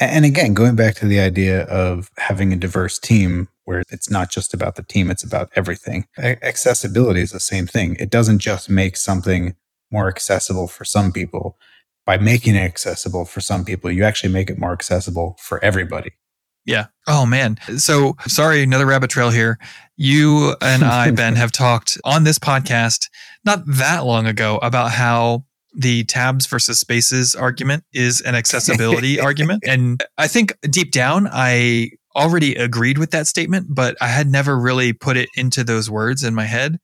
And 0.00 0.24
again, 0.24 0.54
going 0.54 0.74
back 0.74 0.94
to 0.96 1.06
the 1.06 1.20
idea 1.20 1.64
of 1.64 2.10
having 2.16 2.52
a 2.52 2.56
diverse 2.56 2.98
team 2.98 3.48
where 3.64 3.82
it's 3.90 4.10
not 4.10 4.30
just 4.30 4.54
about 4.54 4.74
the 4.76 4.82
team, 4.82 5.10
it's 5.10 5.22
about 5.22 5.50
everything. 5.54 6.06
Accessibility 6.18 7.20
is 7.20 7.30
the 7.30 7.38
same 7.40 7.66
thing. 7.66 7.96
It 8.00 8.10
doesn't 8.10 8.38
just 8.38 8.68
make 8.70 8.96
something 8.96 9.54
more 9.90 10.08
accessible 10.08 10.66
for 10.66 10.84
some 10.84 11.12
people. 11.12 11.56
By 12.04 12.16
making 12.16 12.56
it 12.56 12.60
accessible 12.62 13.24
for 13.26 13.40
some 13.40 13.64
people, 13.64 13.90
you 13.90 14.02
actually 14.02 14.32
make 14.32 14.50
it 14.50 14.58
more 14.58 14.72
accessible 14.72 15.36
for 15.40 15.62
everybody. 15.64 16.10
Yeah. 16.64 16.86
Oh 17.06 17.26
man. 17.26 17.58
So 17.76 18.16
sorry, 18.26 18.62
another 18.62 18.86
rabbit 18.86 19.10
trail 19.10 19.30
here. 19.30 19.58
You 19.96 20.54
and 20.60 20.84
I, 20.84 21.10
Ben, 21.10 21.36
have 21.36 21.52
talked 21.52 21.98
on 22.04 22.24
this 22.24 22.38
podcast 22.38 23.08
not 23.44 23.62
that 23.66 24.04
long 24.04 24.26
ago 24.26 24.58
about 24.62 24.92
how 24.92 25.44
the 25.74 26.04
tabs 26.04 26.46
versus 26.46 26.78
spaces 26.78 27.34
argument 27.34 27.84
is 27.92 28.20
an 28.20 28.34
accessibility 28.34 29.18
argument. 29.20 29.64
And 29.66 30.02
I 30.18 30.28
think 30.28 30.56
deep 30.62 30.92
down, 30.92 31.28
I 31.32 31.90
already 32.14 32.54
agreed 32.54 32.98
with 32.98 33.10
that 33.12 33.26
statement, 33.26 33.68
but 33.70 33.96
I 34.00 34.08
had 34.08 34.30
never 34.30 34.58
really 34.58 34.92
put 34.92 35.16
it 35.16 35.30
into 35.34 35.64
those 35.64 35.90
words 35.90 36.22
in 36.22 36.34
my 36.34 36.44
head. 36.44 36.78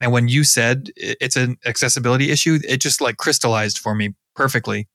And 0.00 0.12
when 0.12 0.28
you 0.28 0.44
said 0.44 0.90
it's 0.96 1.36
an 1.36 1.56
accessibility 1.64 2.30
issue, 2.30 2.58
it 2.68 2.78
just 2.78 3.00
like 3.00 3.16
crystallized 3.16 3.78
for 3.78 3.94
me 3.94 4.14
perfectly. 4.34 4.88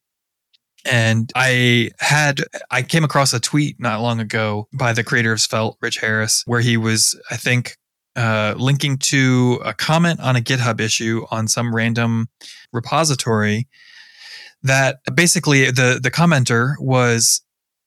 And 0.86 1.32
I 1.36 1.92
had, 2.00 2.42
I 2.72 2.82
came 2.82 3.04
across 3.04 3.34
a 3.34 3.40
tweet 3.40 3.80
not 3.80 4.02
long 4.02 4.20
ago 4.20 4.68
by 4.74 4.94
the 4.94 5.04
creator 5.04 5.32
of 5.32 5.40
Svelte, 5.40 5.78
Rich 5.82 6.00
Harris, 6.00 6.44
where 6.46 6.62
he 6.62 6.76
was, 6.76 7.20
I 7.30 7.38
think, 7.38 7.78
uh, 8.16 8.56
linking 8.58 8.98
to 8.98 9.60
a 9.64 9.74
comment 9.74 10.20
on 10.20 10.36
a 10.36 10.42
GitHub 10.42 10.80
issue 10.80 11.26
on 11.32 11.48
some 11.48 11.74
random 11.74 12.28
repository 12.74 13.68
that 14.64 14.98
basically 15.16 15.66
the 15.72 16.00
the 16.02 16.12
commenter 16.12 16.74
was 16.80 17.42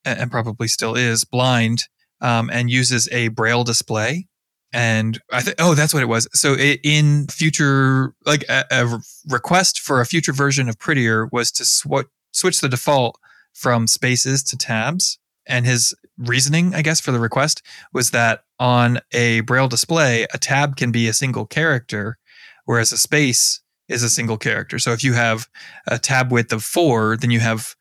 and 0.05 0.31
probably 0.31 0.69
still 0.69 0.95
is 0.95 1.25
blind 1.25 1.85
um, 2.21 2.51
and 2.53 2.71
uses 2.71 3.09
a 3.13 3.29
braille 3.29 3.65
display 3.65 4.27
and 4.73 5.21
I 5.33 5.41
think 5.41 5.57
oh 5.61 5.75
that's 5.75 5.95
what 5.95 6.03
it 6.03 6.07
was. 6.07 6.29
So 6.33 6.57
in 6.57 7.29
future 7.29 8.13
like 8.27 8.45
a, 8.49 8.65
a, 8.71 8.99
request 9.29 9.81
for 9.81 10.01
a 10.01 10.07
future 10.07 10.33
version 10.33 10.69
of 10.69 10.79
Prettier 10.79 11.29
was 11.31 11.53
to 11.53 11.65
sw- 11.65 12.09
switch 12.35 12.61
the 12.61 12.69
default 12.69 13.19
from 13.53 13.87
spaces 13.87 14.43
to 14.43 14.57
tabs 14.57 15.19
and 15.47 15.65
his 15.67 15.95
reasoning 16.19 16.75
I 16.75 16.83
guess 16.83 17.01
for 17.01 17.13
the 17.13 17.21
request 17.21 17.63
was 17.93 18.11
that 18.11 18.45
on 18.59 19.01
a 19.13 19.41
braille 19.41 19.69
display 19.69 20.27
a 20.35 20.39
tab 20.39 20.77
can 20.77 20.93
be 20.93 21.09
a 21.09 21.13
single 21.13 21.47
character 21.47 22.19
whereas 22.65 22.93
a 22.93 22.99
space 22.99 23.61
is 23.89 24.03
a 24.03 24.09
single 24.09 24.39
character. 24.39 24.79
So 24.79 24.93
if 24.93 25.05
you 25.05 25.13
have 25.13 25.47
a 25.87 25.99
tab 25.99 26.33
width 26.33 26.53
of 26.53 26.63
4 26.65 27.17
then 27.17 27.31
you 27.31 27.41
have 27.41 27.75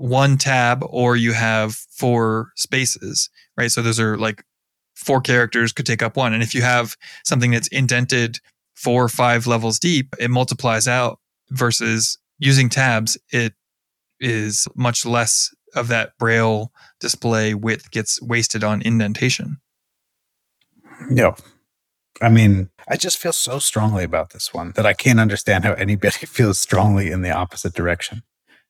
one 0.00 0.38
tab 0.38 0.82
or 0.88 1.14
you 1.14 1.32
have 1.34 1.74
four 1.74 2.52
spaces, 2.56 3.28
right? 3.58 3.70
So 3.70 3.82
those 3.82 4.00
are 4.00 4.16
like 4.16 4.42
four 4.94 5.20
characters 5.20 5.72
could 5.72 5.86
take 5.86 6.02
up 6.02 6.16
one. 6.16 6.32
And 6.32 6.42
if 6.42 6.54
you 6.54 6.62
have 6.62 6.96
something 7.24 7.50
that's 7.50 7.68
indented 7.68 8.38
four 8.74 9.04
or 9.04 9.08
five 9.08 9.46
levels 9.46 9.78
deep, 9.78 10.14
it 10.18 10.30
multiplies 10.30 10.88
out 10.88 11.18
versus 11.50 12.18
using 12.38 12.70
tabs, 12.70 13.18
it 13.30 13.52
is 14.20 14.68
much 14.76 15.06
less 15.06 15.54
of 15.74 15.88
that 15.88 16.16
braille 16.18 16.72
display 16.98 17.54
width 17.54 17.90
gets 17.90 18.20
wasted 18.20 18.64
on 18.64 18.82
indentation. 18.82 19.60
No. 21.08 21.34
I 22.20 22.28
mean, 22.28 22.70
I 22.88 22.96
just 22.96 23.18
feel 23.18 23.32
so 23.32 23.58
strongly 23.58 24.04
about 24.04 24.30
this 24.30 24.52
one 24.52 24.72
that 24.76 24.84
I 24.84 24.92
can't 24.92 25.20
understand 25.20 25.64
how 25.64 25.72
anybody 25.74 26.26
feels 26.26 26.58
strongly 26.58 27.10
in 27.10 27.22
the 27.22 27.30
opposite 27.30 27.74
direction. 27.74 28.22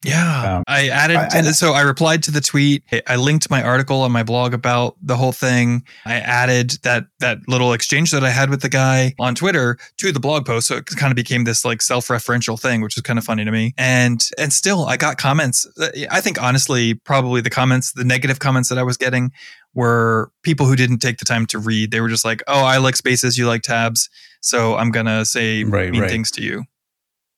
Yeah. 0.04 0.56
Um, 0.56 0.64
I 0.66 0.88
added, 0.88 1.16
I, 1.16 1.38
I, 1.38 1.42
so 1.42 1.72
I 1.72 1.82
replied 1.82 2.22
to 2.24 2.30
the 2.30 2.40
tweet. 2.40 2.84
I 3.06 3.16
linked 3.16 3.50
my 3.50 3.62
article 3.62 4.00
on 4.00 4.10
my 4.10 4.22
blog 4.22 4.54
about 4.54 4.96
the 5.02 5.16
whole 5.16 5.32
thing. 5.32 5.84
I 6.06 6.14
added 6.14 6.78
that, 6.82 7.06
that 7.18 7.38
little 7.48 7.74
exchange 7.74 8.10
that 8.12 8.24
I 8.24 8.30
had 8.30 8.48
with 8.48 8.62
the 8.62 8.70
guy 8.70 9.14
on 9.18 9.34
Twitter 9.34 9.78
to 9.98 10.10
the 10.10 10.20
blog 10.20 10.46
post. 10.46 10.68
So 10.68 10.76
it 10.76 10.86
kind 10.86 11.12
of 11.12 11.16
became 11.16 11.44
this 11.44 11.64
like 11.64 11.82
self-referential 11.82 12.58
thing, 12.58 12.80
which 12.80 12.96
was 12.96 13.02
kind 13.02 13.18
of 13.18 13.24
funny 13.24 13.44
to 13.44 13.52
me. 13.52 13.74
And, 13.76 14.26
and 14.38 14.52
still 14.52 14.86
I 14.86 14.96
got 14.96 15.18
comments. 15.18 15.66
I 16.10 16.22
think 16.22 16.42
honestly, 16.42 16.94
probably 16.94 17.42
the 17.42 17.50
comments, 17.50 17.92
the 17.92 18.04
negative 18.04 18.38
comments 18.38 18.70
that 18.70 18.78
I 18.78 18.82
was 18.82 18.96
getting 18.96 19.32
were 19.74 20.32
people 20.42 20.64
who 20.64 20.76
didn't 20.76 20.98
take 20.98 21.18
the 21.18 21.26
time 21.26 21.44
to 21.46 21.58
read. 21.58 21.90
They 21.90 22.00
were 22.00 22.08
just 22.08 22.24
like, 22.24 22.42
Oh, 22.48 22.64
I 22.64 22.78
like 22.78 22.96
spaces. 22.96 23.36
You 23.36 23.46
like 23.46 23.62
tabs. 23.62 24.08
So 24.40 24.76
I'm 24.76 24.90
going 24.90 25.06
to 25.06 25.26
say 25.26 25.64
right, 25.64 25.90
mean 25.90 26.00
right. 26.00 26.10
things 26.10 26.30
to 26.32 26.42
you 26.42 26.64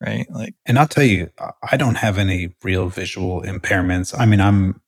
right? 0.04 0.26
Like, 0.30 0.54
and 0.66 0.78
I'll 0.78 0.88
tell 0.88 1.04
you, 1.04 1.30
I 1.70 1.76
don't 1.76 1.96
have 1.96 2.18
any 2.18 2.54
real 2.62 2.88
visual 2.88 3.42
impairments. 3.42 4.18
I 4.18 4.26
mean, 4.26 4.40
I'm 4.40 4.80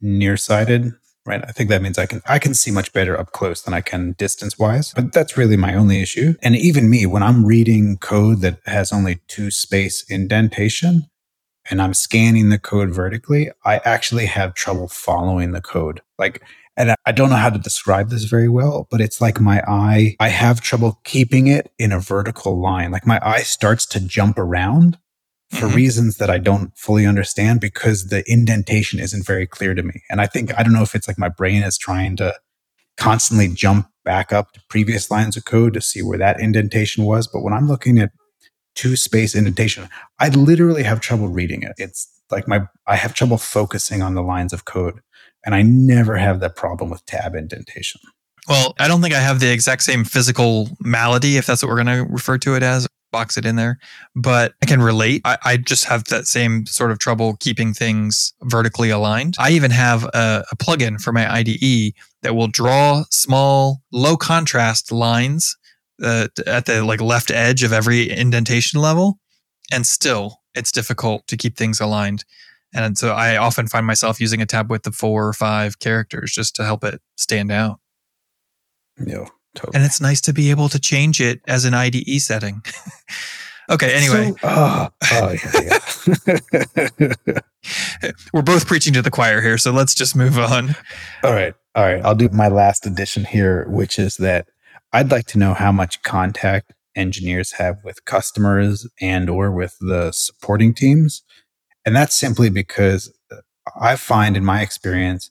nearsighted, 0.00 0.92
right? 1.24 1.44
I 1.46 1.52
think 1.52 1.68
that 1.70 1.82
means 1.82 1.98
I 1.98 2.06
can 2.06 2.22
I 2.26 2.38
can 2.38 2.54
see 2.54 2.70
much 2.70 2.92
better 2.92 3.18
up 3.18 3.32
close 3.32 3.62
than 3.62 3.74
I 3.74 3.80
can 3.80 4.12
distance 4.12 4.58
wise. 4.58 4.92
But 4.94 5.12
that's 5.12 5.36
really 5.36 5.56
my 5.56 5.74
only 5.74 6.00
issue. 6.00 6.34
And 6.42 6.56
even 6.56 6.88
me, 6.88 7.06
when 7.06 7.22
I'm 7.22 7.44
reading 7.44 7.98
code 7.98 8.40
that 8.40 8.60
has 8.66 8.92
only 8.92 9.20
two 9.28 9.50
space 9.50 10.04
indentation 10.08 11.06
and 11.68 11.82
I'm 11.82 11.94
scanning 11.94 12.48
the 12.48 12.58
code 12.58 12.90
vertically, 12.90 13.50
I 13.64 13.80
actually 13.84 14.26
have 14.26 14.54
trouble 14.54 14.88
following 14.88 15.52
the 15.52 15.60
code. 15.60 16.00
Like 16.18 16.42
and 16.76 16.94
I 17.06 17.12
don't 17.12 17.30
know 17.30 17.36
how 17.36 17.50
to 17.50 17.58
describe 17.58 18.10
this 18.10 18.24
very 18.24 18.48
well, 18.48 18.86
but 18.90 19.00
it's 19.00 19.20
like 19.20 19.40
my 19.40 19.62
eye, 19.66 20.16
I 20.20 20.28
have 20.28 20.60
trouble 20.60 21.00
keeping 21.04 21.46
it 21.46 21.72
in 21.78 21.90
a 21.90 22.00
vertical 22.00 22.60
line. 22.60 22.90
Like 22.90 23.06
my 23.06 23.18
eye 23.22 23.42
starts 23.42 23.86
to 23.86 24.00
jump 24.00 24.38
around 24.38 24.98
for 25.50 25.66
mm-hmm. 25.66 25.76
reasons 25.76 26.16
that 26.18 26.28
I 26.28 26.38
don't 26.38 26.76
fully 26.76 27.06
understand 27.06 27.60
because 27.60 28.08
the 28.08 28.22
indentation 28.26 29.00
isn't 29.00 29.26
very 29.26 29.46
clear 29.46 29.74
to 29.74 29.82
me. 29.82 30.02
And 30.10 30.20
I 30.20 30.26
think, 30.26 30.56
I 30.58 30.62
don't 30.62 30.72
know 30.72 30.82
if 30.82 30.94
it's 30.94 31.08
like 31.08 31.18
my 31.18 31.30
brain 31.30 31.62
is 31.62 31.78
trying 31.78 32.16
to 32.16 32.34
constantly 32.96 33.48
jump 33.48 33.88
back 34.04 34.32
up 34.32 34.52
to 34.52 34.60
previous 34.68 35.10
lines 35.10 35.36
of 35.36 35.44
code 35.44 35.74
to 35.74 35.80
see 35.80 36.02
where 36.02 36.18
that 36.18 36.40
indentation 36.40 37.04
was. 37.04 37.26
But 37.26 37.42
when 37.42 37.52
I'm 37.52 37.68
looking 37.68 37.98
at 37.98 38.10
two 38.74 38.96
space 38.96 39.34
indentation, 39.34 39.88
I 40.18 40.28
literally 40.28 40.82
have 40.82 41.00
trouble 41.00 41.28
reading 41.28 41.62
it. 41.62 41.72
It's 41.78 42.08
like 42.30 42.46
my, 42.48 42.66
I 42.86 42.96
have 42.96 43.14
trouble 43.14 43.38
focusing 43.38 44.02
on 44.02 44.14
the 44.14 44.22
lines 44.22 44.52
of 44.52 44.64
code. 44.64 45.00
And 45.46 45.54
I 45.54 45.62
never 45.62 46.16
have 46.16 46.40
that 46.40 46.56
problem 46.56 46.90
with 46.90 47.06
tab 47.06 47.36
indentation. 47.36 48.00
Well, 48.48 48.74
I 48.78 48.88
don't 48.88 49.00
think 49.00 49.14
I 49.14 49.20
have 49.20 49.40
the 49.40 49.50
exact 49.50 49.84
same 49.84 50.04
physical 50.04 50.68
malady, 50.80 51.36
if 51.36 51.46
that's 51.46 51.62
what 51.62 51.68
we're 51.68 51.82
going 51.82 52.06
to 52.06 52.12
refer 52.12 52.36
to 52.38 52.54
it 52.56 52.62
as, 52.62 52.86
box 53.12 53.36
it 53.36 53.46
in 53.46 53.56
there. 53.56 53.78
But 54.14 54.54
I 54.62 54.66
can 54.66 54.82
relate. 54.82 55.22
I, 55.24 55.38
I, 55.44 55.56
just 55.56 55.84
have 55.84 56.04
that 56.04 56.26
same 56.26 56.66
sort 56.66 56.90
of 56.90 56.98
trouble 56.98 57.36
keeping 57.40 57.72
things 57.72 58.34
vertically 58.42 58.90
aligned. 58.90 59.34
I 59.38 59.50
even 59.52 59.70
have 59.70 60.04
a, 60.04 60.44
a 60.50 60.56
plugin 60.56 61.00
for 61.00 61.12
my 61.12 61.32
IDE 61.32 61.94
that 62.22 62.34
will 62.34 62.48
draw 62.48 63.04
small, 63.10 63.82
low 63.90 64.16
contrast 64.16 64.92
lines 64.92 65.56
uh, 66.02 66.28
at 66.46 66.66
the 66.66 66.84
like 66.84 67.00
left 67.00 67.30
edge 67.30 67.62
of 67.62 67.72
every 67.72 68.10
indentation 68.10 68.80
level. 68.80 69.18
And 69.72 69.86
still, 69.86 70.42
it's 70.54 70.72
difficult 70.72 71.26
to 71.28 71.36
keep 71.36 71.56
things 71.56 71.80
aligned. 71.80 72.24
And 72.74 72.98
so 72.98 73.12
I 73.12 73.36
often 73.36 73.66
find 73.68 73.86
myself 73.86 74.20
using 74.20 74.42
a 74.42 74.46
tab 74.46 74.70
width 74.70 74.86
of 74.86 74.94
four 74.94 75.26
or 75.26 75.32
five 75.32 75.78
characters 75.78 76.32
just 76.32 76.54
to 76.56 76.64
help 76.64 76.84
it 76.84 77.00
stand 77.16 77.50
out. 77.50 77.80
Yeah, 78.98 79.26
totally. 79.54 79.74
And 79.74 79.84
it's 79.84 80.00
nice 80.00 80.20
to 80.22 80.32
be 80.32 80.50
able 80.50 80.68
to 80.70 80.78
change 80.78 81.20
it 81.20 81.40
as 81.46 81.64
an 81.64 81.74
IDE 81.74 82.20
setting. 82.20 82.62
okay, 83.70 83.94
anyway. 83.94 84.32
So, 84.32 84.36
oh, 84.42 84.88
oh, 85.12 85.36
yeah, 85.54 85.78
yeah. 86.96 87.40
We're 88.32 88.42
both 88.42 88.66
preaching 88.66 88.92
to 88.94 89.02
the 89.02 89.10
choir 89.10 89.40
here, 89.40 89.58
so 89.58 89.70
let's 89.70 89.94
just 89.94 90.16
move 90.16 90.38
on. 90.38 90.74
All 91.22 91.32
right. 91.32 91.54
All 91.74 91.84
right. 91.84 92.04
I'll 92.04 92.14
do 92.14 92.28
my 92.30 92.48
last 92.48 92.86
addition 92.86 93.24
here, 93.24 93.66
which 93.68 93.98
is 93.98 94.16
that 94.16 94.48
I'd 94.92 95.10
like 95.10 95.26
to 95.28 95.38
know 95.38 95.54
how 95.54 95.72
much 95.72 96.02
contact 96.02 96.72
engineers 96.94 97.52
have 97.52 97.84
with 97.84 98.04
customers 98.04 98.88
and 99.00 99.28
or 99.28 99.52
with 99.52 99.76
the 99.80 100.10
supporting 100.12 100.72
teams 100.72 101.22
and 101.86 101.94
that's 101.94 102.16
simply 102.16 102.50
because 102.50 103.16
I 103.80 103.94
find 103.94 104.36
in 104.36 104.44
my 104.44 104.60
experience, 104.60 105.30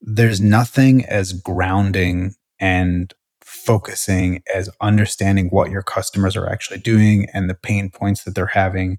there's 0.00 0.40
nothing 0.40 1.04
as 1.04 1.32
grounding 1.32 2.34
and 2.58 3.14
focusing 3.40 4.42
as 4.52 4.68
understanding 4.80 5.48
what 5.48 5.70
your 5.70 5.82
customers 5.82 6.36
are 6.36 6.50
actually 6.50 6.80
doing 6.80 7.28
and 7.32 7.48
the 7.48 7.54
pain 7.54 7.88
points 7.88 8.24
that 8.24 8.34
they're 8.34 8.46
having. 8.46 8.98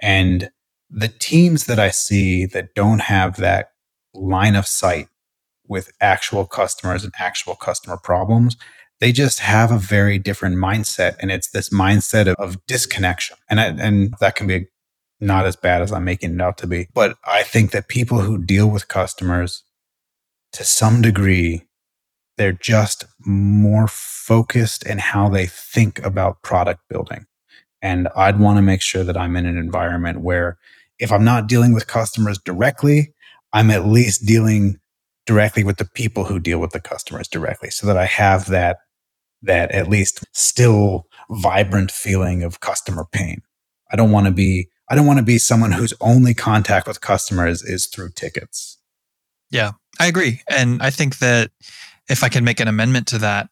And 0.00 0.50
the 0.88 1.08
teams 1.08 1.66
that 1.66 1.78
I 1.78 1.90
see 1.90 2.46
that 2.46 2.74
don't 2.74 3.02
have 3.02 3.36
that 3.36 3.72
line 4.14 4.56
of 4.56 4.66
sight 4.66 5.08
with 5.68 5.92
actual 6.00 6.46
customers 6.46 7.04
and 7.04 7.12
actual 7.18 7.54
customer 7.54 7.98
problems, 7.98 8.56
they 8.98 9.12
just 9.12 9.40
have 9.40 9.70
a 9.70 9.78
very 9.78 10.18
different 10.18 10.56
mindset. 10.56 11.16
And 11.20 11.30
it's 11.30 11.50
this 11.50 11.68
mindset 11.68 12.26
of, 12.26 12.36
of 12.36 12.64
disconnection. 12.66 13.36
And, 13.50 13.60
I, 13.60 13.66
and 13.66 14.14
that 14.20 14.36
can 14.36 14.46
be 14.46 14.68
not 15.20 15.46
as 15.46 15.56
bad 15.56 15.82
as 15.82 15.92
I'm 15.92 16.04
making 16.04 16.34
it 16.34 16.40
out 16.40 16.58
to 16.58 16.66
be. 16.66 16.88
But 16.94 17.16
I 17.24 17.42
think 17.42 17.72
that 17.72 17.88
people 17.88 18.20
who 18.20 18.38
deal 18.38 18.68
with 18.68 18.88
customers 18.88 19.64
to 20.52 20.64
some 20.64 21.02
degree, 21.02 21.68
they're 22.36 22.52
just 22.52 23.04
more 23.24 23.86
focused 23.86 24.86
in 24.86 24.98
how 24.98 25.28
they 25.28 25.46
think 25.46 26.04
about 26.04 26.42
product 26.42 26.80
building. 26.88 27.26
And 27.82 28.08
I'd 28.16 28.40
want 28.40 28.58
to 28.58 28.62
make 28.62 28.82
sure 28.82 29.04
that 29.04 29.16
I'm 29.16 29.36
in 29.36 29.46
an 29.46 29.56
environment 29.56 30.20
where 30.20 30.58
if 30.98 31.12
I'm 31.12 31.24
not 31.24 31.46
dealing 31.46 31.72
with 31.72 31.86
customers 31.86 32.38
directly, 32.38 33.14
I'm 33.52 33.70
at 33.70 33.86
least 33.86 34.26
dealing 34.26 34.78
directly 35.26 35.64
with 35.64 35.76
the 35.76 35.84
people 35.84 36.24
who 36.24 36.38
deal 36.38 36.58
with 36.58 36.70
the 36.70 36.80
customers 36.80 37.28
directly 37.28 37.70
so 37.70 37.86
that 37.86 37.96
I 37.96 38.06
have 38.06 38.46
that, 38.46 38.78
that 39.42 39.70
at 39.70 39.88
least 39.88 40.24
still 40.32 41.06
vibrant 41.30 41.90
feeling 41.90 42.42
of 42.42 42.60
customer 42.60 43.06
pain. 43.10 43.42
I 43.92 43.96
don't 43.96 44.12
want 44.12 44.26
to 44.26 44.32
be 44.32 44.68
I 44.90 44.96
don't 44.96 45.06
want 45.06 45.20
to 45.20 45.24
be 45.24 45.38
someone 45.38 45.72
whose 45.72 45.94
only 46.00 46.34
contact 46.34 46.88
with 46.88 47.00
customers 47.00 47.62
is 47.62 47.86
through 47.86 48.10
tickets. 48.10 48.76
Yeah, 49.50 49.72
I 50.00 50.08
agree. 50.08 50.42
And 50.50 50.82
I 50.82 50.90
think 50.90 51.18
that 51.18 51.52
if 52.08 52.24
I 52.24 52.28
can 52.28 52.44
make 52.44 52.58
an 52.58 52.68
amendment 52.68 53.06
to 53.08 53.18
that, 53.18 53.48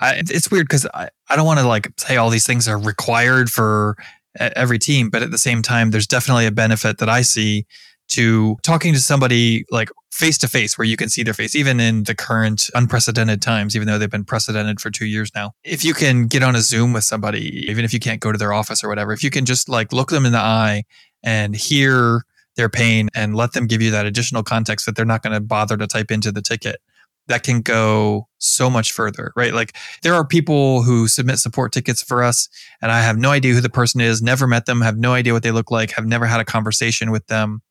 I, 0.00 0.16
it's 0.16 0.50
weird 0.50 0.66
because 0.66 0.86
I, 0.92 1.10
I 1.28 1.36
don't 1.36 1.46
want 1.46 1.60
to 1.60 1.66
like 1.66 1.92
say 1.96 2.16
all 2.16 2.28
these 2.28 2.46
things 2.46 2.66
are 2.66 2.78
required 2.78 3.50
for 3.50 3.96
every 4.38 4.78
team, 4.78 5.10
but 5.10 5.22
at 5.22 5.30
the 5.30 5.38
same 5.38 5.62
time, 5.62 5.90
there's 5.90 6.06
definitely 6.06 6.46
a 6.46 6.52
benefit 6.52 6.98
that 6.98 7.08
I 7.08 7.22
see 7.22 7.66
to 8.10 8.56
talking 8.62 8.92
to 8.92 9.00
somebody 9.00 9.64
like 9.70 9.90
face 10.12 10.36
to 10.38 10.48
face 10.48 10.76
where 10.76 10.86
you 10.86 10.96
can 10.96 11.08
see 11.08 11.22
their 11.22 11.34
face, 11.34 11.54
even 11.54 11.80
in 11.80 12.04
the 12.04 12.14
current 12.14 12.68
unprecedented 12.74 13.40
times, 13.40 13.74
even 13.74 13.86
though 13.86 13.98
they've 13.98 14.10
been 14.10 14.24
precedented 14.24 14.80
for 14.80 14.90
two 14.90 15.06
years 15.06 15.30
now. 15.34 15.52
If 15.64 15.84
you 15.84 15.94
can 15.94 16.26
get 16.26 16.42
on 16.42 16.54
a 16.54 16.60
Zoom 16.60 16.92
with 16.92 17.04
somebody, 17.04 17.64
even 17.68 17.84
if 17.84 17.92
you 17.92 18.00
can't 18.00 18.20
go 18.20 18.32
to 18.32 18.38
their 18.38 18.52
office 18.52 18.84
or 18.84 18.88
whatever, 18.88 19.12
if 19.12 19.24
you 19.24 19.30
can 19.30 19.46
just 19.46 19.68
like 19.68 19.92
look 19.92 20.10
them 20.10 20.26
in 20.26 20.32
the 20.32 20.38
eye 20.38 20.84
and 21.22 21.54
hear 21.54 22.24
their 22.56 22.68
pain 22.68 23.08
and 23.14 23.34
let 23.34 23.52
them 23.52 23.66
give 23.66 23.80
you 23.80 23.90
that 23.92 24.06
additional 24.06 24.42
context 24.42 24.86
that 24.86 24.96
they're 24.96 25.04
not 25.04 25.22
going 25.22 25.32
to 25.32 25.40
bother 25.40 25.76
to 25.76 25.86
type 25.86 26.10
into 26.10 26.32
the 26.32 26.42
ticket, 26.42 26.80
that 27.28 27.42
can 27.44 27.60
go 27.60 28.28
so 28.38 28.68
much 28.68 28.92
further, 28.92 29.32
right? 29.36 29.54
Like 29.54 29.76
there 30.02 30.14
are 30.14 30.26
people 30.26 30.82
who 30.82 31.06
submit 31.06 31.38
support 31.38 31.72
tickets 31.72 32.02
for 32.02 32.22
us 32.22 32.48
and 32.82 32.90
I 32.90 33.02
have 33.02 33.16
no 33.16 33.30
idea 33.30 33.54
who 33.54 33.60
the 33.60 33.70
person 33.70 34.00
is, 34.00 34.20
never 34.20 34.46
met 34.46 34.66
them, 34.66 34.80
have 34.80 34.98
no 34.98 35.12
idea 35.12 35.32
what 35.32 35.44
they 35.44 35.52
look 35.52 35.70
like, 35.70 35.92
have 35.92 36.06
never 36.06 36.26
had 36.26 36.40
a 36.40 36.44
conversation 36.44 37.10
with 37.10 37.26
them. 37.28 37.62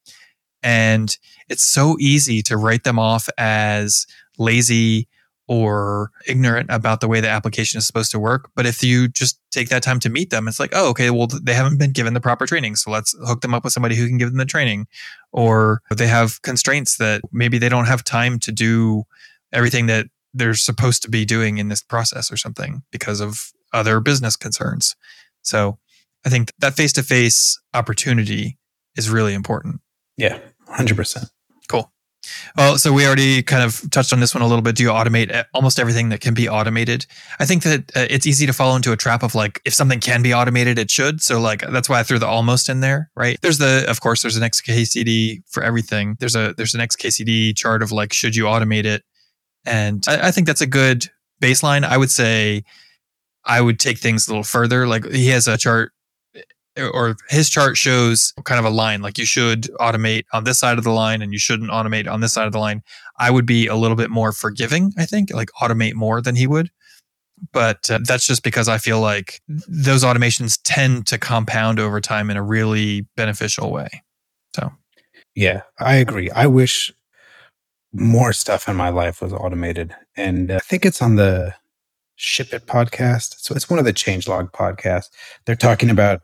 And 0.64 1.16
it's 1.48 1.64
so 1.64 1.96
easy 2.00 2.42
to 2.44 2.58
write 2.58 2.84
them 2.84 3.00
off 3.00 3.30
as 3.38 4.06
lazy 4.38 5.08
or 5.48 6.12
ignorant 6.28 6.70
about 6.70 7.02
the 7.02 7.08
way 7.08 7.20
the 7.20 7.28
application 7.28 7.80
is 7.80 7.88
supposed 7.88 8.12
to 8.12 8.20
work. 8.20 8.52
But 8.56 8.68
if 8.68 8.84
you 8.84 9.08
just 9.08 9.42
take 9.50 9.70
that 9.70 9.82
time 9.82 10.00
to 10.02 10.10
meet 10.10 10.30
them, 10.30 10.48
it's 10.48 10.60
like, 10.60 10.70
oh, 10.74 10.90
okay, 10.90 11.10
well, 11.10 11.28
they 11.28 11.56
haven't 11.56 11.80
been 11.80 11.92
given 11.92 12.14
the 12.14 12.22
proper 12.22 12.46
training. 12.46 12.76
So 12.76 12.92
let's 12.92 13.16
hook 13.26 13.42
them 13.42 13.56
up 13.56 13.64
with 13.64 13.74
somebody 13.74 13.96
who 13.96 14.08
can 14.08 14.20
give 14.20 14.30
them 14.30 14.38
the 14.38 14.46
training. 14.46 14.86
Or 15.32 15.82
they 15.90 16.06
have 16.06 16.42
constraints 16.44 16.98
that 16.98 17.22
maybe 17.32 17.58
they 17.58 17.70
don't 17.70 17.88
have 17.88 18.04
time 18.04 18.38
to 18.40 18.52
do 18.52 19.06
everything 19.52 19.88
that 19.88 20.06
they're 20.36 20.54
supposed 20.54 21.02
to 21.02 21.10
be 21.10 21.26
doing 21.26 21.58
in 21.58 21.70
this 21.70 21.82
process 21.82 22.32
or 22.32 22.38
something 22.38 22.84
because 22.92 23.20
of 23.20 23.52
other 23.74 24.00
business 24.00 24.36
concerns. 24.36 24.96
So 25.42 25.80
I 26.24 26.30
think 26.30 26.54
that 26.60 26.76
face 26.76 26.94
to 26.94 27.04
face 27.04 27.60
opportunity 27.74 28.60
is 28.96 29.10
really 29.10 29.34
important. 29.34 29.82
Yeah, 30.20 30.38
100%. 30.68 31.30
Cool. 31.70 31.92
Well, 32.58 32.78
so 32.78 32.92
we 32.92 33.08
already 33.08 33.42
kind 33.42 33.64
of 33.64 33.90
touched 33.90 34.12
on 34.12 34.20
this 34.20 34.36
one 34.36 34.42
a 34.42 34.48
little 34.48 34.62
bit. 34.62 34.76
Do 34.76 34.84
you 34.84 34.90
automate 34.90 35.46
almost 35.54 35.80
everything 35.80 36.10
that 36.10 36.20
can 36.20 36.34
be 36.34 36.50
automated? 36.50 37.06
I 37.40 37.46
think 37.46 37.64
that 37.64 37.96
uh, 37.96 38.08
it's 38.10 38.28
easy 38.28 38.46
to 38.46 38.52
fall 38.52 38.76
into 38.76 38.92
a 38.92 38.98
trap 38.98 39.24
of 39.24 39.34
like, 39.34 39.62
if 39.64 39.74
something 39.74 40.02
can 40.02 40.22
be 40.22 40.34
automated, 40.34 40.78
it 40.78 40.92
should. 40.92 41.22
So 41.22 41.40
like, 41.40 41.62
that's 41.62 41.88
why 41.88 42.02
I 42.02 42.04
threw 42.04 42.20
the 42.20 42.28
almost 42.28 42.68
in 42.68 42.82
there, 42.82 43.10
right? 43.16 43.40
There's 43.42 43.60
the, 43.60 43.86
of 43.88 44.02
course, 44.02 44.22
there's 44.22 44.36
an 44.36 44.44
XKCD 44.44 45.44
for 45.48 45.64
everything. 45.64 46.18
There's 46.20 46.36
a, 46.36 46.54
there's 46.58 46.74
an 46.74 46.82
XKCD 46.82 47.56
chart 47.56 47.82
of 47.82 47.94
like, 47.94 48.12
should 48.12 48.36
you 48.36 48.44
automate 48.44 48.86
it? 48.86 49.04
And 49.66 50.04
I, 50.06 50.28
I 50.28 50.32
think 50.32 50.48
that's 50.48 50.62
a 50.62 50.68
good 50.68 51.08
baseline. 51.42 51.86
I 51.86 51.98
would 51.98 52.12
say 52.12 52.66
I 53.46 53.62
would 53.62 53.80
take 53.80 54.00
things 54.00 54.28
a 54.28 54.32
little 54.32 54.44
further. 54.44 54.86
Like 54.86 55.06
he 55.06 55.30
has 55.30 55.48
a 55.48 55.58
chart 55.58 55.94
or 56.80 57.16
his 57.30 57.50
chart 57.50 57.78
shows 57.78 58.34
kind 58.44 58.60
of 58.60 58.66
a 58.66 58.76
line 58.76 59.02
like 59.02 59.18
you 59.18 59.26
should 59.26 59.64
automate 59.80 60.24
on 60.34 60.44
this 60.44 60.60
side 60.60 60.78
of 60.78 60.84
the 60.84 60.92
line 60.92 61.22
and 61.22 61.34
you 61.34 61.40
shouldn't 61.40 61.72
automate 61.72 62.10
on 62.10 62.22
this 62.22 62.34
side 62.34 62.48
of 62.48 62.54
the 62.54 62.60
line. 62.60 62.82
I 63.20 63.32
would 63.32 63.46
be 63.46 63.68
a 63.68 63.76
little 63.76 63.98
bit 63.98 64.10
more 64.10 64.32
forgiving, 64.32 64.94
I 64.98 65.06
think, 65.06 65.34
like 65.34 65.50
automate 65.62 65.94
more 65.94 66.22
than 66.22 66.36
he 66.36 66.48
would. 66.48 66.70
But 67.54 67.90
uh, 67.90 68.00
that's 68.04 68.28
just 68.28 68.44
because 68.44 68.68
I 68.68 68.78
feel 68.78 69.00
like 69.00 69.42
those 69.48 70.04
automations 70.04 70.60
tend 70.64 71.08
to 71.08 71.18
compound 71.18 71.80
over 71.80 72.02
time 72.02 72.30
in 72.30 72.38
a 72.38 72.44
really 72.44 73.08
beneficial 73.16 73.72
way. 73.72 73.90
So, 74.56 74.72
yeah, 75.36 75.62
I 75.80 75.96
agree. 75.96 76.30
I 76.32 76.48
wish 76.48 76.92
more 77.94 78.34
stuff 78.34 78.68
in 78.68 78.76
my 78.76 78.90
life 78.90 79.22
was 79.22 79.34
automated. 79.34 79.96
And 80.18 80.52
uh, 80.52 80.56
I 80.56 80.60
think 80.60 80.86
it's 80.86 81.02
on 81.02 81.16
the 81.16 81.56
Ship 82.16 82.54
It 82.54 82.66
podcast. 82.66 83.36
So 83.38 83.56
it's 83.56 83.70
one 83.70 83.80
of 83.80 83.86
the 83.86 83.94
changelog 83.94 84.52
podcasts. 84.52 85.10
They're 85.46 85.56
talking 85.56 85.90
about 85.90 86.20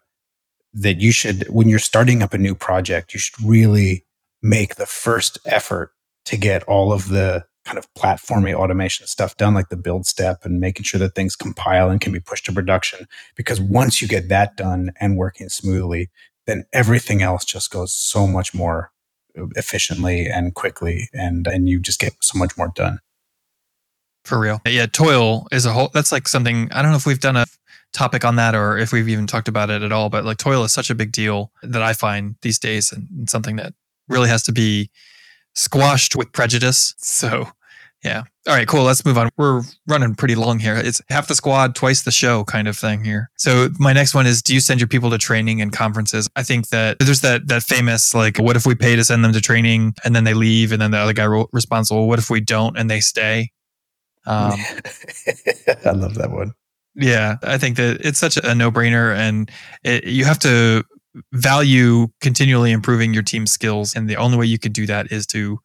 that 0.76 1.02
you 1.02 1.12
should, 1.12 1.48
when 1.50 1.70
you're 1.70 1.80
starting 1.80 2.22
up 2.22 2.34
a 2.34 2.38
new 2.38 2.54
project, 2.56 3.14
you 3.14 3.20
should 3.20 3.42
really 3.44 4.06
make 4.42 4.76
the 4.76 4.86
first 4.86 5.40
effort 5.46 5.92
to 6.26 6.38
get 6.38 6.64
all 6.64 6.94
of 6.94 7.10
the 7.10 7.46
kind 7.66 7.78
of 7.80 7.92
platformy 7.96 8.54
automation 8.54 9.08
stuff 9.08 9.36
done, 9.38 9.56
like 9.56 9.70
the 9.70 9.78
build 9.78 10.06
step 10.06 10.46
and 10.46 10.60
making 10.60 10.84
sure 10.84 11.00
that 11.00 11.16
things 11.16 11.36
compile 11.36 11.90
and 11.90 12.00
can 12.00 12.14
be 12.14 12.20
pushed 12.20 12.46
to 12.46 12.54
production. 12.54 13.08
Because 13.36 13.60
once 13.60 14.02
you 14.02 14.08
get 14.08 14.30
that 14.30 14.56
done 14.56 14.92
and 15.00 15.18
working 15.18 15.50
smoothly, 15.50 16.10
then 16.46 16.66
everything 16.74 17.24
else 17.24 17.44
just 17.44 17.72
goes 17.72 17.92
so 17.92 18.28
much 18.28 18.54
more 18.54 18.92
efficiently 19.56 20.28
and 20.28 20.54
quickly 20.56 21.10
and 21.14 21.48
and 21.48 21.68
you 21.68 21.80
just 21.80 22.00
get 22.00 22.14
so 22.22 22.38
much 22.38 22.58
more 22.58 22.72
done 22.76 23.00
for 24.24 24.40
real 24.40 24.62
yeah 24.66 24.86
toil 24.86 25.46
is 25.52 25.66
a 25.66 25.74
whole 25.74 25.90
that's 25.94 26.12
like 26.12 26.28
something 26.28 26.72
i 26.72 26.82
don't 26.82 26.92
know 26.92 26.98
if 26.98 27.06
we've 27.06 27.20
done 27.20 27.36
a 27.36 27.46
topic 27.96 28.26
on 28.26 28.36
that 28.36 28.54
or 28.56 28.78
if 28.78 28.92
we've 28.92 29.10
even 29.10 29.26
talked 29.26 29.48
about 29.48 29.70
it 29.70 29.82
at 29.82 29.92
all. 29.92 30.10
But 30.10 30.26
like 30.26 30.38
toil 30.38 30.64
is 30.64 30.74
such 30.74 30.90
a 30.90 30.96
big 30.96 31.12
deal 31.12 31.52
that 31.64 31.82
I 31.82 31.94
find 31.94 32.36
these 32.42 32.60
days 32.60 32.92
and 32.92 33.30
something 33.30 33.56
that 33.56 33.74
really 34.08 34.30
has 34.30 34.44
to 34.44 34.52
be 34.52 34.90
squashed 35.54 36.16
with 36.16 36.32
prejudice. 36.32 36.94
So 36.98 37.48
yeah. 38.04 38.24
All 38.48 38.54
right, 38.54 38.68
cool. 38.68 38.84
Let's 38.84 39.04
move 39.04 39.18
on. 39.18 39.30
We're 39.36 39.64
running 39.88 40.14
pretty 40.14 40.36
long 40.36 40.60
here. 40.60 40.76
It's 40.76 41.02
half 41.10 41.28
the 41.28 41.34
squad, 41.34 41.74
twice 41.74 42.04
the 42.04 42.12
show 42.12 42.44
kind 42.44 42.68
of 42.68 42.78
thing 42.78 43.04
here. 43.04 43.32
So 43.36 43.70
my 43.80 43.94
next 43.94 44.14
one 44.14 44.28
is 44.28 44.44
do 44.44 44.54
you 44.54 44.60
send 44.60 44.80
your 44.80 44.88
people 44.88 45.10
to 45.10 45.18
training 45.18 45.60
and 45.60 45.74
conferences? 45.74 46.30
I 46.36 46.44
think 46.44 46.70
that 46.70 46.98
there's 47.00 47.22
that 47.22 47.48
that 47.48 47.64
famous 47.64 48.14
like 48.14 48.38
what 48.38 48.56
if 48.56 48.68
we 48.68 48.76
pay 48.76 48.96
to 48.96 49.04
send 49.04 49.24
them 49.24 49.34
to 49.34 49.42
training 49.42 49.96
and 50.04 50.16
then 50.16 50.24
they 50.24 50.36
leave 50.36 50.72
and 50.72 50.80
then 50.80 50.92
the 50.92 51.00
other 51.00 51.14
guy 51.14 51.26
responds, 51.52 51.90
well, 51.90 52.06
what 52.06 52.20
if 52.20 52.30
we 52.30 52.42
don't 52.42 52.78
and 52.78 52.92
they 52.92 53.00
stay? 53.00 53.50
Um, 54.28 54.54
I 55.86 55.92
love 55.92 56.14
that 56.16 56.30
one. 56.30 56.54
Yeah, 56.96 57.36
I 57.44 57.58
think 57.58 57.78
that 57.78 58.00
it's 58.06 58.20
such 58.20 58.38
a 58.38 58.56
no 58.56 58.72
brainer, 58.72 59.16
and 59.16 59.52
it, 59.84 60.06
you 60.06 60.26
have 60.26 60.40
to 60.40 60.84
value 61.34 62.08
continually 62.22 62.72
improving 62.72 63.14
your 63.14 63.24
team 63.24 63.46
skills, 63.48 63.96
and 63.96 64.10
the 64.10 64.16
only 64.16 64.38
way 64.38 64.46
you 64.46 64.60
can 64.60 64.72
do 64.72 64.86
that 64.86 65.12
is 65.12 65.28
to 65.28 65.60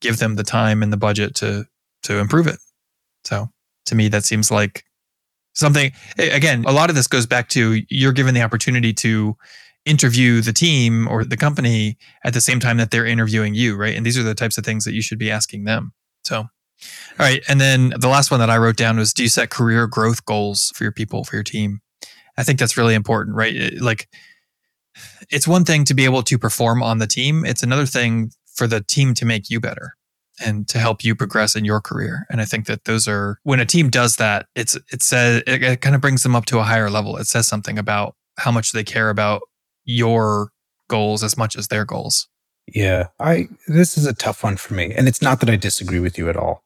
give 0.00 0.18
them 0.18 0.36
the 0.36 0.44
time 0.44 0.82
and 0.82 0.92
the 0.92 0.96
budget 0.98 1.34
to 1.36 1.64
to 2.02 2.18
improve 2.18 2.46
it. 2.46 2.58
So, 3.24 3.48
to 3.86 3.94
me, 3.94 4.08
that 4.08 4.24
seems 4.24 4.50
like 4.50 4.84
something. 5.54 5.92
Again, 6.18 6.64
a 6.66 6.72
lot 6.72 6.90
of 6.90 6.96
this 6.96 7.06
goes 7.06 7.26
back 7.26 7.48
to 7.50 7.82
you're 7.88 8.12
given 8.12 8.34
the 8.34 8.42
opportunity 8.42 8.92
to 8.94 9.36
interview 9.86 10.40
the 10.40 10.52
team 10.52 11.08
or 11.08 11.24
the 11.24 11.36
company 11.36 11.98
at 12.24 12.34
the 12.34 12.40
same 12.40 12.60
time 12.60 12.78
that 12.78 12.90
they're 12.90 13.06
interviewing 13.06 13.54
you, 13.54 13.76
right? 13.76 13.96
And 13.96 14.04
these 14.04 14.18
are 14.18 14.22
the 14.22 14.34
types 14.34 14.58
of 14.58 14.64
things 14.64 14.84
that 14.84 14.94
you 14.94 15.02
should 15.02 15.18
be 15.18 15.30
asking 15.30 15.64
them. 15.64 15.92
So, 16.24 16.44
all 17.18 17.26
right. 17.26 17.42
And 17.48 17.60
then 17.60 17.94
the 17.98 18.08
last 18.08 18.30
one 18.30 18.40
that 18.40 18.50
I 18.50 18.58
wrote 18.58 18.76
down 18.76 18.96
was 18.96 19.12
do 19.12 19.22
you 19.22 19.28
set 19.28 19.50
career 19.50 19.86
growth 19.86 20.24
goals 20.24 20.72
for 20.74 20.84
your 20.84 20.92
people, 20.92 21.24
for 21.24 21.36
your 21.36 21.44
team? 21.44 21.80
I 22.36 22.42
think 22.42 22.58
that's 22.58 22.76
really 22.76 22.94
important, 22.94 23.36
right? 23.36 23.54
It, 23.54 23.80
like, 23.80 24.08
it's 25.30 25.48
one 25.48 25.64
thing 25.64 25.84
to 25.84 25.94
be 25.94 26.04
able 26.04 26.22
to 26.22 26.38
perform 26.38 26.82
on 26.82 26.98
the 26.98 27.06
team, 27.06 27.44
it's 27.44 27.62
another 27.62 27.86
thing 27.86 28.30
for 28.54 28.66
the 28.66 28.80
team 28.80 29.14
to 29.14 29.24
make 29.24 29.50
you 29.50 29.60
better 29.60 29.96
and 30.44 30.66
to 30.68 30.78
help 30.78 31.04
you 31.04 31.14
progress 31.14 31.54
in 31.54 31.64
your 31.64 31.80
career. 31.80 32.26
And 32.30 32.40
I 32.40 32.44
think 32.44 32.66
that 32.66 32.84
those 32.84 33.06
are 33.06 33.38
when 33.44 33.60
a 33.60 33.66
team 33.66 33.88
does 33.88 34.16
that, 34.16 34.46
it's 34.54 34.76
it 34.92 35.02
says 35.02 35.42
it, 35.46 35.62
it 35.62 35.80
kind 35.80 35.94
of 35.94 36.00
brings 36.00 36.22
them 36.22 36.34
up 36.34 36.44
to 36.46 36.58
a 36.58 36.64
higher 36.64 36.90
level. 36.90 37.16
It 37.16 37.26
says 37.26 37.46
something 37.46 37.78
about 37.78 38.16
how 38.38 38.50
much 38.50 38.72
they 38.72 38.84
care 38.84 39.10
about 39.10 39.42
your 39.84 40.50
goals 40.88 41.22
as 41.22 41.36
much 41.36 41.56
as 41.56 41.68
their 41.68 41.84
goals. 41.84 42.28
Yeah, 42.66 43.08
I 43.20 43.48
this 43.68 43.96
is 43.96 44.06
a 44.06 44.14
tough 44.14 44.42
one 44.42 44.56
for 44.56 44.74
me. 44.74 44.92
And 44.94 45.06
it's 45.06 45.22
not 45.22 45.40
that 45.40 45.50
I 45.50 45.56
disagree 45.56 46.00
with 46.00 46.18
you 46.18 46.28
at 46.28 46.36
all. 46.36 46.63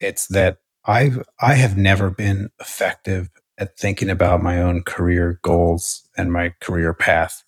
It's 0.00 0.26
that 0.28 0.58
I've 0.84 1.22
I 1.40 1.54
have 1.54 1.76
never 1.76 2.10
been 2.10 2.50
effective 2.60 3.28
at 3.58 3.76
thinking 3.76 4.08
about 4.08 4.42
my 4.42 4.60
own 4.60 4.82
career 4.82 5.38
goals 5.42 6.08
and 6.16 6.32
my 6.32 6.54
career 6.60 6.94
path. 6.94 7.44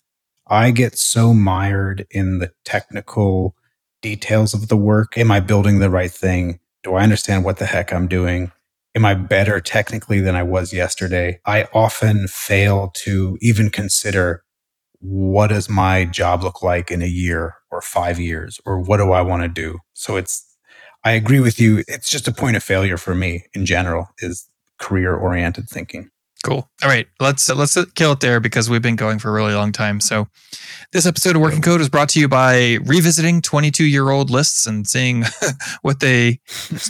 I 0.47 0.71
get 0.71 0.97
so 0.97 1.33
mired 1.33 2.05
in 2.11 2.39
the 2.39 2.51
technical 2.63 3.55
details 4.01 4.53
of 4.53 4.67
the 4.67 4.77
work. 4.77 5.17
Am 5.17 5.31
I 5.31 5.39
building 5.39 5.79
the 5.79 5.89
right 5.89 6.11
thing? 6.11 6.59
Do 6.83 6.93
I 6.93 7.03
understand 7.03 7.43
what 7.43 7.57
the 7.57 7.65
heck 7.65 7.91
I'm 7.91 8.07
doing? 8.07 8.51
Am 8.95 9.05
I 9.05 9.15
better 9.15 9.59
technically 9.59 10.19
than 10.19 10.35
I 10.35 10.43
was 10.43 10.71
yesterday? 10.71 11.39
I 11.45 11.67
often 11.73 12.27
fail 12.27 12.91
to 12.97 13.37
even 13.41 13.71
consider 13.71 14.43
what 14.99 15.47
does 15.47 15.67
my 15.67 16.05
job 16.05 16.43
look 16.43 16.61
like 16.61 16.91
in 16.91 17.01
a 17.01 17.07
year 17.07 17.55
or 17.71 17.81
five 17.81 18.19
years 18.19 18.61
or 18.65 18.79
what 18.79 18.97
do 18.97 19.11
I 19.11 19.21
want 19.21 19.41
to 19.43 19.49
do? 19.49 19.79
So 19.93 20.15
it's 20.15 20.52
I 21.03 21.11
agree 21.11 21.39
with 21.39 21.59
you. 21.59 21.83
It's 21.87 22.09
just 22.09 22.27
a 22.27 22.31
point 22.31 22.55
of 22.55 22.63
failure 22.63 22.97
for 22.97 23.13
me 23.13 23.45
in 23.53 23.65
general 23.65 24.09
is 24.19 24.47
career 24.79 25.15
oriented 25.15 25.69
thinking. 25.69 26.09
Cool. 26.43 26.69
All 26.83 26.89
right, 26.89 27.07
let's 27.21 27.47
let's 27.49 27.77
kill 27.93 28.11
it 28.11 28.19
there 28.19 28.41
because 28.41 28.69
we've 28.69 28.81
been 28.81 28.97
going 28.97 29.17
for 29.17 29.29
a 29.29 29.31
really 29.31 29.53
long 29.53 29.71
time. 29.71 30.01
So, 30.01 30.27
this 30.91 31.05
episode 31.05 31.37
of 31.37 31.41
Working 31.41 31.61
Code 31.61 31.79
is 31.79 31.87
brought 31.87 32.09
to 32.09 32.19
you 32.19 32.27
by 32.27 32.79
revisiting 32.83 33.41
22 33.41 33.85
year 33.85 34.09
old 34.09 34.29
lists 34.29 34.67
and 34.67 34.85
seeing 34.85 35.23
what 35.83 36.01
they 36.01 36.41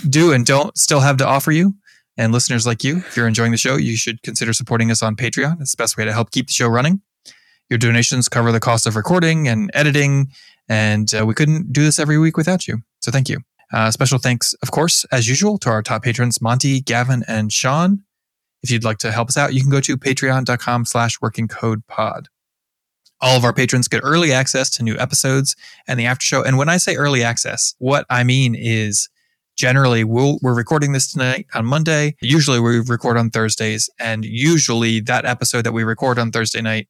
do 0.08 0.32
and 0.32 0.44
don't 0.44 0.76
still 0.76 1.00
have 1.00 1.18
to 1.18 1.26
offer 1.26 1.52
you. 1.52 1.74
And 2.16 2.32
listeners 2.32 2.66
like 2.66 2.82
you, 2.82 2.98
if 2.98 3.16
you're 3.16 3.28
enjoying 3.28 3.52
the 3.52 3.56
show, 3.56 3.76
you 3.76 3.96
should 3.96 4.22
consider 4.22 4.52
supporting 4.52 4.90
us 4.90 5.04
on 5.04 5.14
Patreon. 5.14 5.60
It's 5.60 5.72
the 5.72 5.80
best 5.80 5.96
way 5.96 6.04
to 6.04 6.12
help 6.12 6.32
keep 6.32 6.48
the 6.48 6.52
show 6.52 6.66
running. 6.66 7.00
Your 7.70 7.78
donations 7.78 8.28
cover 8.28 8.50
the 8.50 8.60
cost 8.60 8.88
of 8.88 8.96
recording 8.96 9.46
and 9.46 9.70
editing, 9.72 10.32
and 10.68 11.12
uh, 11.14 11.24
we 11.24 11.34
couldn't 11.34 11.72
do 11.72 11.84
this 11.84 12.00
every 12.00 12.18
week 12.18 12.36
without 12.36 12.66
you. 12.66 12.78
So, 13.00 13.12
thank 13.12 13.28
you. 13.28 13.38
Uh, 13.72 13.90
special 13.90 14.18
thanks, 14.18 14.54
of 14.54 14.70
course, 14.70 15.04
as 15.10 15.28
usual, 15.28 15.58
to 15.58 15.70
our 15.70 15.82
top 15.82 16.02
patrons, 16.02 16.40
Monty, 16.40 16.80
Gavin, 16.80 17.24
and 17.26 17.52
Sean. 17.52 18.04
If 18.62 18.70
you'd 18.70 18.84
like 18.84 18.98
to 18.98 19.12
help 19.12 19.28
us 19.28 19.36
out, 19.36 19.52
you 19.52 19.60
can 19.60 19.70
go 19.70 19.80
to 19.80 19.96
patreon.com 19.96 20.86
slash 20.86 21.20
working 21.20 21.48
code 21.48 21.86
pod. 21.86 22.28
All 23.20 23.36
of 23.36 23.44
our 23.44 23.52
patrons 23.52 23.88
get 23.88 24.00
early 24.02 24.32
access 24.32 24.70
to 24.70 24.82
new 24.82 24.96
episodes 24.98 25.56
and 25.86 25.98
the 25.98 26.06
after 26.06 26.24
show. 26.24 26.42
And 26.42 26.58
when 26.58 26.68
I 26.68 26.78
say 26.78 26.94
early 26.94 27.22
access, 27.22 27.74
what 27.78 28.06
I 28.10 28.24
mean 28.24 28.54
is 28.54 29.08
generally 29.56 30.04
we'll, 30.04 30.38
we're 30.42 30.54
recording 30.54 30.92
this 30.92 31.10
tonight 31.12 31.46
on 31.54 31.64
Monday. 31.64 32.16
Usually 32.20 32.58
we 32.60 32.80
record 32.80 33.16
on 33.16 33.30
Thursdays. 33.30 33.88
And 33.98 34.24
usually 34.24 35.00
that 35.00 35.24
episode 35.24 35.62
that 35.62 35.72
we 35.72 35.84
record 35.84 36.18
on 36.18 36.32
Thursday 36.32 36.60
night 36.60 36.88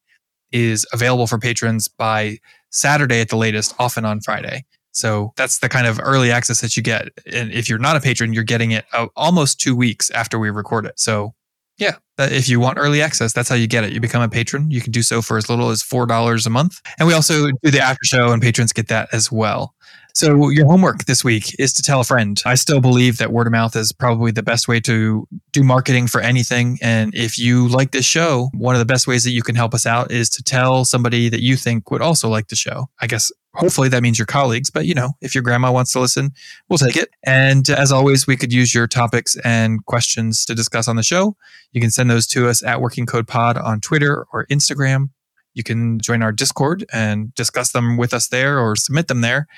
is 0.50 0.86
available 0.92 1.26
for 1.26 1.38
patrons 1.38 1.88
by 1.88 2.38
Saturday 2.70 3.20
at 3.20 3.28
the 3.28 3.36
latest, 3.36 3.74
often 3.78 4.04
on 4.04 4.20
Friday. 4.20 4.64
So 4.94 5.32
that's 5.36 5.58
the 5.58 5.68
kind 5.68 5.86
of 5.86 6.00
early 6.02 6.30
access 6.30 6.60
that 6.60 6.76
you 6.76 6.82
get. 6.82 7.08
And 7.30 7.52
if 7.52 7.68
you're 7.68 7.78
not 7.78 7.96
a 7.96 8.00
patron, 8.00 8.32
you're 8.32 8.44
getting 8.44 8.70
it 8.70 8.84
uh, 8.92 9.08
almost 9.16 9.60
two 9.60 9.76
weeks 9.76 10.10
after 10.10 10.38
we 10.38 10.50
record 10.50 10.86
it. 10.86 10.98
So 10.98 11.34
yeah, 11.78 11.96
if 12.18 12.48
you 12.48 12.60
want 12.60 12.78
early 12.78 13.02
access, 13.02 13.32
that's 13.32 13.48
how 13.48 13.56
you 13.56 13.66
get 13.66 13.82
it. 13.82 13.92
You 13.92 14.00
become 14.00 14.22
a 14.22 14.28
patron. 14.28 14.70
You 14.70 14.80
can 14.80 14.92
do 14.92 15.02
so 15.02 15.20
for 15.20 15.36
as 15.36 15.48
little 15.48 15.70
as 15.70 15.82
$4 15.82 16.46
a 16.46 16.50
month. 16.50 16.80
And 16.98 17.08
we 17.08 17.14
also 17.14 17.48
do 17.62 17.70
the 17.70 17.80
after 17.80 18.04
show, 18.04 18.30
and 18.30 18.40
patrons 18.40 18.72
get 18.72 18.86
that 18.88 19.08
as 19.12 19.32
well. 19.32 19.73
So, 20.14 20.48
your 20.48 20.66
homework 20.66 21.06
this 21.06 21.24
week 21.24 21.56
is 21.58 21.72
to 21.72 21.82
tell 21.82 22.00
a 22.00 22.04
friend. 22.04 22.40
I 22.46 22.54
still 22.54 22.80
believe 22.80 23.18
that 23.18 23.32
word 23.32 23.48
of 23.48 23.52
mouth 23.52 23.74
is 23.74 23.90
probably 23.90 24.30
the 24.30 24.44
best 24.44 24.68
way 24.68 24.78
to 24.82 25.26
do 25.50 25.64
marketing 25.64 26.06
for 26.06 26.20
anything. 26.20 26.78
And 26.80 27.12
if 27.16 27.36
you 27.36 27.66
like 27.66 27.90
this 27.90 28.04
show, 28.04 28.48
one 28.54 28.76
of 28.76 28.78
the 28.78 28.84
best 28.84 29.08
ways 29.08 29.24
that 29.24 29.32
you 29.32 29.42
can 29.42 29.56
help 29.56 29.74
us 29.74 29.86
out 29.86 30.12
is 30.12 30.30
to 30.30 30.42
tell 30.44 30.84
somebody 30.84 31.28
that 31.30 31.42
you 31.42 31.56
think 31.56 31.90
would 31.90 32.00
also 32.00 32.28
like 32.28 32.46
the 32.46 32.54
show. 32.54 32.86
I 33.00 33.08
guess 33.08 33.32
hopefully 33.54 33.88
that 33.88 34.04
means 34.04 34.16
your 34.16 34.26
colleagues, 34.26 34.70
but 34.70 34.86
you 34.86 34.94
know, 34.94 35.14
if 35.20 35.34
your 35.34 35.42
grandma 35.42 35.72
wants 35.72 35.92
to 35.94 36.00
listen, 36.00 36.30
we'll 36.68 36.78
take 36.78 36.96
it. 36.96 37.08
And 37.24 37.68
as 37.68 37.90
always, 37.90 38.24
we 38.24 38.36
could 38.36 38.52
use 38.52 38.72
your 38.72 38.86
topics 38.86 39.36
and 39.42 39.84
questions 39.86 40.44
to 40.44 40.54
discuss 40.54 40.86
on 40.86 40.94
the 40.94 41.02
show. 41.02 41.36
You 41.72 41.80
can 41.80 41.90
send 41.90 42.08
those 42.08 42.28
to 42.28 42.48
us 42.48 42.62
at 42.62 42.80
Working 42.80 43.06
Code 43.06 43.26
Pod 43.26 43.56
on 43.56 43.80
Twitter 43.80 44.26
or 44.32 44.46
Instagram. 44.46 45.10
You 45.54 45.64
can 45.64 45.98
join 45.98 46.22
our 46.22 46.32
Discord 46.32 46.84
and 46.92 47.34
discuss 47.34 47.72
them 47.72 47.96
with 47.96 48.14
us 48.14 48.28
there 48.28 48.60
or 48.60 48.76
submit 48.76 49.08
them 49.08 49.20
there. 49.20 49.48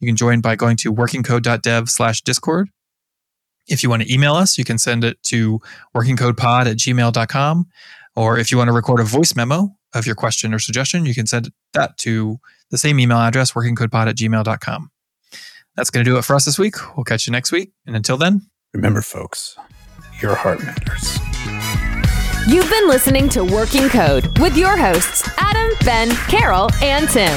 You 0.00 0.08
can 0.08 0.16
join 0.16 0.40
by 0.40 0.56
going 0.56 0.76
to 0.78 0.92
workingcode.dev 0.92 1.88
slash 1.88 2.22
discord. 2.22 2.70
If 3.68 3.82
you 3.82 3.90
want 3.90 4.02
to 4.02 4.12
email 4.12 4.34
us, 4.34 4.58
you 4.58 4.64
can 4.64 4.78
send 4.78 5.04
it 5.04 5.22
to 5.24 5.60
workingcodepod 5.94 6.66
at 6.66 6.76
gmail.com. 6.76 7.66
Or 8.14 8.38
if 8.38 8.50
you 8.50 8.58
want 8.58 8.68
to 8.68 8.72
record 8.72 9.00
a 9.00 9.04
voice 9.04 9.34
memo 9.34 9.74
of 9.94 10.06
your 10.06 10.14
question 10.14 10.54
or 10.54 10.58
suggestion, 10.58 11.04
you 11.04 11.14
can 11.14 11.26
send 11.26 11.50
that 11.74 11.98
to 11.98 12.38
the 12.70 12.78
same 12.78 13.00
email 13.00 13.18
address, 13.18 13.52
workingcodepod 13.52 14.08
at 14.08 14.16
gmail.com. 14.16 14.90
That's 15.76 15.90
going 15.90 16.04
to 16.04 16.10
do 16.10 16.16
it 16.16 16.22
for 16.22 16.34
us 16.34 16.44
this 16.44 16.58
week. 16.58 16.76
We'll 16.96 17.04
catch 17.04 17.26
you 17.26 17.32
next 17.32 17.52
week. 17.52 17.72
And 17.86 17.94
until 17.94 18.16
then, 18.16 18.48
remember, 18.72 19.02
folks, 19.02 19.56
your 20.22 20.34
heart 20.34 20.62
matters. 20.62 21.18
You've 22.48 22.70
been 22.70 22.86
listening 22.86 23.28
to 23.30 23.44
Working 23.44 23.88
Code 23.88 24.38
with 24.38 24.56
your 24.56 24.76
hosts, 24.76 25.28
Adam, 25.36 25.76
Ben, 25.84 26.08
Carol, 26.28 26.70
and 26.80 27.08
Tim. 27.08 27.36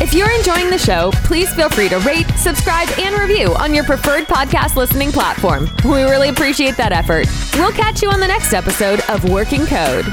If 0.00 0.12
you're 0.12 0.32
enjoying 0.32 0.68
the 0.68 0.76
show, 0.76 1.12
please 1.22 1.54
feel 1.54 1.68
free 1.68 1.88
to 1.90 1.98
rate, 2.00 2.26
subscribe, 2.30 2.88
and 2.98 3.16
review 3.16 3.54
on 3.54 3.72
your 3.72 3.84
preferred 3.84 4.24
podcast 4.24 4.74
listening 4.74 5.12
platform. 5.12 5.68
We 5.84 6.02
really 6.02 6.30
appreciate 6.30 6.76
that 6.76 6.90
effort. 6.90 7.28
We'll 7.54 7.70
catch 7.70 8.02
you 8.02 8.10
on 8.10 8.18
the 8.18 8.26
next 8.26 8.52
episode 8.52 8.98
of 9.08 9.30
Working 9.30 9.64
Code. 9.64 10.06